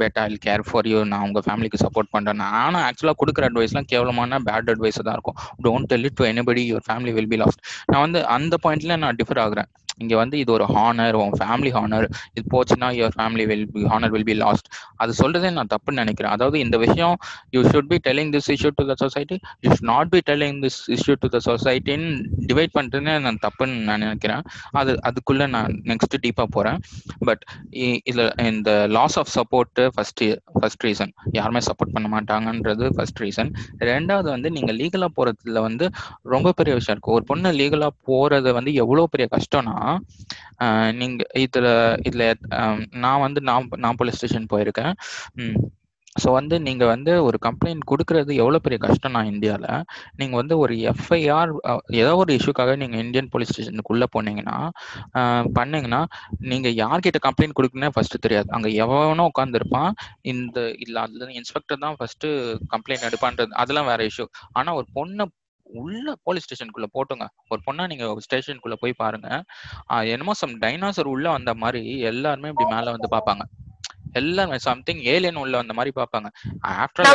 [0.02, 2.44] But I care for you நான் உங்க ஃபேமிலிக்கு சப்போர்ட் பண்றேன்.
[2.64, 5.38] ஆனா ஆக்சுவலா கொடுக்குற அட்வைஸ்லாம் கேவலமான பேட் அட்வைஸ் தான் இருக்கும்.
[5.66, 7.62] Don't tell it to anybody your family will be lost
[7.92, 9.70] நான் வந்து அந்த பாயிண்ட்ல நான் டிஃபர் ஆகுறேன்.
[10.04, 14.12] இங்க வந்து இது ஒரு ஹானர் உன் ஃபேமிலி ஹானர் இது போச்சுன்னா your family will be honour
[14.14, 14.68] will be lost
[15.02, 16.32] அது சொல்றதே நான் தப்புன்னு நினைக்கிறேன்.
[16.36, 17.16] அதாவது இந்த விஷயம்
[17.54, 20.80] you should be telling this issue to the society you should not be telling this
[20.96, 22.10] issue to the சொசைட்டின்னு
[22.50, 24.42] divide பண்ணிட்டுன்னு நான் தப்புன்னு நான் நினைக்கிறேன்.
[24.80, 26.78] அது அதுக்குள்ள நான் நெக்ஸ்ட் டீப்பா போறேன்.
[27.28, 27.42] பட்
[28.10, 30.24] இதுல இந்த loss of support first
[30.60, 33.50] first reason யாருமே சப்போர்ட் பண்ண மாட்டாங்கன்றது ஃபர்ஸ்ட் ரீசன்
[33.90, 35.86] ரெண்டாவது வந்து நீங்க லீகலா போறதுல வந்து
[36.34, 37.16] ரொம்ப பெரிய விஷயம் இருக்கு.
[37.18, 39.76] ஒரு பொண்ணு லீகலா போறது வந்து எவ்வளவு பெரிய கஷ்டம்னா
[41.00, 41.68] நீங்க இதுல
[42.08, 42.24] இதுல
[43.04, 44.92] நான் வந்து நான் நான் போலீஸ் ஸ்டேஷன் போயிருக்கேன்.
[46.16, 49.66] ஸோ வந்து நீங்க வந்து ஒரு கம்ப்ளைண்ட் கொடுக்கறது எவ்வளவு பெரிய கஷ்டம் நான் இந்தியால.
[50.20, 51.50] நீங்க வந்து ஒரு எஃப்ஐஆர்
[52.00, 54.56] ஏதோ ஒரு இஷ்யூக்காக நீங்க இந்தியன் போலீஸ் ஸ்டேஷனுக்குள்ள போனீங்கன்னா
[55.20, 56.00] பண்ணிங்கன்னா பண்ணீங்கன்னா
[56.50, 58.48] நீங்க யார்கிட்ட கம்ப்ளைண்ட் கொடுக்கணும்னே ஃபர்ஸ்ட் தெரியாது.
[58.56, 59.90] அங்க எவனோ உட்காந்துருப்பான்
[60.32, 62.26] இந்த இல்ல அதுல இன்ஸ்பெக்டர் தான் ஃபர்ஸ்ட்
[62.74, 63.52] கம்ப்ளைண்ட் எடுப்பான்றது.
[63.62, 65.26] அதெல்லாம் வேற இஷ்யூ ஆனா ஒரு பொண்ணை
[65.80, 67.24] உள்ள போலீஸ் ஸ்டேஷனுக்குள்ள போட்டுங்க.
[67.48, 69.28] ஒரு பொண்ணா நீங்க ஸ்டேஷனுக்குள்ள போய் பாருங்க.
[70.14, 71.82] என்னமோ சம் டைனாசர் உள்ள வந்த மாதிரி
[72.12, 73.44] எல்லாருமே இப்படி மேல வந்து பாப்பாங்க
[74.20, 76.28] எல்லாருமே சம்திங் ஏலியன் உள்ள வந்த மாதிரி பாப்பாங்க
[76.76, 77.06] ஆஃப்டர்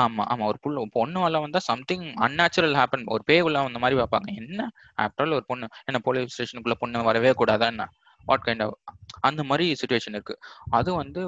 [0.00, 0.44] ஆமா ஆமா.
[0.50, 4.28] ஒரு புள்ள பொண்ணு உள்ள வந்தா சம்திங் அன்நேச்சுரல் ஹேப்பன் ஒரு பேய் உள்ள வந்த மாதிரி பார்ப்பாங்க.
[4.40, 4.60] என்ன?
[4.98, 7.86] ஆஃப்டர் ஒரு பொண்ணு என்ன போலீஸ் ஸ்டேஷனுக்குள்ள பொண்ணு வரவே கூடாதா என்ன?
[8.26, 8.76] வாட் கைண்ட் ஆஃப்
[9.20, 10.34] அந்த மாதிரி சுச்சுவேஷன் இருக்கு.
[10.70, 11.22] அது வந்து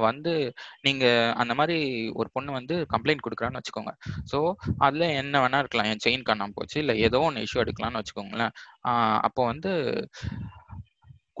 [0.00, 0.32] வந்து
[0.80, 1.04] நீங்க
[1.36, 1.78] அந்த மாதிரி
[2.12, 3.92] ஒரு பொண்ணு வந்து கம்ப்ளைண்ட் கொடுக்குறான்னு வச்சுக்கோங்க.
[4.32, 4.38] ஸோ
[4.78, 5.86] அதுல என்ன வேணா இருக்கலாம்.
[5.86, 8.54] என் செயின் காணாம போச்சு இல்ல ஏதோ ஒன்று இஷ்யூ எடுக்கலாம்னு வச்சுக்கோங்களேன்.
[8.88, 9.72] ஆஹ் அப்போ வந்து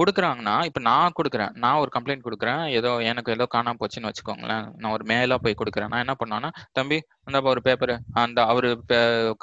[0.00, 1.52] கொடுக்குறாங்கன்னா இப்போ நான் கொடுக்குறேன்.
[1.62, 2.62] நான் ஒரு கம்ப்ளைண்ட் கொடுக்குறேன்.
[2.78, 4.64] ஏதோ எனக்கு ஏதோ காணாம போச்சுன்னு வச்சுக்கோங்களேன்.
[4.80, 5.90] நான் ஒரு மேலா போய் கொடுக்குறேன்.
[5.92, 6.98] நான் என்ன பண்ணுவேன்னா தம்பி
[7.28, 7.92] அந்த ஒரு பேப்பர்
[8.22, 8.70] அந்த அவரு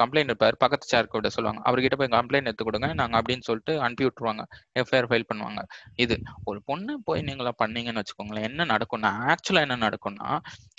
[0.02, 0.58] கம்ப்ளைண்ட் இருப்பார்.
[0.64, 1.62] பக்கத்து சேர் கூட சொல்லுவாங்க.
[1.70, 2.90] அவர்கிட்ட போய் கம்ப்ளைண்ட் எடுத்து கொடுங்க.
[3.02, 4.44] நாங்க அப்படின்னு சொல்லிட்டு அனுப்பி விட்டுருவாங்க.
[4.82, 5.64] எஃப்ஐஆர் ஃபைல் பண்ணுவாங்க.
[6.06, 6.18] இது
[6.52, 8.48] ஒரு பொண்ணு போய் நீங்களா பண்ணீங்கன்னு வச்சுக்கோங்களேன்.
[8.50, 10.30] என்ன நடக்கும்னா ஆக்சுவலா என்ன நடக்கும்னா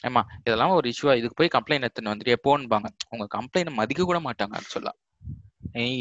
[0.09, 2.91] ஏமா இதெல்லாம் ஒரு இஷ்யூவா இதுக்கு போய் கம்ப்ளைண்ட் எடுத்துன்னு வந்துட்டு போன்பாங்க.
[3.15, 4.95] உங்க கம்ப்ளைண்ட் மதிக்க கூட மாட்டாங்க ஆக்சுவலா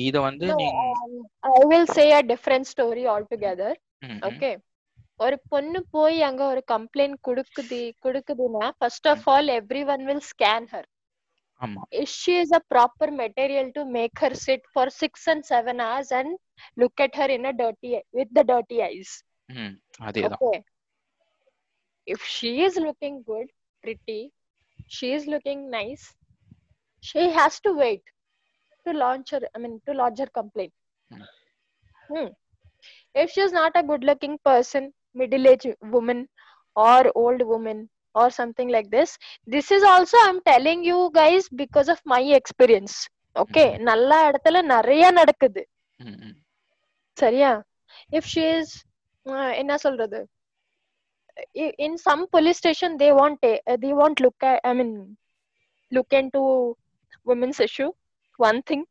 [0.07, 1.13] இத வந்து No, நீங்க um,
[1.59, 3.71] I will say a different story altogether.
[4.01, 4.53] ம், ம், Okay.
[5.19, 9.49] ஒரு பொண்ணு போய் அங்க ஒரு கம்ப்ளைண்ட் குடுக்குது குடுக்குதுன்னா first of all
[9.93, 10.87] everyone will scan her
[11.61, 15.77] ஆமா if she is a proper material to make her sit for six and seven
[15.85, 16.29] hours and
[16.81, 19.11] look at her in a dirty with the dirty eyes
[19.49, 19.75] ம்
[20.07, 20.57] அதேதான் okay
[22.07, 23.47] if she is looking good
[23.83, 24.21] pretty
[24.87, 26.05] she is looking nice
[27.03, 27.53] she has
[28.80, 30.74] to wait to launch her i mean to lodge her complaint
[31.10, 31.24] Hmm.
[32.10, 32.28] Hmm.
[33.14, 34.84] if she is not a good looking person
[35.14, 36.20] middle aged woman
[36.76, 37.78] or old woman
[38.14, 39.10] or something like this
[39.54, 42.94] this is also i'm telling you guys because of my experience
[43.36, 43.84] okay Mhm.
[43.90, 45.62] நல்ல இடத்துல நிறைய நடக்குது
[46.06, 46.36] ம், ம்,
[47.16, 47.50] சரியா
[48.18, 48.68] if she is
[49.26, 50.20] uh, என்ன சொல்றது
[51.64, 54.92] i- in some police station they want a- uh, they won't look at i mean
[55.96, 56.42] look into
[57.30, 57.90] women's issue
[58.43, 58.85] one thing.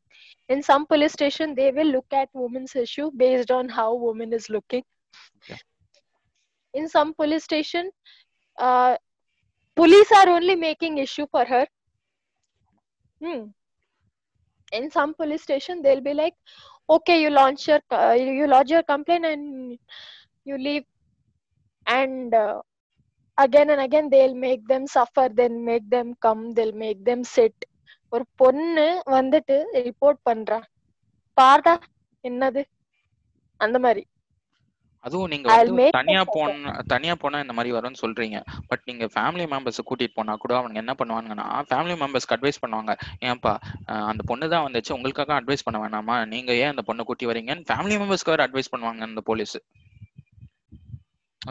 [0.49, 4.49] In some police station they will look at women's issue based on how woman is
[4.49, 4.83] looking.
[6.73, 7.91] In some police station
[8.57, 8.97] uh,
[9.75, 11.65] police are only making issue for her.
[13.23, 13.41] Hmm.
[14.77, 16.35] in some police station they'll be like
[16.95, 19.77] okay you launch your uh, you you lodge your complaint and
[20.45, 20.85] you leave.
[21.87, 22.61] And uh,
[23.37, 27.53] again and again they'll make them suffer then make them come they'll make them sit
[28.15, 29.57] ஒரு பொண்ணு வந்துட்டு
[29.87, 30.59] report பண்றா.
[31.39, 31.75] பாருடா
[32.29, 32.61] என்னது?
[33.65, 34.03] அந்த மாதிரி.
[35.05, 38.39] அதுவும் நீங்க வந்து தனியா போன தனியா போனா இந்த மாதிரி வரும்னு சொல்றீங்க.
[38.69, 42.93] பட் நீங்க ஃபேமிலி மெம்பர்ஸ் கூட்டிட்டு போனா கூட அவங்க என்ன பண்ணுவாங்கன்னா ஃபேமிலி மெம்பர்ஸ்க்கு அட்வைஸ் பண்ணுவாங்க.
[43.29, 43.53] ஏன்பா
[44.09, 46.17] அந்த பொண்ணு தான் வந்துச்சு உங்களுக்காக அட்வைஸ் பண்ண வேணாமா?
[46.33, 49.55] நீங்க ஏன் அந்த பொண்ணை கூட்டி வரீங்கன்னு ஃபேமிலி மெம்பர்ஸ்க்கு வேற அட்வைஸ் பண்ணுவாங்க இந்த police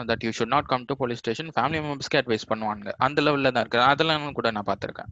[0.09, 3.65] that you should not come to police station family மெம்பர்ஸ்க்கு அட்வைஸ் பண்ணுவாங்க அந்த லெவல்ல தான்
[3.65, 3.81] இருக்கு.
[3.91, 5.11] அதெல்லாம் கூட நான் பார்த்திருக்கேன்.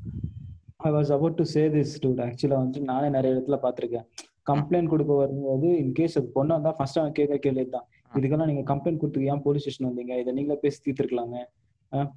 [0.87, 4.05] I was about to say this dude ஆக்சுவலா வந்து நானே நிறைய இடத்துல பார்த்திருக்கேன்.
[4.49, 7.87] கம்ப்ளைண்ட் கொடுக்க வரும்போது இன்கேஸ் அது பொண்ணா இருந்தா ஃபர்ஸ்ட் அவன் கேட்க கேள்வி தான்
[8.17, 10.13] இதுக்கெல்லாம் நீங்க கம்ப்ளைண்ட் கொடுத்து ஏன் போலீஸ் ஸ்டேஷன் வந்தீங்க?
[10.21, 11.37] இதை நீங்களே பேசி தீர்த்துருக்கலாங்க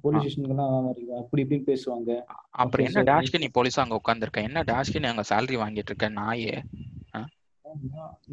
[0.03, 2.09] போலீஸ் ஸ்டேஷனுக்குலாம் வரீங்க அப்படி இப்படின்னு பேசுவாங்க.
[2.63, 6.09] அப்புறம் என்ன டேஷ்க்கு நீ போலீஸா அங்க உட்காந்துருக்க என்ன டேஷ்க்கு நீ அங்க சேலரி வாங்கிட்டு இருக்க?
[6.21, 6.55] நாயே.
[7.15, 7.29] நான்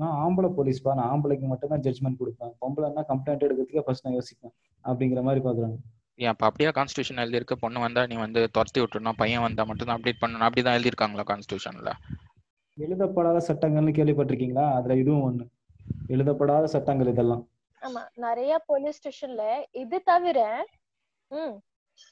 [0.01, 2.53] நான் ஆம்பளை போலீஸ்ப்பா நான் ஆம்பளைக்கு மட்டும் தான் ஜட்மெண்ட் கொடுப்பேன்.
[2.63, 4.55] பொம்பளைன்னா கம்ப்ளைண்ட் எடுக்கிறதுக்கே ஃபர்ஸ்ட் நான் யோசிப்பேன்.
[4.85, 5.79] அப்படிங்கிற மாதிரி பாக்குறாங்க
[6.25, 7.55] அப்ப அப்படியே கான்ஸ்டியூஷன் எழுதியிருக்கு.
[7.55, 10.47] பொண்ணு வந்தா நீ வந்து துரத்தி விட்டுறணும் பையன் வந்தா மட்டும் தான் அப்டேட் பண்ணணும்.
[10.49, 11.93] அப்படிதான் எழுதியிருக்காங்களா கான்ஸ்டியூஷன்ல
[12.79, 14.73] எழுதப்படாத சட்டங்கள்னு கேள்விப்பட்டிருக்கீங்களா?
[14.73, 15.45] அதுல இதுவும் ஒண்ணு.
[16.09, 17.49] எழுதப்படாத சட்டங்கள் இதெல்லாம்.
[17.83, 18.09] ஆமா.
[18.17, 20.67] நிறைய போலீஸ் ஸ்டேஷன்ல இது தவிர
[21.31, 21.59] ம்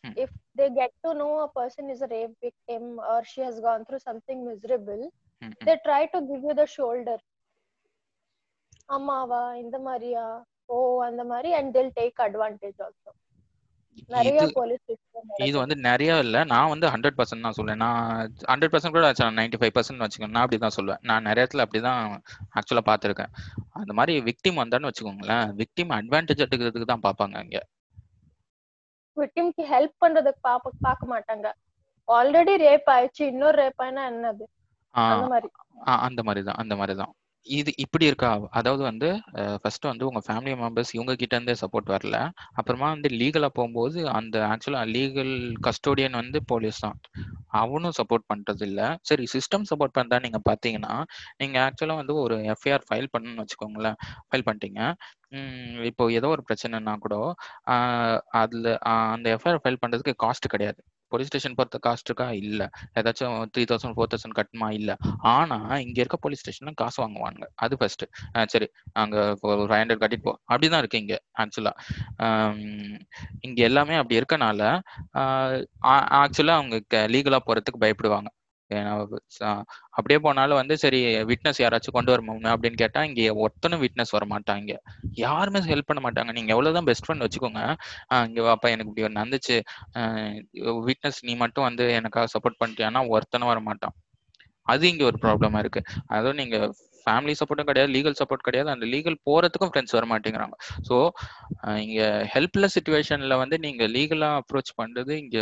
[0.04, 0.12] Hmm.
[0.16, 3.84] if they get to know a person is a rape victim or she has gone
[3.84, 5.02] through something miserable
[5.42, 5.64] ம், ம்.
[5.64, 7.16] they try to give you the shoulder.
[8.88, 10.44] ஆமாவா இந்த மாதிரியா?
[10.66, 13.10] ஓ அந்த மாதிரி and they'll take advantage also.
[13.10, 13.27] நிறைய
[15.46, 16.36] இது வந்து நிறைய இல்ல.
[16.52, 18.02] நான் வந்து ஹண்ட்ரட் பர்சன்ட் தான் சொல்லுவேன் நான்
[18.50, 20.34] ஹண்ட்ரட் பர்சன்ட் கூட நைன்டி ஃபைவ் பர்சன்ட் வச்சுக்கோங்க.
[20.36, 21.02] நான் அப்படிதான் சொல்லுவேன்.
[21.10, 22.00] நான் நிறைய இடத்துல அப்படிதான்
[22.58, 23.32] ஆக்சுவலா பார்த்திருக்கேன்.
[23.80, 25.46] அந்த மாதிரி விக்டிம் வந்தான்னு வச்சுக்கோங்களேன்.
[25.62, 27.60] விக்டிம் அட்வான்டேஜ் எடுக்கிறதுக்கு தான் பார்ப்பாங்க இங்க.
[29.16, 31.46] விக்டிம்க்கு ஹெல்ப் பண்றதுக்கு பாப்ப பார்க்க மாட்டாங்க.
[32.08, 33.22] ஆல்ரெடி ரேப் ஆயிடுச்சு.
[33.32, 34.44] இன்னொரு ரேப் ஆயினா என்னது?
[34.94, 35.48] அந்த மாதிரி.
[36.06, 36.60] அந்த மாதிரி தான்.
[36.62, 37.12] அந்த மாதிரி தான்.
[37.56, 38.30] இது இப்படி இருக்கா?
[38.58, 39.08] அதாவது வந்து
[39.62, 42.16] ஃபர்ஸ்ட் வந்து உங்க ஃபேமிலி மெம்பர்ஸ் இவங்க கிட்ட இருந்தே சப்போர்ட் வரல.
[42.60, 45.32] அப்புறமா வந்து லீகலா போகும்போது அந்த ஆக்சுவலா லீகல்
[45.66, 46.98] கஸ்டோடியன் வந்து போலீஸ் தான்.
[47.60, 48.80] அவனும் சப்போர்ட் பண்றது இல்ல.
[49.10, 50.94] சரி சிஸ்டம் சப்போர்ட் பண்றா நீங்க பாத்தீங்கன்னா
[51.42, 53.98] நீங்க ஆக்சுவலா வந்து ஒரு எஃப்ஐஆர் ஃபைல் பண்ணணும்னு வச்சுக்கோங்களேன்.
[54.28, 54.82] ஃபைல் பண்ணிட்டீங்க.
[55.90, 57.14] இப்போ ஏதோ ஒரு பிரச்சனைனா கூட
[58.42, 58.68] அதுல
[59.14, 60.80] அந்த எஃப்ஐஆர் ஃபைல் பண்றதுக்கு காஸ்ட் கிடையாது.
[61.12, 62.26] போலீஸ் ஸ்டேஷன் பொறுத்த காஸ்ட் இருக்கா?
[62.42, 62.62] இல்ல.
[62.98, 64.90] ஏதாச்சும் த்ரீ தௌசண்ட் ஃபோர் தௌசண்ட் கட்டுமா இல்ல.
[65.34, 68.04] ஆனா இங்க இருக்க போலீஸ் ஸ்டேஷன்ல காசு வாங்குவாங்க அது ஃபர்ஸ்ட்
[68.54, 68.68] சரி.
[69.02, 69.16] அங்க
[69.50, 70.34] ஒரு ஃபைவ் ஹண்ட்ரட் கட்டிட்டு போ.
[70.52, 71.74] அப்படிதான் இருக்கு இங்க ஆக்சுவலா
[73.46, 74.62] இங்க எல்லாமே அப்படி இருக்கனால
[76.22, 78.28] ஆக்சுவலா அவங்க லீகலா போறதுக்கு பயப்படுவாங்க.
[78.70, 80.98] அப்படியே போனாலும் வந்து சரி
[81.30, 84.72] விட்னஸ் யாராச்சும் கொண்டு வரணும் அப்படின்னு கேட்டா இங்க ஒருத்தனும் விட்னஸ் வர மாட்டாங்க
[85.22, 86.32] யாருமே ஹெல்ப் பண்ண மாட்டாங்க.
[86.36, 87.62] நீங்க எவ்வளவுதான் பெஸ்ட் ஃப்ரெண்ட் வச்சுக்கோங்க.
[88.28, 89.56] இங்க வாப்பா எனக்கு இப்படி ஒரு நடந்துச்சு.
[90.88, 93.96] விட்னஸ் நீ மட்டும் வந்து எனக்காக சப்போர்ட் பண்ணிட்டியானா ஒருத்தனும் வர மாட்டான்
[94.66, 95.80] அது இங்க ஒரு ப்ராப்ளமா இருக்கு.
[96.14, 96.56] அதுவும் நீங்க
[97.06, 98.68] ஃபேமிலி சப்போர்ட்டும் கிடையாது லீகல் சப்போர்ட் கிடையாது.
[98.74, 100.56] அந்த லீகல் போறதுக்கும் ஃப்ரெண்ட்ஸ் வர மாட்டேங்கிறாங்க
[100.88, 100.96] ஸோ
[101.84, 102.00] இங்க
[102.34, 105.38] ஹெல்ப்லெஸ் சுச்சுவேஷன்ல வந்து நீங்க லீகலா அப்ரோச் பண்றது இங்க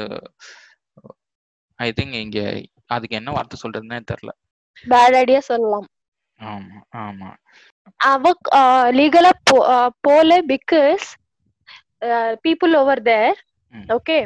[1.80, 2.40] ஐ திங்க் இங்க
[2.95, 4.33] அதுக்கு என்ன வார்த்தை சொல்றதுன்னே தெரியல
[4.85, 5.87] பேட் ஐடியா சொல்லலாம்
[6.39, 7.31] ஆமா ஆமா
[8.11, 8.33] அவ
[8.99, 9.33] லீகலா
[10.07, 11.07] போல because
[12.47, 13.33] people over there
[13.73, 13.83] Mm.
[13.95, 14.21] okay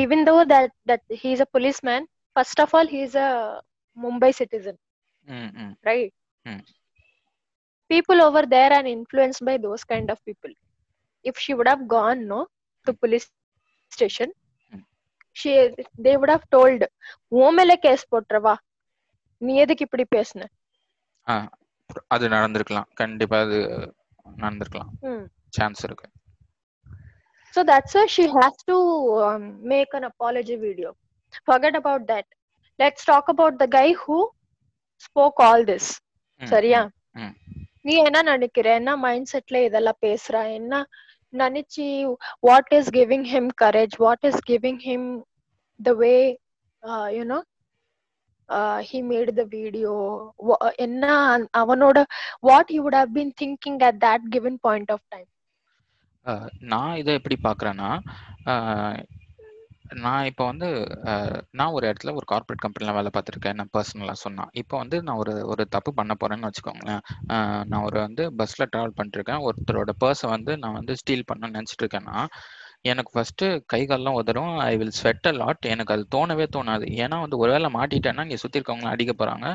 [0.00, 2.02] even though that that he's a policeman
[2.36, 3.30] first of all he's a
[3.96, 4.76] mumbai citizen
[5.28, 6.12] ம் ம் right
[6.44, 6.60] Mm.
[7.90, 10.52] people over there are influenced by those kind of people
[11.24, 12.40] if she would have gone no
[12.86, 13.26] to police
[13.92, 14.28] station
[15.35, 16.19] Mm.
[16.19, 16.81] would have told
[17.27, 18.55] உன் மேல case போட்டுறவா
[19.41, 20.45] நீ எதுக்கு இப்படி பேசுன
[22.07, 23.59] அது நடந்திருக்கலாம் கண்டிப்பா அது
[24.37, 25.25] நடந்திருக்கலாம் ம்.
[25.49, 26.07] சான்ஸ் இருக்கு
[27.53, 28.75] So that's why she has to
[29.25, 30.89] um, make an apology video.
[31.45, 32.25] Forget about that.
[32.79, 34.17] Let's talk about the guy who
[35.01, 35.85] spoke all this.
[36.41, 36.81] ம், சரியா.
[37.81, 40.73] நீ என்ன நினைக்கிற என்ன மைண்ட் செட்ல இதெல்லாம் பேசுற என்ன
[41.32, 41.86] நினைச்சு
[42.40, 45.08] what is giving him courage what is giving him
[45.80, 46.14] the way
[47.12, 47.38] you know
[48.82, 49.94] he made the video
[50.78, 51.98] என்ன அந்த- அவனோட
[52.40, 55.28] what he would have been thinking at that given point of time
[56.26, 57.90] ah நான் இதை எப்படி பார்க்குறேன்னா
[60.03, 60.67] நான் இப்போ வந்து
[61.59, 63.57] நான் ஒரு இடத்துல ஒரு கார்ப்பரேட் கம்பெனியில் வேலை பார்த்துருக்கேன்.
[63.59, 67.01] நான் பர்சனலாக சொன்னால் இப்போ வந்து நான் ஒரு ஒரு தப்பு பண்ண போறேன்னு வச்சுக்கோங்களேன்.
[67.71, 69.43] நான் ஒரு வந்து பஸ்ஸில் ட்ராவல் பண்ணிருக்கேன்.
[69.49, 72.17] ஒருத்தரோட பர்ஸை வந்து நான் வந்து ஸ்டீல் பண்ணணும்னு நினச்சிட்டு இருக்கேன்னா
[72.91, 74.55] எனக்கு ஃபர்ஸ்ட்டு கை கால்லாம் உதறும்.
[74.69, 76.85] I will sweat a lot எனக்கு அது தோணவே தோணாது.
[77.03, 79.47] ஏன்னா வந்து ஒருவேளை மாட்டிட்டேன்னா இங்கே சுற்றி இருக்கவங்களாம் அடிக்க போகிறாங்க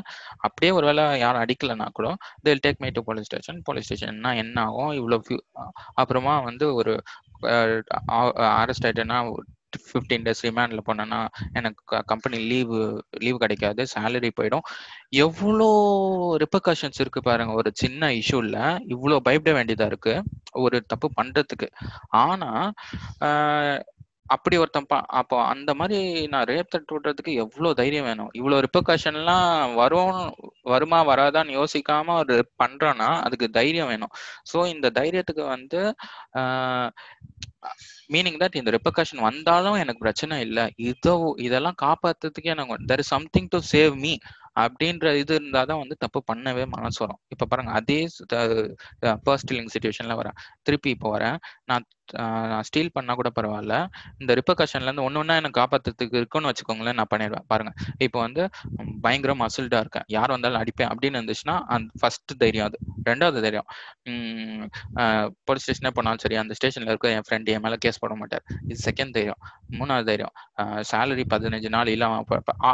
[0.47, 2.09] அப்படியே ஒருவேளை யாரும் அடிக்கலைன்னா கூட
[2.47, 4.93] they'll take my to police station police ஸ்டேஷன்னா என்ன ஆகும்?
[4.99, 5.19] இவ்வளோ
[6.03, 6.95] அப்புறமா வந்து ஒரு
[8.61, 9.19] அரெஸ்ட் ஆயிட்டேன்னா
[9.83, 11.19] ஃபிஃப்டீன் டேஸ் ரிமாண்டில் போனேன்னா
[11.53, 12.79] எனக்கு கம்பெனி லீவு
[13.19, 14.65] லீவு கிடைக்காது சேலரி போயிடும்.
[15.25, 15.69] எவ்வளோ
[16.43, 18.59] ரிப்பர்காஷன்ஸ் இருக்கு பாருங்க ஒரு சின்ன இஷ்யூவில்
[18.95, 20.15] இவ்வளோ பயப்பட வேண்டியதாக இருக்கு
[20.65, 21.69] ஒரு தப்பு பண்ணுறதுக்கு
[22.23, 22.51] ஆனா
[24.25, 28.29] அப்படி ஒருத்தன் பா அப்போ அந்த மாதிரி நான் ரேப் தட்டு விடுறதுக்கு எவ்வளோ தைரியம் வேணும்?
[28.39, 30.19] இவ்வளோ ரிப்பர்காஷன்லாம் வரும்
[30.63, 34.13] வருமா வராதான்னு யோசிக்காம ஒரு பண்றோன்னா அதுக்கு தைரியம் வேணும்.
[34.51, 35.81] ஸோ இந்த தைரியத்துக்கு வந்து
[38.09, 40.65] மீனிங் தட் இந்த ரிப்பர்கஷன் வந்தாலும் எனக்கு பிரச்சனை இல்லை.
[40.91, 41.13] இதோ
[41.47, 44.13] இதெல்லாம் காப்பாத்துறதுக்கே எனக்கு there is something to save me
[44.63, 47.19] அப்படின்ற இது இருந்தாதான் வந்து தப்பு பண்ணவே மனசு வரும்.
[47.33, 47.99] இப்ப பாருங்க அதே
[49.27, 50.37] பர்ஸ்டிலிங் சுச்சுவேஷன்ல வரேன்.
[50.67, 51.37] திருப்பி இப்போ வரேன்.
[51.71, 51.85] நான்
[52.51, 53.75] நான் ஸ்டீல் பண்ணா கூட பரவாயில்ல.
[54.21, 57.45] இந்த ரிப்பர்கஷன்ல இருந்து ஒண்ணு ஒண்ணா எனக்கு காப்பாத்துறதுக்கு இருக்குன்னு வச்சுக்கோங்களேன் நான் பண்ணிடுவேன்.
[57.51, 57.71] பாருங்க.
[58.05, 58.43] இப்போ வந்து
[59.05, 60.07] பயங்கர மசில்டா இருக்கேன்.
[60.17, 62.79] யார் வந்தாலும் அடிப்பேன் அப்படின்னு இருந்துச்சுன்னா அந்த ஃபர்ஸ்ட் தைரியம் அது.
[63.09, 63.67] ரெண்டாவது தைரியம்
[65.47, 68.43] போலீஸ் ஸ்டேஷனே போனாலும் சரி அந்த ஸ்டேஷன்ல இருக்க என் ஃப்ரெண்ட் என் மேல கேஸ் போட மாட்டார்.
[68.69, 69.41] இது செகண்ட் தைரியம்.
[69.79, 70.33] மூணாவது தைரியம்
[70.91, 72.07] சேலரி பதினஞ்சு நாள் இல்லை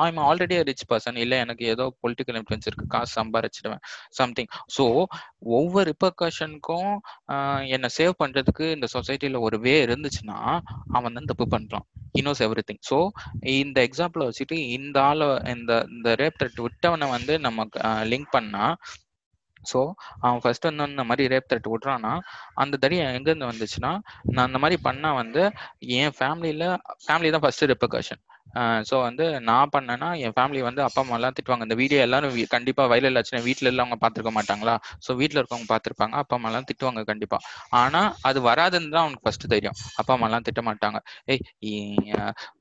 [0.06, 2.86] ஐம் ஆல்ரெடி ரிச் பர்சன் இல்ல எனக்கு ஏதோ பொலிட்டிக்கல் இன்ஃபுளுன்ஸ் இருக்கு.
[2.96, 3.84] காசு சம்பாரிச்சிடுவேன்.
[4.20, 4.86] சம்திங் ஸோ
[5.58, 6.92] ஒவ்வொரு ரிப்பர்கஷனுக்கும்
[7.76, 10.38] என்னை சேவ் பண்றதுக்கு இந்த சொசைட்டி சொசைட்டில ஒரு வே இருந்துச்சுன்னா
[10.98, 11.86] அவன் தான் தப்பு பண்றான்.
[12.20, 12.98] இனோஸ் எவ்ரி திங் ஸோ
[13.56, 17.66] இந்த எக்ஸாம்பிளை வச்சுட்டு இந்த ஆளை இந்த இந்த ரேப் த்ரெட் விட்டவனை வந்து நம்ம
[18.12, 18.66] லிங்க் பண்ணா
[19.64, 19.80] ஸோ
[20.24, 22.14] அவன் ஃபர்ஸ்ட் வந்து இந்த மாதிரி ரேப் த்ரெட் விட்றான்னா
[22.64, 23.92] அந்த தைரியம் எங்கேருந்து வந்துச்சுன்னா
[24.32, 25.44] நான் அந்த மாதிரி பண்ணா வந்து
[26.00, 26.66] என் ஃபேமிலியில
[27.06, 28.22] ஃபேமிலி தான் ஃபர்ஸ்ட் ரெப்பர்கஷன்
[28.90, 31.66] ஸோ வந்து நான் பண்ணேன்னா என் ஃபேமிலி வந்து அப்பா அம்மா எல்லாம் திட்டுவாங்க.
[31.68, 34.76] இந்த வீடியோ எல்லாரும் கண்டிப்பாக வயலில் ஆச்சுன்னா வீட்டில் அவங்க பார்த்துருக்க மாட்டாங்களா?
[35.06, 36.16] ஸோ வீட்டில் இருக்கவங்க பார்த்துருப்பாங்க.
[36.24, 37.42] அப்பா அம்மா எல்லாம் திட்டுவாங்க கண்டிப்பாக
[37.82, 39.78] ஆனா அது வராதுன்னு தான் அவனுக்கு ஃபர்ஸ்ட் தெரியும்.
[40.02, 41.00] அப்பா அம்மா எல்லாம் திட்ட மாட்டாங்க.
[41.34, 41.44] ஏய்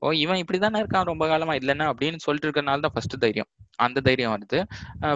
[0.05, 1.55] ஓ இவன் இப்படி தானே இருக்கான் ரொம்ப காலமா?
[1.61, 3.49] இல்லைன்னா அப்படின்னு சொல்லிட்டு இருக்கறனால தான் ஃபர்ஸ்ட் தைரியம்.
[3.85, 4.59] அந்த தைரியம் வருது.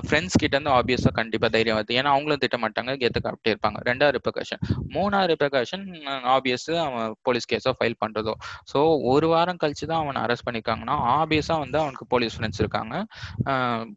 [0.05, 1.93] ஃப்ரெண்ட்ஸ் கிட்ட இருந்து ஆப்வியஸாக கண்டிப்பாக தைரியம் வருது.
[1.99, 3.79] ஏன்னா அவங்களும் திட்ட மாட்டாங்க கெத்துக்கு அப்படியே இருப்பாங்க.
[3.89, 4.61] ரெண்டாவது ரிப்பர்கஷன்
[4.95, 5.85] மூணாவது ரிப்பர்கஷன்
[6.35, 8.33] ஆப்வியஸ் அவன் போலீஸ் கேஸோ ஃபைல் பண்ணுறதோ
[8.71, 8.79] ஸோ
[9.13, 13.05] ஒரு வாரம் கழிச்சு தான் அவனை அரெஸ்ட் பண்ணிருக்காங்கன்னா ஆப்வியஸா வந்து அவனுக்கு போலீஸ் ஃப்ரெண்ட்ஸ் இருக்காங்க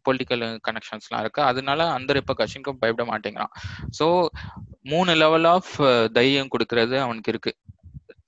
[0.09, 1.41] பொலிட்டிக்கல் கனெக்ஷன்ஸ்லாம் இருக்கு.
[1.41, 3.51] அதனால அந்த ரிப்பர்கஷனுக்கு பயப்பட மாட்டேங்கிறான்.
[3.99, 4.27] ஸோ
[4.83, 5.75] மூணு லெவல் ஆஃப்
[6.13, 7.55] தைரியம் கொடுக்கறது அவனுக்கு இருக்கு.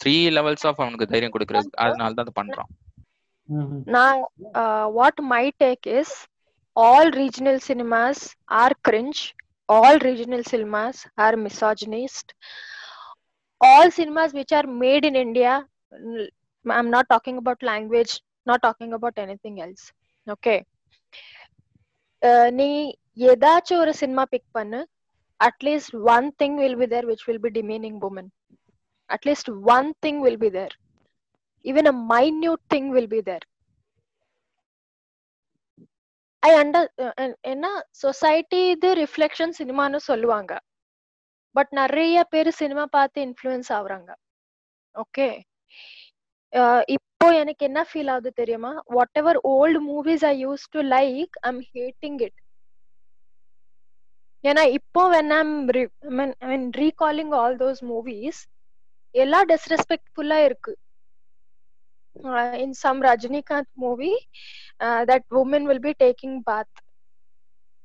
[0.06, 1.70] த்ரீ லெவல்ஸ் ஆஃப் அவனுக்கு தைரியம் கொடுக்கறது.
[1.72, 2.84] அதனால தான் அதை பண்றான்.
[3.86, 4.22] Now,
[4.54, 6.04] uh, what my take is
[6.80, 8.16] all regional cinemas
[8.52, 9.32] are cringe,
[9.72, 12.28] all regional cinemas are misogynist,
[13.66, 16.30] all cinemas which are made in India, n-
[16.66, 19.84] I'm not talking about language, not talking about anything else.
[20.28, 20.58] Okay.
[22.22, 22.70] Uh, நீ
[23.32, 24.80] ஏதாச்சும் ஒரு cinema pick பண்ணு.
[25.40, 28.30] At least one thing will be there which will be demeaning woman
[29.10, 30.74] at least one thing will be there
[31.66, 33.46] even a minute thing will be there
[36.44, 36.88] I under
[37.54, 37.66] என்ன?
[38.04, 40.54] Society இது reflection சினிமான்னு சொல்லுவாங்க.
[41.56, 44.12] But நிறைய பேர் cinema பார்த்து influence ஆகுறாங்க.
[44.96, 45.28] Okay
[46.96, 48.72] இப்போ எனக்கு என்ன ஃபீல் ஆகுது தெரியுமா?
[49.22, 52.38] Whatever old movies I use to like I'm hating it
[54.44, 55.54] ஏன்னா இப்போ when I'm
[56.46, 58.42] I mean recalling all those movies
[59.16, 60.74] எல்லாம் டிஸ்ரெஸ்பெக்ட்ஃபுல்லா இருக்கு.
[62.64, 64.14] In some Rajinikanth movie
[65.12, 66.76] that woman will be taking bath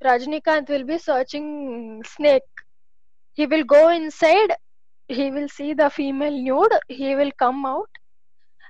[0.01, 1.51] Rajinikanth will be searching
[2.13, 2.49] snake
[3.37, 4.51] he will go inside
[5.09, 7.91] he will see the female nude he will come out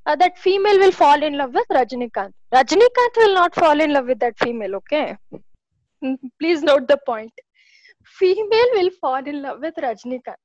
[0.07, 4.09] uh, that female will fall in love with rajinikanth rajinikanth will not fall in love
[4.13, 5.07] with that female okay
[6.41, 7.35] please note the point
[8.21, 10.43] female will fall in love with rajinikanth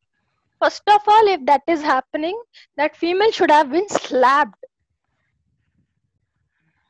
[0.62, 2.38] first of all if that is happening
[2.82, 4.58] that female should have been slapped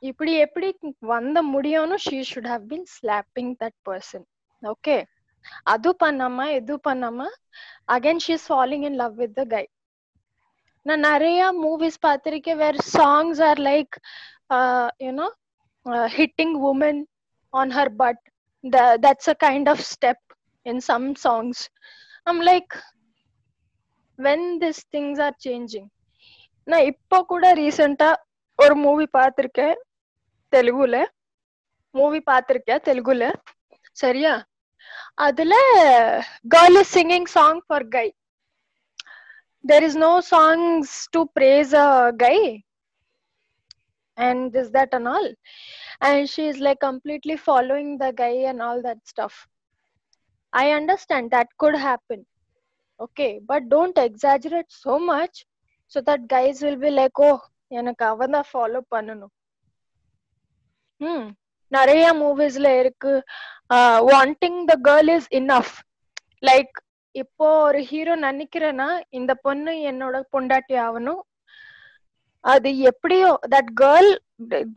[0.09, 0.67] இப்படி எப்படி
[1.09, 4.21] வந்த முடியும்னு she should have been slapping that person
[4.61, 5.01] okay
[5.73, 7.27] அது பண்ணாம இது பண்ணாம
[7.95, 9.63] again she is falling in love with the guy
[10.86, 13.94] நான் நிறைய மூவிஸ் பார்த்திருக்கேன் where songs are like
[15.00, 15.28] you know
[16.14, 17.00] hitting woman
[17.52, 18.22] on her but
[19.04, 20.24] that's a kind of step
[20.66, 21.62] in some songs
[22.26, 22.74] I'm like
[24.18, 25.88] when this things are changing
[26.66, 28.10] நான் இப்போ கூட ரீசெண்டா
[28.58, 29.76] ஒரு movie பார்த்திருக்கேன்
[30.52, 30.96] தெலுங்குல
[31.94, 33.26] மூவி பார்த்திருக்கேன் தெலுங்குல
[33.96, 34.32] சரியா?
[35.18, 35.54] அதுல
[36.52, 38.06] girl is singing song for guy
[39.65, 41.89] there is no chance to praise a
[42.25, 42.35] guy
[44.17, 45.27] and this that and all
[46.01, 49.35] and she is like completely following the guy and all that stuff
[50.53, 52.19] i understand that could happen
[52.99, 55.35] okay but don't exaggerate so much
[55.91, 57.37] so that guys will be like oh
[57.71, 59.33] எனக்கு அவன் தான் follow பண்ணணும்
[61.01, 61.27] ம்
[61.71, 63.13] நிறைய மூவிஸ்ல இருக்கு
[64.11, 65.73] wanting the girl is enough
[66.43, 66.73] like
[67.22, 68.88] இப்போ ஒரு ஹீரோ நினைக்கிறேன்னா
[69.18, 71.22] இந்த பொண்ணு என்னோட பொண்டாட்டி ஆகணும்
[72.44, 74.10] அது எப்படியோ that girl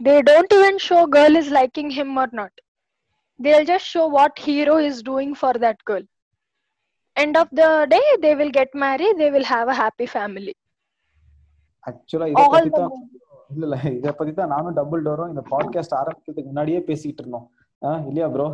[0.07, 2.57] they don't even show girl is liking him or not
[3.39, 6.07] they'll just show what hero is doing for that girl
[7.17, 10.53] end of the day they will get married they will have a happy family.
[11.87, 12.93] ஆக்சுவலா இத all பத்தி the தான்
[13.53, 17.47] இல்ல இல்ல இத பத்தி தான் நானும் டபுள் டோரும் இந்த பாட்காஸ்ட் ஆரம்பிக்கிறதுக்கு முன்னாடியே பேசிட்டு இருந்தோம்.
[17.81, 18.45] ஆஹ் இல்லையா ப்ரோ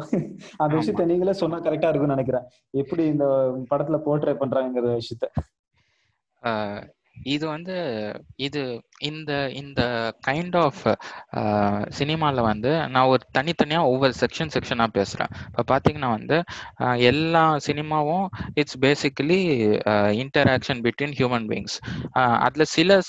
[0.57, 0.75] அந்த.
[0.77, 2.45] விஷயத்த நீங்களே சொன்னா கரெக்டா இருக்கும்னு நினைக்கிறேன்.
[2.71, 3.25] எப்படி இந்த
[3.69, 5.25] படத்துல போர்ட்ரே பண்றாங்கிற விஷயத்த?
[7.23, 7.75] இது வந்து
[8.35, 8.61] இது
[9.09, 9.31] இந்த
[9.61, 9.81] இந்த
[10.27, 10.83] கைண்ட் ஆஃப்
[11.97, 16.37] சினிமாவில் வந்து நான் ஒரு தனித்தனியாக ஒவ்வொரு செக்ஷன் செக்ஷனாக பேசுகிறேன் இப்போ பார்த்தீங்கன்னா வந்து
[17.09, 18.25] எல்லா சினிமாவும்
[18.61, 19.39] it's basically
[20.23, 21.75] interaction between human beings
[22.45, 22.99] அதில் சில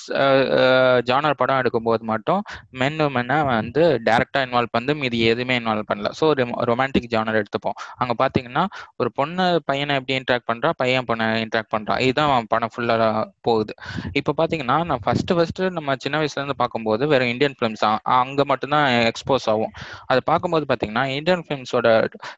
[1.10, 2.42] ஜானர் படம் எடுக்கும்போது மட்டும்
[2.82, 6.10] மென் உமனை வந்து டேரெக்டாக இன்வால்வ் பண்ணி மீதி எதுவுமே இன்வால்வ் பண்ணல.
[6.18, 6.24] ஸோ
[6.70, 7.76] ரொமான்டிக் ஜானர் எடுத்துப்போம்.
[8.00, 8.64] அங்கே பார்த்தீங்கன்னா
[9.00, 13.74] ஒரு பொண்ணு பையனை எப்படி இன்ட்ராக்ட் பண்ணுறா பையன் பொண்ணை இன்ட்ராக்ட் பண்ணுறான் இதுதான் படம் ஃபுல்லாக போகுது.
[14.20, 17.84] இப்போ பார்த்தீங்கன்னா நான் ஃபஸ்ட்டு ஃபஸ்ட்டு நம்ம சின்ன வயசுல இருந்து பார்க்கும்போது வேற இந்தியன் ஃபிலிம்ஸ்
[18.16, 19.74] அங்கே மட்டும்தான் எக்ஸ்போஸ் ஆகும்.
[20.06, 21.88] அதை பார்க்கும்போது பார்த்தீங்கன்னா இந்தியன் ஃபிலிம்ஸோட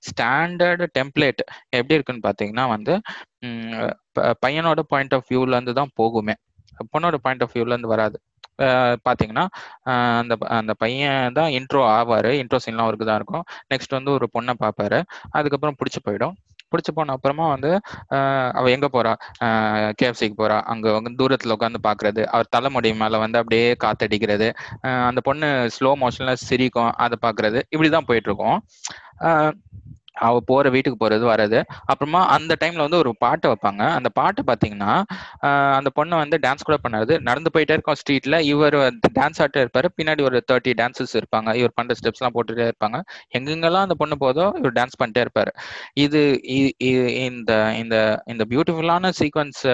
[0.08, 1.42] ஸ்டாண்டர்டு டெம்ப்ளேட்
[1.76, 2.94] எப்படி இருக்குன்னு பார்த்தீங்கன்னா வந்து
[4.12, 6.34] ப- பையனோட பாயிண்ட் ஆஃப் வியூல இருந்து தான் போகுமே.
[6.92, 8.18] பொண்ணோட பாயிண்ட் ஆஃப் வியூல இருந்து வராது.
[8.58, 9.44] பார்த்தீங்கன்னா பாத்தீங்கன்னா
[10.20, 12.30] அந்த அந்த பையன் தான் இன்ட்ரோ ஆவாரு.
[12.40, 13.44] இன்ட்ரோ சீன்லாம் அவருக்கு தான் இருக்கும்.
[13.74, 14.98] நெக்ஸ்ட் வந்து ஒரு பொண்ணை பார்ப்பாரு.
[15.30, 16.34] அதுக்கப்புறம் பிடிச்சி போயிடும்.
[16.70, 17.70] பிடிச்சி போன அப்புறமா வந்து
[18.10, 19.12] அஹ் அவ எங்க போறா?
[20.00, 20.60] கேஎஃப்சிக்கு போறா.
[20.64, 22.22] அங்க வந்து தூரத்துல உட்காந்து பாக்குறது.
[22.28, 24.48] அவர் தலைமுடி மேல வந்து அப்படியே காத்தடிக்கிறது.
[24.82, 26.92] அஹ் அந்த பொண்ணு ஸ்லோ மோஷன்ல சிரிக்கும்.
[26.98, 27.60] அதை பாக்குறது.
[27.76, 28.58] இப்படிதான் போயிட்டு இருக்கும்
[30.26, 31.58] அவ போற வீட்டுக்கு போறது வர்றது.
[31.92, 33.82] அப்புறமா அந்த டைம்ல வந்து ஒரு பாட்டை வைப்பாங்க.
[33.98, 34.92] அந்த பாட்டு பாத்தீங்கன்னா
[35.78, 37.12] அந்த பொண்ணு வந்து டான்ஸ் கூட பண்ணாது.
[37.28, 38.76] நடந்து போயிட்டே இருக்கோம் ஸ்ட்ரீட்ல இவர்
[39.18, 39.90] டான்ஸ் ஆட்டே இருப்பாரு.
[39.98, 41.48] பின்னாடி ஒரு தேர்ட்டி டான்சஸ் இருப்பாங்க.
[41.62, 43.00] இவர் பண்ற ஸ்டெப்ஸ் எல்லாம் போட்டுட்டே இருப்பாங்க.
[43.38, 45.52] எங்கெங்கெல்லாம் அந்த பொண்ணு போதோ இவர் டான்ஸ் பண்ணிட்டே இருப்பாரு.
[46.06, 46.22] இது
[47.28, 47.96] இந்த இந்த
[48.34, 49.64] இந்த பியூட்டிஃபுல்லான சீக்வன்ஸ்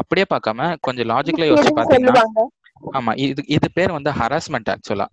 [0.00, 2.24] அப்படியே பார்க்காம கொஞ்சம் லாஜிக்கலா யோசிச்சு பாத்தீங்கன்னா
[2.90, 5.06] ஆமா இது இது பேர் வந்து ஹராஸ்மெண்ட் ஆக்சுவலா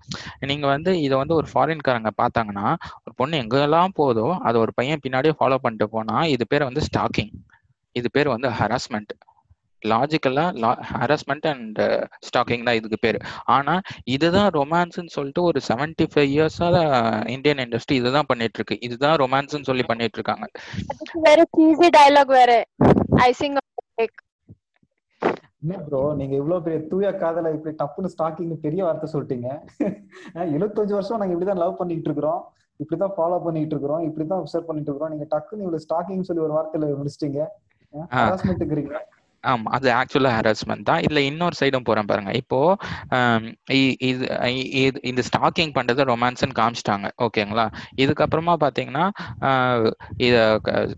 [0.44, 2.68] நீங்க வந்து இதை வந்து ஒரு ஃபாரின்காரங்க பார்த்தாங்கன்னா
[3.00, 7.34] ஒரு பொண்ணு எங்கெல்லாம் போதோ அது ஒரு பையன் பின்னாடியே ஃபாலோ பண்ணிட்டு போனா இது பேர் வந்து ஸ்டாக்கிங்
[7.96, 9.14] இது பேர் வந்து ஹராஸ்மெண்ட்
[9.84, 10.46] லாஜிக்கலா
[10.94, 11.78] ஹராஸ்மெண்ட் அண்ட்
[12.28, 13.18] ஸ்டாக்கிங் தான் இதுக்கு பேர்.
[13.48, 13.74] ஆனா
[14.06, 16.68] இதுதான் ரொமான்ஸ்ன்னு சொல்லிட்டு ஒரு செவன்டி ஃபைவ் இயர்ஸா
[17.36, 20.48] இந்தியன் இண்டஸ்ட்ரி இதுதான் பண்ணிட்டு இருக்கு இதுதான் ரொமான்ஸ்ன்னு சொல்லி பண்ணிட்டு இருக்காங்க
[21.28, 22.52] வேற சீசி டயலாக் வேற.
[23.28, 23.58] ஐசிங்
[25.62, 29.48] என்ன ப்ரோ நீங்க இவ்வளவு பெரிய தூய காதல இப்படி டப்புன்னு ஸ்டாக்கிங் பெரிய வார்த்தை சொல்லிட்டீங்க.
[30.56, 32.42] எழுபத்தஞ்சு வருஷம் நாங்க இப்படிதான் லவ் பண்ணிட்டு இருக்கிறோம்.
[32.84, 34.04] இப்படிதான் ஃபாலோ பண்ணிட்டு இருக்கிறோம்.
[34.08, 35.14] இப்படிதான் அப்சர்வ் பண்ணிட்டு இருக்கிறோம்.
[35.14, 37.42] நீங்க டக்குன்னு இவ்வளவு ஸ்டாக்கிங் சொல்லி ஒரு வார்த்தையில முடிச்சிட்டீங்க.
[38.20, 38.96] ஹராஸ்மெண்ட்டுங்கிறீங்க
[39.42, 41.02] ஆமாம் அது ஆக்சுவலாக ஹராஸ்மெண்ட் தான்.
[41.02, 42.32] இதில் இன்னொரு சைடும் போகிறேன் பாருங்க.
[42.32, 42.78] இப்போ
[43.72, 44.26] இ- இது
[44.84, 47.10] இது- இந்த ஸ்டாக்கிங் பண்றது ரொமான்ஸ்ன்னு காமிச்சிட்டாங்க.
[47.22, 47.72] ஓகேங்களா?
[47.98, 49.10] இதுக்கப்புறமா பார்த்தீங்கன்னா
[50.18, 50.94] இதை ஸ்கூல்லேருந்து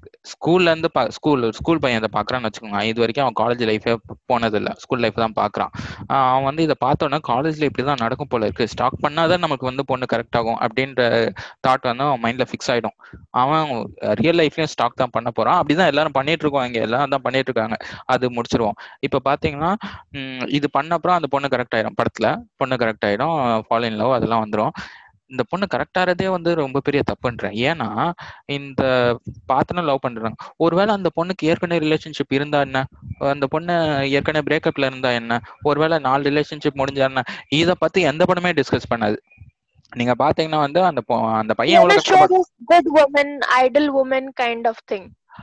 [0.45, 2.81] ஸ்கூல்ல இருந்து ஸ்கூல் ஸ்கூல் பையன் இதை பார்க்குறான்னு வச்சுக்கோங்க.
[2.81, 3.95] இது வரைக்கும் அவன் காலேஜ் லைஃபே
[4.34, 4.73] போனதில்லை.
[4.76, 5.69] ஸ்கூல் லைஃப் தான் பார்க்குறான்
[6.07, 8.68] அவன் வந்து இதை பார்த்தோன்னா காலேஜ்ல இப்படிதான் நடக்கும் போல இருக்கு.
[8.68, 11.30] ஸ்டாக் பண்ணாதான் நமக்கு வந்து பொண்ணு கரெக்ட் ஆகும் அப்படின்ற
[11.68, 15.63] தாட் வந்து அவன் மைண்டில் ஃபிக்ஸ் ஆகிடும் அவன் ரியல் லைஃப்லேயும் ஸ்டாக் தான் பண்ண போறான்.
[15.63, 16.80] அப்படிதான் எல்லாரும் பண்ணிட்டு இருக்கோம் இங்கே.
[16.80, 17.77] எல்லாம் தான் பண்ணிட்டு இருக்காங்க.
[18.05, 18.77] அது முடிச்சிருவோம்.
[19.05, 19.71] இப்ப பாத்தீங்கன்னா
[20.57, 22.29] இது பண்ண அப்புறம் அந்த பொண்ணு கரெக்ட் ஆயிடும் படத்துல
[22.61, 23.37] பொண்ணு கரெக்ட் ஆயிடும்
[23.67, 24.73] ஃபாலோ இன் லவ் அதெல்லாம் வந்துரும்.
[25.31, 27.53] இந்த பொண்ணு கரெக்ட் ஆறதே வந்து ரொம்ப பெரிய தப்புன்றேன்.
[27.69, 27.89] ஏன்னா
[28.55, 28.81] இந்த
[29.51, 30.37] பாத்தனை லவ் பண்றாங்க.
[30.57, 32.79] ஒருவேளை அந்த பொண்ணுக்கு ஏற்கனவே ரிலேஷன்ஷிப் இருந்தா என்ன?
[33.33, 33.75] அந்த பொண்ணு
[34.15, 35.39] ஏற்கனவே பிரேக்கப்ல இருந்தா என்ன?
[35.61, 37.23] ஒருவேளை நாலு ரிலேஷன்ஷிப் முடிஞ்சா என்ன?
[37.61, 39.19] இத பத்தி எந்த படமே டிஸ்கஸ் பண்ணாது.
[39.91, 41.01] நீங்க பாத்தீங்கன்னா வந்து அந்த
[41.39, 42.37] அந்த பையன் Let எவ்வளவு us show கஷ்டப்பட்டு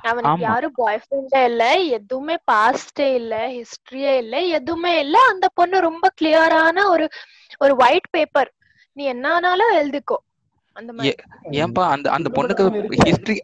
[0.08, 0.42] அவனுக்கு.
[0.44, 1.64] யாரும் பாய் ஃப்ரெண்டே இல்ல
[1.98, 5.16] எதுவுமே பாஸ்டே இல்ல ஹிஸ்டரியே இல்ல எதுவுமே இல்ல.
[5.32, 7.06] அந்த பொண்ணு ரொம்ப கிளியரான ஒரு
[7.60, 8.50] ஒரு ஒயிட் பேப்பர்
[8.96, 10.18] நீ என்னானாலும் எழுதிக்கோ.
[10.76, 11.14] அந்த மாதிரி.
[11.62, 12.66] ஏன்பா அந்த அந்த பொண்ணுக்கு.
[13.02, 13.36] ஹிஸ்டரி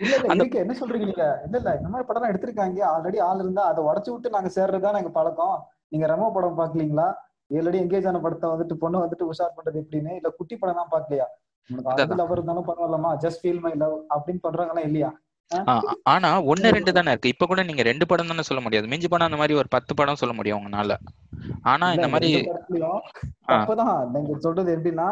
[0.60, 1.24] என்ன சொல்றீங்க நீங்க?
[1.46, 2.78] இல்ல இல்ல இந்த மாதிரி படம் எடுத்திருக்காங்க.
[2.92, 5.56] ஆல்ரெடி ஆள் இருந்தா அதை உடச்சு விட்டு நாங்க சேர்றதுதான் எங்க பழக்கம்.
[5.92, 7.08] நீங்க ரெமோ படம் பாக்கலீங்களா
[7.50, 10.12] ஆல்ரெடி எங்கேஜ் ஆன படத்தை வந்துட்டு பொண்ணு வந்துட்டு உஷார் பண்றது எப்படின்னு?
[10.18, 11.26] இல்ல குட்டி படம் தான் பாக்கலையா
[11.70, 15.10] உனக்கு லவர் இருந்தாலும் பரவாயில்லமா ஜஸ்ட் ஃபீல் மை லவ் அப்படின்னு பண்றாங்களா இல்லையா?
[16.12, 17.32] ஆனா ஒண்ணு ரெண்டு தானே இருக்கு.
[17.32, 18.90] இப்ப கூட நீங்க ரெண்டு படம் தானே சொல்ல முடியாது.
[18.92, 20.96] மிஞ்சி படம் அந்த மாதிரி ஒரு பத்து படம் சொல்ல முடியும் உங்களால
[21.72, 22.28] ஆனா இந்த மாதிரி.
[23.50, 25.08] தப்புதான் நீங்க சொல்றது எப்படின்னா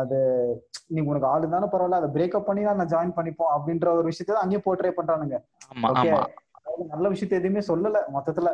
[0.00, 0.18] அது
[0.94, 4.44] நீ உனக்கு ஆளு தானே பரவாயில்ல அதை பிரேக்கப் பண்ணி நான் ஜாயின் பண்ணிப்போம் அப்படின்ற ஒரு விஷயத்தை தான்
[4.44, 5.38] அங்கேயும் போர்ட்ரே பண்றானுங்க.
[6.92, 8.50] நல்ல விஷயத்த எதுவுமே சொல்லல மொத்தத்துல.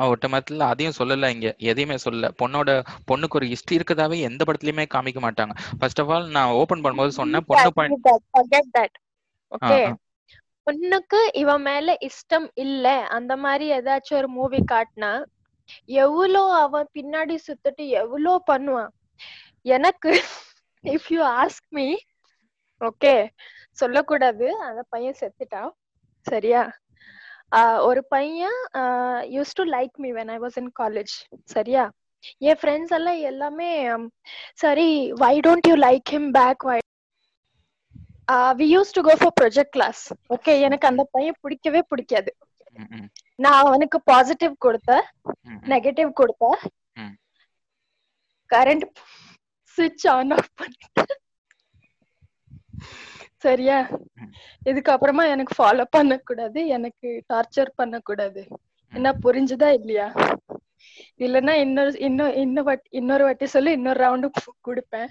[0.00, 2.28] ஒட்டுமொத்தத்துல அதையும் சொல்லல இங்க எதையுமே சொல்லல.
[2.40, 2.70] பொண்ணோட
[3.10, 5.54] பொண்ணுக்கு ஒரு ஹிஸ்டரி இருக்கதாவே எந்த படத்துலயுமே காமிக்க மாட்டாங்க.
[5.78, 8.00] ஃபர்ஸ்ட் ஆஃப் ஆல் நான் ஓபன் பண்ணும்போது சொன்னேன் பொண்ணு.
[10.66, 12.86] பொண்ணுக்கு இவன் மேல இஷ்டம் இல்ல.
[13.08, 15.12] அந்த மாதிரி ஏதாச்சும் ஒரு மூவி காட்டினா
[15.98, 18.92] எவ்வளோ அவன் பின்னாடி சுத்திட்டு எவ்வளோ பண்ணுவான்
[19.62, 20.10] எனக்கு
[20.84, 21.86] if you ask me
[22.80, 23.14] okay
[23.72, 24.46] சொல்லக்கூடாது.
[24.58, 25.70] அந்த பையன் செத்துட்டான்.
[26.26, 26.62] சரியா?
[27.88, 28.58] ஒரு பையன்
[29.34, 31.14] use to like me when I was in college
[31.54, 31.84] சரியா?
[32.50, 33.70] என் ஃப்ரெண்ட்ஸ் எல்லாம் எல்லாமே
[34.62, 34.88] சரி
[35.24, 36.78] why don't you like him back why
[38.60, 40.02] we use to go for project class
[40.34, 42.30] okay எனக்கு அந்த பையன் பிடிக்கவே பிடிக்காது.
[43.44, 45.04] நான் அவனுக்கு பாசிட்டிவ் கொடுத்தேன்.
[45.72, 46.58] நெகட்டிவ் கொடுத்தேன்.
[48.50, 48.86] கரண்ட்
[49.78, 51.20] சுவிட்ச் ஆன் ஆஃப் பண்ணிட்டேன்.
[53.46, 53.78] சரியா.
[54.70, 58.42] இதுக்கப்புறமா எனக்கு ஃபாலோ பண்ணக்கூடாது எனக்கு டார்ச்சர் பண்ணக்கூடாது.
[58.92, 60.08] என்ன புரிஞ்சுதா இல்லையா?
[61.24, 64.28] இல்லைன்னா இன்னொரு இன்னும் இன்னும் வாட்டி இன்னொரு வாட்டி சொல்லி இன்னொரு ரவுண்டு
[64.68, 65.10] கொடுப்பேன்.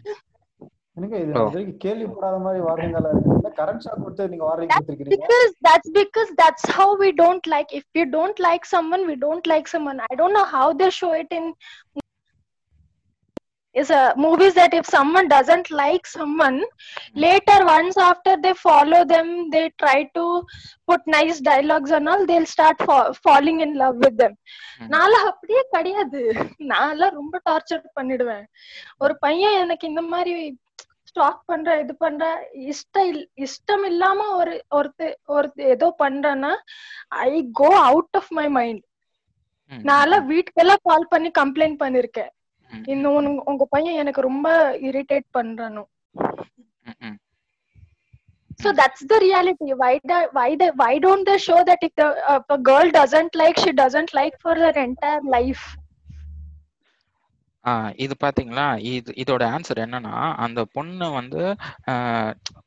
[0.97, 1.31] எனக்கு இது?
[1.35, 3.53] வரைக்கும் கேள்விப்படாத மாதிரி வார்த்தைகளா இருக்கு.
[3.59, 7.69] கரண்ட் ஷாக் கொடுத்து நீங்க வார்னிங் கொடுத்துருக்கீங்க because that's because that's how we don't like.
[7.79, 9.99] If we don't like someone we don't like someone.
[10.11, 11.47] I don't know how they show it in
[13.73, 16.63] is a movies that if someone doesn't like someone
[17.13, 20.41] later once after they follow them they try to
[20.91, 24.33] put nice dialogues and all they'll start fa- falling in love with them.
[24.79, 24.83] ம்.
[24.83, 26.35] நான்லாம் அப்படியே கிடையாது.
[26.59, 28.43] நான்லாம் ரொம்ப torture பண்ணிடுவேன்.
[28.97, 30.61] ஒரு பையன் எனக்கு இந்த மாதிரி
[31.03, 36.55] ஸ்டாக் பண்ற இது பண்ற இஷ்டம் இல்- இஷ்டம் இல்லாம ஒரு ஒருத்த ஒருத்த ஏதோ பண்றேன்னா
[37.07, 38.49] I go out of my.
[38.49, 38.83] Mind
[39.83, 42.29] நான்லாம் வீட்டுக்கெல்லாம் கால் பண்ணி கம்ப்ளைண்ட் பண்ணிருக்கேன்.
[42.93, 43.09] இந்த
[43.51, 44.47] உங்க பையன் எனக்கு ரொம்ப
[44.89, 45.83] இரிட்டேட் பண்றானு.
[48.63, 49.69] so that's the reality.
[49.81, 52.87] Why the, why the, why don't they show that if the uh, if a girl
[52.91, 55.63] doesn't like she doesn't like for her entire life?
[57.95, 58.65] இது பாத்தீங்களா?
[58.91, 61.43] இது இதோட ஆன்சர் என்னன்னா அந்த பொண்ணு வந்து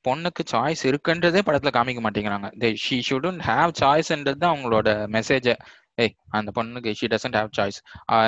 [0.09, 2.49] பொண்ணுக்கு சாய்ஸ் இருக்குன்றதே படத்துல காமிக்க மாட்டேங்கிறாங்க.
[2.85, 5.51] ஷீ ஷுடன்ட் ஹேவ் சாய்ஸ்ன்றது தான் அவங்களோட மெசேஜ்
[5.99, 7.79] ஏய் அந்த பொண்ணுக்கு ஷி டசன்ட் ஹேவ் சாய்ஸ்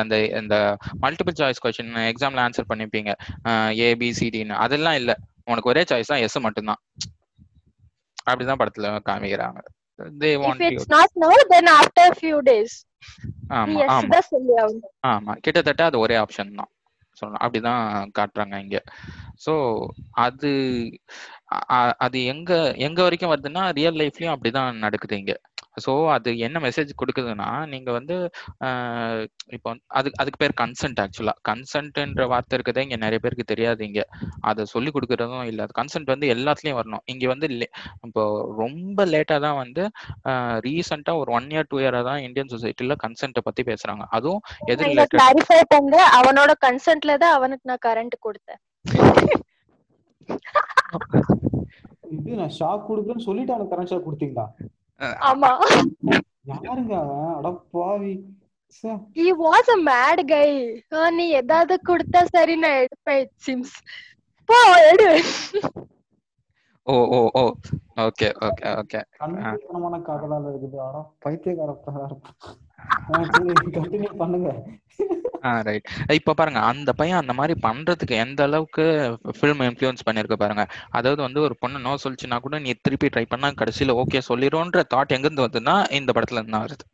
[0.03, 0.57] அந்த இந்த
[1.05, 3.13] மல்டிபிள் சாய்ஸ் கொஸ்டின் எக்ஸாம்ல ஆன்சர் பண்ணிருப்பீங்க.
[3.89, 5.15] ஏபிசிடின்னு அதெல்லாம் இல்ல.
[5.53, 6.81] உனக்கு ஒரே சாய்ஸ் தான் எஸ் மட்டும்தான்.
[8.29, 9.61] அப்படிதான் படத்துல காமிக்கிறாங்க.
[10.23, 12.73] They want you it's not now then after a few days.
[13.59, 14.19] ஆமா ஆமா.
[14.51, 14.75] தான்
[15.13, 16.71] ஆமா கிட்டத்தட்ட அது ஒரே ஆப்ஷன் தான்.
[17.17, 17.43] சொல்லணும்.
[17.45, 17.83] அப்படிதான்
[18.19, 18.79] காட்டுறாங்க இங்க.
[19.45, 19.53] சோ
[20.27, 20.51] அது
[22.07, 22.51] அது எங்க
[22.87, 25.35] எங்க வரைக்கும் வருதுன்னா ரியல் லைஃப்லயும் அப்படிதான் நடக்குது இங்க.
[25.85, 28.17] சோ அது என்ன மெசேஜ் கொடுக்குதுன்னா நீங்க வந்து
[28.67, 29.23] ஆஹ்,
[29.57, 31.97] இப்போ அது அதுக்கு பேர் கன்சென்ட் ஆக்சுவலா கன்சென்ட்ன்ற
[32.33, 34.03] வார்த்தை இருக்கதே இங்க நிறைய பேருக்கு தெரியாது இங்க.
[34.51, 35.61] அதை சொல்லி கொடுக்கறதும் இல்ல.
[35.67, 37.05] அது கன்சென்ட் வந்து எல்லாத்துலயும் வரணும்.
[37.13, 37.47] இங்க வந்து
[38.07, 38.25] இப்போ
[38.63, 39.83] ரொம்ப லேட்டா தான் வந்து
[40.67, 44.05] ரீசெண்டா ஒரு ஒன் இயர் டூ இயரா தான் இந்தியன் சொசைட்டில கன்சென்ட்டை பத்தி பேசுறாங்க.
[44.17, 44.43] அதுவும்
[44.73, 45.25] எது ரிலேட்டட்
[46.19, 48.61] அவனோட கன்சென்ட்ல தான் அவனுக்கு நான் கரண்ட் கொடுத்தேன்.
[52.17, 54.47] இது நான் ஷாக் கொடுக்குறேன்னு சொல்லிட்டு அவனுக்கு கரண்ட் ஷாக் கொடுத்தீங்களா?
[55.01, 55.51] ஆமா.
[56.65, 57.35] யாருங்க அவன்?
[57.39, 58.15] அட பாவி.
[59.37, 60.51] was a mad guy.
[60.93, 63.71] ஆ, நீ ஏதாவது கொடுத்தா சரி நான் எடுப்பேன் seems.
[64.49, 64.59] போ
[64.91, 65.11] எடு.
[66.87, 67.45] ஓ ஓ ஓ.
[68.01, 70.79] ஓகே ஓகே ஓகே கண்ணுத்தனமான காதலால இருக்குது.
[70.81, 72.68] அட பைத்தியக்கார கண்டினியூ பண்ணுங்க ஆ
[75.67, 75.87] ரைட்
[76.19, 78.85] இப்போ பாருங்க அந்த பையன் அந்த மாதிரி பண்றதுக்கு எந்த அளவுக்கு
[79.37, 80.65] ஃபில்ம் இன்ஃப்ளூயன்ஸ் பண்ணிருக்கு பாருங்க.
[80.99, 85.15] அதாவது வந்து ஒரு பொண்ணு நோ சொல்லிச்சுன்னா கூட நீ திருப்பி ட்ரை பண்ணா கடைசியில ஓகே சொல்லிடும்ன்ற தாட்
[85.17, 86.85] எங்கிருந்து வருதுன்னா இந்த படத்துல இருந்து வருது.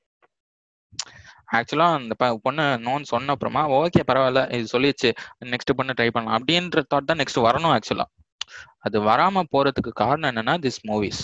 [1.56, 5.10] ஆக்சுவலா அந்த பொண்ணு நோன்னு சொன்ன அப்புறமா ஓகே பரவாயில்ல இது சொல்லிடுச்சு
[5.52, 8.06] நெக்ஸ்ட் பொண்ணு ட்ரை பண்ணலாம் அப்படின்ற தாட் தான் நெக்ஸ்ட் வரணும் ஆக்சுவலா
[8.86, 11.22] அது வராம போறதுக்கு காரணம் என்னன்னா this movies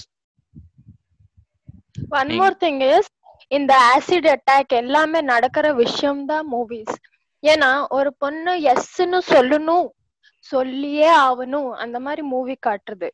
[2.21, 3.11] one more thing is
[3.51, 6.95] இந்த ஆசிட் அட்டாக் எல்லாமே நடக்கிற விஷயம் தான் மூவிஸ்
[7.43, 9.87] ஏன்னா ஒரு பொண்ணு எஸ்ன்னு சொல்லணும்
[10.51, 13.09] சொல்லியே ஆகணும் அந்த மாதிரி மூவி காட்டுறது.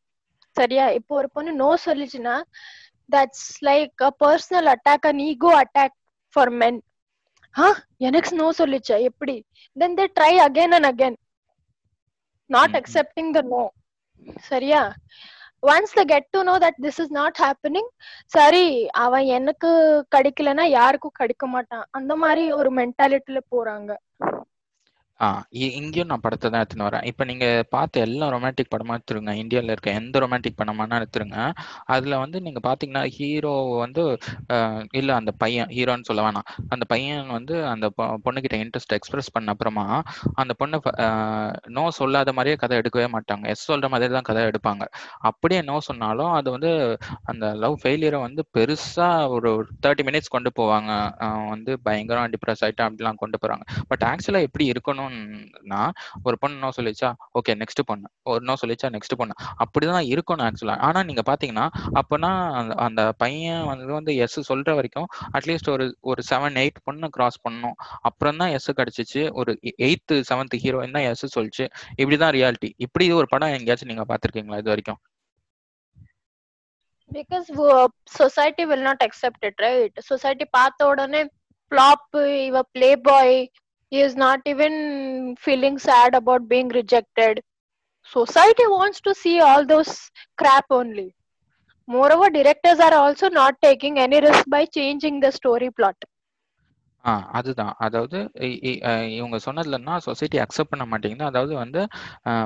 [0.57, 0.85] சரியா?
[0.99, 2.35] இப்போ ஒரு பொண்ணு நோ சொல்லிச்சுன்னா
[3.11, 5.97] that's like a personal attack an ego attack
[6.37, 6.79] for men
[7.55, 7.67] ஆ
[8.07, 8.97] எனக்கு நோ சொல்லிச்சா?
[9.11, 9.37] எப்படி?
[9.77, 11.17] Then they try again and again
[12.51, 12.77] not.
[12.81, 13.63] Accepting the no
[14.45, 14.83] சரியா?
[15.63, 17.89] Once they get to know that this is not happening
[18.27, 18.65] சரி
[19.05, 19.71] அவன் எனக்கு
[20.17, 21.87] கிடைக்கலன்னா யாருக்கும் கிடைக்க மாட்டான்.
[21.91, 23.91] அந்த மாதிரி ஒரு மென்டாலிட்டில போறாங்க.
[25.21, 27.05] ஆ இங்கேயும் நான் படத்தை தான் எடுத்துன்னு வரேன்.
[27.05, 29.33] இப்போ நீங்க பார்த்த எல்லா ரொமான்டிக் படமா எடுத்துருங்க.
[29.33, 31.53] இந்தியாவில் இருக்க எந்த ரொமான்டிக் படமானா எடுத்துருங்க.
[31.85, 34.05] அதுல வந்து நீங்க பாத்தீங்கன்னா ஹீரோ வந்து
[34.49, 36.47] இல்லை இல்ல அந்த பையன் ஹீரோன்னு சொல்ல வேணாம்.
[36.69, 40.03] அந்த பையன் வந்து அந்த பொ- பொண்ணுகிட்ட இன்ட்ரெஸ்ட் எக்ஸ்பிரஸ் பண்ண அப்புறமா
[40.35, 40.81] அந்த பொண்ணு
[41.69, 43.47] நோ சொல்லாத மாதிரியே கதை எடுக்கவே மாட்டாங்க.
[43.47, 44.85] எஸ் சொல்ற மாதிரி தான் கதை எடுப்பாங்க.
[45.31, 46.73] அப்படியே நோ சொன்னாலும் அது வந்து
[47.25, 49.51] அந்த லவ் ஃபெயிலியரை வந்து பெருசா ஒரு
[49.87, 50.91] தேர்ட்டி மினிட்ஸ் கொண்டு போவாங்க.
[51.49, 53.65] வந்து பயங்கரம் டிப்ரெஸ் ஆயிட்டு அப்படிலாம் கொண்டு போறாங்க.
[53.89, 55.91] பட் ஆக்சுவலா எப்படி இருக்கணும் பண்ணோம்னா
[56.23, 58.09] ஒரு பொண்ணு நோ சொல்லிச்சா ஓகே நெக்ஸ்ட் பொண்ணு.
[58.23, 59.33] ஒரு நோ சொல்லிச்சா நெக்ஸ்ட் பொண்ணு.
[59.59, 65.07] அப்படிதான் இருக்கணும் ஆக்சுவலா ஆனா நீங்க பாத்தீங்கன்னா அப்பனா அந்த- அந்த பையன் வந்து வந்து எஸ் சொல்ற வரைக்கும்
[65.33, 67.73] அட்லீஸ்ட் ஒரு ஒரு செவன் எயிட் பொண்ணு கிராஸ் பண்ணணும்.
[68.01, 69.33] அப்புறம் தான் எஸ் கிடைச்சிச்சு.
[69.33, 71.67] ஒரு எயித்து செவன்த் ஹீரோயின் தான் எஸ் சொல்லிச்சு.
[72.03, 74.99] இப்படிதான் ரியாலிட்டி இப்படி ஒரு படம் எங்கேயாச்சும் நீங்க பாத்திருக்கீங்களா இது வரைக்கும்?
[77.13, 81.29] Because society will not accept it right society பார்த்த உடனே
[81.71, 82.63] ஃப்ளாப் இவ
[82.97, 83.51] playboy
[83.91, 87.43] He is not even feeling sad about being rejected.
[88.05, 91.15] Society wants to see all those crap only.
[91.87, 95.97] Moreover, directors are also not taking any risk by changing the story plot.
[97.07, 97.75] ஆ அதுதான்.
[97.79, 98.19] அதாவது
[98.49, 98.81] இ- இ-
[99.17, 101.25] இவங்க சொன்னதுலன்னா society accept பண்ண மாட்டேங்குது.
[101.25, 101.81] அதாவது வந்து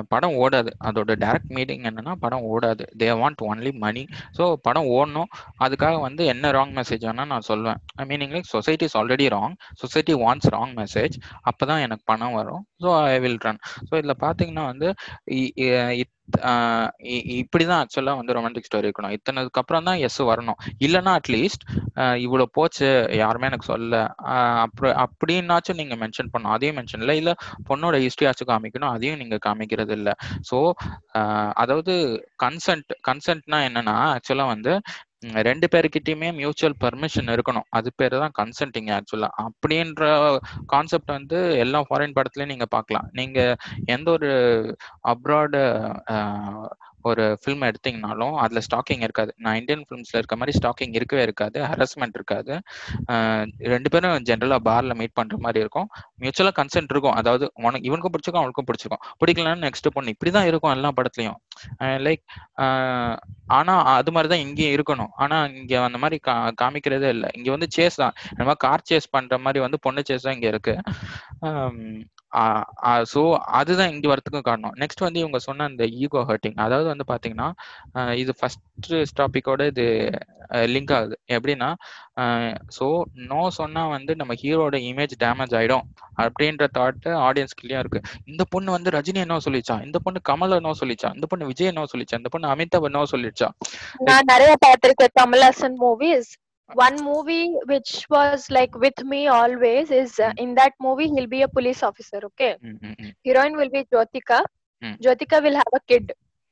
[0.07, 0.71] படம் ஓடாது.
[0.83, 2.83] அதோட டைரக்ட் மீனிங் என்னன்னா படம் ஓடாது.
[2.99, 4.03] They want only money
[4.37, 5.29] so படம் ஓடணும்.
[5.59, 7.79] அதுக்காக வந்து என்ன ராங் மெசேஜ் வேணா நான் சொல்வேன்.
[8.01, 11.15] Meaning like society is already wrong society wants wrong message
[11.49, 12.63] அப்பதான் எனக்கு பணம் வரும்.
[12.81, 14.87] So I will run so இதில் பார்த்தீங்கன்னா வந்து
[15.31, 16.19] இ- இத்- இ-
[17.41, 19.13] இப்படிதான் ஆக்சுவலா வந்து ரொமான்டிக் ஸ்டோரி இருக்கணும்.
[19.17, 20.59] இத்தனதுக்கு அப்புறம் தான் எஸ் வரணும்.
[20.85, 21.63] இல்லைன்னா அட்லீஸ்ட்
[22.25, 22.89] இவ்வளவு போச்சு
[23.21, 24.01] யாருமே எனக்கு சொல்ல
[24.65, 26.55] அப்புறம் அப்படின்னாச்சும் நீங்க மென்ஷன் பண்ணணும்.
[26.55, 27.15] அதையும் மென்ஷன் இல்லை.
[27.21, 27.33] இல்ல
[27.69, 28.93] பொண்ணோட ஹிஸ்டரியாச்சும் காமிக்கணும்.
[28.95, 30.15] அதையும் நீங்க காமிக்கிறது இல்லை.
[30.51, 30.59] ஸோ
[31.63, 31.95] அதாவது
[32.45, 34.73] கன்சென்ட் கன்சென்ட்னா என்னன்னா ஆக்சுவலா வந்து
[35.21, 37.67] ரெண்டு பேர்கிட்டயுமே மியூச்சுவல் பர்மிஷன் இருக்கணும்.
[37.69, 40.03] அது பேர் தான் கன்சென்டிங் ஆக்சுவலா அப்படின்ற
[40.65, 43.07] கான்செப்ட் வந்து எல்லா ஃபாரின் படத்துலயும் நீங்க பார்க்கலாம்.
[43.11, 43.39] நீங்க
[43.85, 44.31] எந்த ஒரு
[45.13, 45.61] அப்ராடு
[47.09, 49.31] ஒரு ஃபில்ம் எடுத்தீங்கனாலும் அதில் ஸ்டாக்கிங் இருக்காது.
[49.43, 51.59] நான் இந்தியன் ஃபிலிம்ஸ்ல இருக்க மாதிரி ஸ்டாக்கிங் இருக்கவே இருக்காது.
[51.71, 52.53] ஹரஸ்மெண்ட் இருக்காது.
[53.73, 55.87] ரெண்டு பேரும் ஜென்ரலாக பார்ல மீட் பண்ணுற மாதிரி இருக்கும்.
[56.23, 57.15] மியூச்சுவலாக கன்சென்ட் இருக்கும்.
[57.21, 59.03] அதாவது உனக்கு இவனுக்கும் பிடிச்சிருக்கும் அவனுக்கும் பிடிச்சிருக்கும்.
[59.23, 60.13] பிடிக்கலன்னு நெக்ஸ்ட் பொண்ணு.
[60.15, 61.39] இப்படி தான் இருக்கும் எல்லா படத்துலையும்.
[62.07, 62.23] லைக்
[63.59, 65.11] ஆனால் அது மாதிரி தான் இங்கேயும் இருக்கணும்.
[65.23, 67.29] ஆனால் இங்கே அந்த மாதிரி கா காமிக்கிறதே இல்லை.
[67.37, 68.15] இங்கே வந்து சேஸ் தான்.
[68.39, 70.79] நம்ம கார் சேஸ் பண்ணுற மாதிரி வந்து பொண்ணு சேஸ் தான் இங்கே இருக்குது
[73.11, 73.21] ஸோ
[73.59, 74.75] அதுதான் இங்கே வரத்துக்கும் காரணம்.
[74.81, 77.49] நெக்ஸ்ட் வந்து இவங்க சொன்ன அந்த ஈகோ ஹர்ட்டிங் அதாவது வந்து பார்த்தீங்கன்னா
[78.21, 79.85] இது ஃபர்ஸ்ட் டாப்பிக்கோட இது
[80.73, 81.15] லிங்க் ஆகுது.
[81.35, 81.69] எப்படின்னா
[82.77, 82.85] ஸோ
[83.31, 85.85] நோ சொன்னா வந்து நம்ம ஹீரோட இமேஜ் டேமேஜ் ஆயிடும்
[86.23, 88.01] அப்படின்ற தாட் ஆடியன்ஸ்குள்ளேயும் இருக்கு.
[88.31, 89.77] இந்த பொண்ணு வந்து ரஜினி என்ன சொல்லிச்சா?
[89.87, 91.11] இந்த பொண்ணு கமல் என்ன சொல்லிச்சா?
[91.17, 92.19] இந்த பொண்ணு விஜய் என்ன சொல்லிச்சா?
[92.21, 93.49] இந்த பொண்ணு அமிதாப் என்ன சொல்லிச்சா
[94.09, 96.31] நான் நிறைய பார்த்திருக்கேன் Kamal Haasan movies
[96.74, 101.42] one movie which was like with me always is uh, in that movie he'll be
[101.42, 104.38] a police officer okay ம், ம், ம், heroine will be jyotika
[104.82, 104.94] Hmm.
[105.04, 106.06] jyotika will have a kid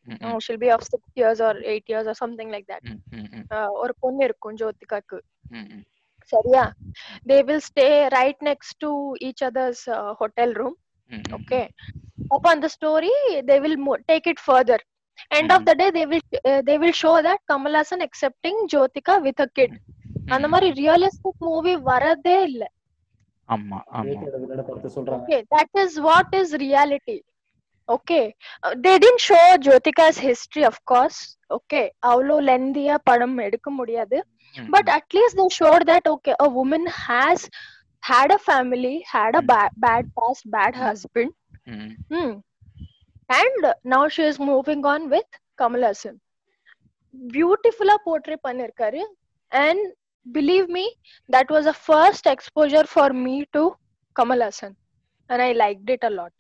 [0.07, 2.83] ம், ம், Oh, she'll be of six years or eight years or something like that
[2.93, 5.19] ம், ம், ம், uh, ஒரு பொண்ணு இருக்கும் ஜோதிகாக்கு
[5.51, 5.85] ம், ம்,
[6.33, 6.65] சரியா
[7.31, 8.91] they will stay right next to
[9.29, 10.75] each other's uh, hotel room
[11.11, 11.65] ம், ம், okay
[12.39, 13.15] upon the story
[13.51, 14.79] they will mo- take it further
[15.39, 15.67] end of Mhm.
[15.69, 19.49] the day they will uh, they will show that kamal hassan accepting jyotika with a
[19.59, 19.73] kid
[20.36, 20.48] அந்த.
[20.54, 22.64] மாதிரி realistic movie வரதே இல்ல
[23.50, 24.20] ஆமா ஆமா
[25.18, 27.18] okay that is what is reality
[27.90, 28.24] okay
[28.66, 31.20] uh, they didn't show jyotika's history of course
[31.58, 34.20] okay avlo lengthy padam edukka mudiyadu
[34.76, 37.40] but at least they showed that okay a woman has
[38.04, 39.50] had a family had a Mm.
[39.54, 41.32] bad bad past bad husband
[41.74, 42.32] ம், Hmm.
[43.30, 45.28] And now she is moving on with
[45.60, 46.16] Kamal Hassan.
[47.36, 49.02] Beautiful portray பண்ணிருக்காரு
[49.52, 49.82] and
[50.32, 50.86] believe me
[51.30, 53.64] that was a first exposure for me to
[54.16, 54.76] Kamal Hassan
[55.30, 56.36] and I liked it a lot.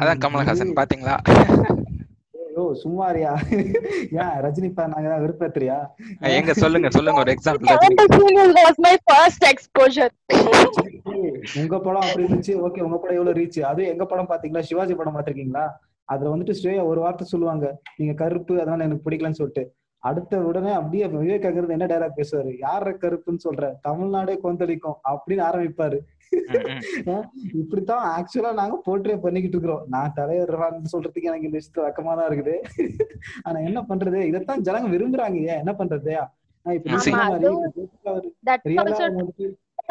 [0.00, 1.14] அதான் கமலஹாசன் பாத்தீங்களா?
[2.46, 3.30] ஐயோ சும்மாரியா?
[4.22, 5.76] ஏன் Rajini fan நாங்க தான் விருப்பத்திரியா?
[6.38, 10.10] எங்க சொல்லுங்க சொல்லுங்க ஒரு example was my first exposure.
[11.60, 14.64] உங்க படம் அப்படி இருந்துச்சு ஓகே உங்க படம் எவ்வளவு ரீச் அது எங்க படம் பாத்தீங்களா?
[14.70, 15.64] சிவாஜி படம் பாத்திருக்கீங்களா?
[16.08, 17.66] அதுல வந்துட்டு ஸ்ரேயா ஒரு வார்த்தை சொல்லுவாங்க
[17.98, 19.64] நீங்க கருப்பு அதனால எனக்கு பிடிக்கலன்னு சொல்லிட்டு.
[20.02, 22.52] அடுத்த உடனே அப்படியே விவேக் அகர்ந்து என்ன டைலாக் பேசுவாரு?
[22.60, 23.72] யார கருப்புன்னு சொல்ற?
[23.82, 25.98] தமிழ்நாடே கொந்தளிக்கும் அப்படின்னு ஆரம்பிப்பாரு.
[27.54, 29.84] இப்படித்தான் ஆக்சுவலா நாங்க போர்ட்ரே பண்ணிக்கிட்டு இருக்கிறோம்.
[29.88, 32.56] நான் தலைவர்றான்னு சொல்றதுக்கு எனக்கு இந்த விஷயத்துல வெக்கமா தான் இருக்குது.
[33.42, 34.22] ஆனா என்ன பண்றது?
[34.22, 35.34] இதைத்தான் ஜனங்க விரும்புறாங்க.
[35.34, 35.62] ஏன்?
[35.64, 36.26] என்ன பண்றது?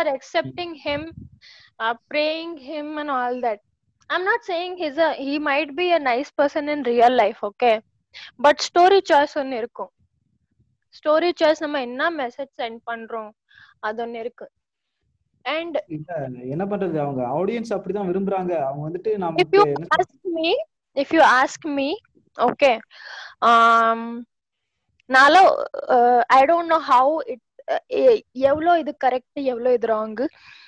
[0.07, 1.01] accepting him,
[1.79, 3.59] uh, praying him, and all that.
[4.07, 7.79] I'm not saying he's a he might be a nice person in real life, okay?
[8.43, 9.91] But story choice ஒன்னு இருக்கும்.
[10.97, 13.29] ஸ்டோரி சாய்ஸ் நம்ம என்ன மெசேஜ் சென்ட் பண்றோம்?
[13.79, 14.47] அது ஒன்னு இருக்கு.
[15.45, 15.77] அண்ட்
[16.53, 16.97] என்ன பண்றது?
[17.05, 18.53] அவங்க ஆடியன்ஸ் அப்படிதான் விரும்புறாங்க.
[18.67, 20.49] அவங்க வந்துட்டு you என்ன ask me
[20.97, 21.89] if you ask me
[22.37, 22.75] okay.
[23.51, 24.01] Um
[25.09, 25.37] நால
[26.37, 27.45] I don't know how it
[28.49, 30.15] எவ்வளோ இது கரெக்ட் எவ்வளோ இது wrong.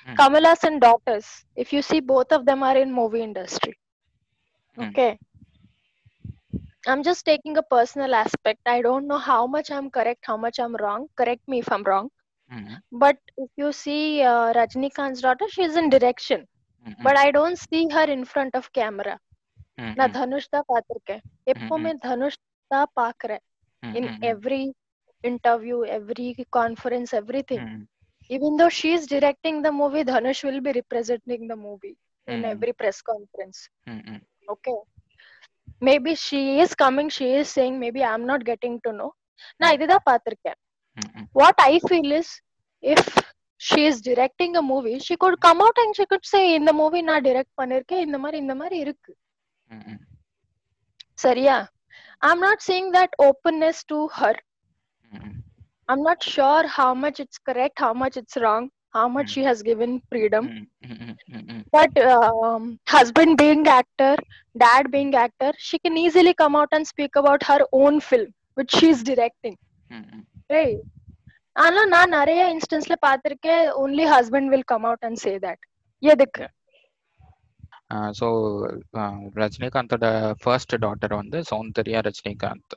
[0.08, 1.30] Kamal's and daughters
[1.62, 3.74] if you see both of them are in movie industry
[4.78, 4.92] Hmm.
[6.86, 8.60] I'm just taking a personal aspect.
[8.66, 11.08] I don't know how much I'm correct, how much I'm wrong.
[11.16, 12.10] Correct me if I'm wrong.
[12.52, 12.74] Mm-hmm.
[12.92, 16.46] But if you see uh, Rajnikant's daughter, she's in direction.
[16.86, 17.02] Mm-hmm.
[17.02, 19.18] But I don't see her in front of camera.
[19.78, 20.00] Mm-hmm.
[23.84, 23.96] mm-hmm.
[23.96, 24.24] in mm-hmm.
[24.24, 24.74] every
[25.22, 27.58] interview, every conference, everything.
[27.58, 27.82] Mm-hmm.
[28.30, 31.96] Even though she's directing the movie, Dhanush will be representing the movie
[32.26, 33.68] in every press conference.
[34.50, 34.76] Okay.
[35.82, 39.10] Maybe she is coming she is saying maybe i'm not getting to know
[39.60, 40.58] நான் இதுதான் பார்த்திருக்கேன்
[41.32, 42.28] what i feel is
[42.82, 43.02] if
[43.60, 47.02] she is directing a movie she could come out and she could say இந்த movie
[47.10, 49.12] நான் direct பண்ணிருக்கேன் இந்த மாதிரி இந்த மாதிரி இருக்கு
[51.24, 51.56] சரியா
[52.26, 54.34] i'm not saying that openness to her
[55.88, 59.59] i'm not sure how much it's correct how much it's wrong how much she has
[59.61, 60.45] given freedom
[61.71, 64.13] but um, husband being actor
[64.57, 68.71] dad being actor she can easily come out and speak about her own film which
[68.79, 69.57] she's directing
[70.49, 70.79] right
[71.55, 75.59] ஆனா நான் நிறைய இன்ஸ்டன்ஸ்ல பாத்திருக்கேன் only husband will come out and say that
[76.01, 76.45] எதுக்கு
[78.18, 78.26] so
[79.40, 80.06] ரஜினிகாந்தோட
[80.42, 82.74] first daughter வந்து சௌந்தர்யா ரஜினிகாந்த்.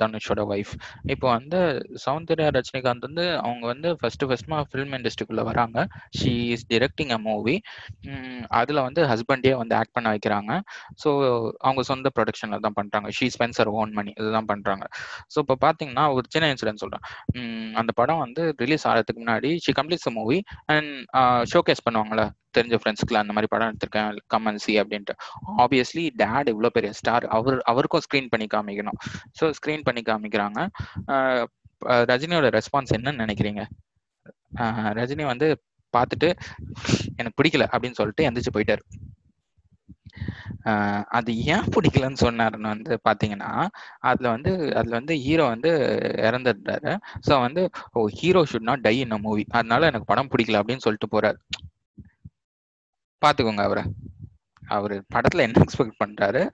[0.00, 0.72] தனுஷோட wife
[1.14, 1.60] இப்போ வந்து
[2.04, 5.78] சௌந்தர்யா ரஜினிகாந்த் வந்து அவங்க வந்து ஃபர்ஸ்ட் ஃபர்ஸ்ட்மா ஃபிலிம் இண்டஸ்ட்ரிக்குள்ளே வராங்க.
[6.18, 7.56] She is directing a movie
[8.60, 10.52] அதில் வந்து ஹஸ்பண்டே வந்து ஆக்ட் பண்ண வைக்கிறாங்க.
[11.02, 11.08] ஸோ
[11.66, 14.84] அவங்க சொந்த ப்ரொடக்ஷனில் தான் பண்ணுறாங்க ஷீ ஸ்பென்சர் ஓன் மணி இதுதான் பண்ணுறாங்க
[15.32, 17.04] ஸோ இப்போ பார்த்தீங்கன்னா ஒரு சின்ன இன்சிடென்ட் சொல்கிறேன்
[17.80, 20.38] அந்த படம் வந்து ரிலீஸ் ஆகிறதுக்கு முன்னாடி she completes movie
[20.74, 20.92] and
[21.52, 22.26] showcase பண்ணுவாங்களே
[22.58, 24.10] தெரிஞ்ச ஃப்ரெண்ட்ஸ்க்குலாம் அந்த மாதிரி படம் எடுத்திருக்கேன்.
[24.34, 25.14] கமன் சி அப்படின்ட்டு.
[25.64, 28.98] ஆப்வியஸ்லி டேட் இவ்வளோ பெரிய ஸ்டார் அவர் அவருக்கும் ஸ்க்ரீன் பண்ணி காமிக்கணும்.
[29.38, 30.60] ஸோ ஸ்க்ரீன் பண்ணி காமிக்கிறாங்க.
[32.10, 33.62] ரஜினியோட ரெஸ்பான்ஸ் என்னன்னு நினைக்கிறீங்க?
[34.98, 35.48] ரஜினி வந்து
[35.94, 36.28] பார்த்துட்டு
[37.18, 38.82] எனக்கு பிடிக்கல அப்படின்னு சொல்லிட்டு எந்திரிச்சு போயிட்டாரு.
[41.18, 43.50] அது ஏன் பிடிக்கலன்னு சொன்னாருன்னு வந்து பாத்தீங்கன்னா
[44.10, 45.70] அதுல வந்து அதுல வந்து ஹீரோ வந்து
[46.28, 46.92] இறந்துடுறாரு.
[47.26, 47.62] ஸோ வந்து
[47.94, 51.38] ஓ hero should not die in a movie அதனால எனக்கு படம் பிடிக்கல அப்படின்னு சொல்லிட்டு போறாரு.
[53.26, 53.84] பாத்துக்கோங்க அவரை.
[54.66, 56.52] அவர் படத்துல என்ன எக்ஸ்பெக்ட் பண்றாரு?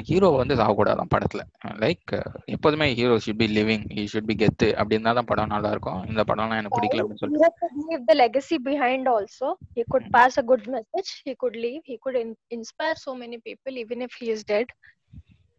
[0.00, 1.40] ஹீரோ வந்து சாகக்கூடாதான் படத்துல.
[1.66, 6.06] லைக் எப்போதுமே hero should be living he should be கெத்து அப்படின்னு தான் படம் நல்லா இருக்கும்.
[6.06, 9.52] இந்த படம்லாம் எனக்கு பிடிக்கல அப்படின்னு the legacy behind also.
[9.74, 11.28] He could pass a good message.
[11.28, 11.80] He could leave.
[11.86, 14.64] He could in- inspire so many people even if he is dead.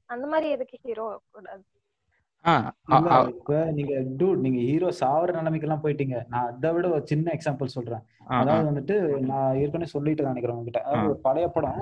[0.05, 1.63] அந்த மாதிரி எதுக்கு ஹீரோ கூடாது
[3.29, 6.25] இப்ப நீங்க டூட் நீங்க ஹீரோ சாவர நிலைமைக்கு எல்லாம் போயிட்டீங்க.
[6.27, 8.03] நான் அதை விட ஒரு சின்ன எக்ஸாம்பிள் சொல்றேன்.
[8.39, 10.81] அதாவது வந்துட்டு நான் ஏற்கனவே சொல்லிட்டு நினைக்கிறேன் உங்ககிட்ட.
[10.81, 11.79] அதாவது ஒரு பழைய படம்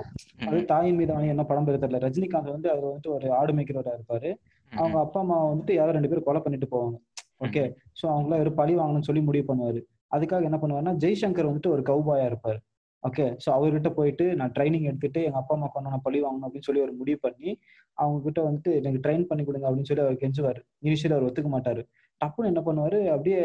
[0.48, 2.02] அது தாயின் மீது என்ன படம் பேர் தெரியல.
[2.08, 4.32] ரஜினிகாந்த் வந்து அவர் வந்துட்டு ஒரு ஆடு மேய்க்கிறவரா இருப்பாரு.
[4.72, 6.98] அவங்க அப்பா அம்மா வந்துட்டு யாரோ ரெண்டு பேரும் கொலை பண்ணிட்டு போவாங்க.
[7.40, 7.64] ஓகே.
[8.02, 9.82] சோ அவங்கள ஒரு பழி வாங்கணும்னு சொல்லி முடிவு பண்ணுவாரு.
[10.16, 12.60] அதுக்காக என்ன பண்ணுவாருன்னா ஜெய்சங்கர் வந்துட்டு ஒரு கௌபாயா இருப்பாரு.
[13.04, 16.82] ஓகே ஸோ அவர்கிட்ட போயிட்டு நான் ட்ரைனிங் எடுத்துட்டு எங்கள் அப்பா அம்மா நான் பழி வாங்கணும் அப்படின்னு சொல்லி
[16.82, 17.60] ஒரு முடிவு பண்ணி
[17.94, 20.86] அவங்க கிட்ட வந்துட்டு எனக்கு ட்ரைன் பண்ணி கொடுங்க அப்படின்னு சொல்லி அவர் கெஞ்சுவார்.
[20.86, 21.84] இனிஷியல் அவர் ஒத்துக்க மாட்டாரு.
[22.26, 23.06] டப்புன்னு என்ன பண்ணுவாரு?
[23.06, 23.40] அப்படியே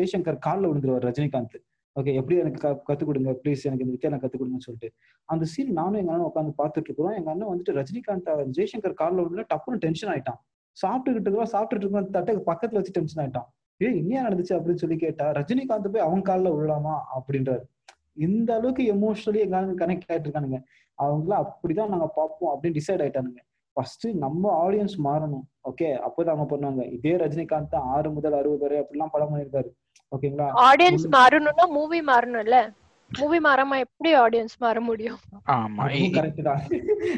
[0.00, 1.54] ஜெய்சங்கர் காலில் விழுந்துருவார் ரஜினிகாந்த்.
[2.00, 4.92] ஓகே எப்படி எனக்கு க- கற்றுக் கொடுங்க ப்ளீஸ் எனக்கு இந்த வித்தியா கற்றுக் கொடுங்கன்னு சொல்லிட்டு.
[5.24, 7.12] அந்த சீன் நானும் எங்கள் அண்ணன் உட்காந்து பார்த்துட்டு இருக்கிறோம்.
[7.12, 10.38] எங்கள் அண்ணன் வந்துட்டு ரஜினிகாந்த் ஜெய்சங்கர் காலில் உள்ள டப்புன்னு டென்ஷன் ஆயிட்டான்.
[10.86, 13.46] சாப்பிட்டுக்கிட்டு இருக்கோம் சாப்பிட்டுட்டு இருக்கோம் தட்டை பக்கத்தில் வச்சு டென்ஷன் ஆயிட்டான்.
[13.76, 16.94] ஏன் என்னையா நடந்துச்சு அப்படின்னு சொல்லி கேட்டா ரஜினிகாந்த் போய் அவன் காலில் விழலாமா?
[17.16, 17.62] அப்படின்றாரு.
[18.12, 20.62] இந்த அளவுக்கு எமோஷனலி எங்க கனெக்ட் ஆயிட்டு இருக்கானுங்க
[21.02, 23.40] அவங்களாம் அப்படிதான் நாங்க பார்ப்போம் அப்படின்னு டிசைட் ஆயிட்டானுங்க.
[23.72, 25.44] ஃபர்ஸ்ட் நம்ம ஆடியன்ஸ் மாறணும்.
[25.70, 26.92] ஓகே அப்போதான் அவங்க பண்ணுவாங்க.
[26.92, 29.70] இதே ரஜினிகாந்த் தான் ஆறு முதல் அறுபது வரை அப்படிலாம் படம் பண்ணியிருக்காரு.
[30.16, 30.46] ஓகேங்களா?
[30.54, 32.72] ஆடியன்ஸ் மாறணும்னா மூவி மாறணும்ல?
[33.18, 35.18] மூவி மாறாம எப்படி ஆடியன்ஸ் மாற முடியும்?
[35.46, 35.84] ஆமா.
[36.18, 36.60] கரெக்ட் தான்.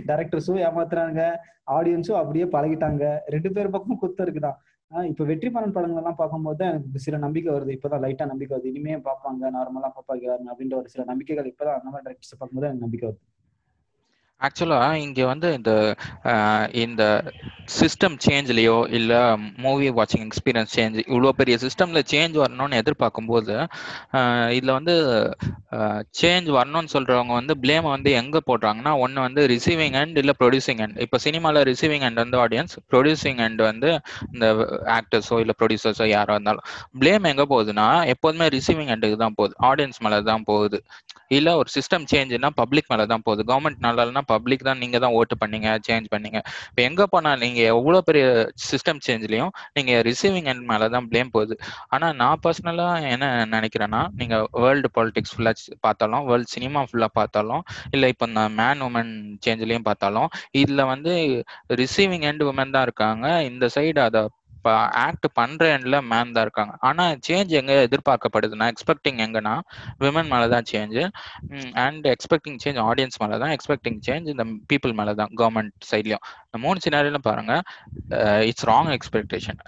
[0.07, 1.37] டேரக்டர்ஸும் ஏமாத்துறாங்க
[1.71, 3.19] ஆடியன்ஸும் அப்படியே பழகிட்டாங்க.
[3.27, 4.59] ரெண்டு பேர் பக்கமும் குத்தம் இருக்குதான்.
[4.93, 7.75] இப்ப வெற்றிமாறன் படங்கள் எல்லாம் பார்க்கும்போது தான் எனக்கு சில நம்பிக்கை வருது.
[7.77, 8.71] இப்பதான் லைட்டா நம்பிக்கை வருது.
[8.73, 9.51] இனிமே பார்ப்பாங்க.
[9.57, 13.23] நார்மலா பாப்பாங்க அப்படின்ற ஒரு சில நம்பிக்கைகள் இப்பதான் அந்த மாதிரி டேரக்டர்ஸ் பார்க்கும்போது எனக்கு நம்பிக்கை வருது.
[14.41, 15.73] ஆக்சுவலா இங்க வந்து இந்த
[16.83, 17.03] இந்த
[17.75, 19.13] சிஸ்டம் சேஞ்ச்லயோ இல்ல
[19.65, 23.55] மூவி வாட்சிங் எக்ஸ்பீரியன்ஸ் சேஞ்ச் இவ்வளோ பெரிய சிஸ்டம்ல சேஞ்ச் வரணும்னு எதிர்பார்க்கும்போது போது
[24.57, 24.95] இதுல வந்து
[26.21, 30.99] சேஞ்ச் வரணும்னு சொல்றவங்க வந்து பிளேம் வந்து எங்க போடுறாங்கன்னா ஒன்னு வந்து ரிசீவிங் அண்ட் இல்ல ப்ரொடியூசிங் அண்ட்
[31.05, 33.91] இப்போ சினிமால ரிசீவிங் அண்ட் வந்து ஆடியன்ஸ் ப்ரொடியூசிங் அண்ட் வந்து
[34.33, 34.47] இந்த
[34.97, 36.67] ஆக்டர்ஸோ இல்ல ப்ரொடியூசர்ஸோ யாரோ இருந்தாலும்
[37.01, 39.55] பிளேம் எங்க போகுதுன்னா எப்போதுமே ரிசீவிங் அண்டுக்கு தான் போகுது.
[39.71, 40.79] ஆடியன்ஸ் மேல தான் போகுது.
[41.39, 43.43] இல்ல ஒரு சிஸ்டம் சேஞ்சுனா பப்ளிக் மேல தான் போகுது.
[43.51, 46.39] கவர்மெண்ட் நல்லா பப்ளிக் தான் நீங்க தான் ஓட்டு பண்ணீங்க சேஞ்ச் பண்ணீங்க.
[46.71, 48.25] இப்போ எங்க போனா நீங்க எவ்வளவு பெரிய
[48.71, 51.55] சிஸ்டம் சேஞ்ச்லயும் நீங்க ரிசீவிங் எண்ட் மேலதான் தான் போகுது.
[51.95, 54.35] ஆனா நான் பர்சனலா என்ன நினைக்கிறேன்னா நீங்க
[54.65, 55.53] வேர்ல்டு பாலிடிக்ஸ் ஃபுல்லா
[55.87, 57.63] பார்த்தாலும் வேர்ல்டு சினிமா ஃபுல்லா பார்த்தாலும்
[57.95, 59.13] இல்ல இப்போ இந்த மேன் உமன்
[59.47, 60.29] சேஞ்ச்லயும் பார்த்தாலும்
[60.63, 61.13] இதுல வந்து
[61.83, 63.27] ரிசீவிங் எண்ட் உமன் தான் இருக்காங்க.
[63.51, 64.23] இந்த சைடு அதை
[65.05, 66.75] ஆக்ட் பண்ற எண்ட்ல மேன் தான் இருக்காங்க.
[66.89, 69.55] ஆனா சேஞ்ச் எங்க எதிர்பார்க்கப்படுதுன்னா எக்ஸ்பெக்டிங் எங்கன்னா
[70.05, 70.99] விமன் மேல தான் change
[71.85, 76.59] and expecting change audience மேல தான் எக்ஸ்பெக்டிங் சேஞ்ச் இந்த பீப்புள் மேல தான் கவர்மெண்ட் சைட்லயும் இந்த
[76.65, 77.55] மூணு சினாரியிலும் பாருங்க
[78.51, 79.61] இட்ஸ் ராங் எக்ஸ்பெக்டேஷன்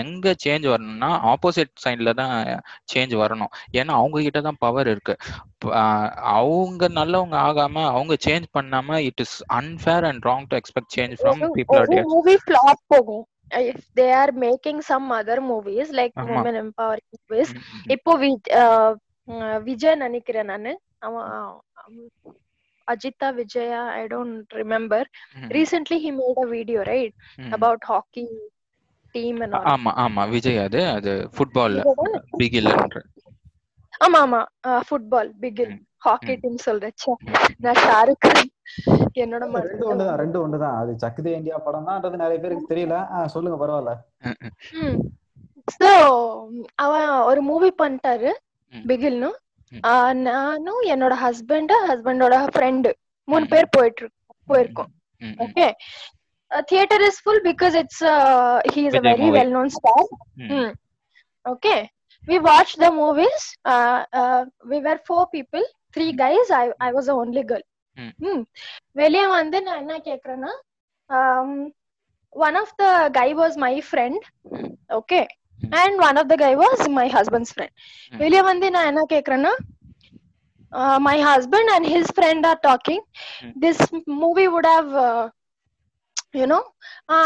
[0.00, 2.34] எங்க சேஞ்ச் வரணும்னா ஆப்போசிட் சைட்ல தான்
[2.92, 3.52] சேஞ்ச் வரணும்.
[3.78, 5.14] ஏன்னா அவங்க கிட்ட தான் பவர் இருக்கு
[6.38, 11.42] அவங்க நல்லவங்க ஆகாம அவங்க சேஞ்ச் பண்ணாம it is unfair and wrong to expect change from
[11.56, 13.24] people போகும்.
[13.50, 16.28] If they are making some other movies like ஆமா.
[16.34, 17.50] women empowering movies.
[17.94, 18.12] இப்போ
[18.60, 18.94] அஹ்
[19.28, 21.26] உம் விஜய் நினைக்கிறேன் நானு அவன்
[22.88, 25.08] அஜிதா Vijaya I don't remember
[25.56, 27.14] recently he made a video right
[27.52, 28.24] about hockey
[29.14, 29.40] team
[29.72, 31.76] ஆமா ஆமா விஜய் அது அது ஃபுட்பால்
[32.40, 32.96] பிகில்ன்ற
[34.00, 34.40] ஆமா ஆமா
[34.88, 35.74] ஃபுட்பால் பிகில்.
[36.06, 36.34] ஹாக்கி.
[36.42, 37.12] டீம் சொல்றேன் ச்சே,
[37.64, 38.50] நான் ஷாருக் கான்
[39.22, 40.76] என்னோட ரெண்டு ஒண்ணுதான் ரெண்டு ஒண்ணுதான்.
[40.80, 42.96] அது சக்குதே இந்தியா படம் தான்ன்றது நிறைய பேருக்கு தெரியல.
[43.34, 43.94] சொல்லுங்க பரவாயில்ல.
[45.78, 45.90] சோ
[46.84, 48.30] அவன் ஒரு மூவி பண்ணிட்டாரு.
[48.72, 49.30] பிகில்னு.
[50.26, 52.90] நானும் என்னோட ஹஸ்பண்ட் ஹஸ்பண்டோட ஃப்ரெண்டு
[53.28, 53.46] மூணு.
[53.52, 54.06] பேர் போயிட்டு
[54.50, 54.92] போயிருக்கோம்.
[55.44, 55.66] Okay
[56.70, 58.04] theatre is full because it's
[58.74, 59.28] he is a very.
[59.38, 60.06] Well known star
[61.46, 61.74] okay
[62.24, 63.44] we watch the movies
[64.70, 65.66] we were four people
[65.98, 67.66] three guys I I was only girl
[68.26, 68.42] hmm.
[68.92, 70.52] வெளியே வந்து நான் என்ன கேக்குறேன்னா
[72.32, 74.24] one of the guy was my friend
[74.98, 75.20] okay.
[75.80, 77.74] And one of the guy was my husband's friend.
[78.12, 79.52] வெளியே வந்து நான் என்ன கேக்குறேன்னா
[80.98, 83.02] my husband and his friend are talking.
[83.60, 83.82] This
[84.22, 84.92] movie would have
[86.34, 86.60] you know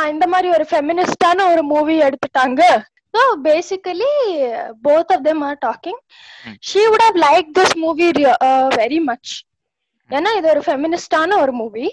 [0.08, 2.62] இந்த மாதிரி ஒரு ஃபெமினிஸ்டான ஒரு மூவி எடுத்துட்டாங்க
[3.14, 4.10] so basically
[4.86, 6.00] both of them are talking
[6.46, 6.56] hmm.
[6.68, 8.08] She would have like this movie
[8.76, 9.32] very much
[10.10, 11.86] ஏன்னா இது ஒரு ஃபெமினிஸ்டான ஒரு movie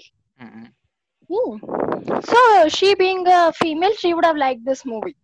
[2.30, 2.40] so
[2.76, 3.22] she being
[3.58, 5.14] female she would have like this movie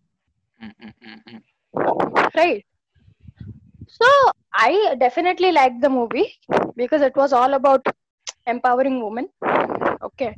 [2.35, 2.63] right.
[3.95, 4.07] So
[4.61, 6.25] i definitely liked the movie
[6.75, 7.83] because it was all about
[8.47, 9.25] empowering women.
[10.01, 10.29] Okay.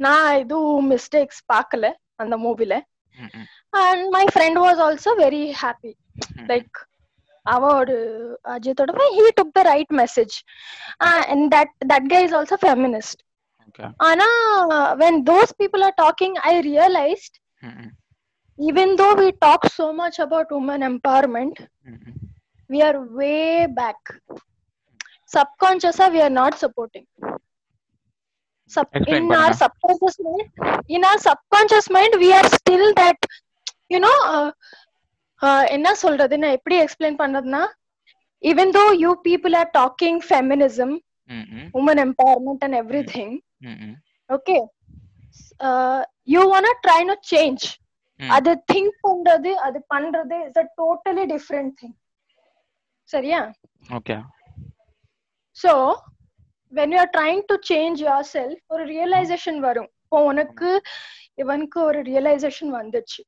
[0.00, 1.86] நான் எதுவும் mistakes பார்க்கல
[2.16, 2.74] அந்த மூவில
[3.18, 3.42] Mm-hmm.
[3.74, 5.96] And my friend was also very happy.
[6.22, 6.46] Mm-hmm.
[6.48, 6.68] Like,
[7.46, 10.44] our Ajay Todama, he took the right message.
[11.00, 13.22] Uh, and that, that guy is also feminist.
[13.68, 13.88] Okay.
[14.00, 17.90] Anna, when those people are talking, I realized Mm-mm.
[18.58, 22.14] even though we talk so much about women empowerment, Mm-mm.
[22.68, 23.96] we are way back.
[25.26, 27.06] Subconsciously, we are not supporting
[28.71, 29.61] Sub- Explain in our பண்ணுங்க.
[29.63, 30.45] subconscious mind
[30.95, 33.19] in our subconscious mind we are still that
[33.93, 34.49] you know uh,
[35.41, 37.63] uh, என்ன சொல்றது நான் எப்படி explain பண்றதுன்னா
[38.43, 40.89] even though you people are talking feminism
[41.73, 43.29] women empowerment and everything
[44.29, 44.61] okay
[45.59, 47.63] uh, you wanna try to change
[48.19, 48.31] ம்.
[48.35, 51.95] அது think பண்றது அது பண்றது is a totally different thing
[53.09, 53.39] சரியா
[53.97, 54.17] okay
[55.57, 55.71] so
[56.76, 57.98] when you are trying to change
[58.32, 59.90] yourself ஒரு realisation வரும்.
[60.04, 60.82] இப்போ உனக்கு
[61.34, 63.20] இவனுக்கு ஒரு ரியலைசேஷன் வந்துச்சு.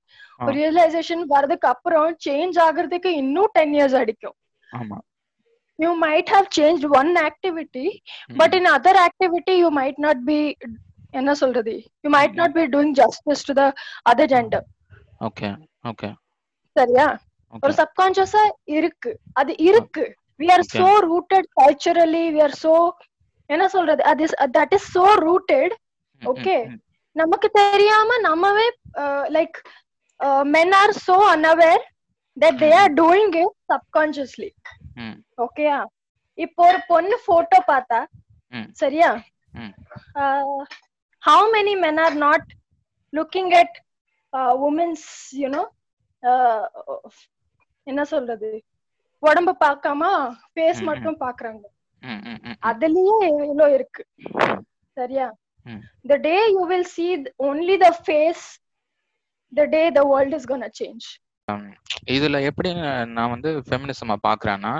[0.44, 4.36] ஒரு ரியலைசேஷன் வர்றதுக்கு அப்புறம் சேஞ்ச் ஆகுறதுக்கு இன்னும் டென் இயர்ஸ் அடிக்கும்.
[4.80, 4.98] ஆமா.
[5.78, 10.56] You might have changed one activity but ம், in other activity you might not be
[11.10, 11.84] என்ன சொல்றது?
[12.02, 13.72] You might not be doing justice to the
[14.10, 14.60] other gender.
[15.20, 15.48] Okay
[15.88, 16.10] okay
[16.76, 17.18] சரியா?
[17.62, 19.12] ஒரு சப்கான்சியஸா இருக்கு.
[19.32, 20.14] அது இருக்கு.
[20.38, 20.78] We are Okay.
[20.78, 22.74] so rooted culturally we are so
[23.50, 24.24] என்ன சொல்றது அது
[24.56, 25.70] that is so rooted
[26.22, 26.60] okay.
[27.16, 28.66] நமக்கு தெரியாம நம்மவே
[29.36, 29.56] like
[30.54, 31.82] men are so unaware
[32.36, 34.50] that they are doing it subconsciously
[34.96, 35.78] ம் ஓகேயா
[36.38, 38.00] இப்போ ஒரு பொண்ணு போட்டோ பார்த்தா
[38.52, 38.68] ம்.
[38.72, 39.08] சரியா.
[41.22, 42.48] How many men are not
[43.12, 43.76] looking at
[44.68, 45.06] women's
[45.42, 45.62] you know
[47.86, 48.50] என்ன சொல்றது
[49.22, 50.02] உடம்ப பார்க்காம
[50.52, 50.86] ஃபேஸ் ம்.
[50.90, 51.62] மட்டும் பாக்குறாங்க.
[52.62, 54.04] அதுலயே இவ்வளோ இருக்கு?
[54.96, 55.32] சரியா?
[56.22, 58.58] day you will see th- only the face
[59.52, 61.20] the day the world is gonna change.
[62.04, 62.74] இதுல எப்படி
[63.04, 64.72] நான் வந்து ஃபெமினிசம் பாக்குறேன்னா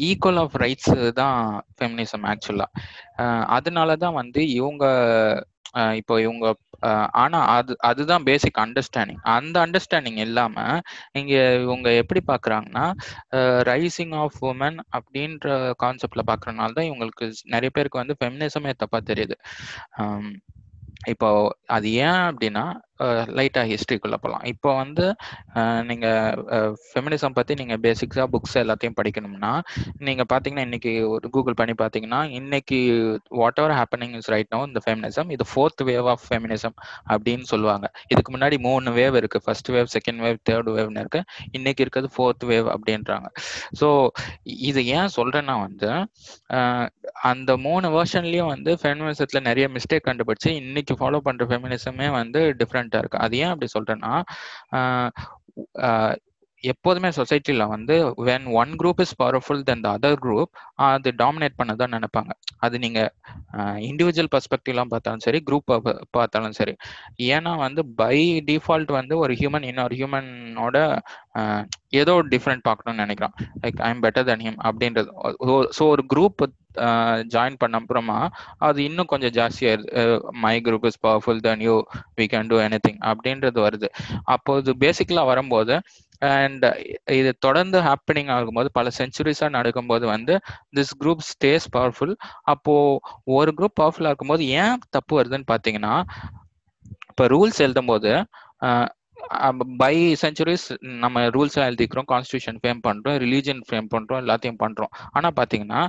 [0.00, 1.38] ஈக்குவல் ஆஃப் ரைட்ஸ் தான்
[1.78, 2.66] ஃபெமினிசம் ஆக்சுவலா
[3.46, 4.84] அதனால தான் வந்து இவங்க
[6.00, 6.46] இப்போ இவங்க
[7.14, 10.56] ஆனா அது அதுதான் பேசிக் அண்டர்ஸ்டாண்டிங் அந்த அண்டர்ஸ்டாண்டிங் இல்லாம
[11.12, 11.32] இங்க
[11.64, 12.84] இவங்க எப்படி பாக்குறாங்கன்னா
[13.70, 15.48] ரைசிங் ஆஃப் உமன் அப்படின்ற
[15.84, 19.36] கான்செப்ட்ல பாக்குறதுனால தான் இவங்களுக்கு நிறைய பேருக்கு வந்து ஃபெமினிசமே தப்பா தெரியுது.
[21.12, 21.28] இப்போ
[21.76, 22.64] அது ஏன் அப்படின்னா
[23.38, 25.06] லைட்டாக ஹிஸ்ட்ரிக்குள்ளே போகலாம் இப்போ வந்து
[25.90, 29.52] நீங்கள் ஃபெமினிசம் பற்றி நீங்கள் பேசிக்ஸாக புக்ஸ் எல்லாத்தையும் படிக்கணும்னா
[30.08, 32.78] நீங்கள் பார்த்தீங்கன்னா இன்னைக்கு ஒரு கூகுள் பண்ணி பார்த்தீங்கன்னா இன்னைக்கு
[33.62, 36.76] whatever happening is right no இந்த ஃபெமினிசம் இது ஃபோர்த் வேவ் ஆஃப் ஃபெமினிசம்
[37.12, 37.86] அப்படின்னு சொல்லுவாங்க.
[38.12, 41.22] இதுக்கு முன்னாடி மூணு வேவ் இருக்குது first wave second wave third வேவ்னு இருக்கு.
[41.56, 43.28] இன்னைக்கு இருக்கிறது ஃபோர்த் வேவ் அப்படின்றாங்க.
[43.80, 43.88] ஸோ
[44.70, 45.90] இது ஏன் சொல்கிறேன்னா வந்து
[47.30, 53.18] அந்த மூணு வேர்ஷன்லேயும் வந்து ஃபெமினிசத்தில் நிறைய மிஸ்டேக் கண்டுபிடிச்சு இன்னைக்கு ஃபாலோ பண்ணுற ஃபெமினிசமே வந்து டிஃப்ரெண்ட் இருக்கு?
[53.18, 54.12] அது ஏன் அப்படி சொல்றேன்னா
[54.72, 55.10] ஆஹ்
[55.78, 56.16] ஆஹ்
[56.64, 57.94] எப்போதுமே சொசைட்டில வந்து
[58.28, 60.50] when one group is powerful then the other group
[60.86, 62.32] அது டாமினேட் பண்ண தான் நினைப்பாங்க.
[62.58, 63.00] அது நீங்க
[63.88, 65.66] இண்டிவிஜுவல் பர்ஸ்பெக்டிவ்லாம் பார்த்தாலும் சரி குரூப்
[66.18, 66.74] பார்த்தாலும் சரி.
[67.34, 68.16] ஏன்னா வந்து பை
[68.50, 70.76] டிஃபால்ட் வந்து ஒரு ஹியூமன் இன்னொரு ஹியூமனோட
[72.00, 73.34] ஏதோ டிஃப்ரெண்ட் பார்க்கணும்னு நினைக்கிறான்.
[73.64, 75.10] Like I am better then him அப்படின்றது
[75.78, 76.42] ஸோ ஒரு குரூப்
[77.34, 78.18] ஜாயின் பண்ண அப்புறமா
[78.66, 80.02] அது இன்னும் கொஞ்சம் ஜாஸ்தியாயிருது
[80.44, 81.74] my group is powerful then you
[82.18, 83.88] we can do anything அப்படின்றது வருது.
[84.34, 85.76] அப்போது பேசிக்கலாக வரும்போது
[86.22, 86.64] அண்ட்
[87.12, 90.34] இது தொடர்ந்து ஹாப்பனிங் ஆகும்போது பல செஞ்சுரிஸாக நடக்கும்போது வந்து
[90.76, 92.14] திஸ் குரூப் ஸ்டேஸ் பவர்ஃபுல்
[92.44, 93.00] அப்போது
[93.36, 95.94] ஒரு குரூப் பவர்ஃபுல்லாக இருக்கும்போது ஏன் தப்பு வருதுன்னு பார்த்தீங்கன்னா
[97.10, 98.10] இப்போ ரூல்ஸ் எழுதும் போது
[99.80, 100.66] பை செஞ்சுரிஸ்
[101.02, 105.80] நம்ம ரூல்ஸ்லாம் எழுதிக்கிறோம் கான்ஸ்டியூஷன் ஃப்ரேம் பண்ணுறோம் ரிலீஜன் ஃப்ரேம் பண்ணுறோம் எல்லாத்தையும் பண்ணுறோம் ஆனால் பார்த்தீங்கன்னா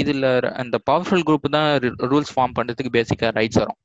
[0.00, 0.28] இதில்
[0.62, 1.68] அந்த பவர்ஃபுல் குரூப் தான்
[2.12, 3.78] ரூல்ஸ் ஃபார்ம் பண்ணுறதுக்கு பேசிக்காக ரைட்ஸ் வரும்.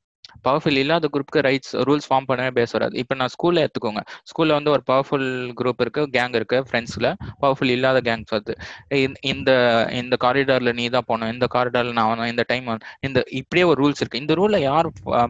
[0.48, 2.96] பவர்ஃபுல் இல்லாத குரூப்க்கு ரைட்ஸ் ரூல்ஸ் ஃபார்ம் பண்ணவே பேச வராது.
[3.02, 4.02] இப்போ நான் ஸ்கூல்ல எடுத்துக்கோங்க.
[4.32, 5.28] ஸ்கூலில் வந்து ஒரு பவர்ஃபுல்
[5.60, 7.10] குரூப் இருக்கு கேங் இருக்கு ஃப்ரெண்ட்ஸ்ல
[7.44, 8.56] பவர்ஃபுல் இல்லாத கேங்ஸ் வருது
[9.32, 9.52] இந்த
[10.02, 11.32] இந்த காரிடார்ல நீ தான் போகணும்.
[11.36, 12.68] இந்த காரிடார்ல நான் இந்த டைம்
[13.08, 14.22] இந்த இப்படியே ஒரு ரூல்ஸ் இருக்கு.
[14.24, 14.88] இந்த ரூலை யார்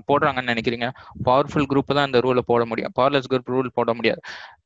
[0.10, 0.88] போடுறாங்கன்னு நினைக்கிறீங்க?
[1.30, 2.94] பவர்ஃபுல் குரூப் தான் இந்த ரூலை போட முடியும்.
[3.00, 4.22] பவர்லெஸ் குரூப் ரூல் போட முடியாது.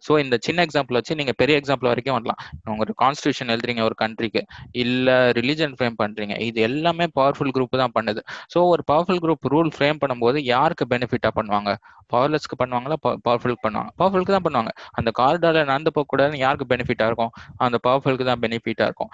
[0.08, 2.40] ஸோ இந்த சின்ன எக்ஸாம்பிள் வச்சு நீங்க பெரிய எக்ஸாம்பிள் வரைக்கும் வரலாம்.
[2.72, 4.42] உங்க ஒரு கான்ஸ்டியூஷன் எழுதுறீங்க ஒரு கண்ட்ரிக்கு
[4.84, 6.36] இல்லை ரிலிஜன் ஃப்ரேம் பண்றீங்க.
[6.50, 8.22] இது எல்லாமே பவர்ஃபுல் குரூப் தான் பண்ணுது.
[8.54, 11.72] ஸோ ஒரு பவர்ஃபுல் குரூப் ரூல் ஃப்ரேம் பண்ணும்போது யாருக்கு பெனிஃபிட்டா பண்ணுவாங்க?
[12.14, 12.96] பவர்லெஸ்க்கு பண்ணுவாங்களா?
[13.26, 13.92] பவர்ஃபுல்க்கு பண்ணுவாங்க.
[14.00, 14.72] பவர்ஃபுல்க்கு தான் பண்ணுவாங்க.
[14.92, 17.34] அந்த கார்டால நடந்து போக கூடாதுன்னு யாருக்கு பெனிஃபிட்டா இருக்கும்?
[17.58, 19.12] அந்த பவர்ஃபுல்க்கு தான் பெனிஃபிட்டா இருக்கும்.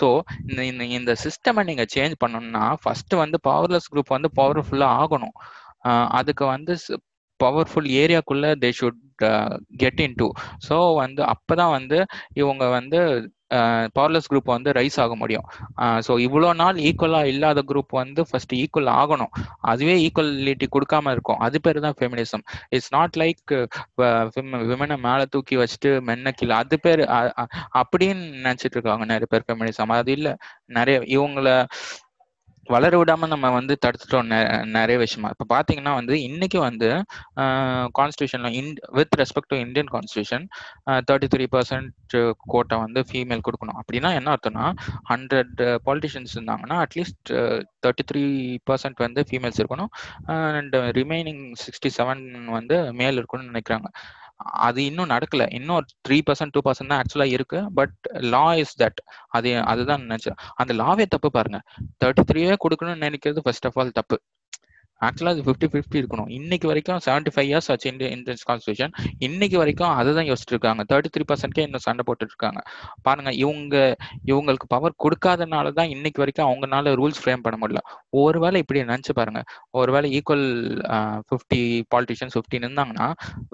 [0.00, 0.08] ஸோ
[0.48, 5.36] இந்த இந்த சிஸ்டமை நீங்க சேஞ்ச் பண்ணணும்னா ஃபர்ஸ்ட் வந்து பவர்லெஸ் குரூப் வந்து பவர்ஃபுல்லா ஆகணும்.
[6.10, 6.74] அதுக்கு வந்து
[7.40, 9.00] powerful ஏரியாக்குள்ள they should
[9.76, 10.32] get in to
[10.68, 11.98] so வந்து அப்பதான் வந்து
[12.32, 12.98] இவங்க வந்து
[13.96, 15.46] பவர்லெஸ் குரூப் வந்து ரைஸ் ஆக முடியும்.
[16.06, 19.32] ஸோ இவ்வளோ நாள் ஈக்குவலா இல்லாத குரூப் வந்து ஃபர்ஸ்ட் ஈக்குவல் ஆகணும்.
[19.72, 21.40] அதுவே ஈக்குவலிட்டி கொடுக்காம இருக்கும்.
[21.46, 22.44] அது பேர் தான் ஃபெமினிசம்
[22.76, 23.54] இட்ஸ் நாட் லைக்
[24.70, 26.54] விமனை மேலே தூக்கி வச்சுட்டு மென்ன கீழே.
[26.62, 27.04] அது பேர்
[27.82, 30.34] அப்படின்னு நினச்சிட்டு இருக்காங்க நிறைய பேர் ஃபெமினிசம் அது இல்லை.
[30.78, 31.48] நிறைய இவங்கள
[32.74, 34.30] வளர விடாம நம்ம வந்து தடுத்துட்டோம்
[34.76, 35.28] நிறைய விஷயமா.
[35.34, 36.88] இப்ப பாத்தீங்கன்னா வந்து இன்னைக்கு வந்து
[37.98, 38.50] கான்ஸ்டியூஷன்ல
[38.98, 40.44] with respect to Indian constitution
[41.08, 42.16] thirty three percent
[42.54, 43.78] கோட்டை வந்து ஃபீமேல் கொடுக்கணும்.
[43.82, 44.66] அப்படின்னா என்ன அர்த்தம்னா
[45.12, 47.32] ஹண்ட்ரட் பாலிட்டிஷியன்ஸ் இருந்தாங்கன்னா at least
[47.84, 48.24] thirty three
[48.70, 49.90] percent வந்து ஃபீமேல்ஸ் இருக்கணும்.
[50.36, 52.24] அண்ட் ரிமைனிங் சிக்ஸ்டி செவன்
[52.58, 53.90] வந்து மேல் இருக்கணும்னு நினைக்கிறாங்க.
[54.36, 55.52] அது இன்னும் நடக்கல.
[55.54, 57.72] இன்னும் த்ரீ பர்சன்ட் டூ பர்சன்ட் தான் ஆக்சுவலா இருக்கு.
[57.74, 60.36] பட் லா இஸ் தட் அது அதுதான் நினைச்சேன்.
[60.54, 61.60] அந்த லாவே தப்பு பாருங்க.
[62.04, 64.20] தேர்ட்டி த்ரீயே கொடுக்கணும்னு நினைக்கிறது ஃபர்ஸ்ட் ஆஃப் ஆல் தப்பு.
[65.00, 66.28] ஆக்சுவலா அது ஃபிஃப்டி ஃபிஃப்டி இருக்கணும்.
[66.36, 68.92] இன்னைக்கு வரைக்கும் செவன்டி ஃபைவ் இயர்ஸ் ஆச்சு இந்தியன் இந்தியன் கான்ஸ்டியூஷன்
[69.26, 72.60] இன்னைக்கு வரைக்கும் அதை தான் யோசிச்சுட்டு இருக்காங்க தேர்ட்டி த்ரீ பர்சன்ட்கே இன்னும் சண்டை போட்டுட்டு இருக்காங்க
[73.08, 73.74] பாருங்க இவங்க
[74.30, 77.82] இவங்களுக்கு பவர் கொடுக்காதனால தான் இன்னைக்கு வரைக்கும் அவங்கனால ரூல்ஸ் ஃப்ரேம் பண்ண முடியல.
[78.22, 79.42] ஒருவேளை இப்படி நினைச்சு பாருங்க.
[79.80, 80.46] ஒருவேளை ஈக்குவல்
[81.28, 81.60] ஃபிஃப்டி
[81.94, 83.08] பாலிட்டிஷியன்ஸ் ஃபிஃப்டின் இருந்தாங்கன்னா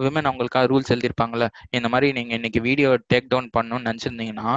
[0.05, 1.48] விமன் அவங்களுக்காக ரூல்ஸ் எழுதியிருப்பாங்கல்ல.
[1.78, 4.51] இந்த மாதிரி நீங்க இன்னைக்கு வீடியோ டேக் டவுன் பண்ணணும்னு நினைச்சிருந்தீங்கன்னா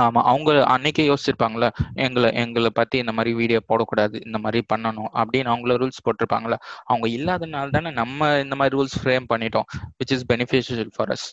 [0.00, 1.66] ஆமா அவங்க அன்னைக்கே யோசிச்சிருப்பாங்கல்ல
[1.96, 7.08] எங்களை எங்களை பத்தி இந்த மாதிரி வீடியோ போடக்கூடாது இந்த மாதிரி பண்ணணும் அப்படின்னு அவங்கள ரூல்ஸ் போட்டிருப்பாங்கல்ல அவங்க
[7.08, 11.26] இல்லாதனால தானே நம்ம இந்த மாதிரி ரூல்ஸ் ஃப்ரேம் பண்ணிட்டோம் which is beneficial for us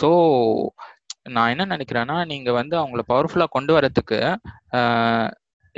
[0.00, 0.10] so
[1.28, 4.18] நான் என்ன நினைக்கிறேன்னா நீங்க வந்து அவங்கள பவர்ஃபுல்லா கொண்டு வரதுக்கு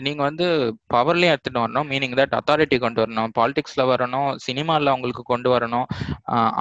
[0.06, 0.46] நீங்க வந்து
[0.94, 1.88] பவர்லயும் எடுத்துட்டு வரணும்.
[1.92, 3.32] மீனிங் தட் அத்தாரிட்டி கொண்டு வரணும்.
[3.38, 4.28] பாலிடிக்ஸ்ல வரணும்.
[4.46, 5.86] சினிமால அவங்களுக்கு கொண்டு வரணும்.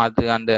[0.04, 0.52] அது அந்த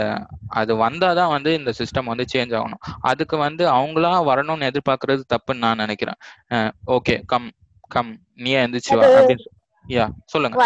[0.61, 2.83] அது வந்தாதான் வந்து இந்த சிஸ்டம் வந்து சேஞ்ச் ஆகணும்.
[3.11, 6.19] அதுக்கு வந்து அவங்களா வரணும்னு எதிர்பார்க்கறது தப்புன்னு நான் நினைக்கிறேன்.
[6.97, 7.49] ஓகே கம்
[7.95, 8.11] கம்
[8.43, 9.47] நீ எந்திரிச்சு வா அப்படின்னு
[9.85, 10.57] யா சொல்லுங்க.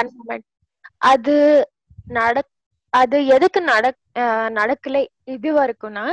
[1.11, 1.35] அது
[2.17, 2.37] நட
[2.93, 3.85] அது எதுக்கு நட
[4.57, 4.97] நடக்கல?
[5.35, 6.05] இது வரைக்கும்னா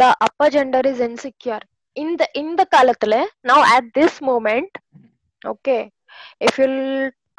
[0.00, 1.64] the upper gender is insecure
[1.96, 3.14] இந்த இந்த காலத்துல
[3.48, 4.76] now at this moment
[5.42, 5.78] okay
[6.40, 6.80] if you'll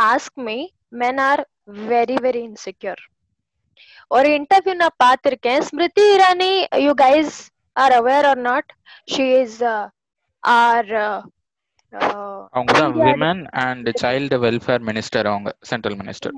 [0.04, 0.58] ask me
[0.96, 1.42] men are
[1.90, 3.02] very very insecure
[4.12, 5.62] ஒரு இன்டர்வியூ நான் பார்த்திருக்கேன்.
[5.62, 6.54] Smriti Irani
[6.86, 7.36] you guys
[7.76, 8.70] are aware or not
[9.08, 9.60] she is
[10.44, 10.92] or
[12.54, 16.38] அவங்க தான் India- women and child welfare minister அவங்க central minister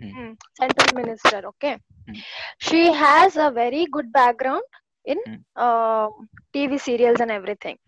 [0.00, 0.26] Mm,
[0.60, 1.72] central minister okay.
[2.08, 2.18] Mm.
[2.60, 4.66] she has a very good background.
[5.12, 5.38] In Mm.
[5.64, 6.10] um,
[6.56, 7.78] tv serials and everything.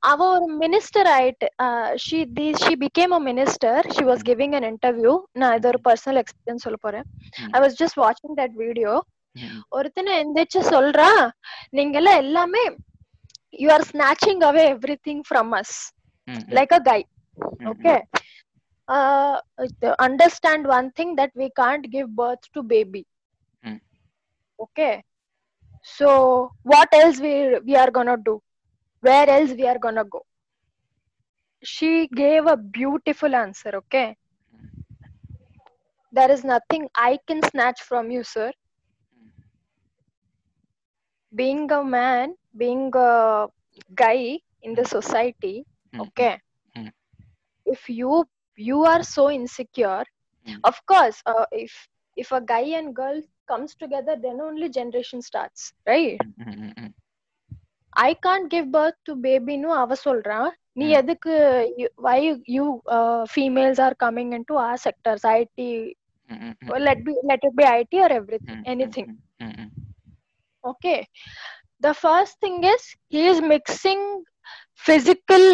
[0.00, 1.48] அவ ஒரு minister ஆயிட்டு
[1.96, 6.20] she the she became a minister she was giving an interview நான் இது ஒரு personal
[6.22, 7.06] experience சொல்ல போறேன்.
[7.50, 8.92] I was just வாட்சிங் that video
[9.68, 11.10] ஒருத்தனை எந்திரிச்சு சொல்றா
[11.70, 12.62] நீங்க எல்லாம் எல்லாமே
[13.50, 14.64] you are snatching away
[15.08, 15.76] everything from us
[16.56, 17.00] like a guy.
[17.70, 17.96] Okay.
[18.88, 19.36] Uh
[19.80, 23.02] th- understand one thing that we can't give birth to baby.
[23.62, 23.78] Mm.
[24.58, 24.92] okay.
[25.82, 28.42] So what else we we are gonna do?
[29.00, 30.24] Where else we are gonna go?
[31.62, 34.16] She gave a beautiful answer okay?
[36.12, 38.52] There is nothing i can snatch from you sir.
[41.34, 43.48] Being a man being a
[43.94, 45.66] guy in the society
[45.98, 46.40] okay?
[46.76, 46.92] Mm.
[47.66, 48.24] if you
[48.56, 50.04] you are so insecure
[50.46, 50.60] Mm.
[50.64, 53.20] of course uh, if if a guy and girl
[53.52, 55.62] comes together then only generation starts
[55.92, 56.22] right
[58.02, 60.38] i can't give birth to baby no அவ சொல்றா
[60.80, 60.96] நீ Mm.
[61.00, 61.34] எதுக்கு
[61.80, 62.64] you- why you, you
[62.98, 65.60] uh, females are coming into our sectors it
[66.72, 69.08] or let be let it be it or everything anything
[70.64, 71.06] okay
[71.80, 74.02] the first thing is he is mixing
[74.74, 75.44] physical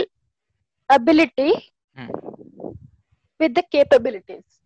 [0.89, 1.53] ability
[3.41, 4.61] with the capabilities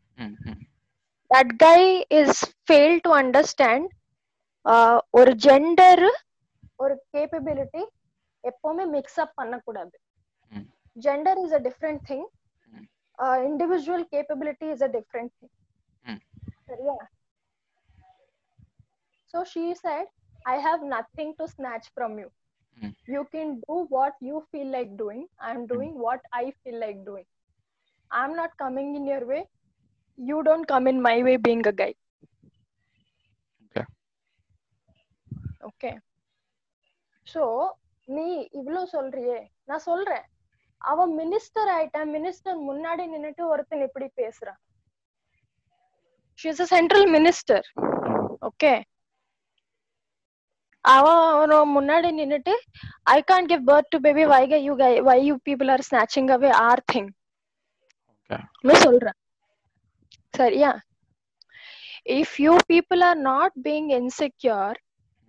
[1.31, 1.81] that guy
[2.19, 2.31] is
[2.69, 3.83] failed to understand
[4.65, 6.03] uh, ஒரு gender
[6.83, 7.83] ஒரு capability
[8.43, 9.95] எப்பவுமே mix up பண்ணக்கூடாது
[10.51, 10.65] Mm.
[11.05, 12.25] Gender is a different thing
[12.73, 12.85] Mm.
[13.49, 15.53] Individual capability is a different thing
[16.05, 16.19] Mm.
[16.69, 16.97] சரியா
[19.33, 20.05] so she said
[20.45, 22.29] i have nothing to snatch from you
[22.77, 22.91] Mm.
[23.07, 27.25] you can do what you feel like doing i'm doing what i feel like doing
[28.11, 29.39] i'm not coming in your way
[30.22, 31.92] You don't come in my way being a guy.
[33.64, 33.84] Okay.
[35.62, 35.94] okay.
[37.26, 37.42] So
[38.08, 38.24] நீ
[38.60, 39.38] இவ்ளோ சொல்றியே.
[39.64, 40.24] நான் சொல்றேன்.
[40.80, 44.60] அவ minister ஆயிட்டா minister முன்னாடி நின்னுட்டு ஒருத்தன் இப்படி பேசுறான்.
[46.38, 47.66] She is a central minister
[48.48, 48.72] okay
[50.84, 52.54] அவன் அவன முன்னாடி நின்னுட்டு
[53.14, 54.74] I can give birth to baby why you
[55.08, 57.10] why you people are snatching away or thing
[58.20, 58.42] Okay.
[60.36, 60.80] sorry yeah
[62.04, 64.74] if you people are not being insecure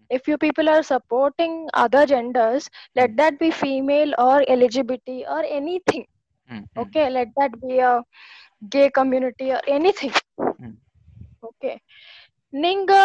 [0.10, 3.16] if you people are supporting other genders let hmm.
[3.16, 6.06] that be female or lgbt or anything
[6.52, 6.80] mm-hmm.
[6.80, 8.02] okay let that be a
[8.70, 10.76] gay community or anything mm.
[11.44, 11.82] okay
[12.54, 13.04] ninga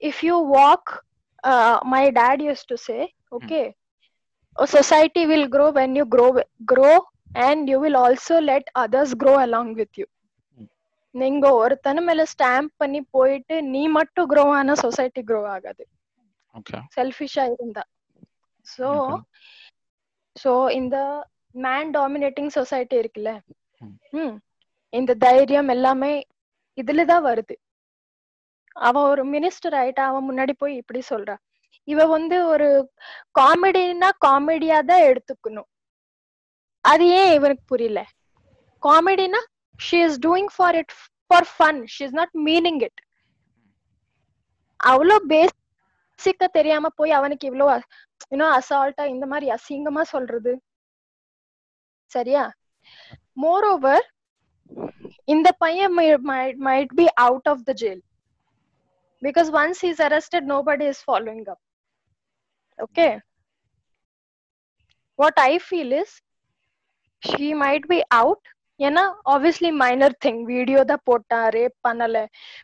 [0.00, 1.04] if you walk
[1.44, 3.36] uh, my dad used to say hmm.
[3.36, 4.64] okay mm.
[4.64, 6.30] a society will grow when you grow
[6.72, 6.96] grow
[7.34, 10.06] and you will also let others grow along with you
[11.14, 15.88] நீங்க ஒருத்தன மேல stamp பண்ணி போயிட்டு நீ மட்டும் grow ஆனா society grow ஆகாது.
[16.96, 17.82] செல்ஃபிஷா இருந்தா.
[18.78, 18.88] சோ.
[20.44, 20.96] சோ இந்த
[21.50, 23.40] மேன் டாமினேட்டிங் சொசைட்டி இருக்குல்ல?
[24.10, 24.36] ம்.
[24.92, 26.22] இந்த தைரியம் எல்லாமே
[26.76, 27.54] இதுலதான் வருது.
[28.76, 31.36] அவன் ஒரு மினிஸ்டர் ஆயிட்டா அவன் முன்னாடி போய் இப்படி சொல்றா.
[31.88, 32.92] இவ வந்து ஒரு
[33.40, 35.68] காமெடினா காமெடியா தான் எடுத்துக்கணும்.
[36.84, 38.00] அது ஏன் இவனுக்கு புரியல?
[38.82, 39.40] காமெடினா
[39.81, 40.93] she is doing for it
[41.31, 42.99] for fun she is not meaning it
[44.79, 47.67] அவ்வளோ பேசிக்கா தெரியாம போய் அவனுக்கு இவ்வளோ
[48.29, 50.53] இன்னும் அசால்ட்டா இந்த மாதிரி அசிங்கமா சொல்றது
[52.11, 52.43] சரியா
[53.37, 54.05] மோர் ஓவர்
[55.27, 55.95] இந்த பையன்
[56.67, 58.01] might be out of the jail
[59.21, 61.63] because once is arrested nobody is following up
[62.79, 63.07] okay
[65.19, 66.09] what i feel is
[67.23, 68.41] she might be out
[68.80, 70.38] ஏன்னா obviously minor thing.
[70.52, 72.18] வீடியோ தான் போட்டா ரேப் பண்ணல.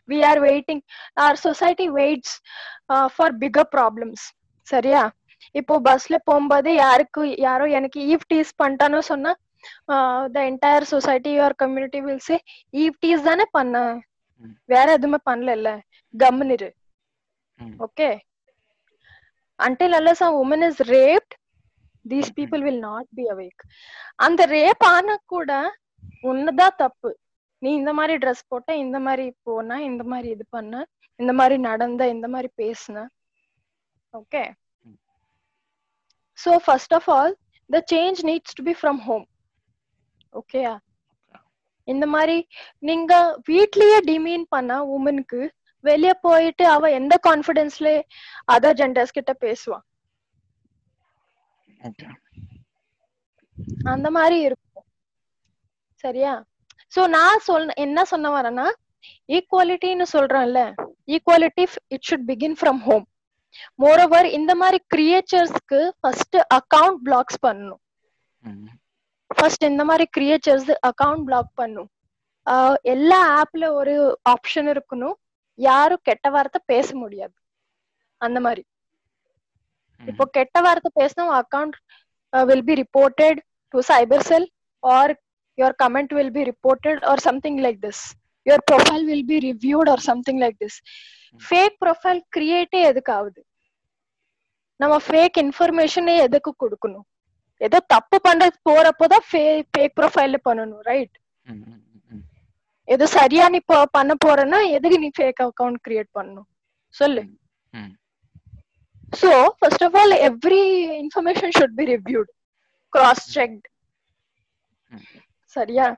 [0.07, 0.79] We are waiting.
[1.17, 2.31] Our society waits
[2.89, 4.21] uh, for bigger problems.
[4.67, 5.03] சரியா?
[5.55, 9.31] இப்போ பஸ்ல போகும்போது யாருக்கு யாரோ எனக்கு ஈவ் டீஸ் பண்ணிட்டான்னு சொன்னா
[10.33, 12.37] the entire society your community will say
[12.73, 13.75] eve tease தானே பண்ண.
[14.73, 15.71] வேற எதுவுமே பண்ணல
[16.13, 16.69] கம்முனிரு
[17.59, 17.75] ம்.
[17.85, 18.09] Okay?
[19.59, 21.33] Until unless a woman is raped
[22.05, 23.61] these people will not be awake.
[24.25, 25.51] அந்த ரேப் ஆனா கூட
[26.23, 27.09] உன்னதான் தப்பு.
[27.61, 30.83] நீ இந்த மாதிரி ட்ரெஸ் போட்ட இந்த மாதிரி போன இந்த மாதிரி இது பண்ண
[31.19, 33.05] இந்த மாதிரி நடந்த இந்த மாதிரி பேசுன.
[34.13, 34.43] Okay
[36.37, 37.31] so first of all
[37.69, 39.25] the change needs to be from home.
[40.39, 40.73] ஓகேயா
[41.87, 42.37] இந்த மாதிரி
[42.87, 43.13] நீங்க
[43.49, 45.41] வீட்லயே டிமீன் பண்ண உமனுக்கு
[45.83, 47.89] வெளிய போயிட்டு அவ எந்த கான்பிடன்ஸ்ல
[48.53, 49.79] அதர் ஜெண்டர்ஸ் கிட்ட பேசுவா?
[51.89, 52.07] ஓகே
[53.93, 54.68] அந்த மாதிரி இருக்கும்
[56.03, 56.33] சரியா?
[56.95, 58.67] சோ நான் சொல் என்ன சொன்ன வரேன்னா
[59.37, 60.61] ஈக்குவாலிட்டின்னு சொல்றேன்ல.
[61.15, 61.65] Equality
[61.95, 63.05] it should begin from home
[63.83, 67.81] moreover இந்த மாதிரி கிரியேச்சர்ஸ்க்கு ஃபர்ஸ்ட் அக்கவுண்ட் பிளாக்ஸ் பண்ணணும்.
[69.37, 71.89] ஃபர்ஸ்ட் இந்த மாதிரி கிரியேச்சர்ஸ் அக்கவுண்ட் பிளாக் பண்ணும்.
[72.93, 73.95] எல்லா ஆப்ல ஒரு
[74.33, 75.15] ஆப்ஷன் இருக்கணும்.
[75.59, 77.35] யாரும் கெட்ட வார்த்தை பேச முடியாது.
[78.21, 78.63] அந்த மாதிரி.
[80.01, 81.75] இப்போ கெட்ட வார்த்தை பேசினா account
[82.49, 83.39] will be reported
[83.73, 84.47] to cyber cell
[84.83, 85.13] or
[85.59, 88.01] your comment will be reported or something like this
[88.45, 90.77] your profile will be reviewed or something like this
[91.41, 93.41] fake profile கிரியேட்டே எதுக்கு ஆகுது
[94.79, 97.05] நம்ம ஃபேக் இன்ஃபர்மேஷனே எதுக்கு கொடுக்கணும்?
[97.61, 101.15] ஏதோ தப்பு பண்றது போறப்போதான் ஃபேக் ப்ரொஃபைல்ல பண்ணணும் ரைட்
[102.87, 106.47] ஏதோ சரியா நீ ப- பண்ண போறேன்னா எதுக்கு நீ ஃபேக் அக்கவுண்ட் கிரியேட் பண்ணணும்?
[106.95, 107.23] சொல்லு.
[109.13, 109.29] So,
[109.61, 110.63] first of all, every
[110.95, 112.27] information should be reviewed,
[112.93, 113.65] cross checked.
[115.49, 115.95] சரியா?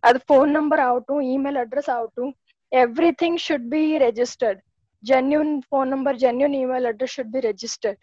[0.00, 2.36] அது ஃபோன் நம்பர் ஆகட்டும் இமெயில் அட்ரஸ் ஆகட்டும்
[3.22, 4.58] everything should be registered
[5.08, 8.00] genuine phone number genuine email address should be registered.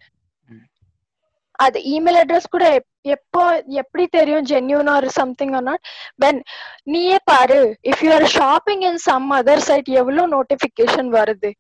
[1.52, 5.86] அது email address கூட எப்- எப்போ எப்படி தெரியும் genuine or something or not
[6.26, 6.41] when
[6.84, 7.78] நீயே பாரு.
[7.84, 11.52] If you are shopping in some other site எவ்வளவு நோட்டிபிகேஷன் வருது?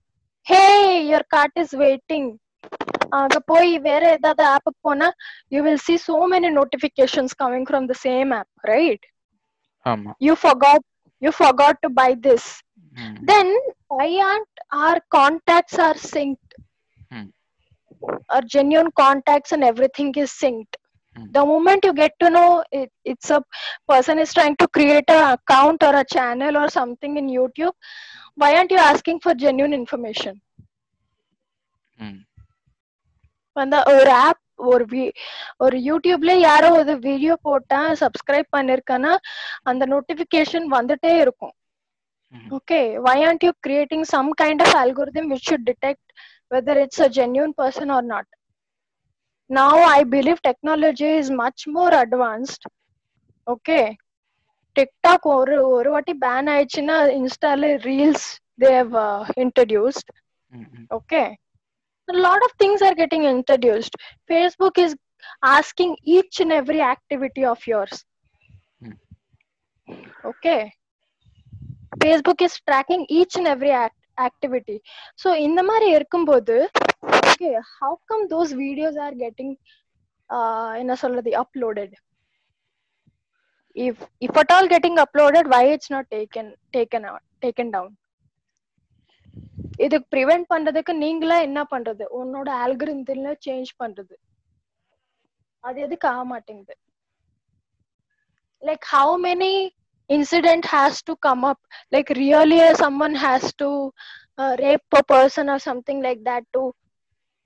[0.41, 0.63] Hey
[1.11, 2.35] your card is waiting
[3.09, 5.11] அங்க போய் வேற ஏதாவது ஆப்புக்கு போனா
[5.47, 9.03] you will see so many notifications coming from the same app right?
[9.86, 10.82] ஆமா you forgot
[11.22, 12.44] you forgot to buy this
[13.04, 13.48] ம் then
[13.96, 16.52] why aren't our contacts are synced
[17.10, 17.26] Hmm.
[18.34, 20.74] our genuine contacts and everything is synced
[21.16, 21.26] Hmm.
[21.36, 22.48] the moment you get to know
[22.78, 23.40] it, it's a
[23.88, 27.76] person is trying to create an account or a channel or something in youtube
[28.40, 30.34] why aren't you asking for genuine information
[31.98, 32.20] ம்
[33.56, 35.13] அந்த ஒரு app ஒரு வி-
[35.57, 39.13] ஒரு யூடியூப்ல யாரோ ஒரு video போட்டா சப்ஸ்கிரைப் பண்ணிருக்கேன்னா
[39.63, 41.55] அந்த நோட்டிபிகேஷன் வந்துட்டே இருக்கும்
[42.33, 46.03] ம் okay why aren't you creating some kind of algorithm which should detect
[46.51, 48.27] whether it's a genuine person or not
[49.49, 52.63] now i believe technology is much more advanced
[53.47, 53.83] okay
[54.75, 58.27] tiktok ஒரு ஒரு வாட்டி ban ஆயிடுச்சுன்னா இன்ஸ்டால reels
[58.59, 58.93] they
[59.43, 60.09] introduced
[60.91, 61.27] okay
[62.08, 63.94] a lot of things are getting introduced
[64.30, 64.94] facebook is
[65.56, 67.94] asking each and every activity of yours
[68.80, 68.96] Hmm.
[70.24, 70.60] okay
[72.04, 74.76] facebook is tracking each and every act activity
[75.22, 76.56] so இந்த மாதிரி இருக்கும்போது
[77.30, 79.50] okay how come those videos are getting
[80.30, 81.90] uh, என்ன சொல்றது uploaded
[83.74, 87.88] if if at all getting uploaded why it's not taken taken out taken down
[89.79, 94.15] இதுக்கு prevent பண்றதுக்கு நீங்களா என்ன பண்றது உன்னோட ஆல்கரிதம்ல சேஞ்ச் பண்றது
[95.63, 96.75] அது எதுக்கு ஆக மாட்டேங்குது
[98.63, 99.53] like how many
[100.09, 101.59] incident has to come up
[101.91, 103.67] like really uh, someone has to
[104.37, 106.61] uh, rape a person or something like that to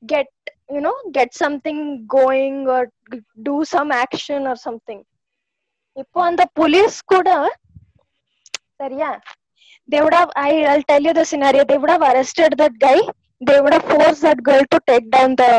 [0.04, 0.30] get
[0.70, 1.80] you know get something
[2.10, 5.02] going or g- do some action or something
[5.98, 7.30] இப்போ அந்த police கூட
[8.82, 9.10] சரியா
[9.89, 12.99] they would have I, i'll tell you the scenario they would have arrested that guy
[13.41, 15.53] they would have forced that girl to take down the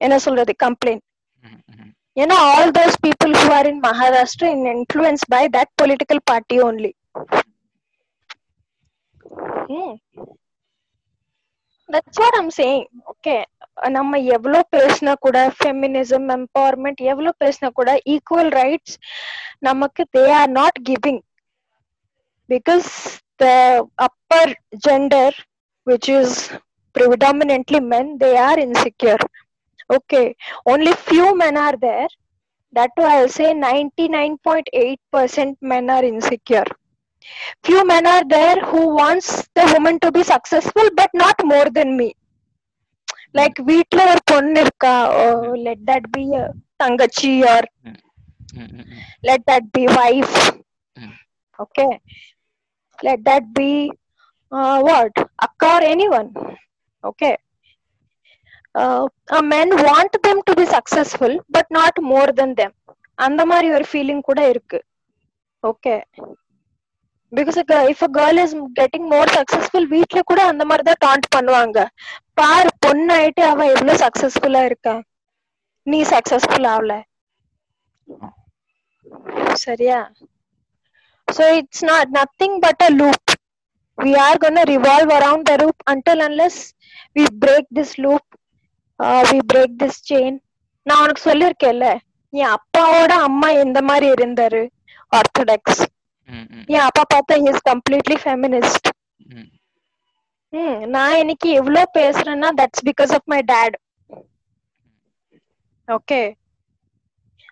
[0.00, 1.02] என்ன சொல்றது complaint
[1.44, 5.70] ம் ம் you know all those people who are in maharashtra in influenced by that
[5.82, 6.92] political party only
[9.70, 9.90] Hmm.
[11.88, 13.38] that's what i'm saying okay
[13.96, 18.96] நம்ம எவ்வளவு பேசினா கூட feminism empowerment எவ்வளவு பேசினா கூட ஈக்குவல் ரைட்ஸ்
[19.68, 21.20] நமக்கு they are not giving
[22.48, 24.54] because the upper
[24.86, 25.30] gender
[25.84, 26.50] which is
[26.92, 29.18] predominantly men they are insecure
[29.90, 30.36] okay
[30.66, 32.08] only few men are there
[32.72, 36.64] that too i'll say 99.8% men are insecure
[37.64, 41.96] few men are there who wants the woman to be successful but not more than
[41.96, 42.14] me
[43.34, 45.12] like வீட்ல ஒரு பொண்ணு இருக்கா
[45.66, 47.96] let that be a தங்கச்சி or ம்,
[48.54, 48.84] ம், ம்.
[49.22, 49.62] let that
[53.03, 53.71] let that be
[54.51, 56.29] uh, what akka or anyone
[57.03, 57.33] okay
[58.75, 62.73] uh, a men want them to be successful but not more than them
[63.19, 64.77] அந்த மாதிரி ஒரு ஃபீலிங் கூட இருக்கு
[65.63, 65.93] okay
[67.31, 67.57] because
[67.91, 71.79] if a girl is getting more successful வீட்ல கூட அந்த மாதிரி தான் டாண்ட் பண்ணுவாங்க
[72.39, 74.95] பார் பொண்ணு ஆயிட்டு அவ எவ்வளவு சக்சஸ்ஃபுல்லா இருக்கா
[75.87, 76.95] நீ சக்சஸ்ஃபுல் ஆகல
[79.65, 79.99] சரியா
[81.33, 83.23] so it's not nothing but a loop.
[83.97, 86.57] We are going to revolve around the loop until unless
[87.15, 88.23] we break this loop
[88.99, 90.31] uh, we break this chain.
[90.85, 91.87] நான் உனக்கு சொல்லிருக்கேன்ல
[92.33, 94.61] என் அப்பாவோட அம்மா எந்த மாதிரி இருந்தாரு?
[95.11, 95.81] ஆர்த்தடாக்ஸ்
[96.29, 98.87] ம், ம், என் அப்பா பார்த்தா இஸ் கம்ப்ளீட்லி ஃபெமினிஸ்ட்
[99.33, 99.47] ம்.
[100.53, 103.75] ம் நான் இன்னைக்கு எவ்வளவு பேசுறேன்னா that's because of my dad
[105.87, 106.21] okay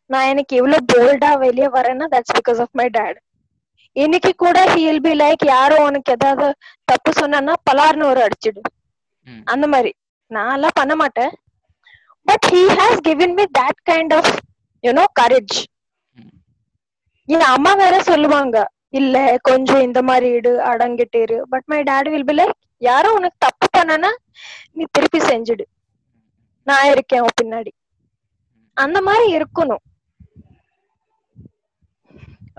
[0.09, 3.19] நான் எனக்கு எவ்வளவு போல்டா வெளியே வரேன்னா that's because of my dad
[3.95, 8.61] இன்னைக்கு கூட ஹீல் பி லைக் யாரோ உனக்கு ஏதாவது தப்பு சொன்னா பலார்னு ஒரு அடிச்சிடு.
[9.43, 9.91] அந்த மாதிரி.
[10.31, 11.33] நான் எல்லாம் பண்ண மாட்டேன்.
[12.27, 14.31] But he has given me that kind of
[14.83, 15.57] you know courage.
[17.25, 18.57] என் அம்மா வேற சொல்லுவாங்க
[18.89, 21.37] இல்ல கொஞ்சம் இந்த மாதிரி இடு அடங்கிட்டு இரு.
[21.49, 24.11] But my dad will be like யாரோ உனக்கு தப்பு பண்ணனா
[24.71, 25.65] நீ திருப்பி செஞ்சுடு.
[26.67, 27.71] நான் இருக்கேன் பின்னாடி.
[28.77, 29.83] அந்த மாதிரி இருக்கணும்.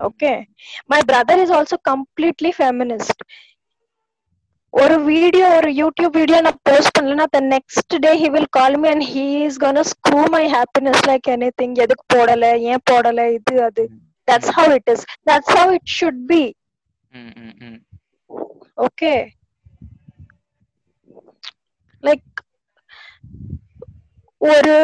[0.03, 0.33] Okay
[0.91, 3.23] my brother is also completely feminist
[4.75, 8.89] ஒரு வீடியோ ஒரு யூடியூப் வீடியோ நான் போஸ்ட் பண்ணலன்னா the next day he will call me
[8.89, 12.43] and he is gonna screw my happiness like anything எதுக்கு போடல?
[12.71, 13.27] ஏன் போடல?
[13.37, 13.85] இது அது.
[14.29, 16.43] That's how it is that's how it should be
[17.13, 17.79] ம், ம், ம்.
[18.79, 19.13] ஓகே
[22.03, 22.27] லைக்
[24.41, 24.77] ஒரு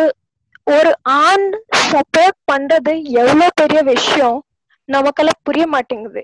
[0.70, 0.90] ஒரு
[1.20, 1.47] ஆண்
[1.86, 4.39] சப்போர்ட் பண்றது எவ்வளவு பெரிய விஷயம்?
[4.89, 6.23] நமக்கெல்லாம் புரிய மாட்டேங்குது.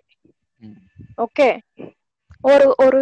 [1.24, 1.48] ஓகே
[2.50, 3.00] ஒரு ஒரு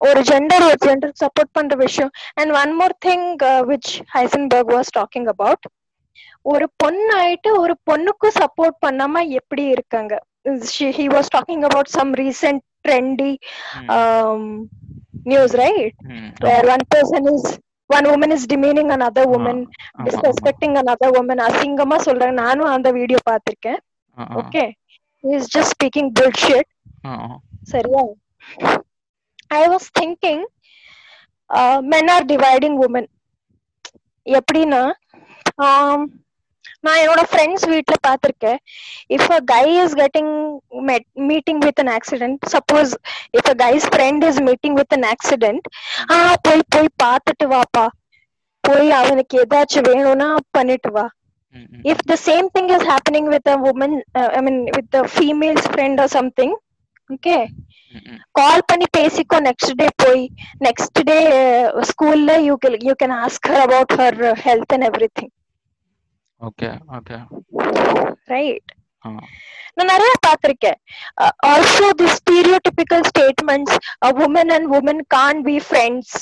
[0.00, 2.10] ஒரு ஜெண்டர் ஒரு ஜெண்டர் சப்போர்ட் பண்ற விஷயம்.
[2.34, 3.28] And one more thing
[3.70, 5.66] which Heisenberg was talking about
[6.52, 10.14] ஒரு பொண்ணாயிட்டு ஒரு பொண்ணுக்கும் சப்போர்ட் பண்ணாம எப்படி இருக்காங்க?
[10.98, 13.32] He was talking about some recent trendy
[15.24, 15.96] news right
[16.72, 17.44] one person is
[17.90, 19.66] one woman is demeaning another woman ஆமா,
[19.96, 20.04] ஆமா.
[20.06, 21.38] disrespecting another woman.
[21.48, 23.80] அசிங்கமா சொல்றாங்க நானும் அந்த வீடியோ பார்த்திருக்கேன்.
[24.18, 24.22] ஆ,
[25.26, 25.28] ஆ.
[25.28, 26.66] Okay is just speaking bullshit
[27.04, 27.36] ஆ, ஆ.
[27.68, 28.02] சரியா
[29.52, 30.44] I was thinking
[31.88, 33.08] men are dividing women
[34.26, 34.80] எப்படின்னா
[35.64, 36.04] ஆம்,
[36.82, 38.58] நான் என்னோட ஃப்ரெண்ட்ஸ் வீட்ல பார்த்திருக்கேன்
[39.10, 40.32] if a guy is getting
[41.28, 42.92] meeting with an accident suppose
[43.32, 45.66] if a guy's friend is meeting with an accident
[46.10, 47.86] ஆ போய் போய் பார்த்துட்டு வாப்பா.
[48.64, 51.06] போய் அவனுக்கு ஏதாச்சும் வேணும்னா பண்ணிட்டு வா.
[51.56, 51.82] ம், ம்.
[51.84, 55.66] if the same thing is happening with a woman uh, i mean with the female's
[55.68, 56.52] friend or something
[57.10, 57.40] okay?
[57.94, 58.20] ம், ம்.
[58.32, 60.22] கால் பண்ணி பேசிக்கோ நெக்ஸ்ட் டே போய்.
[60.60, 61.18] நெக்ஸ்ட் டே
[61.90, 64.16] ஸ்கூல்ல you you can ask her about her
[64.46, 64.86] health and
[65.18, 65.32] everything
[66.40, 67.18] okay okay
[68.28, 68.72] right
[69.04, 69.10] ஆ.
[69.76, 70.78] நான் நிறைய பார்த்திருக்கேன்.
[71.46, 73.76] Also the stereotypical statements
[74.24, 76.14] women and women can't be friends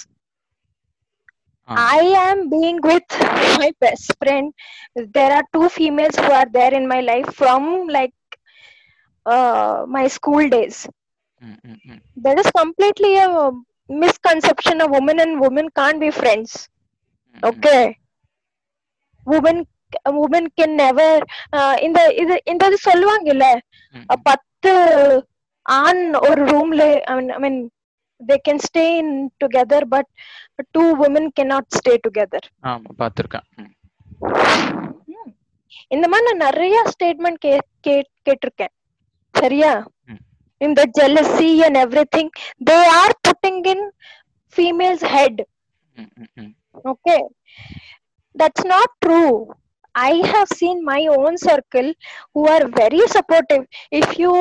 [1.69, 1.73] ah.
[1.93, 3.09] I am being with
[3.57, 4.47] my best friend.
[5.17, 7.63] There are two females who are there in my life from
[7.97, 8.15] like
[9.25, 10.77] uh, my school days.
[11.41, 11.99] ம், ம், ம்.
[12.17, 13.29] There is completely a
[14.03, 16.51] misconception of women and women can't be friends.
[17.35, 17.45] ம், ம்.
[17.49, 17.83] Okay.
[19.27, 19.57] Women
[20.17, 21.09] women can never
[21.53, 23.45] uh, இந்த இது இந்த இது சொல்லுவாங்கல்ல
[23.95, 24.73] ம், அஹ் பத்து
[25.65, 27.59] ஆண் ஒரு ரூம்ல ஐ மீன்
[28.23, 29.13] They can stay in
[29.43, 30.09] together but
[30.75, 33.73] two women cannot stay together ஆமா பார்த்திருக்கேன் ம்.
[35.91, 37.51] இந்த மாதிரி நான் நிறைய ஸ்டேட்மெண்ட் கே
[37.87, 37.95] கே-
[38.27, 38.73] கேட்டிருக்கேன்
[39.35, 39.71] சரியா
[40.09, 40.21] ம்.
[40.61, 41.79] இந்த jealousy and
[42.15, 42.31] everything
[42.69, 43.85] they are putting in
[44.55, 45.41] females head
[45.95, 46.53] hmm, hmm, hmm.
[46.85, 47.21] okay
[48.35, 49.31] that's not true
[49.95, 51.87] i have seen my own circle
[52.33, 53.63] who are very supportive
[53.93, 54.33] if you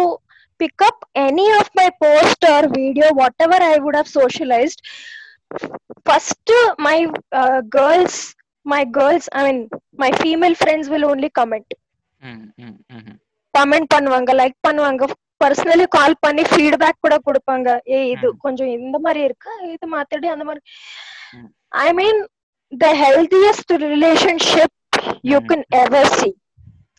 [0.62, 4.80] pick up any of my post or video whatever i would have socialized
[6.06, 6.96] first my
[7.32, 8.14] uh, girls
[8.66, 9.60] my girls i mean
[9.96, 11.68] my female friends will only comment
[12.22, 13.18] ம், ம், ம், ம்.
[13.54, 15.04] Comment பண்ணுவாங்க like பண்ணுவாங்க
[15.40, 18.38] personally call பண்ணி feedback கூட கொடுப்பாங்க ஏ இது ம்.
[18.44, 20.62] கொஞ்சம் இந்த மாதிரி இருக்கு இது மாத்திடு அந்த மாதிரி
[21.38, 21.48] hmm.
[21.84, 22.20] I mean
[22.72, 24.70] the healthiest relationship
[25.30, 25.46] you Mhm.
[25.50, 26.32] can ever see.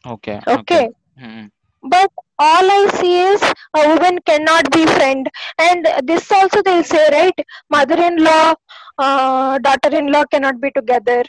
[0.06, 0.84] Okay Okay.
[1.28, 1.48] Hmm
[1.85, 3.43] but all I see is
[3.77, 5.29] a woman cannot be friend.
[5.59, 7.47] And this also they'll say, right?
[7.71, 8.55] Mother-in-law,
[8.99, 11.25] uh, daughter-in-law cannot be together.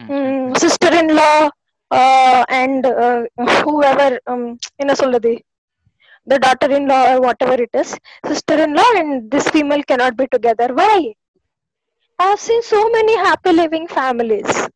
[0.00, 0.12] Mm-hmm.
[0.12, 1.50] Mm, sister-in-law
[1.90, 3.24] uh, and uh,
[3.64, 4.58] whoever, um,
[6.26, 10.68] the daughter-in-law or whatever it is, sister-in-law and this female cannot be together.
[10.74, 11.14] Why?
[12.18, 14.67] I've seen so many happy living families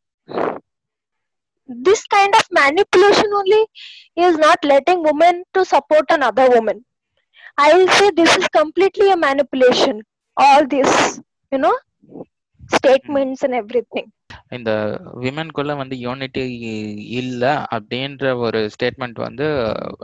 [1.67, 3.67] this kind of manipulation only
[4.17, 6.85] is not letting women to support another woman.
[7.59, 10.03] I'll say this is completely a manipulation
[10.37, 11.21] all this
[11.51, 11.77] you know
[12.75, 14.11] statements and everything
[14.53, 14.71] இந்த
[15.23, 16.45] விமென்குள்ள வந்து unity
[17.21, 19.47] இல்லை அப்படின்ற ஒரு statement வந்து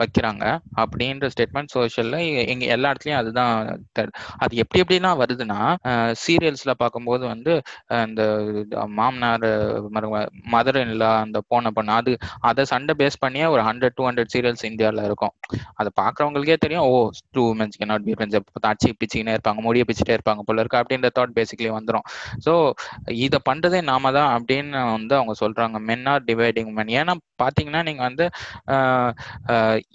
[0.01, 0.43] வைக்கிறாங்க.
[0.81, 2.17] அப்படின்ற statement சோஷியல்ல
[2.53, 3.53] எங்க எல்லா இடத்துலயும் அதுதான்
[4.43, 5.59] அது எப்படி எப்படிலாம் வருதுன்னா
[6.23, 7.53] சீரியல்ஸ்ல பார்க்கும்போது வந்து
[8.07, 8.23] இந்த
[8.99, 9.47] மாமனார்
[10.53, 12.11] மதர் இல்ல அந்த போன பொண்ணு அது
[12.49, 15.33] அதை சண்டை பேஸ் பண்ணியே ஒரு ஹண்ட்ரட் டூ ஹண்ட்ரட் சீரியல்ஸ் இந்தியாவில் இருக்கும்.
[15.79, 16.95] அதை பார்க்குறவங்களுக்கே தெரியும் ஓ
[17.35, 21.35] two womens cannot be friends தாச்சி பிச்சுக்கினே இருப்பாங்க முடிய பிச்சுட்டே இருப்பாங்க போல இருக்கு அப்படின்ற தாட்
[21.39, 22.05] பேசிக்கலி வந்துடும்
[22.45, 22.53] ஸோ
[23.25, 25.79] இதை பண்றதே நாம தான் அப்படின்னு வந்து அவங்க சொல்றாங்க.
[25.89, 28.27] மென் ஆர் டிவைடிங் மென் ஏன்னா பாத்தீங்கன்னா நீங்க வந்து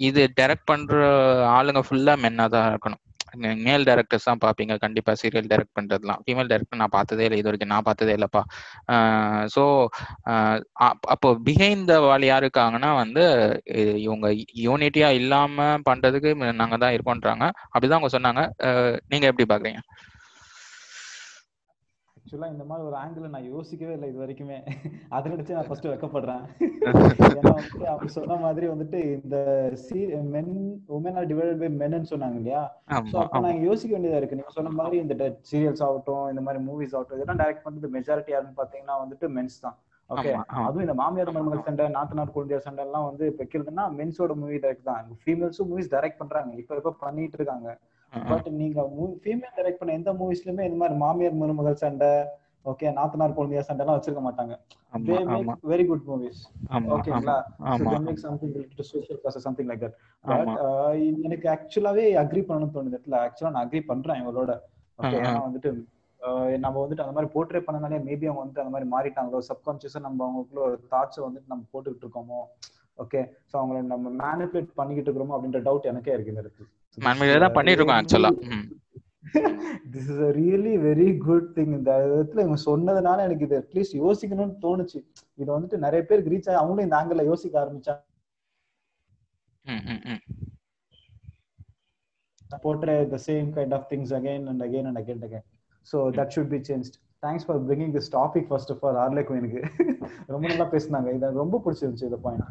[0.08, 1.00] இது டைரக்ட் பண்ற
[1.56, 3.00] ஆளுங்க ஃபுல்லா மென்னா தான் இருக்கணும்.
[3.66, 7.38] மேல் டேரக்டர்ஸ் தான் பார்ப்பீங்க கண்டிப்பாக சீரியல் டைரக்ட் பண்ணுறதுலாம் ஃபீமேல் டேரக்டர் நான் பார்த்ததே இல்லை.
[7.40, 8.42] இது வரைக்கும் நான் பார்த்ததே இல்லைப்பா.
[9.54, 9.62] ஸோ
[11.14, 13.24] அப்போ பிஹைண்ட் த வால் யார் இருக்காங்கன்னா வந்து
[14.06, 14.28] இவங்க
[14.66, 17.44] யூனிட்டியாக இல்லாமல் பண்ணுறதுக்கு நாங்கள் தான் இருக்கோன்றாங்க.
[17.74, 18.44] அப்படிதான் அவங்க சொன்னாங்க.
[19.12, 19.82] நீங்கள் எப்படி பார்க்குறீங்க
[22.34, 24.56] ஆக்சுவலா இந்த மாதிரி ஒரு ஆங்கிள் நான் யோசிக்கவே இல்லை இது வரைக்குமே.
[25.16, 26.42] அதை நினைச்சு நான் ஃபர்ஸ்ட் வெக்கப்படுறேன்.
[27.90, 29.36] அவங்க சொன்ன மாதிரி வந்துட்டு இந்த
[29.84, 29.98] see
[30.34, 30.54] men
[30.96, 32.62] women are divided by மென்னு சொன்னாங்க இல்லையா?
[33.10, 34.38] சோ ஆமா அப்ப நாங்க யோசிக்க வேண்டியதா இருக்கு.
[34.40, 38.60] நீங்க சொன்ன மாதிரி இந்த சீரியல்ஸ் ஆகட்டும் இந்த மாதிரி மூவிஸ் ஆகட்டும் இதெல்லாம் டைரக்ட் பண்றது மெஜாரிட்டி யாருன்னு
[38.62, 39.78] பாத்தீங்கன்னா வந்துட்டு மென்ஸ் தான்.
[40.10, 40.32] ஓகே.
[40.66, 45.10] அதுவும் இந்த மாமியார் மருமகள் சண்டை நாத்தனார் குழந்தையார் சண்டை எல்லாம் வந்து வைக்கிறதுன்னா மென்ஸோட மூவி டைரக்ட் தான்.
[45.24, 46.52] ஃபீமேல்ஸும் மூவிஸ் டைரக்ட் பண்றாங்க.
[46.62, 47.68] இப்ப இப்ப பண்ணிட்டு இருக்காங்க.
[48.12, 48.80] பட் நீங்க
[49.22, 52.10] ஃபீமேல் டைரக்ட் பண்ண எந்த மூவிஸ்லயுமே இந்த மாதிரி மாமியார் மருமகள் சண்டை
[52.70, 54.54] ஓகே நாத்தனார் குழந்தையார் சண்டை எல்லாம் வச்சிருக்க மாட்டாங்க.
[55.70, 56.42] வெரி குட் மூவிஸ்
[56.96, 57.34] ஓகேங்களா
[58.26, 59.96] something related social causes something like that
[61.26, 62.92] எனக்கு ஆக்சுவலாவே அக்ரி பண்ணணும்னு தோணுது.
[62.92, 64.54] இடத்துல ஆக்சுவலா நான் அக்ரி பண்றேன் இவங்களோட.
[64.98, 65.70] ஓகே வந்துட்டு
[66.64, 70.62] நம்ம வந்துட்டு அந்த மாதிரி போர்ட்ரே பண்ணனாலே மேபி அவங்க வந்துட்டு அந்த மாதிரி மாறிட்டாங்களோ சப்கான்சியஸா நம்ம அவங்களுக்குள்ள
[70.68, 72.40] ஒரு தாட்ஸை வந்துட்டு நம்ம போட்டுக்கிட்டு இருக்கோமோ
[72.98, 73.20] ஓகே
[73.50, 76.66] ஸோ அவங்கள நம்ம மேனிபுலேட் பண்ணிக்கிட்டு இருக்கிறோமோ அப்படின்ற டவுட் எனக்கே இருக்கு இந்த இடத்துல.
[77.56, 78.32] பண்ணிட்டு இருக்கோம் ஆக்சுவலா
[79.94, 84.56] this is a really very good thing இந்த விதத்துல இவங்க சொன்னதுனால எனக்கு இது அட்லீஸ்ட் யோசிக்கணும்னு
[84.64, 84.98] தோணுச்சு.
[85.38, 87.94] இது வந்துட்டு நிறைய பேருக்கு ரீச் ஆகி அவங்களும் இந்த ஆங்கிள் யோசிக்க ஆரம்பிச்சா
[92.64, 95.42] portray the same kind of things again and again and again and
[95.86, 96.88] so that should be change
[97.22, 99.62] thanks for bringing this topic first of all Harley குயினுக்கு
[100.28, 102.46] ரொம்ப நல்லா பேசினாங்க இது ரொம்ப பிடிச்சிருந்துச்சு இந்த பாயிண்ட்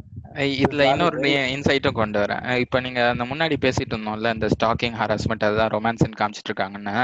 [0.56, 1.20] இதுல இன்னொரு
[1.56, 2.44] இன்சைட்டும் கொண்டு வரேன்.
[2.64, 6.96] இப்ப நீங்க அந்த முன்னாடி பேசிட்டு இருந்தோம்ல இந்த ஸ்டாக்கிங் ஹராஸ்மெண்ட் அதுதான் ரொமான்ஸ்ன்னு காமிச்சிட்டு இருக்காங்கன்னு.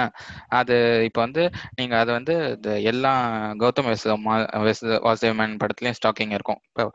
[0.59, 0.75] அது
[1.07, 1.43] இப்ப வந்து
[1.75, 3.13] நீங்க அது வந்து இந்த எல்லா
[3.63, 3.89] கௌதம்
[5.07, 6.61] வாசுதேவன் படத்துலயும் ஸ்டாக்கிங் இருக்கும்.
[6.69, 6.85] இப்போ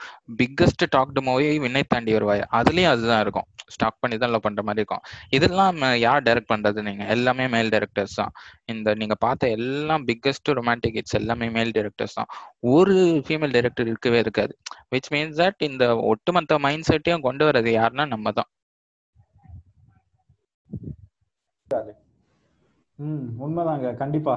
[0.43, 2.45] பிக்கஸ்ட் டாக்டு மூவி விண்ணை தாண்டி வருவாய்.
[2.61, 3.49] அதுலயும் அதுதான் இருக்கும்.
[3.75, 5.05] ஸ்டாக் பண்ணி தான் லவ் பண்ற மாதிரி இருக்கும்.
[5.37, 7.05] இதெல்லாம் யார் டைரக்ட் பண்றது நீங்க?
[7.15, 8.33] எல்லாமே மேல் டைரக்டர்ஸ் தான்.
[8.73, 12.31] இந்த நீங்க பார்த்த எல்லாம் பிக்கஸ்ட் ரொமான்டிக் இட்ஸ் எல்லாமே மேல் டைரக்டர்ஸ் தான்.
[12.75, 12.97] ஒரு
[13.29, 14.53] ஃபீமேல் டைரக்டர் இருக்கவே இருக்காது.
[14.95, 15.87] விச் மீன்ஸ் தட் இந்த
[16.27, 18.51] ஒட்டுமொத்த மைண்ட் செட்டையும் கொண்டு வரது யாருன்னா நம்ம தான்
[22.99, 23.89] ம் உண்மைதாங்க.
[24.01, 24.35] கண்டிப்பா.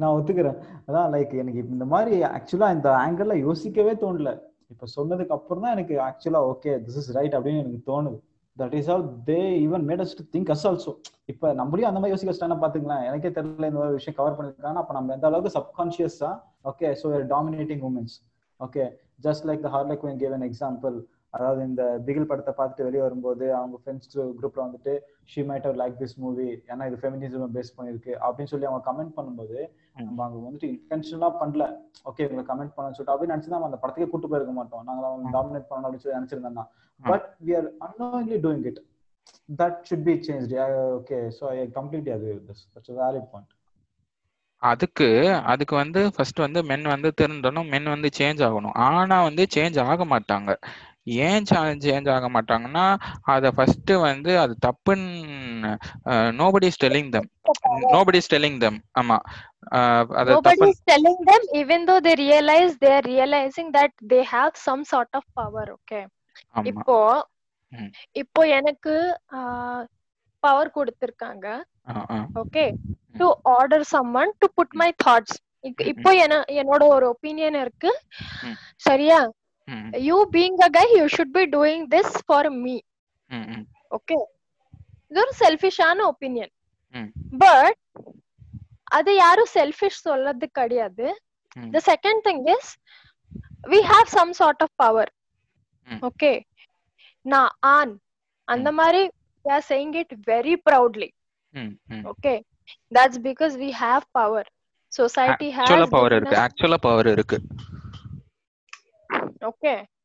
[0.00, 0.58] நான் ஒத்துக்கிறேன்.
[0.88, 4.30] அதான் லைக் எனக்கு இந்த மாதிரி ஆக்சுவலா இந்த ஆங்கிள் யோசிக்கவே தோணல.
[4.72, 8.18] இப்ப சொன்னதுக்கு அப்புறம் தான் எனக்கு ஆக்சுவலா ஓகே திஸ் இஸ் ரைட் அப்படின்னு எனக்கு தோணுது.
[8.56, 10.92] That is all they even made us to think us also
[11.32, 14.94] இப்ப நம்மளையும் அந்த மாதிரி யோசிக்க வச்சுட்டாங்கன்னா பாத்துக்கலாம் எனக்கே தெரியல இந்த மாதிரி விஷயம் கவர் பண்ணிருக்காங்க அப்ப
[14.98, 16.30] நம்ம எந்த அளவுக்கு சப்கான்சியஸா
[16.70, 18.16] okay so dominating womens
[18.60, 18.84] okay
[19.22, 20.96] just like the Harley queen gave an example
[21.34, 24.08] அதாவது இந்த பிகில் படத்தை பார்த்துட்டு வெளியே வரும்போது அவங்க ஃப்ரெண்ட்ஸ்
[24.38, 24.92] குரூப்ல வந்துட்டு
[25.30, 29.14] she might have like this movie ஏன்னா இது ஃபெமினிசம் பேஸ் பண்ணிருக்கு அப்படின்னு சொல்லி அவங்க கமெண்ட்
[29.18, 29.56] பண்ணும்போது
[30.00, 31.64] நம்ம அங்க வந்துட்டு இன்டென்ஷனலா பண்ணல.
[32.10, 34.84] ஓகே இவங்க கமெண்ட் பண்ண சொல்லிட்டு அப்படின்னு நினைச்சு நம்ம அந்த படத்துக்கே கூட்டு போயிருக்க மாட்டோம்.
[34.88, 36.66] நாங்க அவங்க டாமினேட் பண்ணணும் அப்படின்னு சொல்லி நினைச்சிருந்தோம்னா
[37.00, 38.80] but we are unknowingly doing it
[39.58, 40.52] that should be change
[40.98, 43.52] okay so I completely agree with this that's valid point
[44.62, 45.06] அதுக்கு
[45.52, 50.04] அதுக்கு வந்து ஃபர்ஸ்ட் வந்து மென் வந்து திருந்தணும் மென் வந்து சேஞ்ச் ஆகணும் ஆனா வந்து சேஞ்ச் ஆக
[50.14, 50.50] மாட்டாங்க
[51.26, 52.84] ஏன் சேஞ்ச் ஆக மாட்டாங்கன்னா
[53.34, 55.72] அதை ஃபர்ஸ்ட் வந்து அது தப்புன்னு
[56.40, 57.28] நோபடி ஸ்டெல்லிங் தம்
[57.94, 59.18] நோபடி ஸ்டெல்லிங் தம் ஆமா
[60.20, 64.22] அது Nobody தப்பு is telling them, even though they realize they are realizing that they
[64.24, 65.66] have some sort of power.
[65.76, 66.04] Okay.
[66.54, 66.96] ஆமா இப்போ.
[68.22, 68.94] இப்போ எனக்கு
[70.42, 71.46] பவர் கொடுத்திருக்காங்க.
[72.42, 72.64] Okay
[73.20, 73.26] to
[73.56, 75.36] order summon to put my thoughts
[75.92, 77.90] இப்போ என்ன என்னோட ஒரு ஒப்பீனியன் இருக்கு.
[78.86, 79.18] சரியா?
[80.08, 82.76] You being a guy you should be doing this for me
[83.98, 84.18] okay
[85.10, 86.52] இது ஒரு செல்ஃபிஷான ஒப்பீனியன்.
[87.42, 87.78] பட்
[88.98, 91.06] அது யாரும் செல்ஃபிஷ் சொல்றது கிடையாது.
[91.74, 92.70] The second thing is
[93.72, 95.12] we have some sort of power.
[96.08, 96.32] Okay
[97.32, 97.94] நான் ஆன்
[98.48, 99.02] அந்த மாதிரி
[99.44, 101.08] we are saying it very proudly.
[101.54, 101.72] ம்,
[103.18, 104.44] because we have power.
[104.92, 106.36] Society has ஆக்சுவலா பவர் இருக்கு.
[106.36, 107.38] ஆக்சுவலா பவர் இருக்கு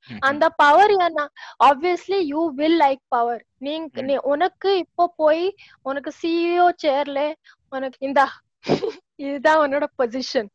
[0.09, 0.19] ம்.
[0.19, 1.29] அந்த பவர் என்ன
[1.63, 7.33] obviously you will like power நீங்க உனக்கு இப்போ போய் உனக்கு சிஇஓ சேர்ல
[7.73, 8.21] உனக்கு இந்த
[9.15, 10.49] இதுதான் உன்னோட பொசிஷன்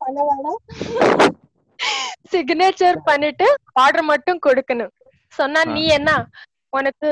[2.33, 4.93] சிக்னேச்சர் பண்ணிட்டு ஆர்டர் மட்டும் கொடுக்கணும்.
[5.29, 5.65] சொன்னா.
[5.65, 6.11] நீ என்ன?
[6.73, 7.11] உனக்கு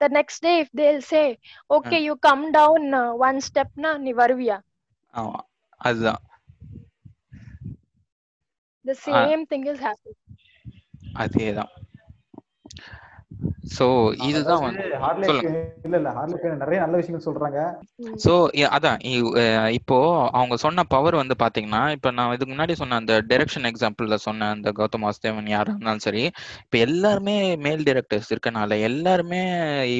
[0.00, 1.22] த next day if they'll say
[1.70, 2.88] okay you come down
[3.24, 4.58] one ஸ்டெப்னா நீ வருவியா?
[5.14, 5.40] ஆமா
[5.80, 6.22] அதுதான்.
[8.84, 10.18] The same thing is happen
[11.22, 11.72] அதேதான்.
[13.64, 13.86] சோ
[14.28, 15.50] இதுதான் வந்து ஹார்ட்லேக் சொல்லுங்க.
[15.86, 16.10] இல்ல இல்ல
[16.62, 17.58] நிறைய நல்ல விஷயங்கள் சொல்றாங்க.
[18.24, 18.32] சோ
[18.76, 19.00] அதான்
[19.78, 19.98] இப்போ
[20.38, 24.72] அவங்க சொன்ன பவர் வந்து பாத்தீங்கன்னா இப்ப நான் இதுக்கு முன்னாடி சொன்ன அந்த டைரக்ஷன் எக்ஸாம்பிள்ல சொன்ன அந்த
[24.78, 26.24] கௌதம் வாசுதேவன் யாரா இருந்தாலும் சரி
[26.64, 27.36] இப்ப எல்லாருமே
[27.66, 29.42] மேல் டைரக்டர்ஸ் இருக்கனால எல்லாருமே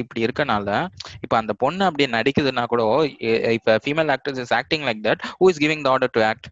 [0.01, 0.69] இப்படி இருக்கனால
[1.21, 2.83] இப்ப அந்த பொண்ணு அப்படி நடிக்குதுன்னா கூட
[3.57, 6.49] இப்ப female actors is acting like that who is giving the order to act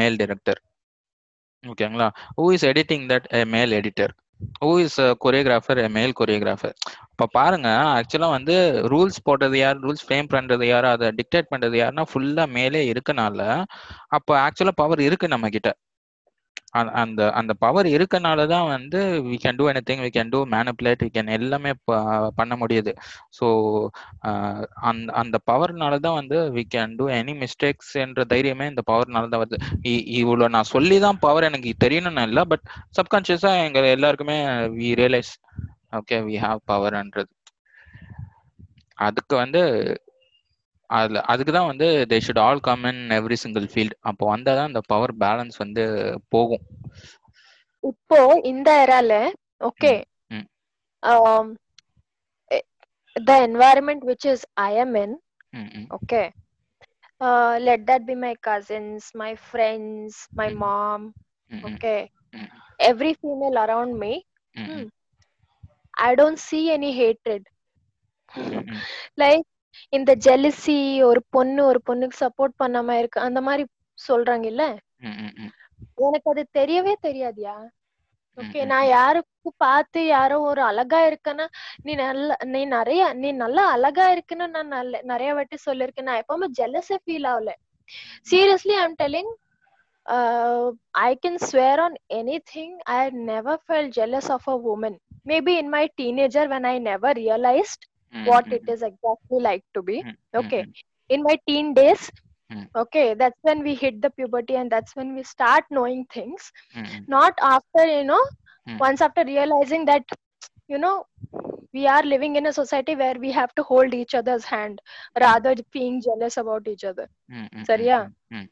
[0.00, 0.60] male director
[1.64, 2.08] ஓகேங்களா
[2.38, 4.12] who is editing that male editor
[4.60, 6.74] who is choreographer male choreographer
[7.12, 8.54] இப்போ பாருங்க ஆக்சுவலா வந்து
[8.92, 13.40] ரூல்ஸ் போட்டது யார் ரூல்ஸ் ஃப்ரேம் பண்றது யார் அதை டிக்டேட் பண்றது யாருன்னா ஃபுல்லா மேலே இருக்கனால
[14.10, 15.70] அப்போ ஆக்சுவலா பவர் இருக்கு நம்ம கிட்ட
[16.72, 21.02] அந்த- அந்த அந்த பவர் இருக்கனால தான் வந்து we can do anything we can do manipulate
[21.02, 21.98] we can எல்லாமே ப-
[22.36, 22.92] பண்ண முடியுது.
[23.38, 23.46] ஸோ
[24.82, 29.42] அந்த அந்த பவர்னால தான் வந்து we can do any mistakes என்ற தைரியமே இந்த பவர்னால தான்
[29.42, 29.60] வருது.
[29.84, 32.64] இ- இவ்வளோ நான் சொல்லி தான் பவர் எனக்கு தெரியணும்னு இல்லை பட்
[32.98, 34.38] சப்கான்ஷியஸா எங்க எல்லாருக்குமே
[34.78, 35.32] we realise
[35.96, 37.30] okay we have பவர்ன்றது
[38.98, 39.62] அதுக்கு வந்து
[40.90, 44.70] அதுல அதுக்கு தான் வந்து they should all come in every single field அப்போ வந்தால் தான்
[44.70, 45.84] அந்த பவர் பேலன்ஸ் வந்து
[46.28, 46.64] போகும்
[47.84, 49.12] இப்போ இந்த எரால
[49.64, 49.92] ஓகே
[50.28, 50.46] ம்.
[53.16, 55.10] the environment which is i am in
[55.50, 56.26] ம், ம், okay
[57.20, 60.10] uh, let that be my cousins my friends
[60.40, 60.58] my Mm.
[60.62, 61.00] mom
[61.50, 62.00] ம், ம், okay
[62.34, 62.48] Mm.
[62.80, 64.12] every female around me
[64.54, 64.88] ம், ம்,
[66.46, 67.42] see any hatred
[68.32, 68.82] ம், ம்.
[69.16, 69.46] லைக்
[69.92, 70.76] இந்த ஜெலிசி
[71.08, 73.64] ஒரு பொண்ணு ஒரு பொண்ணுக்கு சப்போர்ட் பண்ணாம இருக்கு அந்த மாதிரி
[73.98, 74.64] சொல்றாங்க இல்ல.
[76.04, 77.54] எனக்கு அது தெரியவே தெரியாதுயா?
[78.38, 79.28] ஓகே நான் யாருக்கு
[79.62, 81.46] பார்த்து யாரோ ஒரு அழகா இருக்கேன்னா
[81.84, 86.48] நீ நல்ல நீ நிறைய நீ நல்லா அழகா இருக்குன்னு நான் நல்ல நிறைய வாட்டி சொல்லிருக்கேன் நான் எப்பவுமே
[86.58, 87.50] ஜெலஸே ஃபீல் ஆகல.
[88.26, 89.32] Seriously I'm telling
[91.02, 91.96] I can swear on
[92.46, 97.18] anything I never fell jealous of a woman maybe in my teenager when I never
[97.20, 100.73] realised ம், what ம், it is exactly like to be ம், okay ம்,
[101.09, 102.03] in my teen days
[102.49, 102.65] Mm.
[102.81, 106.43] okay that's when we hit the puberty and that's when we start knowing things
[106.79, 108.23] ம், ம், not after you know
[108.67, 108.77] Mm.
[108.83, 110.03] once after realizing that
[110.73, 110.95] you know
[111.75, 114.75] we are living in a society where we have to hold each other's hand
[115.25, 117.99] rather being jealous about each other ம், ம், சரியா?
[118.37, 118.47] ம்,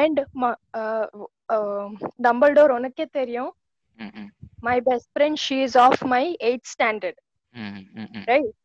[0.00, 1.06] and ma- uh,
[1.54, 1.86] uh,
[2.26, 3.52] dumbledore உனக்கே தெரியும்
[3.98, 4.30] ம், ம்,
[4.68, 7.16] my best friend she is of my 8th standard
[7.54, 8.24] ம், ம், ம்.
[8.32, 8.59] right ஆமா.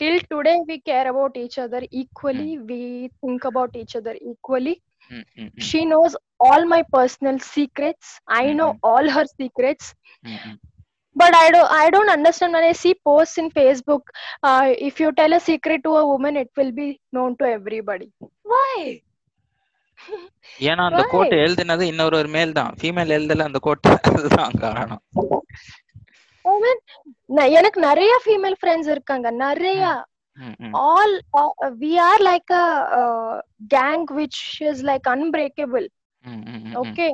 [0.00, 2.78] till today we care about each other equally we
[3.20, 4.74] think about each other equally
[5.10, 8.80] ம், ம், ம், she knows all my personal secrets i know Mhm.
[8.84, 9.86] all her secrets
[10.24, 10.58] ம், ம்.
[11.16, 14.04] but i don't i don't understand when i see posts in facebook
[14.42, 18.08] uh, if you tell a secret to a woman it will be known to everybody
[18.44, 18.74] why
[20.60, 21.10] ஏன்னா அந்த Why?
[21.10, 25.83] Code எழுதினது இன்னொரு ஒரு மேல் தான் female எழுதல அந்த code அதுதான் காரணம் women ந-
[27.59, 29.81] எனக்கு நிறைய ஃபீமேல் ஃப்ரெண்ட்ஸ் இருக்காங்க நிறைய
[30.37, 31.11] ம், ம், all
[31.41, 31.51] uh,
[31.81, 32.65] we are like a
[32.97, 33.35] uh,
[33.75, 34.39] gang which
[34.71, 35.87] is like unbreakable
[36.25, 37.11] ம், ம், ம், ம், okay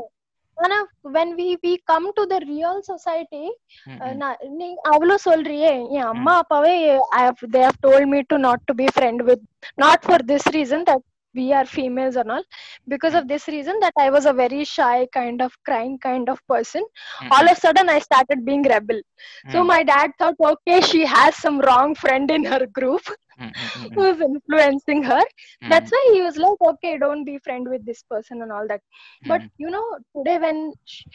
[0.58, 0.78] ஆனா
[1.16, 3.46] when we we come to the real society
[3.92, 4.18] ம், uh, ம்.
[4.22, 6.74] நான் நீ அவ்வளோ சொல்றியே என் அம்மா அப்பாவே
[7.20, 9.44] I have, they have told me to not to be friend with
[9.86, 11.02] not for this reason that
[11.34, 12.44] we are females and all.
[12.88, 13.28] Because of hmm.
[13.28, 17.32] this reason that i was a very shy kind of crying kind of person mm-hmm.
[17.32, 18.96] all of a sudden i started being rebel.
[18.96, 19.52] Mm-hmm.
[19.52, 19.68] so hmm.
[19.68, 23.02] my dad thought okay she has some wrong friend in her group
[23.38, 23.94] hmm, mm-hmm.
[23.94, 25.22] who's influencing her.
[25.70, 28.82] That's why he was like okay don't be friend with this person and all that.
[29.26, 29.86] But you know
[30.16, 31.06] today when she,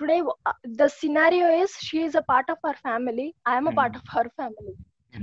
[0.00, 3.34] today uh, the scenario is she is a part of our family.
[3.44, 4.76] I am a part of her family.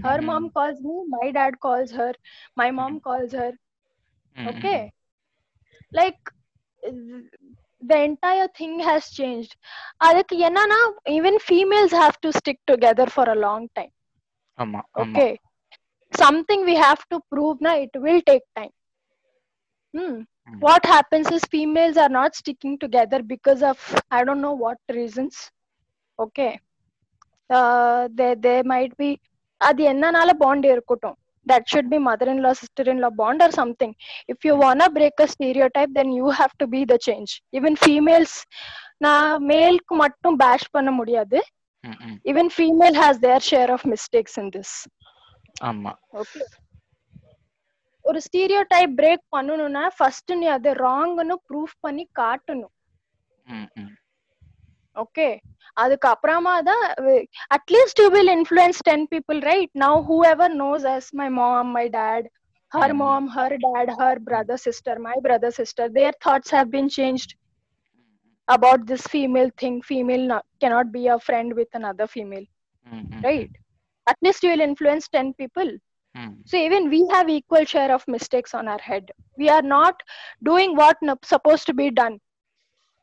[0.03, 2.13] Her mom calls me my dad calls her
[2.55, 3.51] my mom calls her
[4.36, 4.78] ம், ம், okay
[5.98, 6.20] like
[7.90, 9.52] the entire thing has changed
[10.06, 10.80] அதுக்கு என்னன்னா
[11.16, 13.92] even females have to stick together for a long time
[14.58, 15.30] ஆமா ஆமா okay
[16.12, 18.74] something we have to prove na it will take time
[19.94, 20.16] hmm.
[20.48, 20.58] Hmm.
[20.66, 23.78] what happens is females are not sticking together because of
[24.10, 25.36] i don't know what reasons
[26.18, 26.52] okay
[27.50, 29.10] uh, they they might be
[29.60, 31.16] அது என்னனால bond இருக்கட்டும்
[31.46, 33.92] that should be mother-in-law sister-in-law bond or something
[34.32, 38.34] if you wanna break a stereotype then you have to be the change even females
[39.04, 41.38] நான் மேல்க்கு மட்டும் பேஷ் பண்ண முடியாது
[41.84, 42.16] ம், ம்.
[42.30, 44.72] even female has their share of mistakes in this
[45.68, 46.42] ஆமா okay
[48.04, 52.74] ஒரு stereotype break பண்ணணும்னா ஃபர்ஸ்ட் நீ அது ராங்னு ப்ரூஃப் பண்ணி காட்டணும்
[53.46, 53.92] ம், ம்.
[54.96, 55.28] ஓகே
[55.76, 56.84] அதுக்கு அப்புறமா தான்
[57.56, 59.98] at least you will influence ten people right now
[60.32, 62.26] whoever knows us my mom my dad
[62.72, 62.98] her Mm.
[63.02, 67.30] Mom her dad her brother sister my brother sister their thoughts have been changed
[68.48, 72.46] about this female thing female not, cannot be a friend with another female
[72.86, 73.22] ம், ம்.
[73.26, 73.52] right
[74.06, 75.70] at least you will influence 10 people
[76.14, 79.04] ம், so even we have equal share of mistakes on our head
[79.38, 79.96] we are not
[80.42, 82.16] doing what no- supposed to be done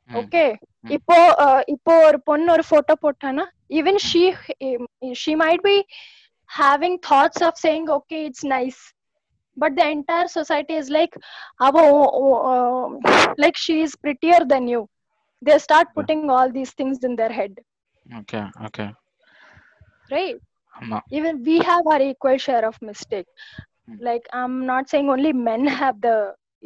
[0.10, 0.18] ம்.
[0.22, 0.50] okay
[0.84, 0.92] Mm.
[0.96, 1.16] இப்போ
[1.46, 3.46] uh, இப்போ ஒரு பொண்ணு ஒரு photo போட்டானா
[3.80, 4.22] even she
[5.22, 5.78] she might be
[6.62, 8.80] having thoughts of saying okay it's nice
[9.58, 11.14] but the entire society is like
[11.68, 11.84] "Avo,
[12.22, 12.86] oh, uh,
[13.44, 14.82] like she is prettier than you
[15.42, 15.96] they start Yeah.
[15.98, 17.54] putting all these things in their head
[18.20, 18.86] okay okay
[20.10, 20.40] right
[20.74, 23.30] ஆமா even we have our equal share of mistake
[23.90, 23.98] Mm.
[24.08, 26.18] like i'm not saying only men have the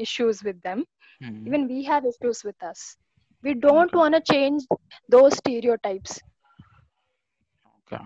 [0.05, 0.79] issues with them
[1.27, 2.81] ம், even we have issues with us
[3.44, 4.00] We don't Okay.
[4.00, 4.62] want to change
[5.08, 6.12] those stereotypes.
[7.72, 7.98] Okay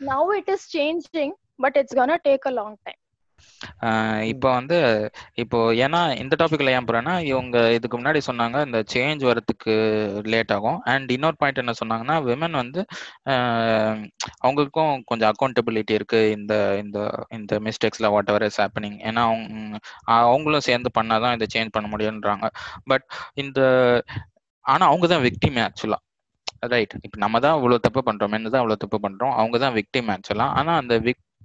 [0.00, 3.00] now it is changing but it's gonna take a long time.
[4.32, 4.78] இப்போ வந்து
[5.42, 9.74] இப்போ ஏன்னா இந்த டாபிக்ல ஏன் போறேன்னா இவங்க இதுக்கு முன்னாடி சொன்னாங்க இந்த சேஞ்ச் வரதுக்கு
[10.32, 10.78] லேட் ஆகும்.
[10.92, 12.80] அண்ட் இன்னொரு பாயிண்ட் என்ன சொன்னாங்கன்னா விமன் வந்து
[14.44, 16.20] அவங்களுக்கும் கொஞ்சம் அக்கௌண்டபிலிட்டி இருக்கு.
[16.36, 16.98] இந்த இந்த
[17.38, 19.80] இந்த மிஸ்டேக்ஸ்ல வாட் எவர் இஸ் ஹேப்பனிங் ஏன்னா அவங்க
[20.26, 22.46] அவங்களும் சேர்ந்து பண்ணாதான் இதை சேஞ்ச் பண்ண முடியுன்றாங்க
[22.92, 23.06] பட்
[23.44, 23.60] இந்த
[24.64, 25.98] ஆனா அவங்க தான் விக்டிம் ஆக்சுவலா
[26.72, 29.34] ரைட் இப்ப நம்ம தான் இவ்வளவு தப்பு பண்றோம் என்னதான் அவ்வளவு இவ்வளவு தப்பு பண்றோம்.
[29.38, 30.94] அவங்க தான் விக்டிம் ஆக்சுவலா ஆனா அந்த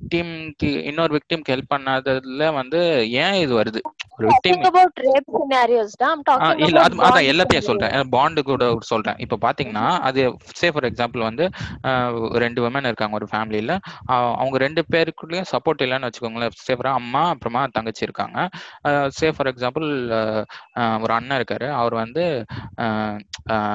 [0.01, 2.79] விக்டிம்க்கு இன்னொரு விக்டிம்க்கு ஹெல்ப் பண்ணாததுல வந்து
[3.23, 3.79] ஏன் இது வருது?
[4.17, 6.07] ஒரு victim talking about rape scenarios da?
[6.13, 7.65] i'm talking இல்ல அது bond எல்லாத்தையும்.
[7.69, 7.93] சொல்றேன்.
[8.15, 9.17] பாண்டு கூட சொல்றேன்.
[9.23, 10.21] இப்போ பாத்தீங்கன்னா அது
[10.59, 11.45] சே ஃபார் எக்ஸாம்பிள் வந்து
[12.43, 13.73] ரெண்டு விமன் இருக்காங்க ஒரு ஃபேமிலியில
[14.41, 16.55] அவங்க ரெண்டு பேருக்குள்ளயும் சப்போர்ட் இல்லைன்னு வச்சுக்கோங்களேன்.
[16.65, 18.37] சே ஃபார் அம்மா அப்புறமா தங்கச்சி இருக்காங்க.
[19.19, 19.87] சே ஃபார் எக்ஸாம்பிள்
[21.05, 21.69] ஒரு அண்ணன் இருக்காரு.
[21.81, 22.25] அவர் வந்து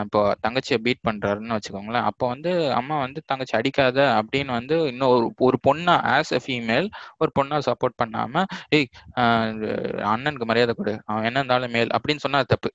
[0.04, 2.08] இப்போ தங்கச்சியை பீட் பண்றாருன்னு வச்சுக்கோங்களேன்.
[2.12, 6.88] அப்போ வந்து அம்மா வந்து தங்கச்சி அடிக்காத அப்படின்னு வந்து இன்னும் ஒரு பொண்ணா ஆஸ் எ ஃபீமேல்
[7.18, 9.52] ஒரு பொண்ணை சப்போர்ட் பண்ணாம ஏய் ஆஹ்
[10.12, 10.94] அண்ணனுக்கு மரியாதை கொடு.
[11.04, 12.70] அவன் என்ன இருந்தாலும் மேல் அப்படின்னு சொன்னா தப்பு.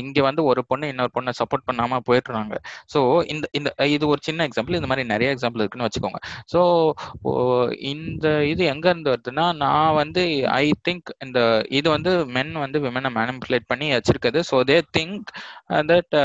[0.00, 2.54] இங்க வந்து ஒரு பொண்ணு இன்னொரு பொண்ணை சப்போர்ட் பண்ணாம போயிடுறாங்க
[2.94, 3.00] ஸோ
[3.34, 6.20] இந்த இந்த இது ஒரு சின்ன எக்ஸாம்பிள் இந்த மாதிரி நிறைய எக்ஸாம்பிள் இருக்குன்னு வச்சுக்கோங்க.
[6.52, 6.60] ஸோ
[7.92, 10.22] இந்த இது எங்க இருந்து வருதுன்னா நான் வந்து
[10.60, 11.40] ஐ திங்க் இந்த
[11.78, 14.40] இது வந்து மென் வந்து விமனை மேனிபுலேட் பண்ணி வச்சிருக்குது.
[14.50, 15.30] ஸோ தே திங்க்
[15.90, 16.16] தட்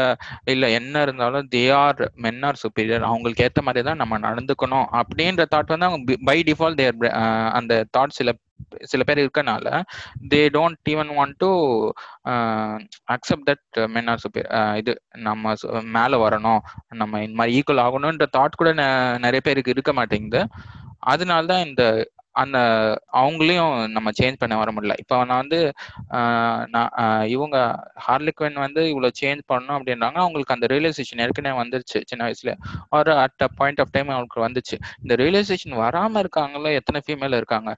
[0.53, 4.87] இல்ல என்ன இருந்தாலும் they are men are superior அவங்களுக்கு ஏற்ற மாதிரி தான் நம்ம நடந்துக்கணும்.
[5.01, 7.07] அப்படின்ற தாட் வந்து அவங்க பை டிஃபால்ட் தேர்
[7.59, 8.29] அந்த தாட் சில
[8.91, 9.67] சில பேர் இருக்கனால
[10.31, 11.49] they don't even want to
[13.15, 13.56] accept that
[13.87, 15.53] men are super இது நம்ம
[15.91, 16.61] மேல வரணும்
[16.95, 20.41] நம்ம இந்த மாதிரி ஈக்குவல் ஆகணும்ன்ற தாட் கூட நெ- நிறைய பேருக்கு இருக்க மாட்டேங்குது.
[21.07, 21.83] அதனால தான் இந்த
[22.41, 22.57] அந்த
[23.19, 24.95] அவங்களையும் நம்ம சேஞ்ச் பண்ண வர முடியல.
[25.03, 25.59] இப்போ நான் வந்து
[26.75, 26.91] நான்
[27.35, 27.57] இவங்க
[28.05, 30.17] ஹார்லிக்வன் வந்து இவ்வளோ சேஞ்ச் பண்ணணும் அப்படின்றாங்க.
[30.25, 32.53] அவங்களுக்கு அந்த ரியலைசேஷன் ஏற்கனவே வந்துருச்சு சின்ன வயசுல.
[32.97, 34.75] ஒரு at a point of time அவங்களுக்கு வந்துச்சு.
[35.03, 37.71] இந்த ரியலைசேஷன் வராம இருக்காங்களோ எத்தனை ஃபீமேல் இருக்காங்க?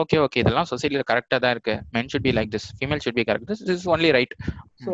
[0.00, 1.76] ஓகே ஓகே இதெல்லாம் சொசைட்டில கரெக்டா தான் இருக்கு.
[1.96, 4.34] Men should be like this female should be correct this is only right
[4.84, 4.92] so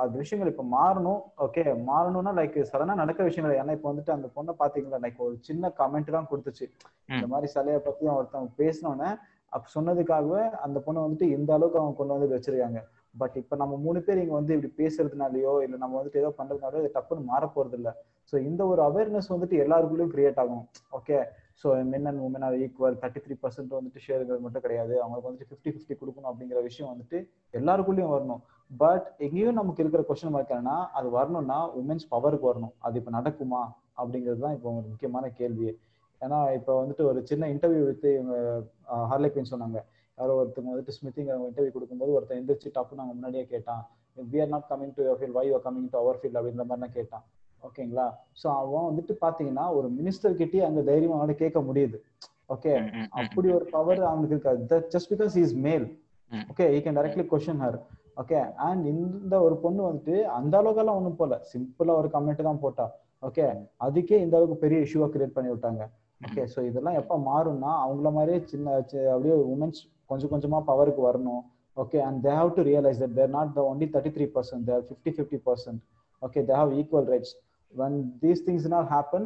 [0.00, 1.20] அது விஷயங்கள் இப்போ மாறணும்.
[1.46, 3.58] ஓகே மாறணும்னா லைக் சடனா நடக்கிற விஷயங்கள்.
[3.62, 6.66] ஏன்னா இப்போ வந்துட்டு அந்த பொண்ணை பாத்தீங்களா லைக் ஒரு சின்ன கமெண்ட் தான் கொடுத்துச்சு.
[7.08, 9.10] இந்த மாதிரி சிலையை பத்தி ஒருத்தவங்க பேசினோன்னே
[9.54, 12.80] அப்ப சொன்னதுக்காகவே அந்த பொண்ணை வந்துட்டு இந்த அளவுக்கு அவங்க கொண்டு வந்து வச்சிருக்காங்க.
[13.20, 16.90] பட் இப்ப நம்ம மூணு பேர் இங்க வந்து இப்படி பேசுறதுனாலயோ இல்ல நம்ம வந்துட்டு ஏதோ பண்றதுனாலயோ இது
[16.96, 17.90] டப்புன்னு மாற போறது இல்ல
[18.30, 20.64] ஸோ இந்த ஒரு அவேர்னஸ் வந்துட்டு எல்லாருக்குள்ளயும் கிரியேட் ஆகும்.
[20.98, 21.18] Okay
[21.62, 24.94] so men and women are equal thirty three percent வந்துட்டு ஷேருங்கிறது மட்டும் கிடையாது.
[25.02, 27.18] அவங்களுக்கு வந்துட்டு ஃபிஃப்டி ஃபிஃப்டி கொடுக்கணும் அப்படிங்கிற விஷயம் வந்துட்டு
[27.60, 28.42] எல்லாருக்குள்ளயும் வரணும்.
[28.70, 32.74] பட் எங்கேயும் நமக்கு இருக்கிற கொஸ்டின் மார்க் என்னன்னா அது வரணும்னா உமன்ஸ் பவருக்கு வரணும்.
[32.86, 33.62] அது இப்போ நடக்குமா?
[34.00, 35.74] அப்படிங்கிறது தான் இப்போ ஒரு முக்கியமான கேள்வியே.
[36.24, 38.36] ஏன்னா இப்போ வந்துட்டு ஒரு சின்ன இன்டர்வியூ வித்து இவங்க
[39.10, 39.78] ஹார்லே குயின் சொன்னாங்க.
[40.18, 43.82] யாரோ ஒருத்தவங்க வந்துட்டு ஸ்மித்திங் அவங்க இன்டர்வியூ கொடுக்கும்போது ஒருத்தன் எந்திரிச்சு டப்பு நாங்கள் முன்னாடியே கேட்டான்.
[44.32, 46.94] We are not coming to your field why you're coming to our field அப்படின்ற மாதிரிலாம்
[46.98, 47.24] கேட்டான்.
[47.68, 48.06] ஓகேங்களா?
[48.40, 51.98] ஸோ அவன் வந்துட்டு பார்த்தீங்கன்னா ஒரு மினிஸ்டர் கிட்டே அங்கே தைரியமா அவனை கேட்க முடியுது.
[52.54, 52.72] ஓகே?
[53.20, 54.80] அப்படி ஒரு பவர் அவனுக்கு இருக்காது.
[54.94, 55.86] Just because is male.
[56.52, 57.78] Okay I can directly question her
[58.22, 58.40] okay?
[58.66, 61.38] And இந்த ஒரு பொண்ணு வந்துட்டு அந்த அளவுக்கெல்லாம் ஒன்றும் போல.
[61.52, 62.86] சிம்பிளா ஒரு கமெண்ட் தான் போட்டா.
[63.28, 63.46] ஓகே?
[63.86, 65.84] அதுக்கே இந்த அளவுக்கு பெரிய இஷ்யூவா கிரியேட் பண்ணி விட்டாங்க.
[66.20, 71.42] ஓகே ஸோ இதெல்லாம் எப்போ மாறும்னா அவங்கள மாதிரியே சின்ன சி- அப்படியே உமன்ஸ் கொஞ்சம் கொஞ்சமா பவருக்கு வரணும்.
[71.76, 74.84] Okay and they have to realise that they're not the only thirty three percent they're
[74.88, 75.80] fifty fifty percent
[76.22, 77.34] okay they have equal rights
[77.74, 79.22] when these things not happen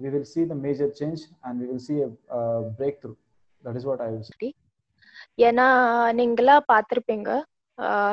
[0.00, 3.14] we will see the major change and we will see a uh, breakthrough.
[3.64, 4.48] That is what i will say.
[5.42, 5.66] ஏன்னா
[6.12, 7.30] நீங்களா பார்த்திருப்பீங்க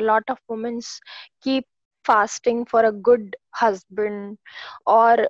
[0.01, 0.89] lot of womens
[1.45, 1.69] keep
[2.05, 3.29] fasting for a good
[3.61, 4.27] husband
[4.97, 5.23] or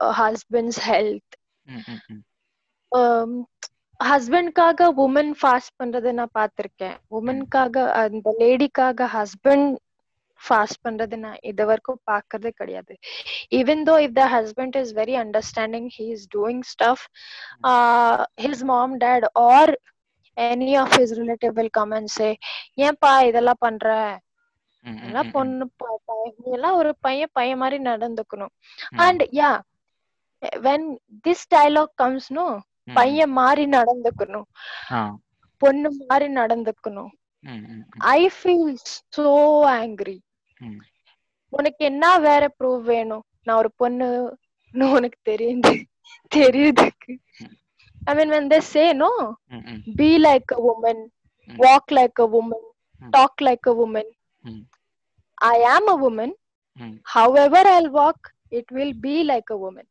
[0.00, 1.35] husband's health hmm, hmm, hmm.
[4.00, 9.76] ஹஸ்பண்ட்காக women fast பண்றதை நான் பார்த்திருக்கேன் உமனுக்காக அந்த லேடிக்காக husband
[10.40, 12.94] fast பண்றது நான் இது வரைக்கும் பார்க்கறதே கிடையாது
[13.54, 17.04] even though if the husband is very understanding he is doing stuff
[18.42, 19.72] his mom dad or
[20.36, 22.28] any of his relative will come and say
[22.76, 23.86] ஏன்பா இதெல்லாம் பண்ற?
[24.84, 25.32] ம், ம், எல்லாம் ம், ம்.
[25.32, 28.52] பொண்ணு ப- ப- நீ எல்லாம் ஒரு பையன் பையன் மாதிரி நடந்துக்கணும்.
[28.90, 28.98] ம்.
[28.98, 29.50] And yeah
[30.66, 30.86] when
[31.28, 32.46] this dialogue comes no
[32.88, 34.48] hmm, பையன் மாதிரி நடந்துக்கணும்.
[35.62, 37.12] பொண்ணு மாதிரி நடந்துக்கணும்.
[38.16, 38.72] I feel
[39.16, 39.26] so
[39.76, 40.16] angry.
[41.52, 44.08] உனக்கு என்ன வேற ப்ரூவ் வேணும் நான் ஒரு பொண்ணு
[44.96, 45.72] உனக்கு தெரியுது
[46.32, 47.12] தெரியுதுக்கு
[48.06, 49.10] I mean when they say no
[49.48, 49.80] ம், ம்.
[50.00, 50.98] be like a woman
[51.48, 51.58] Mm.
[51.64, 52.62] walk like a woman
[53.02, 53.10] Mm.
[53.12, 54.06] talk like a woman
[54.44, 54.60] Mm.
[55.38, 56.30] i am a woman
[56.78, 56.94] Mm.
[57.14, 58.20] however i'll walk
[58.52, 59.86] it will be like a woman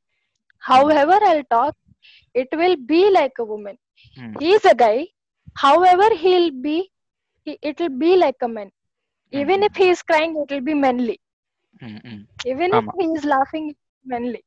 [0.64, 1.75] however i'll talk
[2.35, 3.77] it will be like a woman
[4.17, 4.34] Mm.
[4.42, 4.98] he's a guy
[5.56, 6.77] however he'll be
[7.48, 8.69] he, it will be like a man
[9.34, 9.67] even Mhm.
[9.67, 11.16] if he is crying it will be manly
[11.82, 12.22] ம், ம்.
[12.45, 12.92] even ஆமா.
[12.93, 13.67] if he is laughing
[14.06, 14.42] manly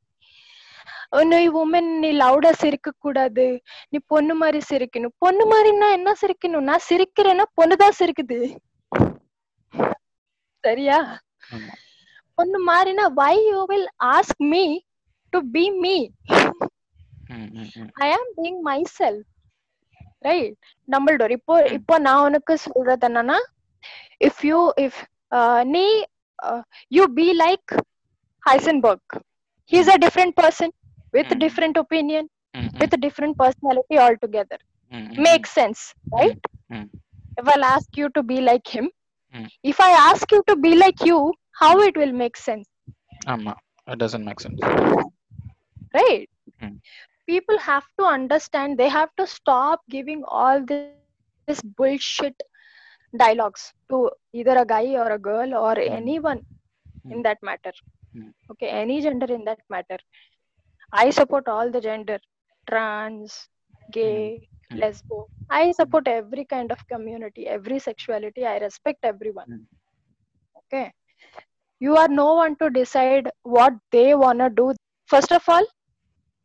[1.12, 3.44] Oh, நீ woman நீ லவுடா சிரிக்க கூடாது
[3.92, 8.38] நீ பொண்ணு மாதிரி சிரிக்கணும் பொண்ணு மாதிரின்னா என்ன சிரிக்கணும் நான் சிரிக்கிறேன்னா பொண்ணுதான் சிரிக்குது
[10.64, 10.98] சரியா.
[12.38, 14.62] பொண்ணு மாதிரினா why you will ask me
[15.33, 15.95] to be me
[17.35, 17.89] ம், hmm, hmm.
[18.05, 18.59] I am being
[18.99, 19.23] myself
[20.27, 20.53] right
[20.87, 23.37] Dumbledore இப்போ இப்போ நான் உனக்கு சொல்றது என்னன்னா
[24.29, 24.99] இஃப் யூ இஃப்
[25.75, 25.85] நீ
[26.97, 27.71] you be like
[28.43, 29.13] Heisenberg
[29.71, 30.69] he is a different person
[31.13, 31.39] with Mm.
[31.43, 32.23] different opinion
[32.55, 32.71] ம், ம்.
[32.79, 34.59] with a different personality altogether
[34.91, 35.81] ம், ம், makes sense
[36.15, 36.41] right
[36.71, 36.85] Mm.
[37.39, 38.87] if i'll ask you to be like him
[39.33, 39.47] Mm.
[39.71, 41.19] if i ask you to be like you
[41.61, 42.67] how it will make sense
[43.33, 43.53] ஆமா
[43.87, 44.59] it doesn't make sense
[45.98, 46.28] right.
[46.62, 46.80] Mm.
[47.26, 52.34] people have to understand they have to stop giving all this, this bullshit
[53.16, 55.92] dialogues to either a guy or a girl or Mm.
[56.00, 56.42] anyone
[57.10, 57.22] in Mm.
[57.22, 57.72] that matter.
[58.14, 58.32] Mm.
[58.50, 59.98] okay any gender in that matter.
[60.92, 62.18] I support all the gender
[62.68, 63.48] trans
[63.90, 64.80] gay Mm.
[64.80, 65.26] lesbo.
[65.50, 68.46] I support every kind of community every sexuality.
[68.46, 69.48] I respect everyone.
[70.58, 70.92] Okay.
[71.80, 74.74] You are no one to decide what they want to do.
[75.06, 75.64] First of all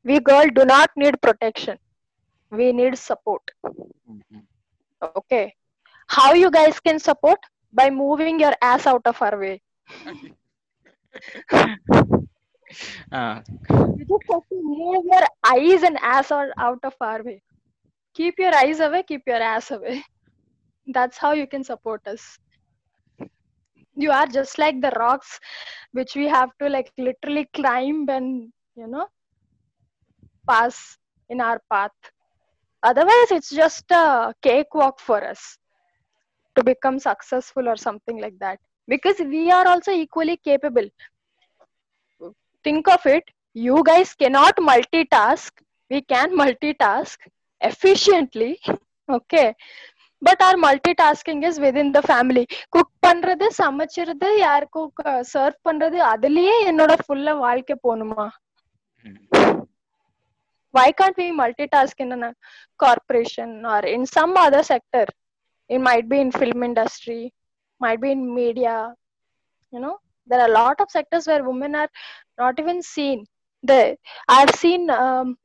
[0.03, 1.77] we girl do not need protection.
[2.51, 3.41] We need support.
[3.65, 4.39] Mm-hmm.
[5.17, 5.55] okay.
[6.07, 7.39] How you guys can support?
[7.71, 9.61] By moving your ass out of our way.
[13.11, 13.41] Uh.
[13.69, 17.41] you just have to move your eyes and ass out of our way.
[18.13, 20.03] Keep your eyes away keep your ass away.
[20.87, 22.37] That's how you can support us.
[23.95, 25.39] You are just like the rocks
[25.91, 29.07] which we have to like literally climb and you know
[30.46, 30.76] pass
[31.30, 31.98] in our path
[32.82, 35.42] otherwise it's just a cakewalk for us
[36.56, 40.88] to become successful or something like that because we are also equally capable
[42.64, 43.24] think of it
[43.56, 45.50] you guys cannot multitask
[45.90, 47.18] we can multitask
[47.60, 48.52] efficiently
[49.08, 49.48] okay
[50.22, 52.44] but our multitasking is within the family
[52.76, 54.88] cook பண்றது சமைச்சிருது யாருக்கும்
[55.32, 58.26] serve பண்றது அதுலயே என்னோட ஃபுல்லா வாழ்க்கை போகணுமா
[59.04, 59.20] ம்.
[60.73, 62.33] why can't we multitask in a
[62.77, 65.05] corporation or in some other sector?
[65.69, 67.33] It might be in film industry
[67.79, 68.93] might be in media
[69.73, 69.97] you know?
[70.27, 71.89] There are a lot of sectors where women are
[72.37, 73.25] not even seen.
[73.67, 75.37] I've seen um,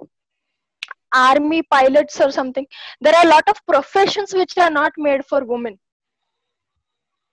[1.13, 2.67] army pilots or something.
[3.01, 5.79] There are a lot of professions which are not made for women.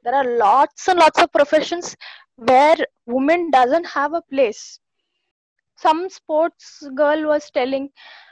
[0.03, 1.95] There are lots and lots of professions
[2.35, 2.75] where
[3.06, 4.80] women doesn't have a place
[5.80, 7.86] some sports girl was telling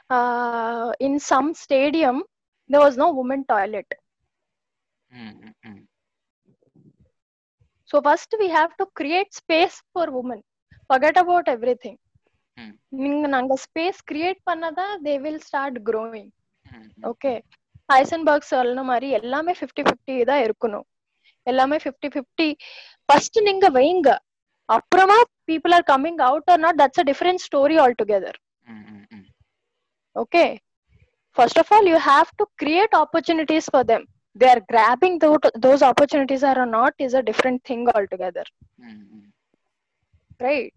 [0.10, 2.18] uh, in some stadium
[2.70, 3.90] there was no women toilet
[5.12, 5.82] ம், ம், ம்.
[7.90, 10.40] so first we have to create space for women
[10.90, 11.98] forget about everything
[12.58, 12.72] Hmm.
[13.04, 15.78] நீங்க நாங்க space create பண்ணாதான் they will start
[16.66, 16.90] hmm.
[17.12, 17.38] okay
[17.90, 20.86] Heisenberg சொன்ன மாதிரி எல்லாமே fifty fifty தான் இருக்கணும்
[21.48, 22.48] எல்லாமே ஃபிஃப்டி ஃபிஃப்டி
[23.10, 24.10] ஃபர்ஸ்ட் நீங்க வைங்க
[24.69, 25.19] அப்புறமா
[25.51, 29.27] people are coming out or not that's a different story altogether hmm, hmm, hmm.
[30.17, 30.49] okay
[31.37, 34.03] first of all you have to create opportunities for them
[34.37, 38.47] they are grabbing tho- those opportunities or not is a different thing altogether
[38.89, 39.27] ம், ம்.
[40.41, 40.73] right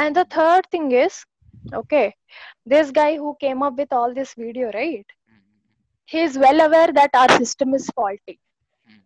[0.00, 1.14] and the third thing is
[1.80, 2.06] okay
[2.72, 5.42] this guy who came up with all this video right ம்,
[6.08, 8.36] he is well aware that our system is faulty
[8.86, 9.00] Mm.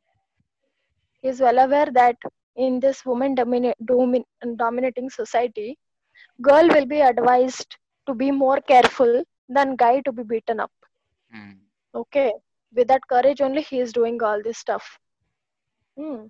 [1.24, 2.18] he is well aware that
[2.56, 5.68] in this woman domina- domin- dominating society
[6.40, 9.12] girl will be advised to be more careful
[9.48, 10.72] than guy to be beaten up
[11.30, 11.54] ம்.
[11.94, 12.30] okay
[12.72, 14.86] with that courage only he is doing all this stuff
[15.96, 16.20] hmm.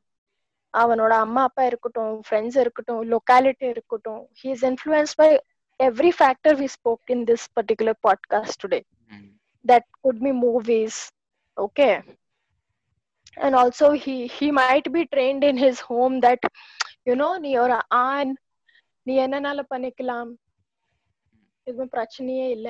[0.74, 5.30] அவனோட அம்மா அப்பா இருக்கட்டும் friends இருக்கட்டும் locality இருக்கட்டும் he is influenced by
[5.80, 8.82] every factor we spoke in this particular podcast today
[9.16, 9.28] ம்.
[9.64, 10.96] that could be movies
[11.56, 11.92] okay
[13.36, 16.40] and also he he might be trained in his home that
[17.08, 18.32] you know நீ ஒரு ஆண்
[19.06, 20.30] நீ என்னனால பண்ணிக்கலாம்
[21.70, 22.68] எதுவும் பிரச்சனையே இல்ல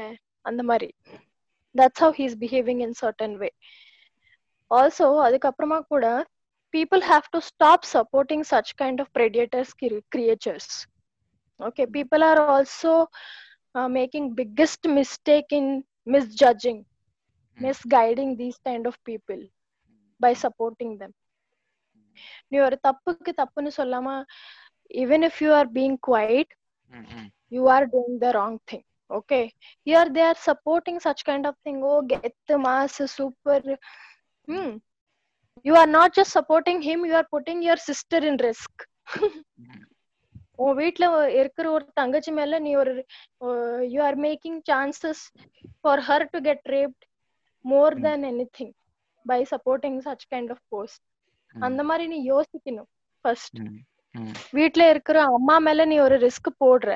[0.48, 0.88] அந்த மாதிரி
[1.78, 3.52] that's how he's behaving in certain way
[4.70, 6.06] also அதுக்கப்புறமா கூட
[6.76, 10.68] people have to stop supporting such kind of predators cre- creatures
[11.60, 12.92] okay people are also
[13.70, 15.66] uh, making biggest mistake in
[16.14, 16.78] misjudging
[17.66, 19.40] misguiding these kind of people
[20.20, 21.12] by supporting them
[22.52, 24.08] நீ ஒரு தப்புக்கு தப்புன்னு சொல்லாம
[25.02, 26.48] even if you are being quiet
[26.94, 27.28] ம், ம்.
[27.56, 29.44] you are doing the wrong thing okay
[29.86, 33.58] here they are supporting such kind of thing oh get the mass super
[34.48, 34.70] hmm.
[35.64, 38.74] you are not just supporting him you are putting your sister in risk
[40.64, 41.04] உன் வீட்ல
[41.40, 42.92] இருக்கிற ஒரு தங்கச்சி மேல நீ ஒரு
[43.94, 45.22] you are making chances
[45.80, 47.04] for her to get raped
[47.64, 48.04] more Mm.
[48.06, 48.24] Then
[48.58, 48.72] anything
[49.27, 51.01] by supporting such kind of post.
[51.55, 52.89] அந்த மாதிரி நீ யோசிக்கணும்
[53.25, 53.77] ஃபர்ஸ்ட் ம்,
[54.15, 56.89] ம், வீட்ல இருக்கிற அம்மா மேல நீ ஒரு ரிஸ்க் போடுற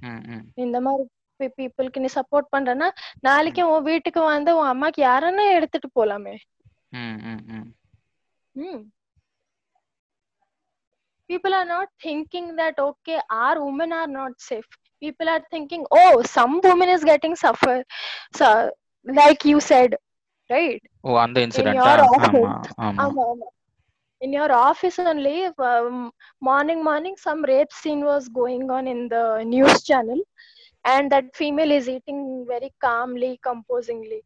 [0.00, 0.42] ம்.
[0.64, 1.04] இந்த மாதிரி
[1.58, 2.88] பீப்புளுக்கு நீ சப்போர்ட் பண்றனா
[3.20, 6.34] நாளைக்கு உன் வீட்டுக்கு வந்து உன் அம்மாக்கு யாரன்னா எடுத்துட்டு போலாமே.
[8.54, 8.76] Hmm.
[11.30, 14.68] People are not thinking that okay, our women are not safe.
[15.02, 17.74] People are thinking, oh, some woman is getting suffer,
[18.34, 18.46] so
[19.06, 19.90] like you said,
[20.49, 20.81] right?
[21.07, 22.51] ஓ அந்த இன்சிடென்ட் your ஆமா office.
[22.87, 23.47] ஆமா ஆமா, ஆமா.
[24.21, 29.43] In your office only, um, morning, morning, some rape scene was going on in the
[29.43, 30.19] news channel,
[30.83, 34.21] and that female is eating very calmly, composingly.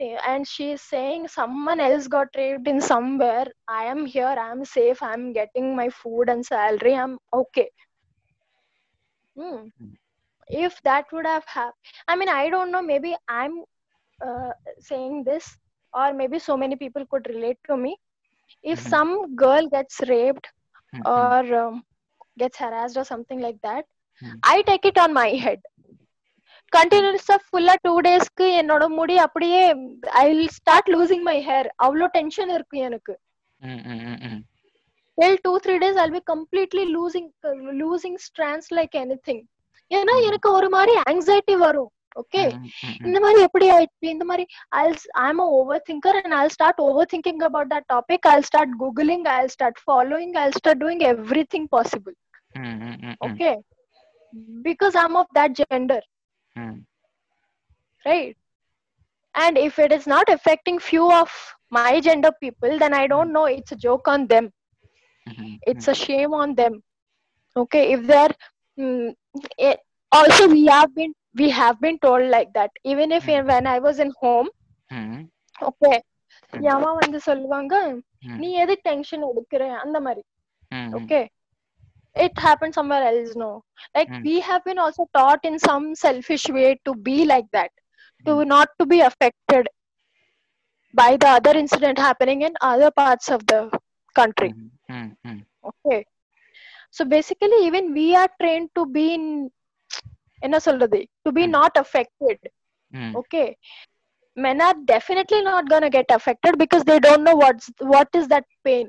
[0.00, 3.46] Yeah, And she is saying someone else got raped in somewhere.
[3.68, 7.70] I am here, I am safe, I am getting my food and salary, I'm okay.
[9.36, 9.68] Hmm.
[10.48, 11.74] If that would have happened,
[12.08, 13.64] I mean, I don't know, maybe I'm
[14.20, 14.50] uh,
[14.80, 15.46] saying this,
[15.94, 17.92] or maybe so many people could relate to me.
[18.64, 18.90] If Mhm.
[18.90, 20.46] some girl gets raped
[20.92, 21.10] ம், ம்.
[21.14, 21.74] or um,
[22.36, 23.84] gets harassed or something like that,
[24.22, 24.36] Hmm.
[24.46, 25.62] I take it on my head.
[26.72, 29.60] கண்டினியூஸா ஃபுல்லா two டேஸ்க்கு என்னோட முடி அப்படியே
[30.20, 33.14] I will start losing my hair அவ்வளோ tension இருக்கு எனக்கு
[33.60, 34.40] hmm, hmm, hmm, hmm.
[35.18, 37.28] Till two three days I'll be completely losing
[37.82, 38.96] losing strands like
[39.28, 39.42] anything
[39.90, 43.06] ஏன்னா எனக்கு ஒரு மாதிரி ஆங்ஸைட்டி வரும் ஓகே ம், ம், ம்.
[43.06, 44.44] இந்த மாதிரி எப்படி ஆயிடுச்சு இந்த மாதிரி
[44.80, 44.94] I'll
[45.24, 45.42] I'm
[45.88, 46.80] overthinker and I'll start
[47.12, 51.04] overthinking about that topic I'll start googling I'll start following I'll start doing
[51.54, 52.16] everything possible
[52.54, 53.16] hmm, hmm, hmm, ம்.
[53.26, 53.54] okay
[54.66, 56.00] because i'm of that gender
[56.56, 56.78] ம்,
[58.04, 58.32] right
[59.34, 61.30] and if it is not affecting few of
[61.72, 64.46] my gender people then i don't know it's a joke on them
[65.26, 66.74] ம், it's a shame on them
[67.56, 68.34] okay if they're
[68.78, 69.06] mm,
[69.66, 69.78] it,
[70.12, 73.46] also we have been we have been told like that even if Mm.
[73.52, 74.48] when i was in home
[74.90, 75.22] ம்,
[75.70, 75.96] okay
[76.52, 76.62] Mm.
[76.66, 77.74] என் அம்மா வந்து சொல்லுவாங்க
[78.28, 80.22] ம், நீ எது tension எடுக்கிற அந்த மாதிரி
[80.72, 80.94] ம், ம்.
[80.98, 81.24] okay
[82.24, 83.50] it happened somewhere else no
[83.96, 84.22] like Mm.
[84.28, 87.72] we have been also taught in some selfish way to be like that
[88.26, 89.64] to not to be affected
[90.94, 93.60] by the other incident happening in other parts of the
[94.16, 95.42] country ம், ம், ம்.
[95.70, 96.00] okay
[96.96, 99.24] so basically even we are trained to be in
[100.46, 101.52] என்ன சொல்றது to be Mm.
[101.58, 102.38] not affected
[103.00, 103.46] ம், okay
[104.36, 108.46] men are definitely not gonna get affected because they don't know what's what is that
[108.68, 108.86] pain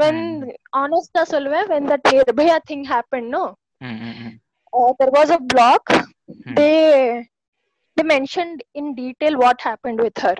[0.00, 0.52] when Mm.
[0.80, 3.44] honest சொல்லுவேன் when that nirbhaya thing happened no
[3.88, 4.34] ம், ம், ம்.
[4.72, 5.82] uh, there was a blog
[6.46, 6.54] Mm.
[6.58, 6.76] they
[7.96, 10.36] they mentioned in detail what happened with her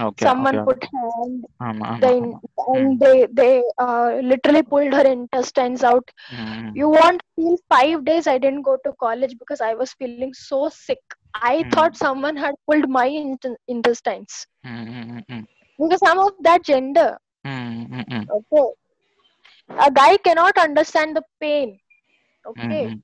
[0.00, 0.64] Okay, Someone okay.
[0.64, 2.40] put hand, um, um, um,
[2.74, 6.08] and they they uh, literally pulled her intestines out.
[6.34, 6.72] Mm.
[6.74, 8.26] You won't feel five days.
[8.26, 10.98] I didn't go to college because I was feeling so sick.
[11.34, 11.72] I mm.
[11.72, 13.06] thought someone had pulled my
[13.68, 15.46] intestines mm.
[15.78, 17.16] because I'm of that gender.
[17.46, 18.66] Okay,
[19.78, 21.78] a guy cannot understand the pain.
[22.46, 22.96] Okay,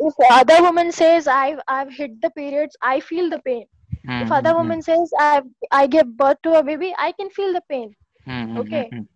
[0.00, 3.66] if other woman says I've I've hit the periods, I feel the pain.
[4.05, 7.29] mm, If other mm, woman says I've I gave birth to a baby, I can
[7.29, 7.95] feel the pain.
[8.27, 8.93] mm, mm, okay.
[8.93, 9.07] mm,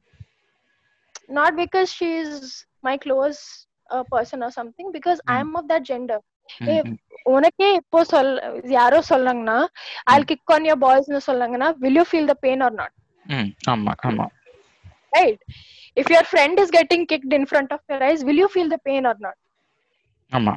[1.30, 5.28] Not because she's my close uh, person or something, because Mm.
[5.28, 6.20] I'm of that gender.
[6.61, 6.98] mm, If mm,
[7.28, 8.32] உனக்கே இப்போ சொல்
[8.78, 9.58] யாரோ சொல்லாங்கன்னா
[10.11, 12.92] I'll kick on your balls னு சொல்லாங்கன்னா will you feel the pain or not?
[13.34, 13.48] mm.
[13.72, 14.26] ஆமா ஆமா
[15.16, 15.40] Right?
[15.95, 18.80] If your friend is getting kicked in front of your eyes, will you feel the
[18.80, 19.36] pain or not?
[20.38, 20.53] ஆமா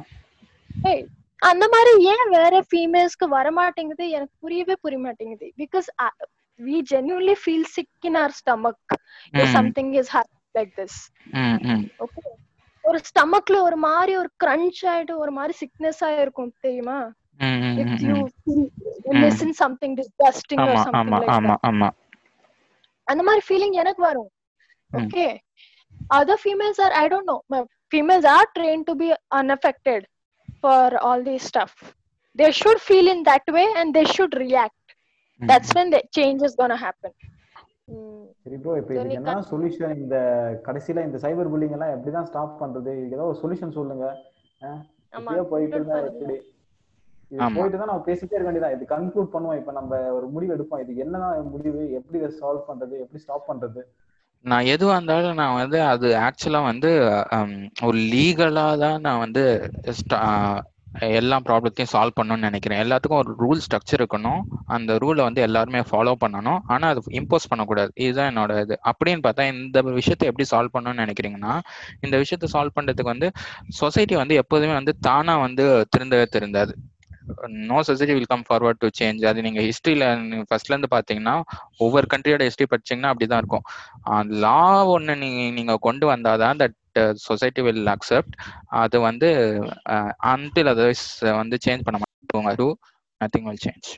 [0.83, 1.09] Right?
[1.42, 5.88] அந்த மாதிரி ஏன் வேற ஃபீமேல்ஸ்க்கு வர மாட்டேங்குது எனக்கு புரியவே புரிய மாட்டேங்குது because
[6.60, 8.92] we genuinely feel sick in our stomach
[9.44, 9.52] Mm.
[9.52, 10.10] Something is
[10.54, 10.98] like this
[12.04, 12.22] okay
[12.84, 16.98] ஒரு ஸ்டமக்ல ஒரு மாதிரி ஒரு கிரன்ச் ஆயிட்டு ஒரு மாதிரி சிக்னஸ் இருக்கும் தெரியுமா?
[17.78, 17.84] You
[19.24, 19.32] Mm.
[21.00, 21.30] ஆமா that.
[21.68, 21.88] ஆமா.
[23.08, 24.30] அந்த மாதிரி ஃபீலிங் எனக்கு வரும்.
[24.90, 24.98] Mm.
[25.00, 25.26] Okay
[26.16, 27.38] other females are I don't know
[27.92, 30.02] females are train to be unaffected.
[30.64, 31.72] For all these stuff.
[32.38, 34.76] They should feel in that way and they should react.
[35.40, 37.12] ம், that's when the change is gonna happen.
[37.92, 38.16] Mm.
[38.44, 40.16] சரி bro இப்போ இதுக்கு என்ன solution இந்த
[40.66, 42.90] கடைசியில இந்த cyber bullying எல்லாம் எப்படிதான் ஸ்டாப் பண்றது?
[42.98, 44.06] இதுக்கு ஏதோ ஒரு சொல்யூஷன் சொல்லுங்க.
[45.18, 45.98] இப்படியே போயிட்டு இருந்தா.
[46.10, 46.36] எப்படி?
[47.32, 47.48] இது.
[47.56, 49.58] போயிட்டு தான் நம்ம பேசிட்டே இருக்க வேண்டியதான் இது கன்க்ளூட் பண்ணுவோம்.
[49.60, 50.82] இப்போ நம்ம ஒரு முடிவு எடுப்போம்.
[50.84, 51.82] இதுக்கு என்னதான் முடிவு?
[51.98, 52.94] எப்படி இதை சால்வ் பண்றது?
[53.04, 53.82] எப்படி ஸ்டாப் பண்றது?
[54.44, 56.90] நான் எதுவா இருந்தாலும் நான் வந்து அது ஆக்சுவலா வந்து
[57.88, 59.42] ஒரு லீகலா தான் நான் வந்து
[61.18, 62.80] எல்லா ப்ராப்ளத்தையும் சால்வ் பண்ணணும்னு நினைக்கிறேன்.
[62.84, 64.40] எல்லாத்துக்கும் ஒரு ரூல் ஸ்ட்ரக்சர் இருக்கணும்.
[64.76, 66.60] அந்த ரூலை வந்து எல்லாருமே ஃபாலோ பண்ணணும்.
[66.72, 67.90] ஆனால் அது இம்போஸ் பண்ணக்கூடாது.
[68.04, 68.76] இதுதான் என்னோட இது.
[68.90, 71.54] அப்படின்னு பார்த்தா இந்த விஷயத்தை எப்படி சால்வ் பண்ணணும்னு நினைக்கிறீங்கன்னா
[72.00, 73.28] இந்த விஷயத்தை சால்வ் பண்ணுறதுக்கு வந்து
[73.80, 76.74] சொசைட்டி வந்து எப்போதுமே வந்து தானாக வந்து திருந்தவே திருந்தாது.
[77.68, 80.04] No society will come forward to change அது நீங்க ஹிஸ்டரியில
[80.48, 81.34] ஃபர்ஸ்ட்ல இருந்து பாத்தீங்கன்னா
[81.84, 83.66] ஒவ்வொரு கண்ட்ரியோட ஹிஸ்டரி படிச்சீங்கன்னா அப்படிதான் இருக்கும்.
[84.42, 84.58] லா
[84.94, 86.76] ஒன்று நீங்க நீங்க கொண்டு வந்தாதான் தட்
[87.26, 88.34] சொசைட்டி வில் அக்செப்ட்
[88.82, 89.28] அது வந்து
[90.32, 91.06] அன்டில் அதர்வைஸ்
[91.40, 92.68] வந்து சேஞ்ச் பண்ண மாட்டாங்க do
[93.20, 93.90] nothing will change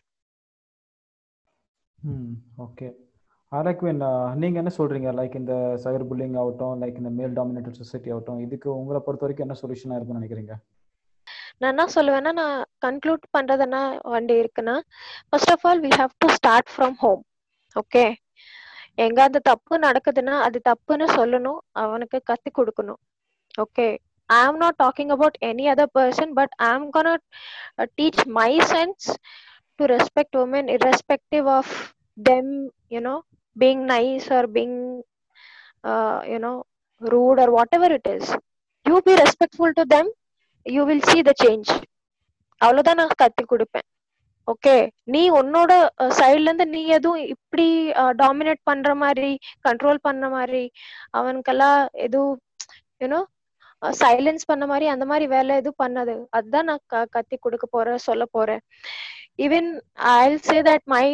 [2.64, 2.86] okay
[3.52, 4.00] ஆரக்வின்
[4.40, 5.10] நீங்க என்ன சொல்றீங்க?
[5.18, 9.46] லைக் இந்த சைபர் புல்லிங் ஆகட்டும் லைக் இந்த மேல் டாமினேட்டட் சொசைட்டி ஆகட்டும் இதுக்கு உங்களை பொறுத்த வரைக்கும்
[9.46, 10.56] என்ன சொல்யூஷனா இருக்கும்னு நினைக்கிறீங்க?
[11.62, 13.78] நான் என்ன சொல்லுவேன்னா நான் கன்க்ளூட் பண்றது என்ன
[14.14, 14.76] வண்டி இருக்குன்னா
[15.28, 17.22] first of all we have to start from home
[17.76, 18.04] okay
[18.98, 23.00] எங்க அந்த தப்பு நடக்குதுன்னா அது தப்புன்னு சொல்லணும் அவனுக்கு கத்தி கொடுக்கணும்.
[23.58, 23.86] Okay
[24.30, 27.12] I am not talking about any other person but I am gonna
[27.98, 29.06] teach my sons
[29.78, 31.72] to respect women irrespective of
[32.18, 32.52] them
[32.92, 33.14] you know
[33.56, 34.78] being nice or being
[36.32, 36.52] you know
[37.00, 38.30] rude or whatever it is
[38.86, 40.10] you be respectful to them
[40.64, 41.70] you will see the change
[42.56, 43.88] அவ்வளவுதான் நான் கத்தி கொடுப்பேன்.
[44.46, 44.74] Okay
[45.04, 45.72] நீ உன்னோட
[46.18, 47.66] சைட்ல இருந்து நீ எதுவும் இப்படி
[48.22, 50.70] டாமினேட் பண்ற மாதிரி கண்ட்ரோல் பண்ண மாதிரி
[51.18, 52.40] அவனுக்கெல்லாம் எதுவும்
[53.00, 53.20] யூனோ
[54.00, 56.14] சைலன்ஸ் பண்ண மாதிரி அந்த மாதிரி வேலை எதுவும் பண்ணாது.
[56.30, 58.60] அதுதான் நான் க- கத்தி கொடுக்க போறேன் சொல்ல போறேன்.
[59.38, 61.06] Even I say that my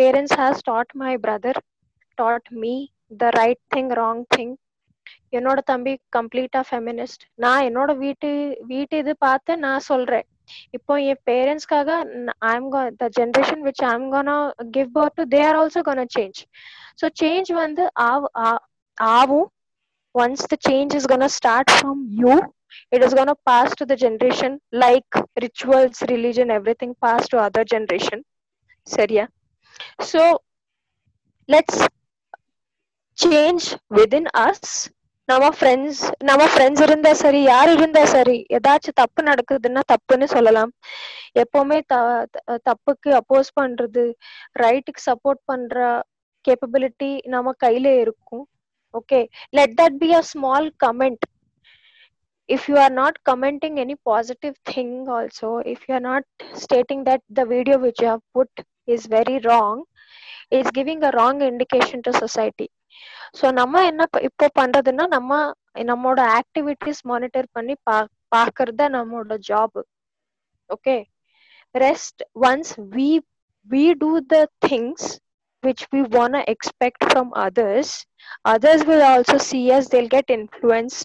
[0.00, 1.60] parents has taught my brother
[2.14, 2.74] taught me
[3.18, 4.54] the right thing wrong thing
[5.32, 8.30] என்னோட தம்பி கம்ப்ளீட்டா ஃபெமினிஸ்ட் நான் என்னோட வீட்டு
[8.66, 10.26] வீட்டு இது பார்த்து நான் சொல்றேன்
[10.72, 11.90] இப்போ என் பேரண்ட்ஸ்க்காக
[12.48, 14.36] I'm the generation which I'm gonna
[14.70, 16.40] give birth to they are also gonna change
[17.02, 18.62] so change வந்து ஆவ- ஆ-
[18.98, 19.48] ஆகும்
[20.14, 22.32] once the change is gonna start from you
[22.92, 28.18] it is gonna pass to the generation like rituals religion everything pass to other generation
[28.86, 29.24] சரியா
[30.04, 30.22] so
[31.48, 31.76] let's
[33.18, 34.60] change within us
[35.30, 40.70] நம்ம friends நம்ம friends இருந்தா சரி யார் இருந்தா சரி ஏதாச்சும் தப்பு நடக்குதுன்னா தப்புன்னு சொல்லலாம்
[41.42, 44.04] எப்பவுமே த- த- தப்புக்கு அப்போஸ் பண்றது
[44.62, 45.76] ரைட்டுக்கு சப்போர்ட் பண்ற
[46.44, 48.46] கேப்பபிலிட்டி நம்ம கையில இருக்கும்
[48.94, 51.20] okay let that be a small comment
[52.48, 57.22] if you are not commenting any positive thing also if you are not stating that
[57.30, 58.50] the video which you have put
[58.88, 59.76] is very wrong
[60.50, 62.68] it's giving a wrong indication to society
[63.39, 65.31] so நம்ம என்ன ப- இப்போ பண்றதுன்னா நம்ம
[65.85, 67.97] நம்மளோட activities monitor பண்ணி பா
[68.35, 69.79] பாக்குறது நம்மளோட job
[70.69, 70.95] okay
[71.75, 73.09] rest once we
[73.67, 75.07] we do the things
[75.63, 77.87] which we want to expect from others
[78.45, 81.01] others will also see us they'll get influenced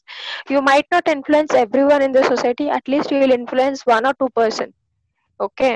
[0.49, 4.15] you might not influence everyone in the society at least you will influence one or
[4.15, 4.69] two person
[5.41, 5.73] okay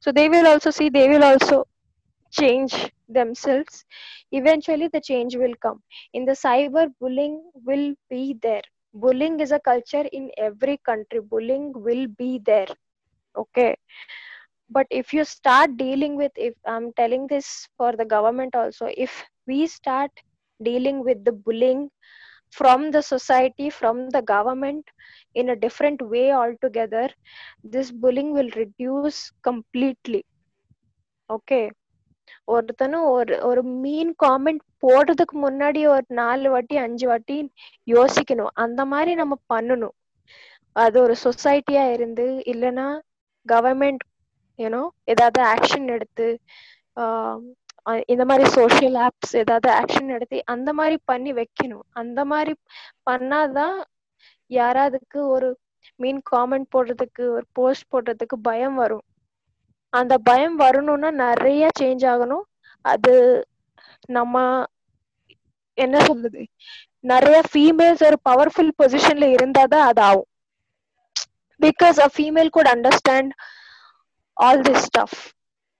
[0.00, 1.58] so they will also see they will also
[2.32, 2.74] change
[3.13, 3.85] themselves
[4.31, 5.81] eventually the change will come.
[6.13, 8.63] In the cyber bullying will be there.
[8.93, 11.19] Bullying is a culture in every country.
[11.21, 12.67] Bullying will be there.
[13.35, 13.75] Okay.
[14.69, 19.23] But if you start dealing with if i'm telling this for the government also if
[19.47, 20.11] we start
[20.63, 21.89] dealing with the bullying
[22.51, 24.81] from the society from the government
[25.29, 27.09] in a different way altogether
[27.63, 30.25] this bullying will reduce completely.
[31.29, 31.71] Okay
[32.47, 37.37] ஒருத்தனும் ஒரு ஒரு மீன் comment போடுறதுக்கு முன்னாடி ஒரு நாலு வாட்டி அஞ்சு வாட்டி
[37.87, 38.53] யோசிக்கணும்.
[38.55, 39.95] அந்த மாதிரி நம்ம பண்ணணும்.
[40.75, 42.87] அது ஒரு சொசைட்டியா இருந்து இல்லைன்னா
[43.45, 44.03] கவர்மெண்ட்
[44.59, 46.27] யூனோ ஏதாவது ஆக்ஷன் எடுத்து
[46.97, 47.39] ஆஹ்
[48.05, 51.85] இந்த மாதிரி சோஷியல் ஆப்ஸ் ஏதாவது ஆக்ஷன் எடுத்து அந்த மாதிரி பண்ணி வைக்கணும்.
[51.91, 52.53] அந்த மாதிரி
[53.09, 53.77] பண்ணாதான்
[54.51, 55.49] யாராவதுக்கு ஒரு
[55.99, 59.03] மீன் காமெண்ட் போடுறதுக்கு ஒரு போஸ்ட் போடுறதுக்கு பயம் வரும்.
[59.93, 62.45] அந்த பயம் வரணும்னா நிறைய சேஞ்ச் ஆகணும்.
[62.85, 63.45] அது
[64.09, 64.65] நம்ம
[65.77, 66.41] என்ன சொல்லுது
[67.03, 70.27] நிறைய ஃபீமேல்ஸ் ஒரு பவர்ஃபுல் பொசிஷன்ல இருந்தாதான் அது ஆகும்.
[71.59, 73.31] Because a female could understand
[74.37, 75.33] all this stuff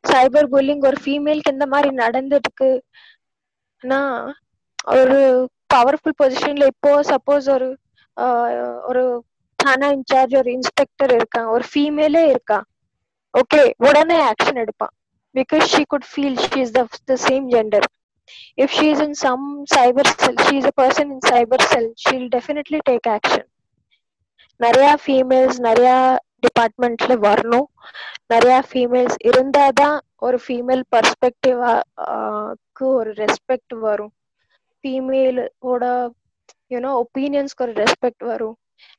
[0.03, 3.99] cyber bullying ஒரு ஃபீமேலுக்கு இந்த மாதிரி நடந்துருக்குன்னா
[4.93, 7.77] ஒரு பவர்ஃபுல் பொசிஷன்ல இப்போ சப்போஸ் ஒரு
[8.89, 9.23] ஒரு
[9.59, 12.57] தானா இன்சார்ஜ் ஒரு இன்ஸ்பெக்டர் இருக்காங்க ஒரு ஃபீமேலே இருக்கா
[13.33, 14.93] ஓகே உடனே ஆக்ஷன் எடுப்பான்.
[15.35, 16.73] Because she could feel she is
[17.11, 17.87] the same gender
[18.63, 19.45] if she is in some
[19.75, 23.47] cyber cell she is a person in cyber cell she'll definitely take action
[24.59, 25.91] நிறைய females நிறைய
[26.45, 27.67] டிபார்ட்மெண்ட்ல வரணும்.
[28.33, 34.13] நிறைய ஃபீமேல்ஸ் இருந்தாதான் ஒரு female பர்ஸ்பெக்டிவாக்கு ஒரு respect வரும்.
[34.83, 35.83] ஃபீமேலோட
[36.73, 38.55] you know ஒப்பீனியன்ஸ்க்கு ஒரு ரெஸ்பெக்ட் வரும்.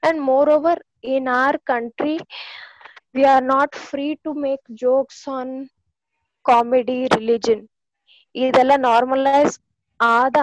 [0.07, 0.21] And
[0.57, 0.81] moreover
[1.15, 2.17] in our country
[3.15, 5.49] we are not free to make jokes on
[6.45, 7.61] comedy religion
[8.35, 9.57] இதெல்லாம் நார்மலைஸ்
[10.01, 10.43] ஆதா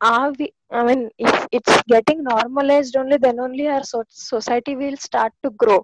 [0.00, 0.46] ஆவி
[0.78, 5.50] I mean if it's getting normalised only then only our so- society will start to
[5.62, 5.80] grow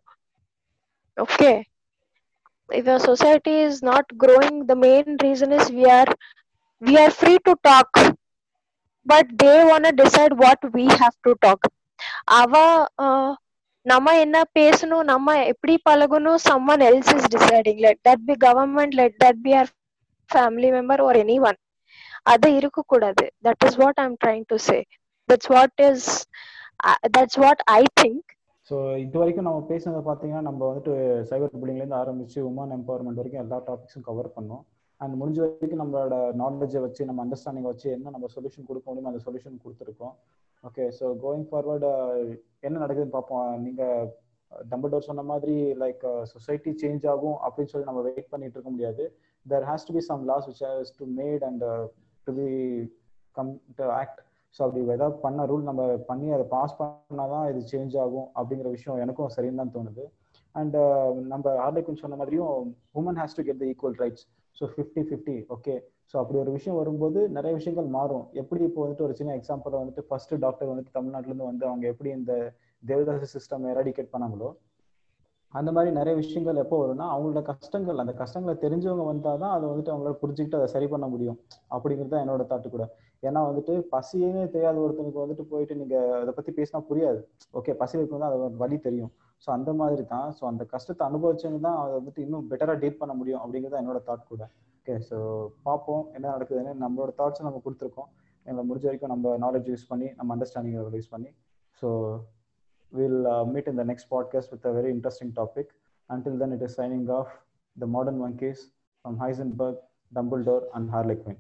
[1.17, 1.57] okay
[2.68, 6.10] if a society is not growing the main reason is we are
[6.83, 7.91] we are free to talk
[9.07, 11.15] but they want to decide what we have
[13.86, 19.16] நம்ம என்ன பேசணும் நம்ம எப்படி பழகணும் someone else is deciding let that be government let
[19.23, 19.70] that be our
[20.31, 21.58] family member or anyone
[22.26, 24.78] அது இருக்கக்கூடாது that is what I'm trying to say
[25.28, 26.08] that's what is
[27.16, 28.24] that's what I think
[28.70, 30.94] so இது வரைக்கும் நம்ம பேசினதை பார்த்தீங்கன்னா நம்ம வந்துட்டு
[31.28, 34.65] சைபர் புல்லிங்லேருந்து ஆரம்பித்து உமன் எம்பவர்மெண்ட் வரைக்கும் எல்லா டாபிக்ஸும் கவர் பண்ணோம்
[35.00, 39.23] அண்ட் முடிஞ்ச வரைக்கும் நம்மளோட நாலேஜை வச்சு நம்ம அண்டர்ஸ்டாண்டிங் வச்சு என்ன நம்ம சொல்யூஷன் கொடுக்க முடியுமோ அந்த
[39.26, 40.15] சொல்யூஷன் கொடுத்துருக்கோம்.
[40.68, 41.89] ஓகே ஸோ கோயிங் ஃபார்வர்டு
[42.66, 43.49] என்ன நடக்குதுன்னு பார்ப்போம்.
[43.65, 44.07] நீங்கள்
[44.70, 49.05] டம்பிள்டோர் சொன்ன மாதிரி லைக் சொசைட்டி சேஞ்ச் ஆகும் அப்படின்னு சொல்லி நம்ம வெயிட் பண்ணிட்டு இருக்க முடியாது.
[49.47, 51.65] There has to be some laws which has to made and
[52.26, 52.33] to
[53.39, 53.50] become
[53.81, 54.20] to act
[54.57, 58.70] so அப்படி ஏதாவது பண்ண ரூல் நம்ம பண்ணி அதை பாஸ் பண்ணால் தான் இது சேஞ்ச் ஆகும் அப்படிங்கிற
[58.76, 60.05] விஷயம் எனக்கும் சரின்னு தான் தோணுது.
[60.55, 60.76] அண்ட்
[61.33, 64.25] நம்ம ஆர்லைக்கும் சொன்ன மாதிரியும் women has to get the equal rights
[64.59, 65.75] so fifty fifty okay
[66.10, 68.25] so அப்படி ஒரு விஷயம் வரும்போது நிறைய விஷயங்கள் மாறும்.
[68.41, 72.33] எப்படி இப்போ வந்துட்டு ஒரு சின்ன எக்ஸாம்பிள் வந்துட்டு ஃபர்ஸ்ட் டாக்டர் வந்துட்டு தமிழ்நாட்டிலேருந்து வந்து அவங்க எப்படி இந்த
[72.83, 74.51] தேவதாசி சிஸ்டம் எராடிகேட் பண்ணாங்களோ
[75.55, 79.93] அந்த மாதிரி நிறைய விஷயங்கள் எப்போ வரும்னா அவங்களோட கஷ்டங்கள் அந்த கஷ்டங்களை தெரிஞ்சவங்க வந்தால் தான் அதை வந்துட்டு
[79.93, 81.39] அவங்களால புரிஞ்சுக்கிட்டு அதை சரி பண்ண முடியும்.
[81.75, 82.85] அப்படிங்கிறது தான் என்னோட தாட்டு கூட.
[83.23, 87.20] ஏன்னா வந்துட்டு பசியே தெரியாத ஒருத்தனுக்கு வந்துட்டு போயிட்டு நீங்கள் அதை பற்றி பேசினா புரியாது.
[87.59, 89.12] ஓகே பசி இருக்கும் தான் அது வழி தெரியும்.
[89.44, 93.15] ஸோ அந்த மாதிரி தான் ஸோ அந்த கஷ்டத்தை அனுபவிச்சவங்க தான் அதை வந்துட்டு இன்னும் பெட்டராக டீல் பண்ண
[93.20, 94.44] முடியும் அப்படிங்கிறது என்னோட தாட் கூட.
[94.81, 95.18] ஓகே ஸோ
[95.68, 98.08] பார்ப்போம் என்ன நடக்குதுன்னு நம்மளோட தாட்ஸை நம்ம கொடுத்துருக்கோம்.
[98.47, 101.31] எங்களை முடிஞ்ச வரைக்கும் நம்ம நாலேஜ் யூஸ் பண்ணி நம்ம அண்டர்ஸ்டாண்டிங் யூஸ் பண்ணி.
[101.82, 101.90] So
[102.92, 105.66] we'll uh, meet in the next podcast with a very interesting topic.
[106.10, 107.31] Until then, it is signing off.
[107.76, 108.60] The modern monkeys
[109.05, 109.76] from Heisenberg,
[110.12, 111.36] Dumbledore, and Harlequin.